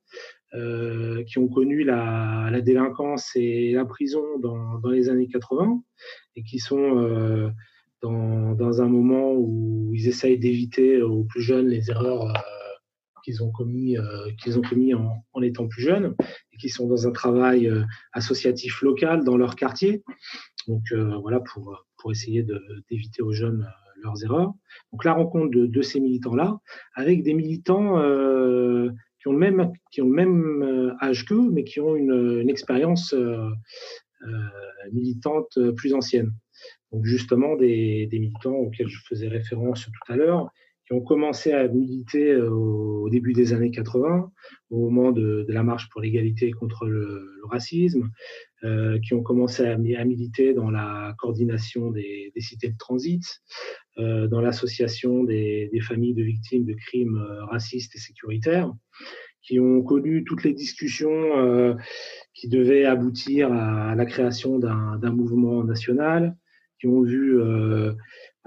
euh, 0.55 1.25
qui 1.25 1.39
ont 1.39 1.49
connu 1.49 1.85
la, 1.85 2.61
délinquance 2.63 3.31
et 3.35 3.73
la 3.73 3.85
prison 3.85 4.23
dans, 4.41 4.81
les 4.91 5.09
années 5.09 5.29
80 5.29 5.83
et 6.37 6.43
qui 6.43 6.59
sont 6.59 6.99
euh, 6.99 7.51
dans, 8.03 8.83
un 8.83 8.89
moment 8.89 9.33
où 9.35 9.93
ils 9.95 10.09
essayent 10.09 10.39
d'éviter 10.39 11.03
aux 11.03 11.25
plus 11.25 11.43
jeunes 11.43 11.69
les 11.69 11.91
erreurs 11.91 12.33
qu'ils 13.25 13.43
ont 13.43 13.51
commis, 13.51 13.97
qu'ils 14.43 14.59
ont 14.59 14.63
commis 14.63 14.95
en, 14.95 15.25
en, 15.33 15.43
étant 15.43 15.67
plus 15.69 15.83
jeunes 15.83 16.15
et 16.53 16.57
qui 16.59 16.69
sont 16.69 16.87
dans 16.87 17.07
un 17.07 17.13
travail 17.13 17.71
associatif 18.13 18.83
local 18.83 19.25
dans 19.25 19.37
leur 19.37 19.57
quartier. 19.57 20.03
Donc 20.67 20.83
voilà 20.93 21.41
pour, 21.41 21.85
pour 21.99 22.13
essayer 22.13 22.45
d'éviter 22.89 23.23
aux 23.23 23.33
jeunes 23.33 23.69
leurs 24.03 24.23
erreurs. 24.25 24.53
Donc 24.93 25.05
la 25.05 25.13
rencontre 25.13 25.51
de, 25.51 25.83
ces 25.83 26.01
militants-là 26.01 26.59
avec 26.95 27.23
des 27.23 27.35
militants 27.35 27.99
euh, 27.99 28.91
qui 29.21 29.29
ont 29.29 29.33
le 29.33 29.39
même, 29.39 29.73
qui 29.91 30.03
ont 30.03 30.09
le 30.09 30.15
même 30.15 30.63
euh, 30.63 31.05
âge 31.05 31.25
qu'eux, 31.25 31.51
mais 31.51 31.65
qui 31.65 31.81
ont 31.81 31.97
une, 31.97 32.49
expérience 32.49 33.13
euh, 33.15 33.51
militante 34.93 35.59
plus 35.77 35.95
ancienne. 35.95 36.33
Donc 36.93 37.05
justement 37.05 37.57
des, 37.57 38.09
militants 38.13 38.55
auxquels 38.55 38.89
je 38.89 39.01
faisais 39.07 39.29
référence 39.29 39.85
tout 39.85 40.13
à 40.13 40.17
l'heure, 40.17 40.51
qui 40.87 40.95
ont 40.95 41.03
commencé 41.03 41.53
à 41.53 41.69
militer 41.69 42.35
au 42.37 43.11
début 43.11 43.35
des 43.35 43.53
années 43.53 43.71
80, 43.71 44.33
au 44.71 44.89
moment 44.89 45.13
de, 45.13 45.45
la 45.49 45.63
marche 45.63 45.91
pour 45.91 46.01
l'égalité 46.01 46.51
contre 46.51 46.87
le, 46.87 47.35
racisme, 47.51 48.11
qui 49.03 49.15
ont 49.15 49.23
commencé 49.23 49.65
à, 49.67 49.77
militer 49.77 50.55
dans 50.55 50.71
la 50.71 51.15
coordination 51.19 51.91
des, 51.91 52.33
cités 52.39 52.69
de 52.69 52.77
transit, 52.79 53.23
dans 53.97 54.41
l'association 54.41 55.25
des, 55.25 55.71
familles 55.83 56.15
de 56.15 56.23
victimes 56.23 56.65
de 56.65 56.75
crimes 56.75 57.19
racistes 57.51 57.95
et 57.95 57.99
sécuritaires, 57.99 58.73
qui 59.43 59.61
ont 59.61 59.83
connu 59.83 60.25
toutes 60.25 60.45
les 60.45 60.55
discussions 60.55 61.77
qui 62.33 62.49
devaient 62.49 62.85
aboutir 62.85 63.53
à, 63.53 63.95
la 63.95 64.07
création 64.07 64.59
d'un 64.59 65.13
mouvement 65.13 65.65
national, 65.65 66.37
qui 66.79 66.87
ont 66.87 67.03
vu 67.03 67.39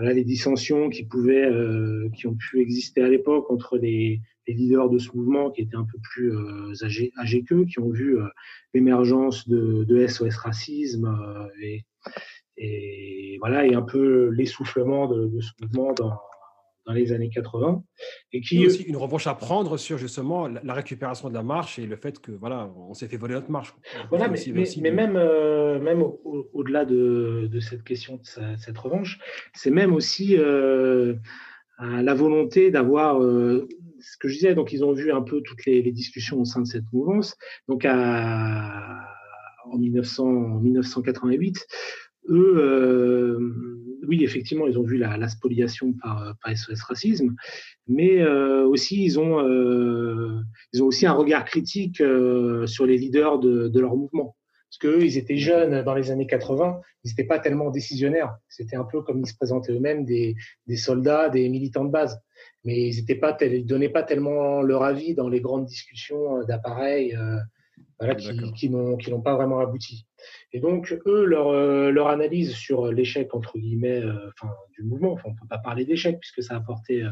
voilà, 0.02 0.16
les 0.16 0.24
dissensions 0.24 0.90
qui 0.90 1.04
pouvaient, 1.04 1.46
euh, 1.46 2.10
qui 2.16 2.26
ont 2.26 2.36
pu 2.36 2.60
exister 2.60 3.04
à 3.04 3.08
l'époque 3.08 3.52
entre 3.52 3.78
les, 3.78 4.20
les, 4.48 4.54
leaders 4.56 4.90
de 4.90 4.98
ce 4.98 5.16
mouvement 5.16 5.52
qui 5.52 5.62
étaient 5.62 5.76
un 5.76 5.86
peu 5.86 6.00
plus 6.02 6.36
euh, 6.36 6.74
âgés, 6.82 7.12
âgés 7.20 7.44
qu'eux, 7.44 7.66
qui 7.66 7.80
ont 7.80 7.92
vu 7.92 8.18
euh, 8.18 8.28
l'émergence 8.74 9.48
de, 9.48 9.84
de, 9.84 10.08
SOS 10.08 10.38
Racisme 10.38 11.06
euh, 11.06 11.48
et, 11.62 11.86
et, 12.58 13.38
voilà, 13.42 13.68
et 13.68 13.76
un 13.76 13.84
peu 13.84 14.30
l'essoufflement 14.30 15.08
de, 15.08 15.28
de, 15.28 15.40
ce 15.40 15.52
mouvement 15.62 15.94
dans, 15.94 16.18
dans 16.86 16.94
les 16.94 17.12
années 17.14 17.30
80. 17.30 17.84
Et 18.34 18.42
qui 18.42 18.66
aussi 18.66 18.84
une 18.84 18.98
revanche 18.98 19.28
à 19.28 19.36
prendre 19.36 19.78
sur 19.78 19.98
justement 19.98 20.48
la 20.48 20.74
récupération 20.74 21.30
de 21.30 21.34
la 21.34 21.44
marche 21.44 21.80
et 21.80 21.86
le 21.86 21.96
fait 21.96 22.20
que 22.20 22.32
voilà, 22.32 22.72
on 22.76 22.94
s'est 22.94 23.08
fait 23.08 23.18
voler 23.18 23.36
notre 23.36 23.52
marche. 23.52 23.76
Voilà, 24.10 24.28
mais, 24.28 24.40
mais, 24.82 24.92
même, 24.92 25.16
euh, 25.16 25.80
même 25.80 26.04
au-delà 26.54 26.86
de, 26.86 27.48
de, 27.52 27.60
cette 27.60 27.84
question 27.84 28.18
de 28.18 28.58
cette 28.58 28.78
revanche, 28.78 29.20
c'est 29.54 29.72
même 29.72 29.94
aussi 29.94 30.36
euh, 30.38 31.16
la 31.80 32.14
volonté 32.14 32.72
d'avoir 32.72 33.22
euh, 33.22 33.68
ce 34.00 34.18
que 34.18 34.28
je 34.28 34.34
disais. 34.36 34.56
Donc, 34.56 34.74
ils 34.74 34.84
ont 34.84 34.94
vu 34.94 35.12
un 35.12 35.22
peu 35.22 35.42
toutes 35.42 35.66
les, 35.66 35.82
les 35.82 35.92
discussions 35.92 36.40
au 36.40 36.46
sein 36.46 36.62
de 36.62 36.68
cette 36.68 36.92
mouvance. 36.92 37.38
Donc, 37.68 37.86
à, 37.86 39.08
en 39.66 39.78
1900, 39.78 40.62
1988, 40.62 41.68
eux 42.30 43.81
oui, 44.08 44.24
effectivement, 44.24 44.68
ils 44.68 44.78
ont 44.78 44.84
vu 44.84 44.98
la, 44.98 45.28
spoliation 45.28 45.94
par, 45.94 46.36
par, 46.44 46.56
SOS 46.56 46.82
Racisme, 46.82 47.36
mais 47.88 48.22
euh, 48.22 48.66
aussi 48.66 49.04
ils 49.04 49.20
ont, 49.20 49.40
euh, 49.40 50.40
ils 50.74 50.84
ont 50.84 50.88
aussi 50.88 51.06
un 51.06 51.14
regard 51.14 51.46
critique 51.46 52.02
euh, 52.02 52.66
sur 52.68 52.86
les 52.86 52.98
leaders 52.98 53.40
de, 53.40 53.68
de 53.68 53.80
leur 53.80 53.96
mouvement. 53.96 54.36
Parce 54.70 54.78
qu'eux, 54.78 55.04
ils 55.04 55.18
étaient 55.18 55.38
jeunes 55.38 55.84
dans 55.84 55.94
les 55.94 56.12
années 56.12 56.28
80, 56.28 56.80
ils 57.04 57.10
n'étaient 57.10 57.26
pas 57.26 57.40
tellement 57.40 57.72
décisionnaires. 57.72 58.38
C'était 58.48 58.78
un 58.78 58.86
peu 58.86 59.02
comme 59.02 59.20
ils 59.20 59.28
se 59.28 59.36
présentaient 59.36 59.74
eux-mêmes, 59.74 60.06
des, 60.06 60.36
des, 60.68 60.78
soldats, 60.78 61.28
des 61.28 61.50
militants 61.50 61.84
de 61.84 61.92
base. 61.92 62.22
Mais 62.64 62.90
ils 62.90 63.04
ne 63.04 63.64
donnaient 63.64 63.90
pas 63.90 64.04
tellement 64.04 64.62
leur 64.62 64.84
avis 64.84 65.14
dans 65.14 65.28
les 65.28 65.42
grandes 65.42 65.66
discussions 65.66 66.44
d'appareils 66.46 67.18
voilà, 68.02 68.16
qui, 68.16 68.70
n'ont 68.70 69.22
pas 69.22 69.36
vraiment 69.36 69.60
abouti. 69.60 70.08
Et 70.54 70.60
donc, 70.60 71.00
eux, 71.06 71.24
leur, 71.24 71.50
euh, 71.50 71.92
leur 71.92 72.08
analyse 72.08 72.54
sur 72.54 72.92
l'échec, 72.92 73.36
entre 73.36 73.60
guillemets, 73.60 74.02
euh, 74.02 74.30
enfin, 74.30 74.52
du 74.74 74.84
mouvement, 74.84 75.14
enfin, 75.14 75.26
on 75.30 75.32
ne 75.34 75.36
peut 75.36 75.48
pas 75.48 75.60
parler 75.60 75.86
d'échec 75.86 76.20
puisque 76.20 76.42
ça 76.42 76.56
a 76.56 76.58
apporté 76.58 77.04
euh, 77.04 77.12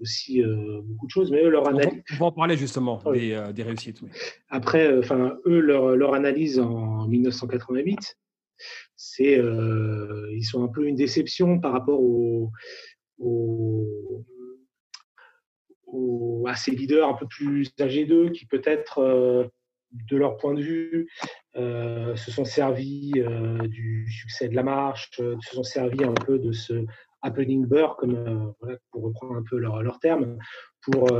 aussi 0.00 0.42
beaucoup 0.84 1.06
de 1.06 1.10
choses, 1.10 1.30
mais 1.30 1.42
eux, 1.44 1.50
leur 1.50 1.68
analyse. 1.68 2.02
On 2.12 2.16
va, 2.16 2.26
en 2.26 2.32
parler 2.32 2.56
justement 2.56 3.02
des, 3.12 3.50
des, 3.54 3.62
réussites. 3.62 4.00
Après, 4.48 4.96
enfin, 4.96 5.36
eux, 5.44 5.60
leur, 5.60 5.94
leur, 5.94 6.14
analyse 6.14 6.58
en 6.58 7.06
1988, 7.06 8.16
c'est 8.96 9.38
ils 10.32 10.44
sont 10.44 10.64
un 10.64 10.68
peu 10.68 10.86
une 10.86 10.96
déception 10.96 11.60
par 11.60 11.72
rapport 11.72 12.00
au, 12.00 12.50
au, 13.18 14.24
à 16.46 16.56
ces 16.56 16.70
leaders 16.70 17.06
un 17.06 17.14
peu 17.14 17.26
plus 17.26 17.70
âgés 17.78 18.06
d'eux 18.06 18.30
qui 18.30 18.46
peut-être 18.46 19.50
de 19.92 20.16
leur 20.16 20.36
point 20.36 20.54
de 20.54 20.62
vue, 20.62 21.08
euh, 21.56 22.14
se 22.16 22.30
sont 22.30 22.44
servis 22.44 23.12
euh, 23.16 23.66
du 23.66 24.10
succès 24.10 24.48
de 24.48 24.54
la 24.54 24.62
marche, 24.62 25.10
euh, 25.20 25.36
se 25.40 25.54
sont 25.54 25.62
servis 25.62 26.04
un 26.04 26.14
peu 26.14 26.38
de 26.38 26.52
ce 26.52 26.84
happening 27.22 27.66
beurre, 27.66 27.96
comme, 27.96 28.54
pour 28.90 29.02
reprendre 29.02 29.36
un 29.36 29.42
peu 29.48 29.58
leur, 29.58 29.82
leur 29.82 29.98
terme, 29.98 30.38
pour, 30.80 31.12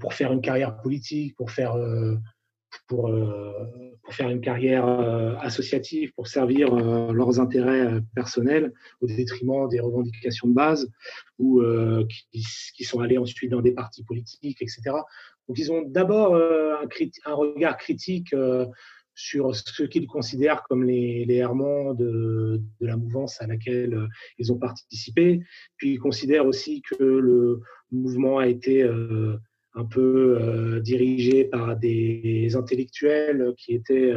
pour 0.00 0.14
faire 0.14 0.32
une 0.32 0.40
carrière 0.40 0.80
politique, 0.80 1.36
pour 1.36 1.50
faire, 1.50 1.76
pour, 2.86 3.14
pour 4.02 4.14
faire 4.14 4.30
une 4.30 4.40
carrière 4.40 4.88
associative, 5.42 6.14
pour 6.14 6.28
servir 6.28 6.74
leurs 6.74 7.40
intérêts 7.40 8.00
personnels 8.14 8.72
au 9.02 9.06
détriment 9.06 9.68
des 9.68 9.80
revendications 9.80 10.48
de 10.48 10.54
base, 10.54 10.90
ou 11.38 11.62
qui, 12.74 12.84
sont 12.84 13.00
allés 13.00 13.18
ensuite 13.18 13.50
dans 13.50 13.60
des 13.60 13.72
partis 13.72 14.02
politiques, 14.02 14.62
etc. 14.62 14.80
Donc, 15.48 15.58
ils 15.58 15.72
ont 15.72 15.82
d'abord 15.82 16.34
euh, 16.34 16.74
un, 17.24 17.34
regard 17.34 17.78
critique 17.78 18.34
euh, 18.34 18.66
sur 19.14 19.56
ce 19.56 19.82
qu'ils 19.84 20.06
considèrent 20.06 20.62
comme 20.68 20.84
les, 20.84 21.24
les 21.24 21.36
errements 21.36 21.94
de, 21.94 22.60
la 22.80 22.96
mouvance 22.96 23.40
à 23.40 23.46
laquelle 23.46 23.94
euh, 23.94 24.06
ils 24.38 24.52
ont 24.52 24.58
participé. 24.58 25.40
Puis 25.78 25.92
ils 25.94 25.98
considèrent 25.98 26.46
aussi 26.46 26.82
que 26.82 27.02
le 27.02 27.60
mouvement 27.90 28.38
a 28.38 28.46
été 28.46 28.82
un 29.74 29.84
peu 29.86 30.78
dirigé 30.84 31.44
par 31.44 31.78
des 31.78 32.54
intellectuels 32.54 33.54
qui 33.56 33.72
étaient, 33.72 34.12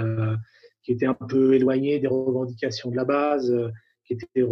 qui 0.84 0.92
étaient 0.92 1.06
un 1.06 1.14
peu 1.14 1.54
éloignés 1.54 2.00
des 2.00 2.08
revendications 2.08 2.92
de 2.92 2.98
la 2.98 3.06
base, 3.06 3.56
qui 4.04 4.14
étaient 4.14 4.44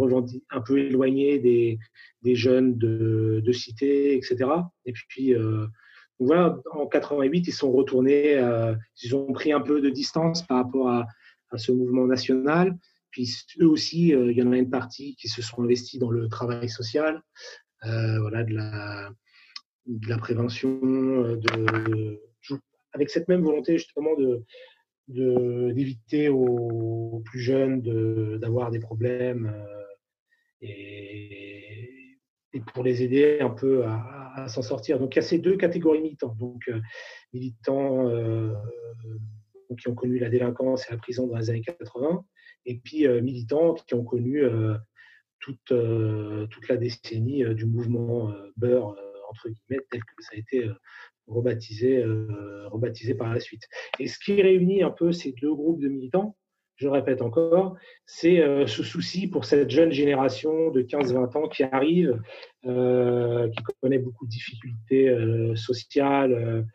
un 0.50 0.60
peu 0.62 0.78
éloignés 0.78 1.38
des, 1.38 2.34
jeunes 2.34 2.78
de, 2.78 3.42
de 3.44 3.52
cité, 3.52 4.16
etc. 4.16 4.38
Et 4.86 4.92
puis, 4.92 5.34
voilà, 6.20 6.60
en 6.72 6.86
88, 6.86 7.48
ils 7.48 7.52
sont 7.52 7.72
retournés, 7.72 8.34
euh, 8.36 8.74
ils 9.02 9.16
ont 9.16 9.32
pris 9.32 9.52
un 9.52 9.60
peu 9.60 9.80
de 9.80 9.88
distance 9.88 10.46
par 10.46 10.58
rapport 10.58 10.90
à, 10.90 11.06
ce 11.56 11.72
mouvement 11.72 12.06
national. 12.06 12.76
Puis 13.10 13.28
eux 13.60 13.66
aussi, 13.66 14.14
euh, 14.14 14.30
il 14.30 14.36
y 14.38 14.42
en 14.42 14.52
a 14.52 14.56
une 14.56 14.70
partie 14.70 15.16
qui 15.16 15.28
se 15.28 15.42
sont 15.42 15.62
investis 15.62 15.98
dans 15.98 16.10
le 16.10 16.28
travail 16.28 16.68
social, 16.68 17.22
euh, 17.86 18.20
voilà, 18.20 18.44
de 18.44 18.54
la, 18.54 20.18
prévention, 20.18 21.38
avec 22.92 23.10
cette 23.10 23.26
même 23.28 23.42
volonté 23.42 23.78
justement 23.78 24.14
de 24.16 24.44
d'éviter 25.08 26.28
aux 26.28 27.20
plus 27.24 27.40
jeunes 27.40 27.80
d'avoir 28.38 28.70
des 28.70 28.78
problèmes 28.78 29.52
et 30.60 32.16
pour 32.72 32.84
les 32.84 33.02
aider 33.02 33.38
un 33.40 33.50
peu 33.50 33.84
à, 33.86 34.19
s'en 34.48 34.62
sortir. 34.62 34.98
Donc 34.98 35.14
il 35.14 35.16
y 35.16 35.18
a 35.20 35.22
ces 35.22 35.38
deux 35.38 35.56
catégories 35.56 36.00
militants. 36.00 36.34
Donc 36.38 36.68
euh, 36.68 36.80
militants 37.32 38.08
euh, 38.08 38.54
qui 39.78 39.88
ont 39.88 39.94
connu 39.94 40.18
la 40.18 40.28
délinquance 40.28 40.88
et 40.88 40.92
la 40.92 40.98
prison 40.98 41.26
dans 41.26 41.36
les 41.36 41.50
années 41.50 41.62
80, 41.62 42.24
et 42.66 42.78
puis 42.78 43.06
euh, 43.06 43.20
militants 43.20 43.74
qui 43.74 43.94
ont 43.94 44.04
connu 44.04 44.42
toute, 45.38 45.72
toute 46.50 46.68
la 46.68 46.76
décennie 46.76 47.44
du 47.54 47.66
mouvement 47.66 48.30
Beurre, 48.56 48.96
entre 49.30 49.48
guillemets, 49.48 49.82
tel 49.90 50.00
que 50.00 50.22
ça 50.22 50.30
a 50.34 50.38
été 50.38 50.68
rebaptisé, 51.28 52.04
rebaptisé 52.66 53.14
par 53.14 53.32
la 53.32 53.40
suite. 53.40 53.62
Et 53.98 54.08
ce 54.08 54.18
qui 54.18 54.42
réunit 54.42 54.82
un 54.82 54.90
peu 54.90 55.12
ces 55.12 55.32
deux 55.40 55.54
groupes 55.54 55.80
de 55.80 55.88
militants, 55.88 56.36
je 56.80 56.88
répète 56.88 57.20
encore, 57.20 57.76
c'est 58.06 58.40
euh, 58.40 58.66
ce 58.66 58.82
souci 58.82 59.26
pour 59.28 59.44
cette 59.44 59.68
jeune 59.68 59.92
génération 59.92 60.70
de 60.70 60.80
15-20 60.80 61.36
ans 61.36 61.48
qui 61.48 61.62
arrive, 61.62 62.18
euh, 62.64 63.48
qui 63.50 63.62
connaît 63.82 63.98
beaucoup 63.98 64.24
de 64.24 64.30
difficultés 64.30 65.08
euh, 65.10 65.54
sociales, 65.54 66.66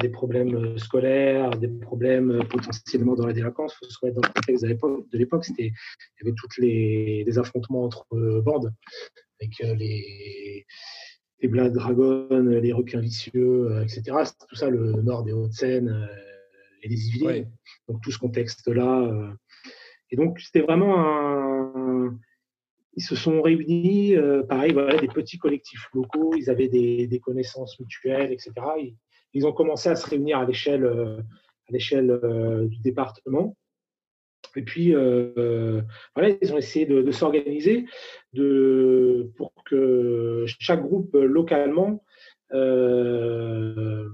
des 0.00 0.08
problèmes 0.08 0.76
scolaires, 0.76 1.50
des 1.50 1.68
problèmes 1.68 2.40
potentiellement 2.50 3.14
dans 3.14 3.26
la 3.26 3.32
délinquance. 3.32 3.76
Il 3.80 3.86
faut 3.86 3.90
se 3.90 4.04
mettre 4.04 4.20
dans 4.20 4.28
le 4.28 4.34
contexte 4.34 4.64
de 4.64 5.18
l'époque. 5.18 5.46
Il 5.56 5.66
y 5.66 5.72
avait 6.22 6.34
tous 6.36 6.60
les, 6.60 7.38
affrontements 7.38 7.84
entre 7.84 8.06
bandes, 8.40 8.74
avec 9.40 9.78
les, 9.78 10.66
les 11.40 11.48
Blood 11.48 11.72
Dragons, 11.72 12.28
les 12.28 12.72
requins 12.72 13.00
vicieux, 13.00 13.80
etc. 13.82 14.02
Tout 14.48 14.56
ça 14.56 14.68
le 14.68 15.00
nord 15.02 15.22
des 15.22 15.32
Hauts-de-Seine 15.32 16.08
et 16.86 16.88
des 16.88 17.08
Yvelines. 17.08 17.50
Donc 17.88 18.00
tout 18.02 18.10
ce 18.10 18.18
contexte-là. 18.18 19.00
Euh. 19.00 19.32
Et 20.10 20.16
donc 20.16 20.40
c'était 20.40 20.60
vraiment 20.60 20.98
un. 20.98 22.18
Ils 22.98 23.02
se 23.02 23.14
sont 23.14 23.42
réunis, 23.42 24.16
euh, 24.16 24.42
pareil, 24.42 24.72
voilà, 24.72 24.96
des 24.96 25.08
petits 25.08 25.36
collectifs 25.36 25.86
locaux, 25.92 26.32
ils 26.34 26.48
avaient 26.48 26.68
des, 26.68 27.06
des 27.06 27.20
connaissances 27.20 27.78
mutuelles, 27.78 28.32
etc. 28.32 28.52
Ils, 29.34 29.46
ont 29.46 29.52
commencé 29.52 29.90
à 29.90 29.96
se 29.96 30.08
réunir 30.08 30.38
à 30.38 30.46
l'échelle 30.46 30.84
euh, 30.84 31.18
à 31.68 31.72
l'échelle 31.72 32.18
du 32.68 32.78
département. 32.78 33.54
Et 34.54 34.62
puis, 34.62 34.92
voilà, 34.94 36.36
ils 36.40 36.54
ont 36.54 36.56
essayé 36.56 36.86
de, 36.86 37.02
de 37.02 37.10
s'organiser 37.10 37.84
pour 39.36 39.52
que 39.66 40.44
chaque 40.46 40.80
groupe 40.80 41.12
localement 41.14 42.02
euh, 42.52 44.08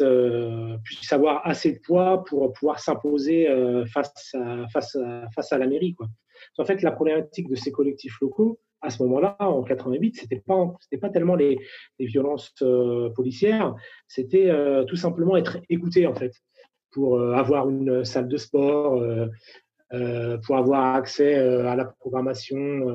euh, 0.00 0.76
puisse 0.84 1.12
avoir 1.12 1.46
assez 1.46 1.72
de 1.72 1.78
poids 1.80 2.24
pour 2.24 2.52
pouvoir 2.52 2.78
s'imposer 2.78 3.48
euh, 3.48 3.84
face, 3.86 4.34
à, 4.34 5.58
la 5.58 5.66
mairie. 5.66 5.96
En 6.58 6.64
fait, 6.64 6.82
la 6.82 6.92
problématique 6.92 7.48
de 7.48 7.54
ces 7.54 7.70
collectifs 7.70 8.20
locaux, 8.20 8.60
à 8.80 8.90
ce 8.90 9.02
moment-là, 9.02 9.36
en 9.40 9.62
88, 9.62 10.16
c'était 10.20 10.40
pas 10.40 10.72
pas 11.00 11.10
tellement 11.10 11.34
les, 11.34 11.58
les 11.98 12.06
violences 12.06 12.54
policières, 13.16 13.74
c'était 14.06 14.52
tout 14.86 14.94
simplement 14.94 15.36
être 15.36 15.58
écouté 15.68 16.06
en 16.06 16.14
fait 16.14 16.32
pour 16.92 17.20
avoir 17.20 17.68
une 17.68 18.04
salle 18.04 18.28
de 18.28 18.36
sport, 18.36 19.02
pour 19.90 20.56
avoir 20.56 20.94
accès 20.94 21.34
à 21.34 21.74
la 21.74 21.86
programmation 21.86 22.86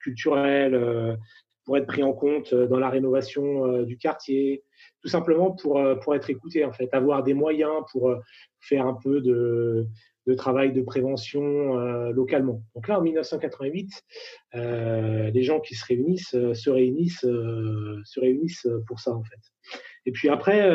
culturelle, 0.00 1.16
pour 1.64 1.76
être 1.76 1.86
pris 1.86 2.02
en 2.02 2.12
compte 2.12 2.54
dans 2.54 2.78
la 2.78 2.90
rénovation 2.90 3.82
du 3.82 3.96
quartier, 3.96 4.62
tout 5.02 5.08
simplement 5.08 5.52
pour, 5.52 5.80
pour 6.02 6.14
être 6.14 6.30
écouté, 6.30 6.64
en 6.64 6.72
fait, 6.72 6.92
avoir 6.92 7.22
des 7.22 7.34
moyens 7.34 7.82
pour 7.90 8.14
faire 8.60 8.86
un 8.86 8.94
peu 8.94 9.20
de, 9.20 9.86
de 10.26 10.34
travail 10.34 10.72
de 10.72 10.82
prévention 10.82 11.74
localement. 12.10 12.62
Donc 12.74 12.88
là, 12.88 12.98
en 12.98 13.02
1988, 13.02 13.90
les 14.54 15.42
gens 15.42 15.60
qui 15.60 15.74
se 15.74 15.84
réunissent 15.86 16.30
se 16.30 16.70
réunissent, 16.70 17.20
se 17.20 18.20
réunissent 18.20 18.68
pour 18.86 19.00
ça, 19.00 19.12
en 19.12 19.22
fait. 19.22 19.80
Et 20.06 20.12
puis 20.12 20.28
après, 20.28 20.70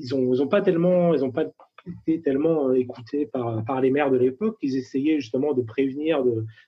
ils 0.00 0.14
n'ont 0.14 0.32
ils 0.32 0.42
ont 0.42 0.48
pas 0.48 0.62
tellement, 0.62 1.14
ils 1.14 1.24
ont 1.24 1.32
pas 1.32 1.44
été 1.90 2.20
tellement 2.20 2.68
euh, 2.68 2.74
écoutés 2.74 3.26
par, 3.26 3.64
par 3.64 3.80
les 3.80 3.90
maires 3.90 4.10
de 4.10 4.16
l'époque 4.16 4.58
qu'ils 4.60 4.76
essayaient 4.76 5.20
justement 5.20 5.52
de 5.52 5.62
prévenir 5.62 6.24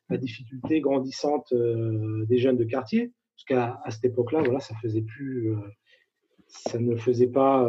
la 0.09 0.17
difficulté 0.17 0.81
grandissante 0.81 1.53
euh, 1.53 2.25
des 2.27 2.39
jeunes 2.39 2.57
de 2.57 2.65
quartier. 2.65 3.13
Parce 3.37 3.45
qu'à 3.47 3.81
à 3.85 3.91
cette 3.91 4.05
époque-là, 4.05 4.43
voilà, 4.43 4.61
ça 4.61 4.75
euh, 4.85 6.79
ne 6.79 6.97
faisait 6.97 7.29
pas. 7.29 7.69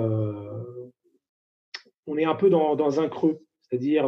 on 2.06 2.18
est 2.18 2.26
un 2.26 2.36
peu 2.36 2.50
dans, 2.50 2.76
dans 2.76 3.00
un 3.00 3.08
creux, 3.08 3.40
c'est-à-dire 3.62 4.08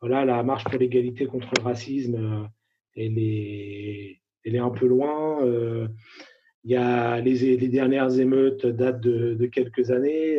voilà, 0.00 0.24
la 0.24 0.42
marche 0.42 0.64
pour 0.64 0.78
l'égalité 0.78 1.26
contre 1.26 1.48
le 1.56 1.62
racisme, 1.62 2.48
elle 2.94 3.18
est, 3.18 4.20
elle 4.44 4.54
est 4.54 4.60
un 4.60 4.70
peu 4.70 4.86
loin. 4.86 5.42
Il 6.64 6.70
y 6.70 6.76
a 6.76 7.18
les, 7.20 7.56
les, 7.56 7.68
dernières 7.68 8.20
émeutes 8.20 8.66
datent 8.66 9.00
de 9.00 9.46
quelques 9.46 9.90
années. 9.90 10.38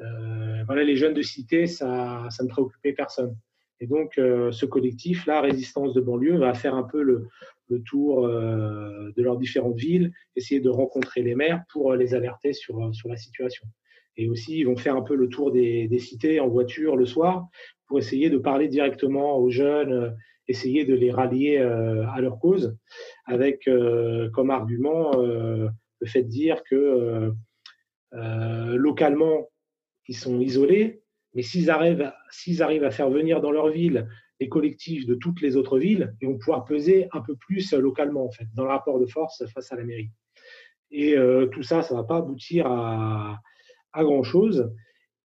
Euh, 0.00 0.62
voilà, 0.66 0.84
les 0.84 0.96
jeunes 0.96 1.14
de 1.14 1.22
cité, 1.22 1.66
ça, 1.66 2.26
ça 2.30 2.44
ne 2.44 2.48
préoccupait 2.48 2.92
personne. 2.92 3.36
Et 3.80 3.86
donc, 3.86 4.18
euh, 4.18 4.50
ce 4.50 4.66
collectif, 4.66 5.26
la 5.26 5.40
Résistance 5.40 5.94
de 5.94 6.00
banlieue, 6.00 6.36
va 6.36 6.54
faire 6.54 6.74
un 6.74 6.82
peu 6.82 7.02
le, 7.02 7.28
le 7.68 7.82
tour 7.82 8.26
euh, 8.26 9.10
de 9.16 9.22
leurs 9.22 9.38
différentes 9.38 9.76
villes, 9.76 10.12
essayer 10.36 10.60
de 10.60 10.68
rencontrer 10.68 11.22
les 11.22 11.34
maires 11.34 11.62
pour 11.72 11.94
les 11.94 12.14
alerter 12.14 12.52
sur, 12.52 12.94
sur 12.94 13.08
la 13.08 13.16
situation. 13.16 13.66
Et 14.16 14.28
aussi, 14.28 14.58
ils 14.58 14.64
vont 14.64 14.76
faire 14.76 14.96
un 14.96 15.02
peu 15.02 15.14
le 15.14 15.28
tour 15.28 15.52
des, 15.52 15.86
des 15.86 15.98
cités 16.00 16.40
en 16.40 16.48
voiture 16.48 16.96
le 16.96 17.06
soir 17.06 17.46
pour 17.86 17.98
essayer 17.98 18.30
de 18.30 18.38
parler 18.38 18.66
directement 18.66 19.38
aux 19.38 19.50
jeunes, 19.50 20.16
essayer 20.48 20.84
de 20.84 20.94
les 20.94 21.12
rallier 21.12 21.58
à 21.58 22.20
leur 22.20 22.40
cause, 22.40 22.76
avec 23.26 23.70
comme 24.32 24.50
argument 24.50 25.12
le 25.16 25.70
fait 26.04 26.24
de 26.24 26.28
dire 26.28 26.64
que 26.64 27.32
localement, 28.74 29.48
qui 30.08 30.14
sont 30.14 30.40
isolés, 30.40 31.02
mais 31.34 31.42
s'ils 31.42 31.68
arrivent, 31.68 32.10
s'ils 32.30 32.62
arrivent 32.62 32.84
à 32.84 32.90
faire 32.90 33.10
venir 33.10 33.42
dans 33.42 33.50
leur 33.50 33.68
ville 33.68 34.08
les 34.40 34.48
collectifs 34.48 35.04
de 35.04 35.14
toutes 35.14 35.42
les 35.42 35.54
autres 35.54 35.78
villes, 35.78 36.14
ils 36.22 36.28
vont 36.28 36.38
pouvoir 36.38 36.64
peser 36.64 37.08
un 37.12 37.20
peu 37.20 37.36
plus 37.36 37.74
localement, 37.74 38.24
en 38.24 38.30
fait, 38.30 38.46
dans 38.54 38.62
le 38.62 38.70
rapport 38.70 38.98
de 38.98 39.04
force 39.04 39.44
face 39.52 39.70
à 39.70 39.76
la 39.76 39.84
mairie. 39.84 40.10
Et 40.90 41.14
euh, 41.14 41.44
tout 41.48 41.62
ça, 41.62 41.82
ça 41.82 41.94
ne 41.94 42.00
va 42.00 42.06
pas 42.06 42.16
aboutir 42.16 42.66
à, 42.68 43.38
à 43.92 44.02
grand-chose. 44.02 44.72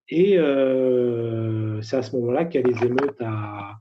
Et 0.10 0.38
euh, 0.38 1.82
c'est 1.82 1.96
à 1.96 2.02
ce 2.02 2.14
moment-là 2.18 2.44
qu'il 2.44 2.60
y 2.60 2.64
a 2.66 2.68
les 2.68 2.86
émeutes 2.86 3.22
à, 3.22 3.78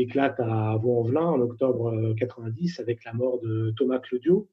éclate 0.00 0.38
à 0.40 0.76
Vaux-en-Velin 0.76 1.26
en 1.26 1.40
octobre 1.40 2.14
90 2.18 2.78
euh, 2.78 2.82
avec 2.82 3.04
la 3.04 3.12
mort 3.12 3.40
de 3.40 3.72
Thomas 3.76 3.98
Claudio, 3.98 4.48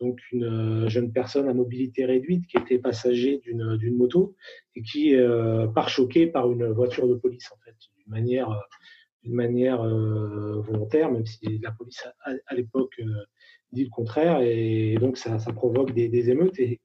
donc 0.00 0.20
une 0.32 0.44
euh, 0.44 0.88
jeune 0.88 1.12
personne 1.12 1.48
à 1.48 1.54
mobilité 1.54 2.04
réduite 2.04 2.46
qui 2.46 2.56
était 2.58 2.78
passager 2.78 3.40
d'une 3.44 3.96
moto 3.96 4.34
et 4.76 4.82
qui 4.82 5.14
euh, 5.14 5.66
part 5.68 5.88
choqué 5.88 6.26
par 6.26 6.50
une 6.50 6.66
voiture 6.66 7.08
de 7.08 7.14
police 7.14 7.50
en 7.52 7.56
fait, 7.64 7.74
d'une 7.96 8.12
manière 8.12 8.48
d'une 9.22 9.34
manière 9.36 9.82
volontaire, 9.82 11.10
même 11.10 11.24
si 11.24 11.58
la 11.62 11.70
police 11.72 12.06
à, 12.24 12.54
l'époque 12.54 13.00
dit 13.72 13.84
le 13.84 13.88
contraire, 13.88 14.42
et 14.42 14.96
donc 15.00 15.16
ça, 15.16 15.38
provoque 15.56 15.94
des, 15.94 16.28
émeutes. 16.28 16.60
Et, 16.60 16.78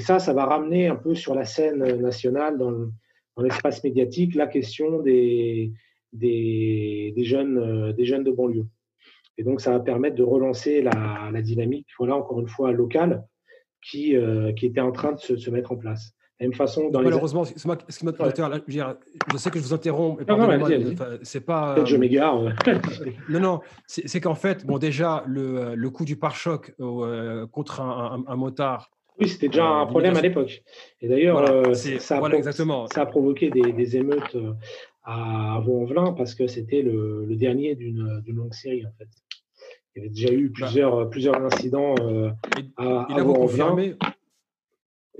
ça, 0.00 0.18
ça 0.18 0.32
va 0.32 0.46
ramener 0.46 0.88
un 0.88 0.96
peu 0.96 1.14
sur 1.14 1.32
la 1.36 1.44
scène 1.44 1.84
nationale, 2.00 2.58
dans 2.58 2.90
l'espace 3.40 3.84
médiatique, 3.84 4.34
la 4.34 4.48
question 4.48 5.00
des, 5.00 5.72
des, 6.16 7.14
jeunes, 7.24 7.58
euh, 7.58 7.92
des 7.92 8.04
jeunes 8.04 8.24
de 8.24 8.30
banlieue. 8.30 8.66
Et 9.38 9.44
donc, 9.44 9.60
ça 9.60 9.70
va 9.70 9.80
permettre 9.80 10.16
de 10.16 10.22
relancer 10.22 10.82
la, 10.82 11.42
dynamique, 11.42 11.86
voilà, 11.98 12.16
encore 12.16 12.40
une 12.40 12.48
fois, 12.48 12.72
locale, 12.72 13.24
qui, 13.82 14.16
euh, 14.16 14.52
qui 14.52 14.66
était 14.66 14.80
en 14.80 14.92
train 14.92 15.12
de 15.12 15.18
se, 15.18 15.50
mettre 15.50 15.72
en 15.72 15.76
place. 15.76 16.12
même 16.40 16.54
façon, 16.54 16.88
dans 16.88 17.02
Malheureusement, 17.02 17.44
c'est 17.44 17.62
moi, 17.66 17.76
ce 17.88 17.98
qui 17.98 18.06
je, 18.06 19.36
sais 19.36 19.50
que 19.50 19.58
je 19.58 19.64
vous 19.64 19.74
interromps. 19.74 20.22
C'est 21.22 21.44
pas. 21.44 21.84
je 21.84 21.96
m'égare. 21.96 22.40
non, 23.28 23.40
non, 23.40 23.60
c'est 23.86 24.20
qu'en 24.20 24.34
fait, 24.34 24.64
bon, 24.64 24.78
déjà, 24.78 25.22
le, 25.26 25.74
le 25.74 25.90
coup 25.90 26.06
du 26.06 26.16
pare-choc 26.16 26.74
euh, 26.80 27.46
contre 27.46 27.80
un, 27.80 28.24
un, 28.26 28.36
motard. 28.36 28.90
Oui, 29.18 29.28
c'était 29.28 29.48
déjà 29.48 29.66
un 29.66 29.86
problème 29.86 30.16
à 30.16 30.20
l'époque. 30.22 30.62
Et 31.02 31.08
d'ailleurs, 31.08 31.74
ça, 31.74 31.98
ça, 31.98 33.00
a 33.00 33.06
provoqué 33.06 33.50
des, 33.50 33.72
des 33.72 33.96
émeutes 33.96 34.36
à 35.06 35.58
Vaux-en-Velin 35.64 36.12
parce 36.12 36.34
que 36.34 36.46
c'était 36.48 36.82
le, 36.82 37.24
le, 37.24 37.36
dernier 37.36 37.74
d'une 37.76 38.22
longue 38.26 38.52
série 38.52 38.84
en 38.84 38.90
fait. 38.98 39.08
Il 39.94 40.00
y 40.00 40.02
avait 40.02 40.10
déjà 40.10 40.32
eu 40.32 40.50
plusieurs, 40.50 40.96
bah. 40.96 41.06
plusieurs 41.06 41.42
incidents 41.42 41.94
euh, 42.00 42.30
à, 42.76 43.06
et 43.16 43.22
Vaux-en-Velin. 43.22 43.94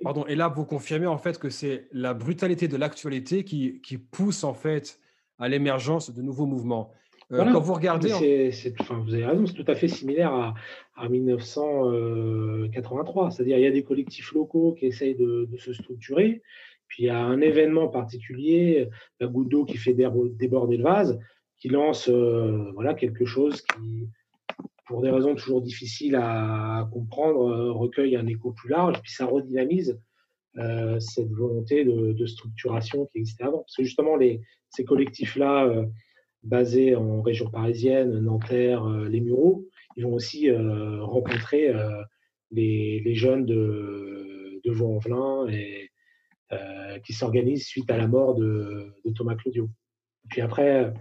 Pardon, 0.02 0.26
et 0.26 0.34
là, 0.34 0.48
vous 0.48 0.66
confirmez 0.66 1.06
en 1.06 1.16
fait 1.16 1.38
que 1.38 1.48
c'est 1.48 1.88
la 1.92 2.12
brutalité 2.12 2.68
de 2.68 2.76
l'actualité 2.76 3.44
qui, 3.44 3.80
qui, 3.80 3.96
pousse 3.96 4.44
en 4.44 4.52
fait 4.52 5.00
à 5.38 5.48
l'émergence 5.48 6.12
de 6.12 6.20
nouveaux 6.20 6.44
mouvements. 6.44 6.92
Euh, 7.32 7.50
quand 7.50 7.60
vous 7.60 7.72
regardez. 7.72 8.12
enfin, 8.12 9.00
vous 9.04 9.14
avez 9.14 9.24
raison, 9.24 9.46
c'est 9.46 9.54
tout 9.54 9.64
à 9.66 9.74
fait 9.74 9.88
similaire 9.88 10.34
à, 10.34 10.52
à 10.96 11.08
1983. 11.08 13.30
C'est-à-dire, 13.30 13.56
il 13.56 13.62
y 13.62 13.66
a 13.66 13.70
des 13.70 13.84
collectifs 13.84 14.32
locaux 14.32 14.74
qui 14.78 14.84
essayent 14.86 15.16
de, 15.16 15.48
de 15.50 15.56
se 15.56 15.72
structurer. 15.72 16.42
Puis 16.88 17.04
il 17.04 17.06
y 17.06 17.10
a 17.10 17.18
un 17.18 17.40
événement 17.40 17.88
particulier, 17.88 18.88
la 19.20 19.26
goutte 19.26 19.48
d'eau 19.48 19.64
qui 19.64 19.76
fait 19.76 19.94
déborder 19.94 20.76
le 20.76 20.82
vase, 20.82 21.18
qui 21.58 21.68
lance 21.68 22.08
euh, 22.08 22.70
voilà, 22.74 22.94
quelque 22.94 23.24
chose 23.24 23.62
qui, 23.62 24.08
pour 24.86 25.02
des 25.02 25.10
raisons 25.10 25.34
toujours 25.34 25.62
difficiles 25.62 26.16
à 26.16 26.88
comprendre, 26.92 27.48
euh, 27.48 27.72
recueille 27.72 28.16
un 28.16 28.26
écho 28.26 28.52
plus 28.52 28.68
large, 28.68 29.00
puis 29.02 29.12
ça 29.12 29.26
redynamise 29.26 30.00
euh, 30.58 30.98
cette 31.00 31.30
volonté 31.32 31.84
de, 31.84 32.26
structuration 32.26 33.06
qui 33.06 33.18
existait 33.18 33.44
avant. 33.44 33.58
Parce 33.58 33.76
que 33.76 33.84
justement, 33.84 34.16
les, 34.16 34.40
ces 34.70 34.84
collectifs-là, 34.84 35.86
basés 36.42 36.94
en 36.94 37.22
région 37.22 37.50
parisienne, 37.50 38.20
Nanterre, 38.20 38.86
les 39.08 39.20
Mureaux, 39.20 39.66
ils 39.96 40.04
vont 40.04 40.14
aussi 40.14 40.50
rencontrer 40.50 41.74
les, 42.52 43.14
jeunes 43.14 43.44
de, 43.44 44.60
de 44.64 44.70
Vaux-en-Velin 44.70 45.48
et, 45.48 45.85
qui 47.04 47.12
s'organise 47.12 47.66
suite 47.66 47.90
à 47.90 47.96
la 47.96 48.06
mort 48.06 48.34
de, 48.34 48.94
Thomas 49.14 49.34
Claudio. 49.34 49.68
Puis 50.28 50.40
après, 50.40 50.92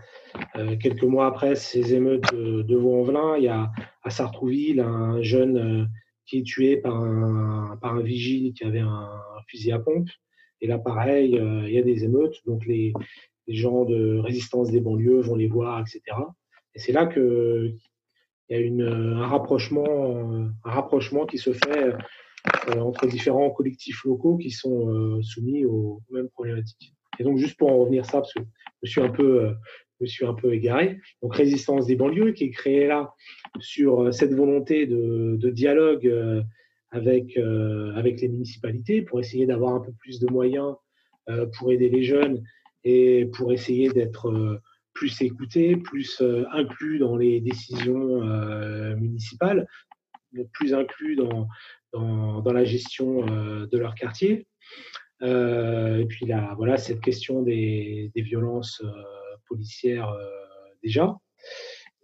euh, 0.56 0.76
quelques 0.78 1.04
mois 1.04 1.28
après 1.28 1.56
ces 1.56 1.94
émeutes 1.94 2.34
de, 2.34 2.76
Vaux-en-Velin, 2.76 3.38
il 3.38 3.44
y 3.44 3.48
a 3.48 3.72
à 4.04 4.10
Sartrouville 4.10 4.80
un 4.80 5.22
jeune 5.22 5.58
euh, 5.58 5.86
qui 6.26 6.40
est 6.40 6.44
tué 6.44 6.78
par 6.78 6.96
un, 6.96 7.78
par 7.82 7.96
un 7.96 8.02
vigile 8.02 8.54
qui 8.54 8.64
avait 8.64 8.80
un, 8.80 9.10
fusil 9.48 9.72
à 9.72 9.80
pompe. 9.80 10.10
Et 10.62 10.68
là, 10.68 10.80
pareil, 10.80 11.36
il 11.36 11.70
y 11.72 11.78
a 11.78 11.84
des 11.84 12.04
émeutes. 12.04 12.38
Donc 12.48 12.66
les, 12.66 12.94
les, 13.48 13.56
gens 13.56 13.86
de 13.86 14.18
résistance 14.18 14.72
des 14.72 14.80
banlieues 14.80 15.22
vont 15.22 15.36
les 15.36 15.48
voir, 15.48 15.80
etc. 15.80 16.02
Et 16.74 16.80
c'est 16.80 16.94
là 16.94 17.06
qu'il 17.06 17.78
y 18.50 18.56
a 18.56 18.60
une, 18.60 18.82
un, 18.82 19.28
rapprochement, 19.28 20.50
un 20.64 20.72
rapprochement 20.72 21.28
qui 21.28 21.38
se 21.38 21.54
fait 21.54 21.90
euh, 21.90 21.98
entre 22.78 23.08
différents 23.08 23.50
collectifs 23.52 24.04
locaux 24.04 24.38
qui 24.38 24.52
sont 24.52 24.90
euh, 24.90 25.22
soumis 25.22 25.66
aux, 25.66 26.02
mêmes 26.10 26.30
problématiques. 26.30 26.94
Et 27.20 27.24
donc, 27.24 27.38
juste 27.38 27.58
pour 27.58 27.72
en 27.72 27.78
revenir 27.78 28.06
ça, 28.06 28.20
parce 28.20 28.34
que 28.34 28.42
je 28.84 28.90
suis 28.90 29.02
un 29.02 29.10
peu, 29.10 29.44
euh, 29.44 29.54
je 30.02 30.08
suis 30.08 30.26
un 30.26 30.34
peu 30.34 30.54
égaré. 30.54 31.00
Donc, 31.22 31.36
Résistance 31.36 31.88
des 31.88 31.96
banlieues, 31.96 32.34
qui 32.34 32.46
est 32.46 32.52
créée 32.52 32.88
là 32.88 33.14
sur 33.60 34.14
cette 34.14 34.34
volonté 34.34 34.86
de, 34.86 35.38
de 35.40 35.50
dialogue 35.50 36.44
avec, 36.92 37.38
avec 37.38 38.22
les 38.22 38.28
municipalités 38.28 39.02
pour 39.02 39.20
essayer 39.20 39.46
d'avoir 39.46 39.74
un 39.74 39.80
peu 39.80 39.94
plus 40.00 40.20
de 40.20 40.28
moyens 40.32 40.76
pour 41.58 41.72
aider 41.72 41.90
les 41.90 42.04
jeunes 42.04 42.44
et 42.84 43.26
pour 43.34 43.54
essayer 43.54 43.90
d'être 43.90 44.62
plus 44.94 45.22
écoutés, 45.22 45.78
plus 45.78 46.22
inclus 46.52 47.00
dans 47.00 47.16
les 47.16 47.40
décisions 47.40 48.22
municipales, 48.98 49.68
plus 50.54 50.74
inclus 50.74 51.16
dans, 51.16 51.48
dans, 52.00 52.54
la 52.54 52.64
gestion 52.64 53.26
euh, 53.28 53.68
de 53.68 53.78
leur 53.78 53.96
quartier. 53.96 54.48
Euh, 55.22 56.00
et 56.00 56.06
puis 56.06 56.26
là, 56.26 56.54
voilà, 56.58 56.78
cette 56.78 57.02
question 57.02 57.42
des, 57.42 58.12
violences 58.16 58.82
euh, 58.84 58.92
policières 59.48 60.14
déjà. 60.84 61.16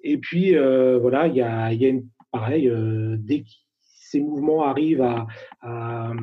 Et 0.03 0.17
puis, 0.17 0.55
voilà, 0.55 1.27
il 1.27 1.35
y 1.35 1.41
a, 1.41 1.71
une, 1.73 2.07
pareil, 2.31 2.71
dès 3.17 3.41
que 3.41 3.49
ces 3.81 4.21
mouvements 4.21 4.63
arrivent 4.63 5.05
à, 5.61 6.13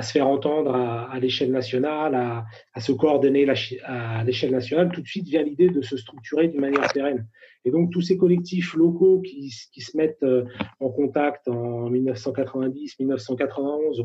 se 0.00 0.12
faire 0.12 0.26
entendre 0.26 0.74
à, 0.74 1.18
l'échelle 1.20 1.52
nationale, 1.52 2.14
à, 2.14 2.46
se 2.80 2.92
coordonner 2.92 3.46
à 3.84 4.24
l'échelle 4.24 4.52
nationale, 4.52 4.90
tout 4.90 5.02
de 5.02 5.06
suite 5.06 5.26
vient 5.26 5.42
l'idée 5.42 5.68
de 5.68 5.82
se 5.82 5.98
structurer 5.98 6.48
d'une 6.48 6.60
manière 6.60 6.90
pérenne. 6.94 7.26
Et 7.64 7.70
donc 7.70 7.92
tous 7.92 8.00
ces 8.00 8.16
collectifs 8.16 8.74
locaux 8.74 9.20
qui, 9.20 9.52
qui 9.72 9.80
se 9.82 9.96
mettent 9.96 10.22
euh, 10.22 10.44
en 10.80 10.90
contact 10.90 11.46
en 11.48 11.90
1990-1991 11.90 14.04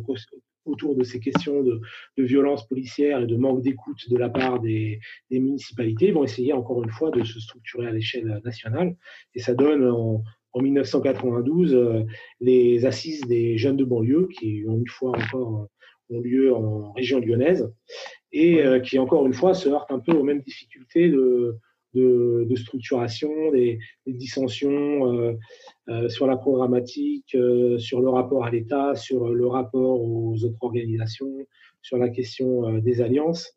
autour 0.65 0.95
de 0.95 1.03
ces 1.03 1.19
questions 1.19 1.63
de, 1.63 1.81
de, 2.17 2.23
violence 2.23 2.67
policière 2.67 3.21
et 3.21 3.25
de 3.25 3.35
manque 3.37 3.63
d'écoute 3.63 4.07
de 4.09 4.17
la 4.17 4.29
part 4.29 4.59
des, 4.59 4.99
des, 5.31 5.39
municipalités 5.39 6.11
vont 6.11 6.25
essayer 6.25 6.53
encore 6.53 6.83
une 6.83 6.91
fois 6.91 7.09
de 7.09 7.23
se 7.23 7.39
structurer 7.39 7.87
à 7.87 7.91
l'échelle 7.91 8.41
nationale. 8.43 8.97
Et 9.33 9.39
ça 9.39 9.53
donne 9.53 9.89
en, 9.89 10.23
en 10.57 10.61
1992 10.61 11.73
euh, 11.73 12.03
les 12.41 12.85
assises 12.85 13.21
des 13.21 13.57
jeunes 13.57 13.77
de 13.77 13.85
banlieue 13.85 14.27
qui 14.27 14.63
ont 14.67 14.77
une 14.77 14.87
fois 14.87 15.11
encore 15.11 15.67
ont 16.09 16.21
lieu 16.21 16.53
en 16.53 16.93
région 16.93 17.19
lyonnaise 17.19 17.71
et 18.31 18.63
euh, 18.63 18.79
qui 18.79 18.97
encore 18.97 19.25
une 19.25 19.33
fois 19.33 19.53
se 19.53 19.69
heurtent 19.69 19.91
un 19.91 19.99
peu 19.99 20.13
aux 20.13 20.23
mêmes 20.23 20.41
difficultés 20.41 21.09
de, 21.09 21.57
de, 21.93 22.55
structuration, 22.55 23.51
des, 23.51 23.79
dissensions 24.05 25.35
euh, 25.89 26.09
sur 26.09 26.27
la 26.27 26.37
programmatique, 26.37 27.35
sur 27.77 28.01
le 28.01 28.09
rapport 28.09 28.45
à 28.45 28.51
l'État, 28.51 28.95
sur 28.95 29.29
le 29.29 29.47
rapport 29.47 30.01
aux 30.01 30.43
autres 30.43 30.57
organisations, 30.61 31.45
sur 31.81 31.97
la 31.97 32.09
question 32.09 32.79
des 32.79 33.01
alliances. 33.01 33.53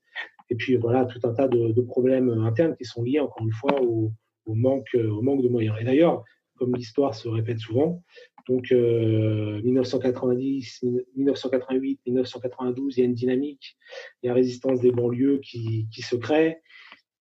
Et 0.49 0.55
puis 0.55 0.77
voilà, 0.77 1.05
tout 1.05 1.21
un 1.25 1.35
tas 1.35 1.49
de, 1.49 1.81
problèmes 1.83 2.31
internes 2.31 2.75
qui 2.77 2.85
sont 2.85 3.03
liés 3.03 3.21
encore 3.21 3.45
une 3.45 3.53
fois 3.53 3.81
au, 3.83 4.11
au 4.47 4.55
manque, 4.55 4.95
au 4.95 5.23
manque 5.23 5.43
de 5.43 5.49
moyens. 5.49 5.77
Et 5.81 5.85
d'ailleurs, 5.85 6.25
comme 6.61 6.77
l'histoire 6.77 7.15
se 7.15 7.27
répète 7.27 7.59
souvent. 7.59 8.05
Donc, 8.47 8.71
1990, 8.71 10.85
1988, 11.17 12.01
1992, 12.07 12.97
il 12.97 13.01
y 13.01 13.03
a 13.03 13.07
une 13.07 13.15
dynamique, 13.15 13.79
il 14.23 14.27
y 14.27 14.31
a 14.31 14.35
résistance 14.35 14.81
des 14.81 14.93
banlieues 14.93 15.41
qui, 15.43 15.89
se 16.03 16.17
crée, 16.17 16.59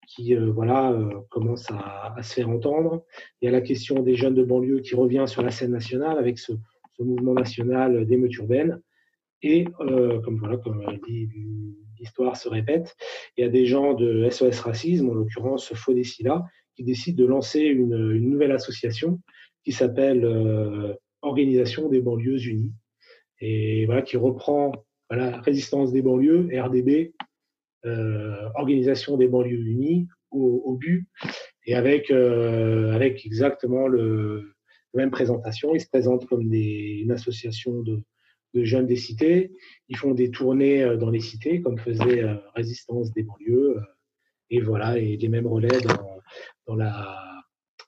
qui 0.08 0.36
euh, 0.36 0.52
voilà, 0.52 0.92
euh, 0.92 1.10
commence 1.30 1.72
à, 1.72 2.16
se 2.22 2.34
faire 2.34 2.50
entendre. 2.50 3.06
Il 3.42 3.46
y 3.46 3.48
a 3.48 3.52
la 3.52 3.62
question 3.62 4.04
des 4.04 4.16
jeunes 4.16 4.36
de 4.36 4.44
banlieue 4.44 4.82
qui 4.82 4.96
revient 4.96 5.24
sur 5.26 5.42
la 5.42 5.52
scène 5.52 5.72
nationale 5.72 6.18
avec 6.18 6.38
ce, 6.38 6.52
mouvement 7.00 7.34
national 7.34 8.06
d'émeutes 8.06 8.36
urbaines. 8.36 8.82
Et 9.42 9.66
euh, 9.80 10.20
comme 10.20 10.38
voilà, 10.38 10.58
comme 10.58 10.84
l'histoire 11.98 12.36
se 12.36 12.50
répète, 12.50 12.98
il 13.38 13.42
y 13.42 13.48
a 13.48 13.50
des 13.50 13.66
gens 13.66 13.94
de 13.94 14.30
SOS 14.30 14.60
Racisme, 14.60 15.10
en 15.10 15.14
l'occurrence 15.14 15.74
Fodesila, 15.74 16.46
qui 16.80 16.86
décide 16.86 17.18
de 17.18 17.26
lancer 17.26 17.60
une, 17.60 18.14
nouvelle 18.20 18.54
association 18.54 19.20
qui 19.66 19.74
s'appelle 19.74 20.24
euh, 20.24 20.94
Organisation 21.22 21.90
des 21.90 22.00
banlieues 22.00 22.42
unies. 22.48 22.72
Et 23.42 23.86
voilà 23.86 24.02
qui 24.02 24.16
reprend 24.16 24.72
voilà, 25.10 25.42
Résistance 25.42 25.92
des 25.92 26.02
banlieues 26.02 26.48
RDB 26.58 27.14
euh, 27.86 28.48
Organisation 28.56 29.18
des 29.18 29.28
banlieues 29.28 29.60
unies 29.60 30.08
au, 30.32 30.78
but. 30.80 31.06
Et 31.66 31.76
avec 31.76 32.12
euh, 32.12 32.94
avec 32.94 33.26
exactement 33.26 33.90
le 33.90 34.54
la 34.94 35.04
même 35.04 35.12
présentation 35.12 35.76
ils 35.76 35.82
se 35.82 35.90
présentent 35.90 36.28
comme 36.28 36.48
des, 36.48 37.02
une 37.04 37.12
association 37.12 37.82
de, 37.82 38.02
de 38.54 38.64
jeunes 38.64 38.88
des 38.88 38.96
cités. 38.96 39.52
Ils 39.90 39.98
font 39.98 40.14
des 40.14 40.32
tournées 40.32 40.96
dans 40.96 41.10
les 41.10 41.20
cités 41.20 41.60
comme 41.62 41.78
faisait 41.78 42.24
Résistance 42.56 43.12
des 43.12 43.24
banlieues 43.24 43.82
et 44.50 44.62
voilà 44.62 44.98
et 44.98 45.18
les 45.18 45.28
mêmes 45.28 45.48
relais 45.48 45.82
dans 45.82 46.09
dans 46.70 46.76
la, 46.76 47.44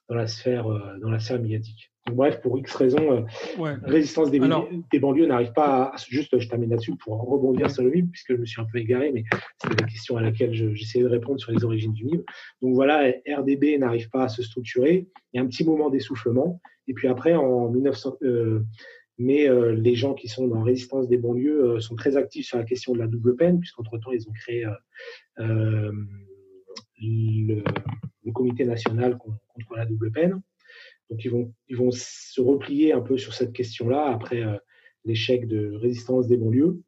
dans 0.08 0.16
la, 0.16 0.26
sphère, 0.26 0.66
euh, 0.66 0.98
dans 1.00 1.10
la 1.10 1.20
sphère 1.20 1.40
médiatique. 1.40 1.92
bref, 2.10 2.40
pour 2.40 2.58
X 2.58 2.74
raisons, 2.74 3.12
euh, 3.12 3.76
résistance 3.84 4.30
des, 4.32 4.40
des 4.40 4.98
banlieues 4.98 5.26
n'arrive 5.26 5.52
pas 5.52 5.84
à. 5.84 5.96
Juste, 6.08 6.36
je 6.36 6.48
termine 6.48 6.70
là-dessus 6.70 6.96
pour 6.96 7.20
rebondir 7.20 7.70
sur 7.70 7.84
le 7.84 7.90
MIB, 7.90 8.10
puisque 8.10 8.34
je 8.34 8.40
me 8.40 8.44
suis 8.44 8.60
un 8.60 8.66
peu 8.70 8.78
égaré, 8.78 9.12
mais 9.12 9.22
c'était 9.62 9.80
la 9.80 9.88
question 9.88 10.16
à 10.16 10.22
laquelle 10.22 10.52
j'essayais 10.52 11.04
de 11.04 11.08
répondre 11.08 11.40
sur 11.40 11.52
les 11.52 11.64
origines 11.64 11.92
du 11.92 12.04
MIB. 12.04 12.24
Donc 12.60 12.74
voilà, 12.74 13.12
RDB 13.28 13.78
n'arrive 13.78 14.10
pas 14.10 14.24
à 14.24 14.28
se 14.28 14.42
structurer. 14.42 15.06
Il 15.32 15.36
y 15.36 15.40
a 15.40 15.44
un 15.44 15.46
petit 15.46 15.64
moment 15.64 15.88
d'essoufflement. 15.88 16.60
Et 16.88 16.94
puis 16.94 17.06
après, 17.06 17.34
en 17.34 17.70
1900. 17.70 18.16
Euh, 18.22 18.64
mais 19.18 19.46
les 19.76 19.94
gens 19.94 20.14
qui 20.14 20.26
sont 20.26 20.48
dans 20.48 20.62
Résistance 20.62 21.06
des 21.06 21.18
banlieues 21.18 21.78
sont 21.80 21.94
très 21.94 22.16
actifs 22.16 22.46
sur 22.46 22.58
la 22.58 22.64
question 22.64 22.92
de 22.92 22.98
la 22.98 23.06
double 23.06 23.36
peine, 23.36 23.60
puisqu'entre-temps, 23.60 24.10
ils 24.10 24.26
ont 24.28 24.32
créé 24.32 24.66
le, 27.02 27.62
le 28.24 28.32
comité 28.32 28.64
national 28.64 29.18
contre 29.18 29.76
la 29.76 29.86
double 29.86 30.10
peine. 30.12 30.40
Donc 31.10 31.24
ils 31.24 31.30
vont, 31.30 31.52
ils 31.68 31.76
vont 31.76 31.90
se 31.90 32.40
replier 32.40 32.92
un 32.92 33.00
peu 33.00 33.18
sur 33.18 33.34
cette 33.34 33.52
question-là 33.52 34.06
après 34.06 34.42
euh, 34.42 34.56
l'échec 35.04 35.46
de 35.46 35.72
résistance 35.74 36.26
des 36.26 36.36
banlieues. 36.36 36.80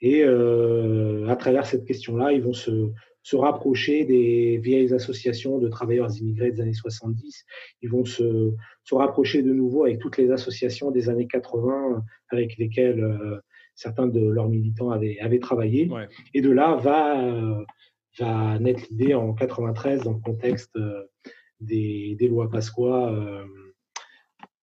Et 0.00 0.24
euh, 0.24 1.28
à 1.28 1.36
travers 1.36 1.66
cette 1.66 1.84
question-là, 1.84 2.32
ils 2.32 2.42
vont 2.42 2.52
se, 2.52 2.90
se, 3.22 3.36
rapprocher 3.36 4.04
des 4.04 4.58
vieilles 4.58 4.92
associations 4.94 5.58
de 5.58 5.68
travailleurs 5.68 6.10
immigrés 6.16 6.52
des 6.52 6.60
années 6.60 6.72
70. 6.72 7.44
Ils 7.82 7.90
vont 7.90 8.04
se, 8.04 8.52
se, 8.84 8.94
rapprocher 8.94 9.42
de 9.42 9.52
nouveau 9.52 9.84
avec 9.84 9.98
toutes 9.98 10.16
les 10.16 10.30
associations 10.30 10.90
des 10.90 11.08
années 11.08 11.26
80 11.26 12.04
avec 12.30 12.56
lesquelles 12.58 13.02
euh, 13.02 13.40
certains 13.74 14.06
de 14.06 14.20
leurs 14.20 14.48
militants 14.48 14.90
avaient, 14.90 15.18
avaient 15.20 15.40
travaillé. 15.40 15.88
Et 16.34 16.40
de 16.40 16.50
là 16.50 16.76
va 16.76 17.64
va 18.18 18.58
naître 18.58 18.84
l'idée 18.90 19.14
en 19.14 19.32
93 19.34 20.04
dans 20.04 20.12
le 20.12 20.20
contexte 20.20 20.74
euh, 20.76 21.04
des, 21.60 22.16
des 22.18 22.28
lois 22.28 22.50
Pasqua, 22.50 23.10
euh, 23.10 23.44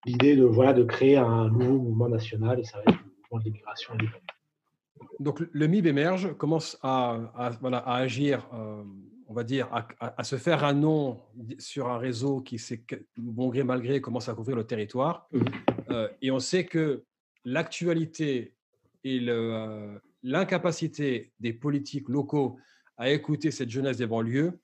l'idée 0.05 0.35
de, 0.35 0.43
voilà, 0.43 0.73
de 0.73 0.83
créer 0.83 1.17
un 1.17 1.49
nouveau 1.49 1.79
mouvement 1.79 2.09
national 2.09 2.59
et 2.59 2.63
ça 2.63 2.77
va 2.77 2.83
être 2.83 2.99
le 2.99 3.11
mouvement 3.21 3.39
de 3.39 3.43
l'immigration 3.43 3.93
Donc 5.19 5.41
le 5.51 5.67
MIB 5.67 5.87
émerge, 5.87 6.35
commence 6.37 6.77
à, 6.81 7.51
voilà, 7.61 7.79
à 7.79 7.95
agir, 7.95 8.47
euh, 8.53 8.83
on 9.27 9.33
va 9.33 9.43
dire, 9.43 9.67
à, 9.71 9.87
à, 9.99 10.23
se 10.23 10.37
faire 10.37 10.63
un 10.63 10.73
nom 10.73 11.19
sur 11.57 11.87
un 11.87 11.97
réseau 11.97 12.41
qui, 12.41 12.61
bon 13.17 13.49
gré 13.49 13.63
mal 13.63 13.81
gré, 13.81 14.01
commence 14.01 14.29
à 14.29 14.33
couvrir 14.33 14.55
le 14.55 14.65
territoire. 14.65 15.27
Mmh. 15.31 15.95
et 16.21 16.31
on 16.31 16.39
sait 16.39 16.65
que 16.65 17.03
l'actualité 17.45 18.55
et 19.05 19.19
l'incapacité 20.23 21.31
des 21.39 21.53
politiques 21.53 22.09
locaux 22.09 22.57
à 22.97 23.09
écouter 23.09 23.51
cette 23.51 23.69
jeunesse 23.69 23.97
des 23.97 24.07
banlieues, 24.07 24.59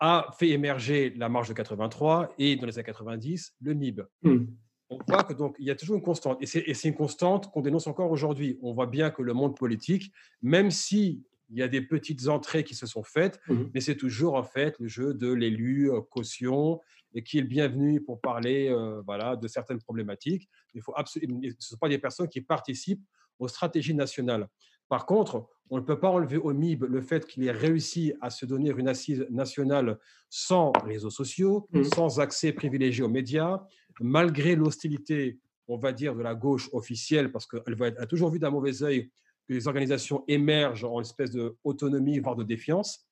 a 0.00 0.30
fait 0.38 0.50
émerger 0.50 1.12
la 1.16 1.28
marche 1.28 1.48
de 1.48 1.54
83 1.54 2.34
et 2.38 2.56
dans 2.56 2.66
les 2.66 2.78
années 2.78 2.86
90, 2.86 3.56
le 3.60 3.74
MIB. 3.74 4.02
Hmm. 4.22 4.44
On 4.90 4.98
voit 5.06 5.24
que 5.24 5.34
donc 5.34 5.56
il 5.58 5.66
y 5.66 5.70
a 5.70 5.74
toujours 5.74 5.96
une 5.96 6.02
constante 6.02 6.38
et 6.40 6.46
c'est 6.46 6.88
une 6.88 6.94
constante 6.94 7.50
qu'on 7.50 7.60
dénonce 7.60 7.86
encore 7.86 8.10
aujourd'hui. 8.10 8.58
On 8.62 8.72
voit 8.72 8.86
bien 8.86 9.10
que 9.10 9.22
le 9.22 9.34
monde 9.34 9.56
politique, 9.56 10.12
même 10.40 10.70
si 10.70 11.22
il 11.50 11.58
y 11.58 11.62
a 11.62 11.68
des 11.68 11.80
petites 11.80 12.28
entrées 12.28 12.62
qui 12.62 12.74
se 12.74 12.86
sont 12.86 13.02
faites, 13.02 13.40
hmm. 13.48 13.64
mais 13.74 13.80
c'est 13.80 13.96
toujours 13.96 14.34
en 14.34 14.44
fait 14.44 14.78
le 14.78 14.86
jeu 14.86 15.14
de 15.14 15.32
l'élu 15.32 15.90
euh, 15.90 16.00
caution 16.00 16.80
et 17.14 17.22
qui 17.22 17.38
est 17.38 17.42
le 17.42 17.46
bienvenu 17.46 18.02
pour 18.02 18.20
parler 18.20 18.68
euh, 18.68 19.02
voilà, 19.04 19.34
de 19.34 19.48
certaines 19.48 19.80
problématiques. 19.80 20.48
Il 20.74 20.82
faut 20.82 20.92
absolument, 20.94 21.40
ce 21.42 21.48
ne 21.48 21.54
sont 21.58 21.76
pas 21.76 21.88
des 21.88 21.98
personnes 21.98 22.28
qui 22.28 22.42
participent 22.42 23.04
aux 23.38 23.48
stratégies 23.48 23.94
nationales. 23.94 24.48
Par 24.88 25.06
contre, 25.06 25.48
on 25.70 25.76
ne 25.76 25.82
peut 25.82 25.98
pas 25.98 26.08
enlever 26.08 26.36
au 26.36 26.52
MIB 26.52 26.84
le 26.88 27.00
fait 27.00 27.26
qu'il 27.26 27.44
ait 27.44 27.52
réussi 27.52 28.14
à 28.20 28.30
se 28.30 28.46
donner 28.46 28.70
une 28.70 28.88
assise 28.88 29.26
nationale 29.30 29.98
sans 30.30 30.72
réseaux 30.84 31.10
sociaux, 31.10 31.66
mmh. 31.72 31.84
sans 31.84 32.20
accès 32.20 32.52
privilégié 32.52 33.04
aux 33.04 33.08
médias, 33.08 33.62
malgré 34.00 34.56
l'hostilité, 34.56 35.38
on 35.66 35.76
va 35.76 35.92
dire, 35.92 36.14
de 36.14 36.22
la 36.22 36.34
gauche 36.34 36.68
officielle, 36.72 37.30
parce 37.30 37.46
qu'elle 37.46 37.76
a 37.82 38.06
toujours 38.06 38.30
vu 38.30 38.38
d'un 38.38 38.50
mauvais 38.50 38.82
œil 38.82 39.10
que 39.48 39.54
les 39.54 39.66
organisations 39.66 40.24
émergent 40.28 40.84
en 40.84 41.00
espèce 41.00 41.30
d'autonomie, 41.30 42.18
voire 42.18 42.36
de 42.36 42.44
défiance, 42.44 43.06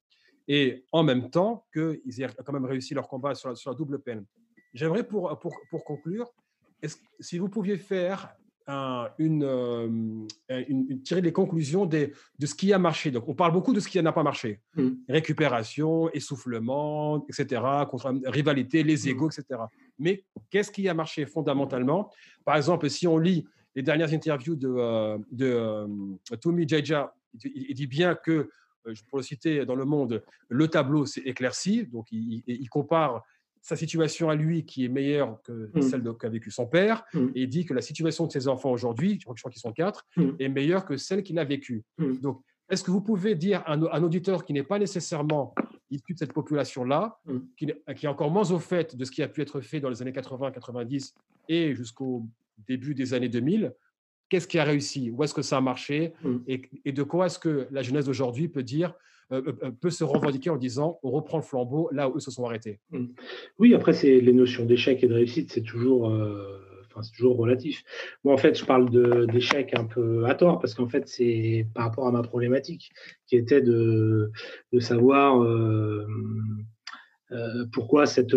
et 0.49 0.85
en 0.93 1.03
même 1.03 1.31
temps 1.31 1.66
qu'ils 1.73 2.23
aient 2.23 2.28
quand 2.45 2.53
même 2.53 2.66
réussi 2.66 2.95
leur 2.95 3.09
combat 3.09 3.35
sur 3.35 3.51
la, 3.51 3.74
double 3.74 4.01
peine. 4.01 4.24
J'aimerais, 4.74 5.07
pour, 5.07 5.39
pour, 5.39 5.55
pour 5.70 5.85
conclure, 5.85 6.31
si 7.20 7.39
vous 7.39 7.49
pouviez 7.49 7.78
faire 7.78 8.37
euh, 8.68 9.09
une, 9.18 10.26
une, 10.48 11.02
tirer 11.02 11.20
les 11.20 11.32
conclusions 11.32 11.86
de 11.86 12.10
ce 12.44 12.55
qui 12.55 12.72
a 12.72 12.78
marché. 12.80 13.12
Donc, 13.12 13.28
on 13.28 13.34
parle 13.34 13.52
beaucoup 13.52 13.72
de 13.72 13.78
ce 13.78 13.88
qui 13.88 14.02
n'a 14.02 14.10
pas 14.10 14.24
marché. 14.24 14.60
Mmh. 14.74 14.88
Récupération, 15.09 16.10
essoufflement, 16.10 17.24
etc., 17.28 17.62
contre 17.88 18.12
rivalité, 18.24 18.82
les 18.82 18.97
mmh. 18.97 19.09
égaux, 19.09 19.30
etc. 19.30 19.60
Mais 20.01 20.24
qu'est-ce 20.51 20.72
qui 20.72 20.88
a 20.88 20.94
marché 20.94 21.26
fondamentalement? 21.26 22.10
Par 22.44 22.56
exemple, 22.56 22.90
si 22.90 23.06
on 23.06 23.18
lit 23.18 23.47
les 23.76 23.82
dernières 23.82 24.12
interviews 24.12 24.56
de, 24.56 24.68
euh, 24.68 25.18
de 25.30 25.47
euh, 25.47 25.86
Tomi 26.40 26.66
Jaja, 26.66 27.14
il, 27.44 27.74
dit 27.74 27.86
bien 27.86 28.16
que, 28.16 28.51
pour 29.09 29.18
le 29.18 29.22
citer 29.22 29.64
dans 29.64 29.76
Le 29.76 29.84
Monde, 29.84 30.24
le 30.48 30.66
tableau 30.66 31.06
s'est 31.06 31.20
éclairci. 31.20 31.86
Donc, 31.86 32.10
il, 32.10 32.43
il 32.48 32.68
compare 32.68 33.22
sa 33.66 33.74
situation 33.74 34.30
à 34.30 34.36
lui 34.36 34.64
qui 34.64 34.84
est 34.84 34.88
meilleure 34.88 35.43
que 35.43 35.70
mmh. 35.74 35.82
celle 35.82 36.05
qu'a 36.20 36.28
vécu 36.28 36.52
son 36.52 36.68
père, 36.68 37.05
mmh. 37.12 37.26
et 37.34 37.48
dit 37.48 37.64
que 37.64 37.74
la 37.74 37.82
situation 37.82 38.24
de 38.24 38.30
ses 38.30 38.47
enfants 38.47 38.70
aujourd'hui, 38.70 39.18
je 39.20 39.24
crois 39.24 39.51
qu'ils 39.51 39.60
sont 39.60 39.72
quatre, 39.72 40.06
mmh. 40.16 40.28
est 40.38 40.48
meilleure 40.48 40.84
que 40.84 40.97
celle 40.97 41.24
qu'il 41.24 41.36
a 41.40 41.44
vécue. 41.44 41.82
Donc, 41.98 42.43
est-ce 42.68 42.84
que 42.84 42.93
vous 42.93 43.01
pouvez 43.01 43.34
dire 43.34 43.64
à 43.66 43.72
un, 43.72 44.02
auditeur 44.05 44.44
qui 44.44 44.52
n'est 44.52 44.62
pas 44.62 44.78
nécessairement 44.78 45.52
issus 45.90 46.14
de 46.14 46.18
cette 46.18 46.32
population-là, 46.32 47.18
mm. 47.24 47.38
qui, 47.56 47.72
qui, 47.97 48.06
est 48.06 48.09
encore 48.09 48.30
moins 48.30 48.51
au 48.51 48.59
fait 48.59 48.97
de 48.97 49.05
ce 49.05 49.12
qui 49.12 49.22
a 49.22 49.28
pu 49.28 49.40
être 49.40 49.60
fait 49.60 49.78
dans 49.78 49.88
les 49.88 50.02
années 50.02 50.12
80, 50.12 50.51
90 50.51 51.14
et 51.48 51.76
jusqu'au 51.76 52.26
début 52.66 52.93
des 52.97 53.14
années 53.14 53.28
2000, 53.28 53.72
qu'est-ce 54.28 54.48
qui 54.48 54.59
a 54.59 54.64
réussi? 54.64 55.12
Où 55.12 55.22
est-ce 55.22 55.34
que 55.34 55.43
ça 55.43 55.59
a 55.59 55.60
marché? 55.60 56.12
Mm. 56.24 56.36
et, 56.84 56.93
de 56.93 57.02
quoi 57.05 57.26
est-ce 57.26 57.38
que 57.38 57.68
la 57.70 57.82
jeunesse 57.82 58.06
d'aujourd'hui 58.06 58.48
peut 58.48 58.64
dire 58.64 58.94
peut 59.28 59.90
se 59.90 60.05
revendiquer 60.05 60.51
en 60.51 60.57
disant 60.57 60.98
on 61.03 61.11
reprend 61.11 61.39
le 61.39 61.43
flambeau 61.43 61.89
là 61.93 62.09
où 62.09 62.16
eux 62.16 62.20
se 62.20 62.31
sont 62.31 62.44
arrêtés. 62.44 62.81
Mm. 62.90 63.07
Oui, 63.59 63.74
après, 63.74 63.93
c'est 63.93 64.20
les 64.20 64.32
notions 64.32 64.65
d'échec 64.65 65.03
et 65.03 65.09
de 65.09 65.15
réussite, 65.15 65.53
c'est 65.53 65.62
toujours, 65.62 66.12
toujours 67.16 67.36
relatif. 67.36 67.82
Moi, 68.24 68.35
en 68.35 68.36
fait, 68.36 68.59
je 68.59 68.65
parle 68.65 68.89
d'échec 69.27 69.74
un 69.74 69.85
peu 69.85 70.24
à 70.27 70.35
tort 70.35 70.59
parce 70.61 70.74
qu'en 70.74 70.89
fait, 70.89 71.09
c'est 71.09 71.66
par 71.74 71.85
rapport 71.85 72.07
à 72.07 72.12
ma 72.12 72.23
problématique 72.23 72.90
qui 73.27 73.36
était 73.36 73.61
de, 73.61 74.31
savoir 74.78 75.44
pourquoi 77.73 78.07
cette 78.07 78.35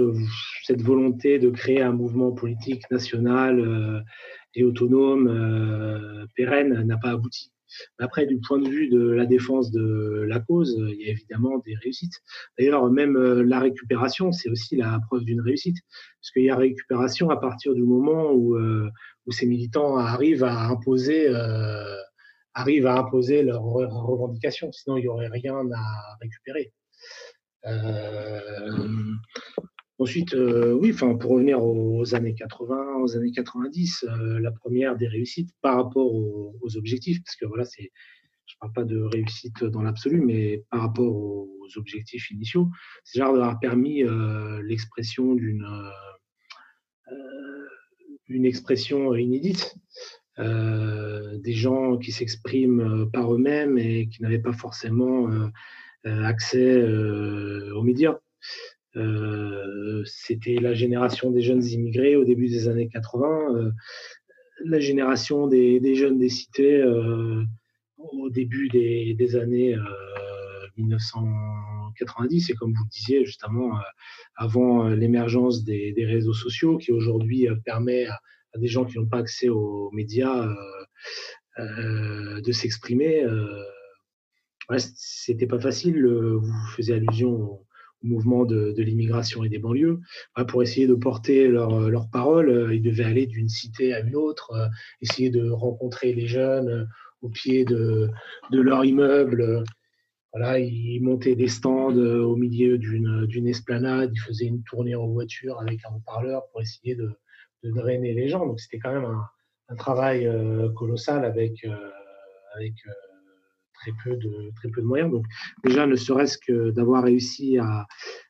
volonté 0.82 1.40
de 1.40 1.50
créer 1.50 1.82
un 1.82 1.94
mouvement 1.94 2.32
politique 2.32 2.90
national 2.90 4.04
et 4.56 4.64
autonome 4.64 6.28
pérenne 6.36 6.82
n'a 6.84 6.98
pas 6.98 7.12
abouti. 7.12 7.52
Après, 7.98 8.26
du 8.26 8.40
point 8.40 8.60
de 8.60 8.68
vue 8.68 8.90
de 8.90 9.10
la 9.10 9.26
défense 9.26 9.72
de 9.72 10.26
la 10.28 10.40
cause, 10.40 10.76
il 10.90 11.02
y 11.02 11.08
a 11.08 11.12
évidemment 11.12 11.60
des 11.60 11.76
réussites. 11.76 12.22
D'ailleurs, 12.58 12.90
même 12.90 13.16
euh, 13.16 13.44
la 13.44 13.60
récupération, 13.60 14.32
c'est 14.32 14.50
aussi 14.50 14.76
la 14.76 15.00
preuve 15.08 15.24
d'une 15.24 15.42
réussite, 15.42 15.78
parce 16.22 16.32
qu'il 16.32 16.44
y 16.44 16.50
a 16.50 16.56
récupération 16.56 17.30
à 17.30 17.38
partir 17.38 17.74
du 17.74 17.84
moment 17.84 18.32
où, 18.32 18.56
euh, 18.56 18.90
où 19.26 19.32
ces 19.32 19.46
militants 19.46 19.98
arrivent 19.98 20.44
à 20.44 20.68
imposer, 20.68 21.28
euh, 21.28 21.96
arrivent 22.54 22.88
à 22.88 22.98
imposer 22.98 23.44
leurs 23.44 23.64
revendications. 23.64 24.72
Sinon, 24.72 24.98
il 24.98 25.02
n'y 25.02 25.08
aurait 25.08 25.30
rien 25.30 25.56
à 25.74 26.18
récupérer. 26.22 26.74
Euh, 27.66 29.16
Ensuite, 30.00 30.34
euh, 30.34 30.72
oui, 30.72 30.92
enfin, 30.94 31.14
pour 31.16 31.32
revenir 31.32 31.62
aux 31.62 32.16
années 32.16 32.34
80, 32.34 33.02
aux 33.02 33.18
années 33.18 33.34
90, 33.34 34.06
euh, 34.08 34.40
la 34.40 34.52
première 34.52 34.96
des 34.96 35.10
réussites 35.10 35.50
par 35.62 35.76
rapport 35.76 36.14
aux, 36.14 36.78
objectifs, 36.78 37.22
parce 37.22 37.36
que 37.36 37.46
voilà, 37.46 37.66
c'est, 37.66 37.92
je 38.46 38.56
ne 38.56 38.60
parle 38.62 38.72
pas 38.72 38.84
de 38.86 39.02
réussite 39.02 39.66
dans 39.66 39.82
l'absolu, 39.82 40.22
mais 40.22 40.64
par 40.72 40.82
rapport 40.82 41.14
aux 41.14 41.68
objectifs 41.76 42.32
initiaux, 42.32 42.70
c'est 43.04 43.20
genre 43.20 43.34
d'avoir 43.34 43.60
permis 43.60 44.04
euh, 44.04 44.62
l'expression 44.64 45.36
d'une 45.36 45.68
une 48.28 48.46
expression 48.46 49.16
inédite, 49.16 49.76
des 50.38 51.54
gens 51.54 51.98
qui 51.98 52.12
s'expriment 52.12 53.10
par 53.12 53.34
eux-mêmes 53.34 53.80
et 53.80 54.08
qui 54.08 54.22
n'avaient 54.22 54.38
pas 54.38 54.54
forcément 54.54 55.28
accès 56.06 56.84
aux 57.74 57.82
médias. 57.82 58.20
Euh, 59.00 60.04
c'était 60.06 60.56
la 60.56 60.74
génération 60.74 61.32
des 61.32 61.42
jeunes 61.42 61.64
immigrés 61.64 62.16
au 62.16 62.26
début 62.26 62.48
des 62.50 62.68
années 62.68 62.90
80, 62.90 63.56
euh, 63.56 63.72
la 64.66 64.80
génération 64.80 65.48
des, 65.48 65.96
jeunes 65.96 66.20
des 66.20 66.30
cités 66.30 66.82
euh, 66.82 67.44
au 67.98 68.30
début 68.30 68.68
des, 68.70 69.36
années 69.36 69.76
1990 70.78 72.50
et 72.50 72.54
comme 72.54 72.74
vous 72.74 72.84
le 72.84 72.90
disiez 72.90 73.26
justement 73.26 73.80
avant 74.36 74.90
l'émergence 74.90 75.64
des, 75.64 75.94
réseaux 76.06 76.34
sociaux 76.34 76.78
qui 76.78 76.92
aujourd'hui 76.92 77.48
permet 77.66 78.06
à, 78.06 78.20
des 78.58 78.68
gens 78.68 78.86
qui 78.86 78.98
n'ont 78.98 79.06
pas 79.06 79.20
accès 79.20 79.50
aux 79.50 79.92
médias 79.92 80.50
de 81.58 82.52
s'exprimer. 82.52 83.26
C'était 84.78 85.48
pas 85.48 85.60
facile. 85.60 86.06
Vous 86.06 86.68
faisiez 86.76 86.96
allusion 86.96 87.60
mouvement 88.02 88.46
de, 88.46 88.74
l'immigration 88.78 89.44
et 89.44 89.50
des 89.50 89.60
banlieues, 89.60 90.00
bah, 90.36 90.46
pour 90.46 90.64
essayer 90.64 90.88
de 90.88 90.96
porter 90.96 91.48
leurs 91.48 91.90
leur 91.90 92.10
paroles. 92.10 92.50
Euh, 92.50 92.76
ils 92.76 92.82
devaient 92.82 93.04
aller 93.04 93.26
d'une 93.26 93.50
cité 93.50 93.94
à 93.94 94.00
une 94.00 94.16
autre, 94.16 94.52
euh, 94.54 94.68
essayer 95.02 95.30
de 95.30 95.50
rencontrer 95.50 96.14
les 96.14 96.28
jeunes 96.28 96.70
euh, 96.70 96.86
au 97.22 97.30
pied 97.30 97.66
de, 97.66 98.10
de 98.52 98.62
leur 98.62 98.86
immeuble. 98.86 99.64
Voilà, 100.34 100.60
ils 100.60 101.02
montaient 101.02 101.36
des 101.36 101.48
stands 101.48 101.98
au 101.98 102.36
milieu 102.36 102.78
d'une 102.78 103.48
esplanade, 103.48 104.12
ils 104.14 104.20
faisaient 104.20 104.46
une 104.46 104.64
tournée 104.64 104.96
en 104.96 105.08
voiture 105.08 105.60
avec 105.60 105.80
un 105.86 105.96
haut-parleur 105.96 106.44
pour 106.52 106.62
essayer 106.62 106.96
de, 106.96 107.10
de, 107.64 107.72
drainer 107.72 108.14
les 108.14 108.30
gens. 108.30 108.46
Donc 108.46 108.60
c'était 108.60 108.78
quand 108.78 108.94
même 108.94 109.06
un, 109.06 109.24
un 109.70 109.76
travail 109.76 110.30
colossal 110.76 111.26
avec, 111.26 111.66
avec 112.56 112.74
très 113.80 113.92
peu 114.04 114.16
de, 114.16 114.52
très 114.56 114.70
peu 114.70 114.82
de 114.82 114.86
moyens. 114.86 115.12
Donc 115.12 115.26
déjà, 115.64 115.86
ne 115.86 115.96
serait-ce 115.96 116.38
que 116.38 116.72
d'avoir 116.72 117.04
réussi 117.04 117.58
à, 117.58 117.86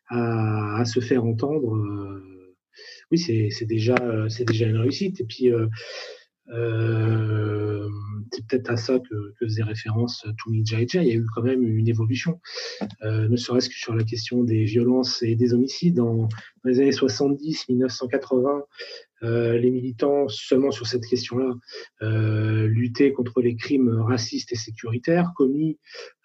à, 0.10 0.84
se 0.86 1.00
faire 1.00 1.24
entendre, 1.26 1.76
euh, 1.76 2.56
oui, 3.12 3.18
c'est 3.18 3.66
déjà, 3.66 3.96
c'est 4.30 4.46
déjà 4.46 4.68
une 4.68 4.78
réussite. 4.78 5.20
Et 5.22 5.26
puis, 5.26 5.52
euh, 5.52 5.68
euh, 6.50 7.88
c'est 8.32 8.46
peut-être 8.48 8.70
à 8.70 8.78
ça 8.78 9.00
que, 9.00 9.34
que 9.40 9.46
faisait 9.46 9.64
référence 9.64 10.26
Toumi 10.38 10.66
Jaija. 10.66 11.02
Il 11.02 11.08
y 11.08 11.12
a 11.12 11.16
eu 11.16 11.26
quand 11.36 11.44
même 11.44 11.64
une 11.64 11.88
évolution, 11.88 12.40
ne 13.02 13.36
serait-ce 13.36 13.70
que 13.70 13.76
sur 13.76 13.96
la 13.96 14.04
question 14.04 14.44
des 14.44 14.64
violences 14.64 15.24
et 15.24 15.36
des 15.36 15.54
homicides. 15.54 15.96
Dans, 15.96 16.28
les 16.64 16.80
années 16.80 16.92
70, 16.92 17.70
1980, 17.70 18.64
euh, 19.24 19.58
les 19.58 19.72
militants 19.72 20.28
seulement 20.30 20.72
sur 20.72 20.88
cette 20.88 21.06
question-là 21.06 21.54
euh, 22.02 22.68
luttaient 22.68 23.12
contre 23.12 23.42
les 23.42 23.56
crimes 23.56 23.90
racistes 24.02 24.52
et 24.52 24.56
sécuritaires 24.56 25.32
commis 25.36 25.78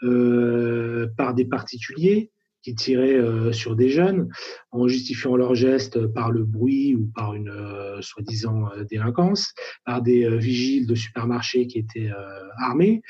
euh, 0.03 1.09
par 1.17 1.35
des 1.35 1.45
particuliers 1.45 2.31
qui 2.63 2.75
tiraient 2.75 3.17
euh, 3.17 3.53
sur 3.53 3.77
des 3.77 3.91
jeunes 3.91 4.29
en 4.71 4.89
justifiant 4.89 5.37
leurs 5.37 5.55
gestes 5.55 6.07
par 6.07 6.31
le 6.31 6.45
bruit 6.45 6.95
ou 6.95 7.11
par 7.15 7.35
une 7.35 7.51
euh, 7.51 8.01
soi-disant 8.01 8.71
délinquance, 8.89 9.53
par 9.85 10.01
des 10.01 10.39
vigiles 10.39 10.87
de 10.87 10.95
supermarchés 10.95 11.67
qui 11.67 11.79
étaient 11.79 12.11
armés 12.59 13.03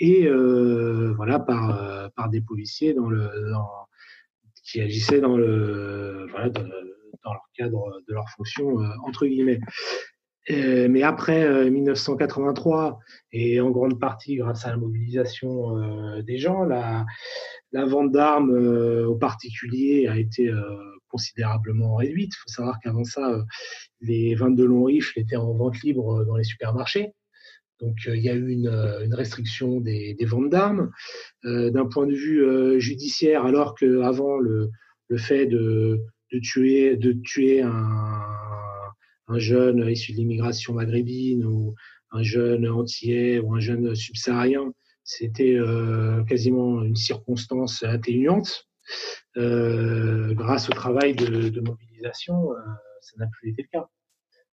et 0.00 0.28
voilà 1.16 1.40
par 1.40 2.12
par 2.14 2.28
des 2.28 2.40
policiers 2.40 2.94
dans 2.94 3.08
le 3.08 3.28
dans, 3.50 3.68
qui 4.62 4.80
agissaient 4.80 5.20
dans 5.20 5.36
le 5.36 6.26
voilà, 6.30 6.50
dans 6.50 6.62
leur 7.24 7.42
cadre 7.54 8.00
de 8.06 8.14
leur 8.14 8.28
fonction, 8.30 8.80
euh, 8.80 8.88
entre 9.04 9.26
guillemets. 9.26 9.60
mais 10.48 11.02
après 11.02 11.70
1983, 11.70 12.86
euh, 12.86 12.92
et 13.32 13.60
en 13.60 13.70
grande 13.70 14.00
partie 14.00 14.36
grâce 14.36 14.64
à 14.64 14.70
la 14.70 14.76
mobilisation 14.76 15.78
euh, 15.78 16.22
des 16.22 16.38
gens, 16.38 16.64
la, 16.64 17.04
vente 17.72 18.12
d'armes 18.12 18.56
aux 19.06 19.16
particuliers 19.16 20.08
a 20.08 20.18
été 20.18 20.50
considérablement 21.08 21.96
réduite. 21.96 22.32
Il 22.34 22.40
faut 22.42 22.48
savoir 22.48 22.78
qu'avant 22.80 23.04
ça, 23.04 23.44
les 24.00 24.34
22 24.34 24.64
longs 24.64 24.84
rifles 24.84 25.18
étaient 25.18 25.36
en 25.36 25.52
vente 25.52 25.80
libre 25.82 26.24
dans 26.24 26.36
les 26.36 26.44
supermarchés. 26.44 27.12
Donc 27.80 27.96
il 28.06 28.22
y 28.22 28.30
a 28.30 28.34
eu 28.34 28.48
une, 28.48 29.14
restriction 29.14 29.80
des, 29.80 30.14
des 30.14 30.24
ventes 30.24 30.48
d'armes. 30.48 30.90
D'un 31.44 31.86
point 31.86 32.06
de 32.06 32.14
vue 32.14 32.80
judiciaire, 32.80 33.44
alors 33.44 33.74
qu'avant 33.74 34.38
le, 34.38 34.70
le 35.08 35.16
fait 35.16 35.46
de, 35.46 36.00
de 36.32 36.38
tuer, 36.38 36.96
de 36.96 37.12
tuer 37.12 37.62
un, 37.62 38.20
un 39.28 39.38
jeune 39.38 39.88
issu 39.88 40.12
de 40.12 40.18
l'immigration 40.18 40.74
maghrébine 40.74 41.44
ou 41.44 41.74
un 42.10 42.22
jeune 42.22 42.68
antillais 42.68 43.38
ou 43.38 43.54
un 43.54 43.60
jeune 43.60 43.94
subsaharien, 43.94 44.72
c'était 45.04 45.56
euh, 45.56 46.22
quasiment 46.24 46.82
une 46.82 46.96
circonstance 46.96 47.82
atténuante. 47.82 48.66
Euh, 49.36 50.32
grâce 50.34 50.68
au 50.70 50.72
travail 50.72 51.14
de, 51.14 51.50
de 51.50 51.60
mobilisation, 51.60 52.52
euh, 52.52 52.56
ça 53.00 53.12
n'a 53.18 53.26
plus 53.26 53.50
été 53.50 53.62
le 53.62 53.68
cas. 53.68 53.88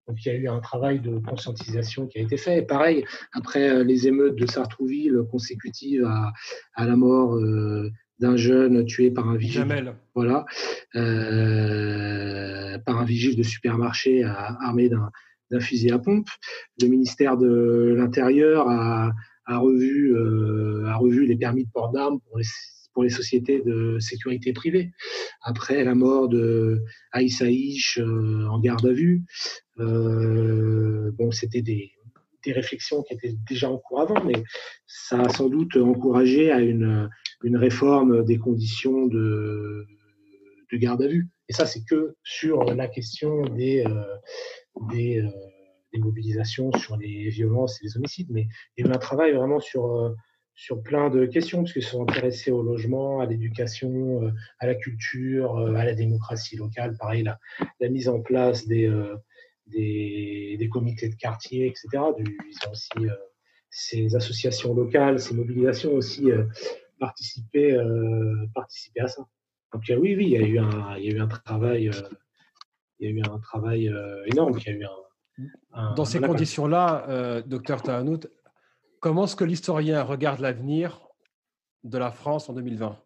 Donc 0.09 0.16
il 0.24 0.28
y 0.28 0.31
a 0.32 0.35
eu 0.35 0.49
un 0.49 0.61
travail 0.61 1.01
de 1.01 1.19
conscientisation 1.19 2.07
qui 2.07 2.19
a 2.19 2.23
été 2.23 2.36
fait. 2.36 2.62
Pareil, 2.62 3.05
après 3.32 3.70
euh, 3.70 3.85
les 3.85 4.09
émeutes 4.09 4.36
de 4.36 4.47
Sartrouville 4.47 5.23
consécutives 5.31 6.05
à, 6.05 6.32
à 6.74 6.86
la 6.86 6.97
mort 6.97 7.36
euh, 7.36 7.90
d'un 8.23 8.36
jeune 8.36 8.86
tué 8.86 9.11
par 9.11 9.28
un 9.28 9.36
vigile. 9.36 9.94
Voilà, 10.15 10.47
euh, 10.94 12.78
par 12.86 12.99
un 12.99 13.05
vigile 13.05 13.36
de 13.36 13.43
supermarché 13.43 14.23
armé 14.24 14.89
d'un 14.89 15.61
fusil 15.61 15.90
à 15.90 15.99
pompe. 15.99 16.28
Le 16.81 16.89
ministère 16.89 17.36
de 17.36 17.94
l'Intérieur 17.97 18.69
a, 18.69 19.12
revu, 19.49 20.15
euh, 20.15 20.86
a 20.86 20.97
revu 20.97 21.27
les 21.27 21.36
permis 21.36 21.65
de 21.65 21.70
port 21.70 21.90
d'armes 21.90 22.20
pour 22.20 22.39
les, 22.39 22.44
pour 22.94 23.03
les 23.03 23.11
sociétés 23.11 23.61
de 23.61 23.99
sécurité 23.99 24.53
privée. 24.53 24.93
Après 25.43 25.82
la 25.82 25.94
mort 25.94 26.28
de 26.28 26.81
Aïssaïch 27.11 27.99
euh, 27.99 28.47
en 28.49 28.61
garde 28.61 28.86
à 28.86 28.93
vue, 28.93 29.24
bon, 29.78 31.32
c'était 31.32 31.62
des, 31.62 31.90
des 32.44 32.53
réflexions 32.53 33.03
qui 33.03 33.15
étaient 33.15 33.35
déjà 33.49 33.69
en 33.69 33.78
cours 33.78 34.01
avant, 34.01 34.23
mais 34.24 34.44
ça 34.86 35.23
a 35.23 35.28
sans 35.28 35.49
doute 35.49 35.77
encouragé 35.77 36.53
à 36.53 36.61
une, 36.61 37.09
une 37.44 37.56
réforme 37.56 38.24
des 38.24 38.39
conditions 38.39 39.06
de, 39.06 39.86
de 40.73 40.78
garde 40.78 41.02
à 41.02 41.06
vue. 41.06 41.28
Et 41.48 41.52
ça, 41.52 41.66
c'est 41.66 41.85
que 41.85 42.16
sur 42.23 42.64
la 42.64 42.89
question 42.89 43.43
des, 43.43 43.85
euh, 43.86 44.16
euh, 44.93 45.31
des, 45.93 45.98
mobilisations 45.98 46.73
sur 46.73 46.97
les 46.97 47.28
violences 47.28 47.78
et 47.81 47.85
les 47.85 47.97
homicides. 47.97 48.28
Mais 48.31 48.48
il 48.77 48.85
y 48.85 48.89
a 48.89 48.90
eu 48.90 48.94
un 48.94 48.98
travail 48.98 49.32
vraiment 49.32 49.60
sur, 49.60 49.85
euh, 49.85 50.14
sur 50.55 50.82
plein 50.82 51.10
de 51.10 51.27
questions, 51.27 51.59
parce 51.59 51.74
qu'ils 51.74 51.82
sont 51.82 52.02
intéressés 52.02 52.51
au 52.51 52.62
logement, 52.62 53.20
à 53.20 53.27
l'éducation, 53.27 54.32
à 54.59 54.66
la 54.66 54.74
culture, 54.74 55.59
à 55.59 55.85
la 55.85 55.94
démocratie 55.94 56.56
locale. 56.56 56.97
Pareil, 56.98 57.23
la, 57.23 57.39
la 57.81 57.89
mise 57.89 58.09
en 58.09 58.20
place 58.20 58.66
des, 58.66 58.90
des, 59.66 60.56
des, 60.59 60.69
comités 60.69 61.09
de 61.09 61.14
quartier, 61.14 61.66
etc. 61.66 61.89
ils 61.93 62.66
ont 62.66 62.70
aussi 62.70 63.09
ces 63.70 64.14
associations 64.14 64.74
locales, 64.74 65.19
ces 65.20 65.35
mobilisations 65.35 65.94
aussi 65.94 66.31
participer, 67.07 67.77
participer 68.55 69.01
à 69.01 69.09
ça. 69.09 69.23
Donc 69.73 69.83
oui, 69.89 70.15
oui, 70.16 70.24
il 70.27 70.31
y 70.31 70.37
a 70.37 70.47
eu 70.47 70.59
un, 70.59 70.97
il 70.99 71.05
y 71.05 71.09
a 71.12 71.16
eu 71.16 71.20
un 71.20 71.29
travail, 71.29 71.91
il 73.01 73.09
y 73.09 73.12
a 73.12 73.15
eu 73.15 73.23
un 73.23 73.39
travail 73.39 73.93
énorme. 74.27 74.59
Il 74.59 74.66
y 74.66 74.74
a 74.74 74.79
eu 74.79 74.87
un, 75.73 75.95
Dans 75.95 76.05
ces 76.05 76.20
conditions-là, 76.20 77.43
docteur 77.47 77.83
Tahanout, 77.83 78.29
Comment 79.03 79.24
est-ce 79.24 79.35
que 79.35 79.43
l'historien 79.43 80.05
regarde 80.05 80.39
l'avenir 80.39 81.01
de 81.83 81.99
la 81.99 82.12
France 82.12 82.49
en 82.49 82.53
2020 82.53 82.97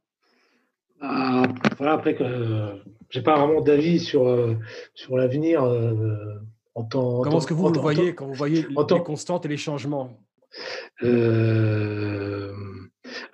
ah, 1.01 1.45
voilà, 1.79 1.95
après 1.95 2.15
que 2.15 2.23
euh, 2.23 2.75
j'ai 3.11 3.23
pas 3.23 3.39
vraiment 3.39 3.61
d'avis 3.61 4.01
sur 4.01 4.27
euh, 4.27 4.57
sur 4.95 5.17
l'avenir 5.17 5.63
euh, 5.63 6.39
en 6.75 6.85
temps. 6.85 7.21
Comment 7.23 7.39
est-ce 7.39 7.47
que 7.47 7.55
vous, 7.55 7.69
le 7.71 7.79
voyez 7.79 8.15
quand 8.15 8.27
vous 8.27 8.35
voyez 8.35 8.67
les 8.67 9.03
constantes 9.03 9.45
et 9.45 9.49
les 9.49 9.57
changements? 9.59 10.19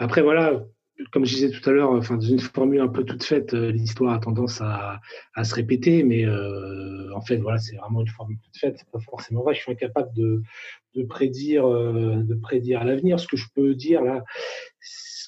Après 0.02 0.20
voilà, 0.20 0.64
comme 1.12 1.24
je 1.24 1.34
disais 1.34 1.50
tout 1.50 1.70
à 1.70 1.72
l'heure, 1.72 1.92
enfin, 1.92 2.16
dans 2.16 2.26
une 2.26 2.40
formule 2.40 2.80
un 2.80 2.88
peu 2.88 3.04
toute 3.04 3.22
faite, 3.22 3.54
euh, 3.54 3.70
l'histoire 3.70 4.14
a 4.14 4.18
tendance 4.18 4.60
à, 4.60 5.00
se 5.44 5.54
répéter, 5.54 6.02
mais 6.02 6.26
euh, 6.26 7.14
en 7.14 7.20
fait, 7.20 7.36
voilà, 7.36 7.58
c'est 7.58 7.76
vraiment 7.76 8.00
une 8.00 8.08
formule 8.08 8.36
toute 8.42 8.56
faite. 8.56 8.74
C'est 8.78 8.90
pas 8.90 8.98
forcément 8.98 9.42
vrai. 9.42 9.54
Je 9.54 9.60
suis 9.60 9.70
incapable 9.70 10.10
de, 10.14 10.42
prédire, 11.04 11.66
euh, 11.66 12.16
de 12.16 12.34
prédire 12.34 12.82
l'avenir. 12.82 13.20
Ce 13.20 13.28
que 13.28 13.36
je 13.36 13.46
peux 13.54 13.76
dire 13.76 14.02
là, 14.02 14.24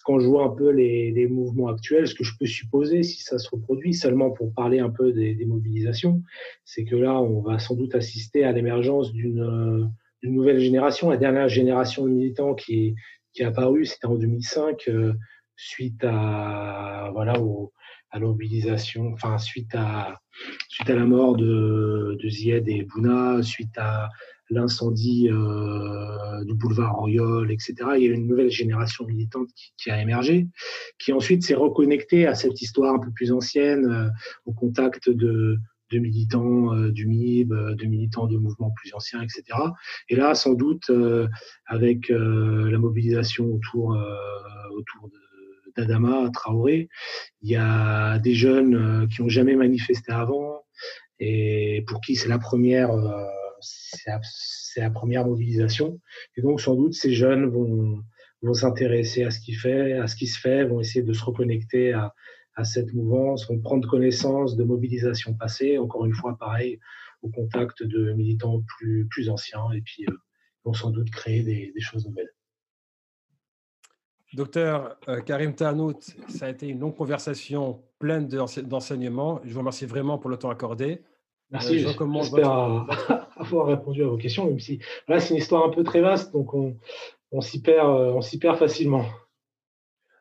quand 0.05 0.19
je 0.19 0.27
vois 0.27 0.45
un 0.45 0.51
peu 0.51 0.71
les, 0.71 1.29
mouvements 1.29 1.69
actuels, 1.69 2.09
ce 2.09 2.15
que 2.17 2.25
je 2.25 2.33
peux 2.37 2.47
supposer, 2.47 3.05
si 3.05 3.23
ça 3.23 3.39
se 3.39 3.49
reproduit, 3.49 3.95
seulement 3.95 4.33
pour 4.33 4.53
parler 4.53 4.81
un 4.81 4.91
peu 4.91 5.13
des, 5.13 5.37
des 5.37 5.47
mobilisations, 5.47 6.21
c'est 6.65 6.85
que 6.85 6.97
là, 6.97 7.15
on 7.21 7.43
va 7.43 7.61
sans 7.61 7.77
doute 7.77 7.95
assister 7.95 8.43
à 8.43 8.51
l'émergence 8.51 9.13
d'une 9.13 9.89
nouvelle 10.25 10.59
génération. 10.59 11.11
La 11.11 11.17
dernière 11.17 11.49
génération 11.49 12.05
de 12.05 12.11
militants 12.11 12.55
qui, 12.55 12.97
qui 13.35 13.43
est 13.43 13.47
apparue, 13.47 13.85
c'était 13.85 14.07
en 14.07 14.17
2005 14.17 14.89
suite 15.57 16.03
à 16.03 17.11
voilà 17.13 17.41
au, 17.41 17.73
à 18.11 18.19
l'mobilisation, 18.19 19.13
enfin 19.13 19.39
suite 19.39 19.75
à 19.75 20.21
suite 20.69 20.89
à 20.89 20.95
la 20.95 21.05
mort 21.05 21.37
de, 21.37 22.17
de 22.21 22.29
Zied 22.29 22.69
et 22.69 22.85
Bouna, 22.85 23.43
suite 23.43 23.77
à 23.77 24.09
l'incendie 24.51 25.29
euh, 25.31 26.45
du 26.45 26.55
boulevard 26.55 26.97
Royol, 26.97 27.51
etc. 27.51 27.75
Il 27.97 28.05
y 28.05 28.09
a 28.09 28.13
une 28.13 28.27
nouvelle 28.27 28.51
génération 28.51 29.05
militante 29.07 29.49
qui, 29.57 29.73
qui 29.77 29.91
a 29.91 30.01
émergé, 30.01 30.47
qui 30.99 31.13
ensuite 31.13 31.43
s'est 31.43 31.55
reconnectée 31.55 32.27
à 32.27 32.35
cette 32.35 32.61
histoire 32.61 32.95
un 32.95 32.99
peu 32.99 33.11
plus 33.11 33.33
ancienne, 33.33 33.87
euh, 33.87 34.09
au 34.45 34.53
contact 34.53 35.09
de, 35.09 35.59
de 35.95 36.01
militants 36.01 36.75
euh, 36.75 36.91
du 36.91 37.07
MIB, 37.07 37.53
euh, 37.53 37.75
de 37.75 37.87
militants 37.87 38.27
de 38.27 38.37
mouvements 38.37 38.73
plus 38.73 38.93
anciens, 38.95 39.23
etc. 39.23 39.43
Et 40.09 40.17
là, 40.17 40.35
sans 40.35 40.55
doute, 40.55 40.91
euh, 40.91 41.29
avec 41.67 42.09
la 42.09 42.79
mobilisation 42.79 43.47
autour, 43.47 43.97
d'Adama 45.77 46.31
Traoré. 46.33 46.89
Il 47.43 47.51
y 47.51 47.57
a 47.57 48.19
des 48.21 48.35
jeunes 48.35 49.09
qui 49.09 49.23
n'ont 49.23 49.29
jamais 49.29 49.57
manifesté 49.57 50.13
avant 50.13 50.63
et 51.19 51.85
pour 51.89 52.01
qui 52.01 52.15
c'est 52.15 52.29
la 52.29 52.39
première, 52.39 52.91
c'est 53.61 54.81
la 54.81 54.91
première 54.91 55.27
mobilisation. 55.27 56.01
Et 56.37 56.43
donc, 56.43 56.61
sans 56.61 56.77
doute, 56.77 56.95
ces 56.95 57.13
jeunes 57.13 57.47
vont, 57.47 58.03
s'intéresser 58.53 59.25
à 59.25 59.31
ce 59.31 59.41
qui 59.41 59.55
se 59.55 60.39
fait, 60.39 60.65
vont 60.65 60.81
essayer 60.81 61.03
de 61.03 61.13
se 61.13 61.25
reconnecter 61.25 61.93
à, 61.93 62.13
à 62.57 62.65
cette 62.65 62.93
mouvance, 62.95 63.49
vont 63.49 63.59
prendre 63.59 63.89
connaissance 63.89 64.57
de 64.57 64.65
mobilisations 64.65 65.35
passées, 65.35 65.79
encore 65.79 66.05
une 66.07 66.15
fois, 66.15 66.37
pareil, 66.39 66.79
au 67.23 67.29
contact 67.29 67.83
de 67.83 68.13
militants 68.13 68.63
plus, 68.77 69.07
plus 69.11 69.29
anciens, 69.29 69.71
et 69.73 69.81
puis 69.81 70.05
euh, 70.09 70.13
vont 70.65 70.75
sans 70.75 70.91
doute 70.91 71.11
créer 71.11 71.43
des, 71.43 71.73
des 71.75 71.81
choses 71.81 72.07
nouvelles. 72.07 72.31
Docteur 74.35 74.97
euh, 75.09 75.21
Karim 75.21 75.55
Tahanout, 75.55 76.01
ça 76.29 76.47
a 76.47 76.51
été 76.51 76.67
une 76.67 76.81
longue 76.81 76.97
conversation 76.97 77.83
pleine 78.01 78.27
d'enseignements. 78.27 79.41
Je 79.45 79.53
vous 79.53 79.61
remercie 79.61 79.87
vraiment 79.87 80.19
pour 80.19 80.29
le 80.29 80.37
temps 80.37 80.51
accordé. 80.51 81.03
Merci, 81.51 81.85
euh, 81.85 81.93
j'espère 82.21 82.51
avoir 83.37 83.67
répondu 83.67 84.03
à 84.03 84.09
vos 84.09 84.17
questions, 84.17 84.47
même 84.47 84.59
si 84.59 84.81
là, 85.07 85.21
c'est 85.21 85.35
une 85.35 85.41
histoire 85.41 85.65
un 85.65 85.71
peu 85.71 85.85
très 85.85 86.01
vaste, 86.01 86.33
donc 86.33 86.53
on, 86.53 86.77
on 87.31 87.41
s'y 87.41 87.63
perd, 87.63 87.89
euh, 87.89 88.21
perd, 88.41 88.59
facilement. 88.59 89.05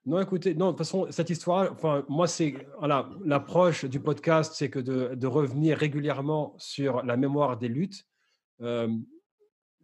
Non, 0.05 0.19
écoutez, 0.19 0.53
non, 0.53 0.67
de 0.67 0.71
toute 0.71 0.79
façon, 0.79 1.07
cette 1.11 1.29
histoire, 1.29 1.71
enfin, 1.71 2.03
moi, 2.09 2.27
c'est 2.27 2.55
voilà, 2.79 3.09
l'approche 3.23 3.85
du 3.85 4.01
podcast, 4.01 4.53
c'est 4.53 4.69
que 4.69 4.79
de, 4.79 5.27
revenir 5.27 5.77
régulièrement 5.77 6.55
sur 6.57 7.03
la 7.03 7.15
mémoire 7.15 7.57
des 7.57 7.69
luttes. 7.69 8.05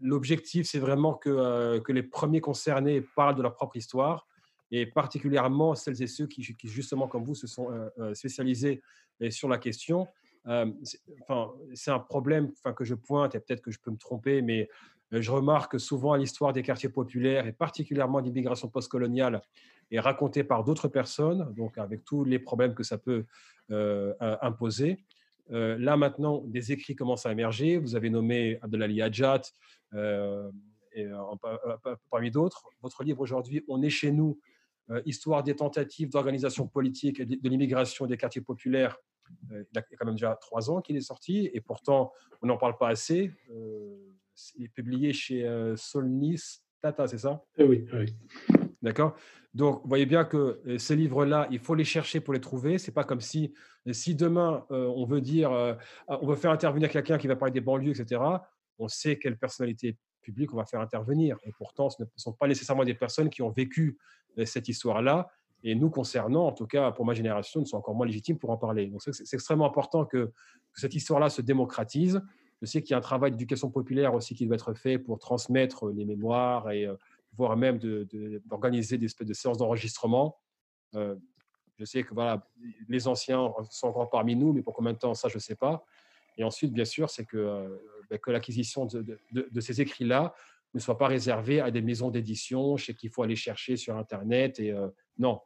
L'objectif, 0.01 0.67
c'est 0.67 0.79
vraiment 0.79 1.13
que, 1.13 1.29
euh, 1.29 1.79
que, 1.81 1.91
les 1.91 2.03
premiers 2.03 2.41
concernés 2.41 3.01
parlent 3.15 3.35
de 3.35 3.41
leur 3.41 3.53
propre 3.55 3.75
histoire, 3.75 4.27
et 4.71 4.85
particulièrement 4.85 5.75
celles 5.75 6.01
et 6.01 6.07
ceux 6.07 6.27
qui, 6.27 6.43
justement, 6.63 7.07
comme 7.07 7.23
vous, 7.23 7.35
se 7.35 7.47
sont 7.47 7.71
euh, 7.71 7.89
euh, 7.99 8.13
spécialisés 8.13 8.81
sur 9.29 9.49
la 9.49 9.57
question. 9.57 10.07
c'est 11.73 11.91
un 11.91 11.99
problème 11.99 12.53
que 12.75 12.85
je 12.85 12.95
pointe, 12.95 13.35
et 13.35 13.39
peut-être 13.41 13.61
que 13.61 13.71
je 13.71 13.79
peux 13.79 13.91
me 13.91 13.97
tromper, 13.97 14.41
mais 14.41 14.69
je 15.11 15.29
remarque 15.29 15.73
que 15.73 15.77
souvent 15.77 16.15
l'histoire 16.15 16.53
des 16.53 16.63
quartiers 16.63 16.87
populaires, 16.87 17.45
et 17.45 17.51
particulièrement 17.51 18.21
d'immigration 18.21 18.69
postcoloniale, 18.69 19.41
est 19.91 19.99
racontée 19.99 20.43
par 20.43 20.63
d'autres 20.63 20.87
personnes, 20.87 21.53
donc 21.55 21.77
avec 21.77 22.03
tous 22.05 22.23
les 22.23 22.39
problèmes 22.39 22.73
que 22.75 22.83
ça 22.83 22.97
peut 22.97 23.25
imposer. 23.69 25.03
là 25.49 25.97
maintenant, 25.97 26.43
des 26.45 26.71
écrits 26.71 26.95
commencent 26.95 27.25
à 27.25 27.31
émerger. 27.31 27.77
Vous 27.77 27.95
avez 27.95 28.09
nommé 28.09 28.57
Abdelali 28.61 29.01
Hadjat, 29.01 29.41
euh, 29.93 30.51
et, 30.93 31.05
euh, 31.05 31.17
parmi 32.09 32.31
d'autres. 32.31 32.63
Votre 32.81 33.03
livre 33.03 33.21
aujourd'hui, 33.21 33.63
On 33.67 33.81
est 33.81 33.89
chez 33.89 34.11
nous, 34.11 34.39
euh, 34.89 35.01
histoire 35.05 35.43
des 35.43 35.55
tentatives 35.55 36.09
d'organisation 36.09 36.67
politique 36.67 37.19
et 37.19 37.25
de 37.25 37.49
l'immigration 37.49 38.05
des 38.05 38.17
quartiers 38.17 38.41
populaires. 38.41 38.97
il 39.51 39.65
y 39.75 39.77
a 39.77 39.81
quand 39.81 40.05
même 40.05 40.15
déjà 40.15 40.35
trois 40.35 40.71
ans 40.71 40.81
qu'il 40.81 40.97
est 40.97 41.01
sorti 41.01 41.49
et 41.53 41.61
pourtant 41.61 42.11
on 42.41 42.47
n'en 42.47 42.57
parle 42.57 42.77
pas 42.77 42.89
assez. 42.89 43.31
il 44.55 44.65
est 44.65 44.73
publié 44.73 45.13
chez 45.13 45.47
Solnis 45.75 46.61
Tata, 46.81 47.07
c'est 47.07 47.19
ça? 47.19 47.43
Oui, 47.59 47.85
oui. 47.93 48.15
D'accord? 48.81 49.15
Donc, 49.53 49.81
vous 49.81 49.89
voyez 49.89 50.05
bien 50.05 50.23
que 50.23 50.61
ces 50.77 50.95
livres-là, 50.95 51.47
il 51.51 51.59
faut 51.59 51.75
les 51.75 51.83
chercher 51.83 52.19
pour 52.19 52.33
les 52.33 52.39
trouver. 52.39 52.77
C'est 52.77 52.91
pas 52.91 53.03
comme 53.03 53.19
si, 53.19 53.53
si 53.91 54.15
demain, 54.15 54.65
on 54.69 55.05
veut 55.05 55.21
dire, 55.21 55.51
on 56.07 56.27
veut 56.27 56.35
faire 56.35 56.51
intervenir 56.51 56.89
quelqu'un 56.89 57.17
qui 57.17 57.27
va 57.27 57.35
parler 57.35 57.51
des 57.51 57.61
banlieues, 57.61 57.99
etc 57.99 58.19
on 58.79 58.87
sait 58.87 59.19
quelle 59.19 59.37
personnalité 59.37 59.97
publique 60.21 60.53
on 60.53 60.57
va 60.57 60.65
faire 60.65 60.81
intervenir. 60.81 61.37
Et 61.43 61.51
pourtant, 61.51 61.89
ce 61.89 62.01
ne 62.01 62.07
sont 62.15 62.33
pas 62.33 62.47
nécessairement 62.47 62.85
des 62.85 62.93
personnes 62.93 63.29
qui 63.29 63.41
ont 63.41 63.49
vécu 63.49 63.97
euh, 64.37 64.45
cette 64.45 64.67
histoire-là. 64.67 65.29
Et 65.61 65.75
nous 65.75 65.89
concernant, 65.89 66.47
en 66.47 66.53
tout 66.53 66.65
cas 66.65 66.91
pour 66.91 67.05
ma 67.05 67.13
génération, 67.13 67.59
nous 67.59 67.65
sommes 67.65 67.79
encore 67.79 67.93
moins 67.93 68.05
légitimes 68.05 68.37
pour 68.37 68.49
en 68.49 68.57
parler. 68.57 68.87
Donc 68.87 69.01
c'est 69.03 69.33
extrêmement 69.33 69.65
important 69.65 70.05
que, 70.05 70.31
cette 70.73 70.95
histoire-là 70.95 71.29
se 71.29 71.41
démocratise. 71.41 72.21
Je 72.61 72.65
sais 72.65 72.81
qu'il 72.81 72.91
y 72.91 72.93
a 72.93 72.97
un 72.97 73.01
travail 73.01 73.31
d'éducation 73.31 73.69
populaire 73.69 74.13
aussi 74.13 74.35
qui 74.35 74.45
doit 74.45 74.55
être 74.55 74.73
fait 74.73 74.97
pour 74.97 75.19
transmettre 75.19 75.87
les 75.89 76.05
mémoires 76.05 76.71
et 76.71 76.85
euh, 76.85 76.95
voire 77.33 77.55
même 77.55 77.79
d'organiser 78.45 78.97
des 78.97 79.05
espèces 79.05 79.27
de 79.27 79.33
séances 79.33 79.57
d'enregistrement. 79.57 80.37
Euh, 80.95 81.15
je 81.77 81.85
sais 81.85 82.03
que 82.03 82.13
voilà, 82.13 82.45
les 82.89 83.07
anciens 83.07 83.53
sont 83.69 83.87
encore 83.87 84.09
parmi 84.09 84.35
nous, 84.35 84.51
mais 84.51 84.61
pour 84.61 84.73
combien 84.73 84.93
de 84.93 84.97
temps, 84.97 85.13
ça, 85.13 85.29
je 85.29 85.35
ne 85.35 85.39
sais 85.39 85.55
pas. 85.55 85.85
Et 86.37 86.43
ensuite, 86.43 86.73
bien 86.73 86.85
sûr, 86.85 87.09
c'est 87.09 87.25
que, 87.25 87.37
euh, 87.37 87.77
ben, 88.09 88.19
que 88.19 88.31
l'acquisition 88.31 88.85
de, 88.85 89.59
ces 89.59 89.81
écrits-là 89.81 90.33
ne 90.73 90.79
soit 90.79 90.97
pas 90.97 91.07
réservée 91.07 91.61
à 91.61 91.71
des 91.71 91.81
maisons 91.81 92.09
d'édition, 92.09 92.77
chez 92.77 92.93
qu'il 92.93 93.09
faut 93.09 93.23
aller 93.23 93.35
chercher 93.35 93.77
sur 93.77 93.95
Internet. 93.97 94.59
Et 94.59 94.71
euh, 94.71 94.89
non. 95.17 95.41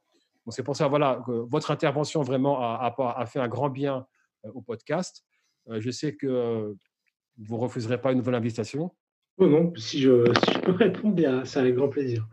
c'est 0.50 0.64
pour 0.64 0.76
ça, 0.76 0.88
voilà, 0.88 1.22
que 1.26 1.32
votre 1.32 1.72
intervention 1.72 2.22
vraiment 2.22 2.60
a, 2.62 2.94
a, 2.98 3.26
fait 3.26 3.40
un 3.40 3.48
grand 3.48 3.70
bien 3.70 4.08
au 4.54 4.62
podcast. 4.62 5.24
je 5.70 5.92
sais 5.92 6.16
que 6.16 6.76
vous 7.38 7.56
ne 7.56 7.62
refuserez 7.62 8.02
pas 8.02 8.12
une 8.12 8.18
nouvelle 8.18 8.36
invitation. 8.36 8.92
Non, 9.40 9.48
non, 9.48 9.74
si 9.76 10.00
je, 10.00 10.32
peux 10.62 10.72
répondre, 10.72 11.42
c'est 11.46 11.60
avec 11.60 11.76
grand 11.76 11.90
plaisir. 11.90 12.28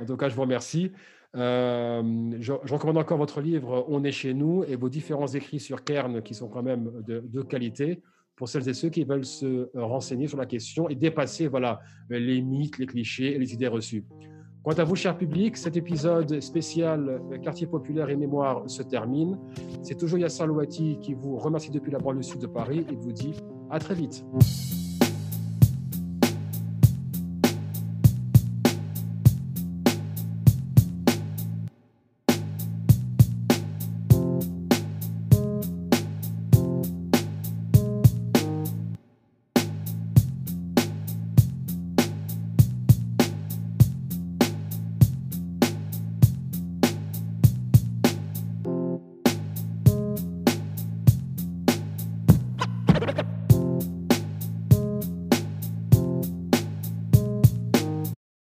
En 0.00 0.06
tout 0.06 0.16
cas, 0.16 0.28
je 0.28 0.34
vous 0.34 0.42
remercie. 0.42 0.92
Euh, 1.34 2.02
je, 2.40 2.52
recommande 2.52 2.98
encore 2.98 3.16
votre 3.16 3.40
livre 3.40 3.86
On 3.88 4.04
est 4.04 4.12
chez 4.12 4.34
nous 4.34 4.64
et 4.64 4.76
vos 4.76 4.90
différents 4.90 5.28
écrits 5.28 5.60
sur 5.60 5.82
Kern 5.82 6.20
qui 6.20 6.34
sont 6.34 6.48
quand 6.48 6.62
même 6.62 6.90
de, 7.06 7.42
qualité 7.42 8.02
pour 8.36 8.50
celles 8.50 8.68
et 8.68 8.74
ceux 8.74 8.90
qui 8.90 9.04
veulent 9.04 9.24
se 9.24 9.70
renseigner 9.74 10.26
sur 10.26 10.36
la 10.36 10.44
question 10.44 10.90
et 10.90 10.94
dépasser 10.94 11.48
voilà, 11.48 11.80
les 12.10 12.42
mythes, 12.42 12.78
les 12.78 12.86
clichés 12.86 13.34
et 13.34 13.38
les 13.38 13.54
idées 13.54 13.68
reçues. 13.68 14.04
Quant 14.62 14.72
à 14.72 14.84
vous, 14.84 14.94
cher 14.94 15.16
public, 15.16 15.56
cet 15.56 15.76
épisode 15.76 16.40
spécial 16.40 17.20
Quartier 17.42 17.66
populaire 17.66 18.10
et 18.10 18.16
mémoire 18.16 18.68
se 18.70 18.82
termine. 18.82 19.38
C'est 19.82 19.98
toujours 19.98 20.18
Yasser 20.18 20.46
Louati 20.46 20.98
qui 21.00 21.14
vous 21.14 21.36
remercie 21.36 21.70
depuis 21.70 21.90
la 21.90 21.98
banlieue 21.98 22.22
sud 22.22 22.40
de 22.40 22.46
Paris 22.46 22.86
et 22.90 22.94
vous 22.94 23.12
dit 23.12 23.34
à 23.70 23.78
très 23.78 23.94
vite. 23.94 24.24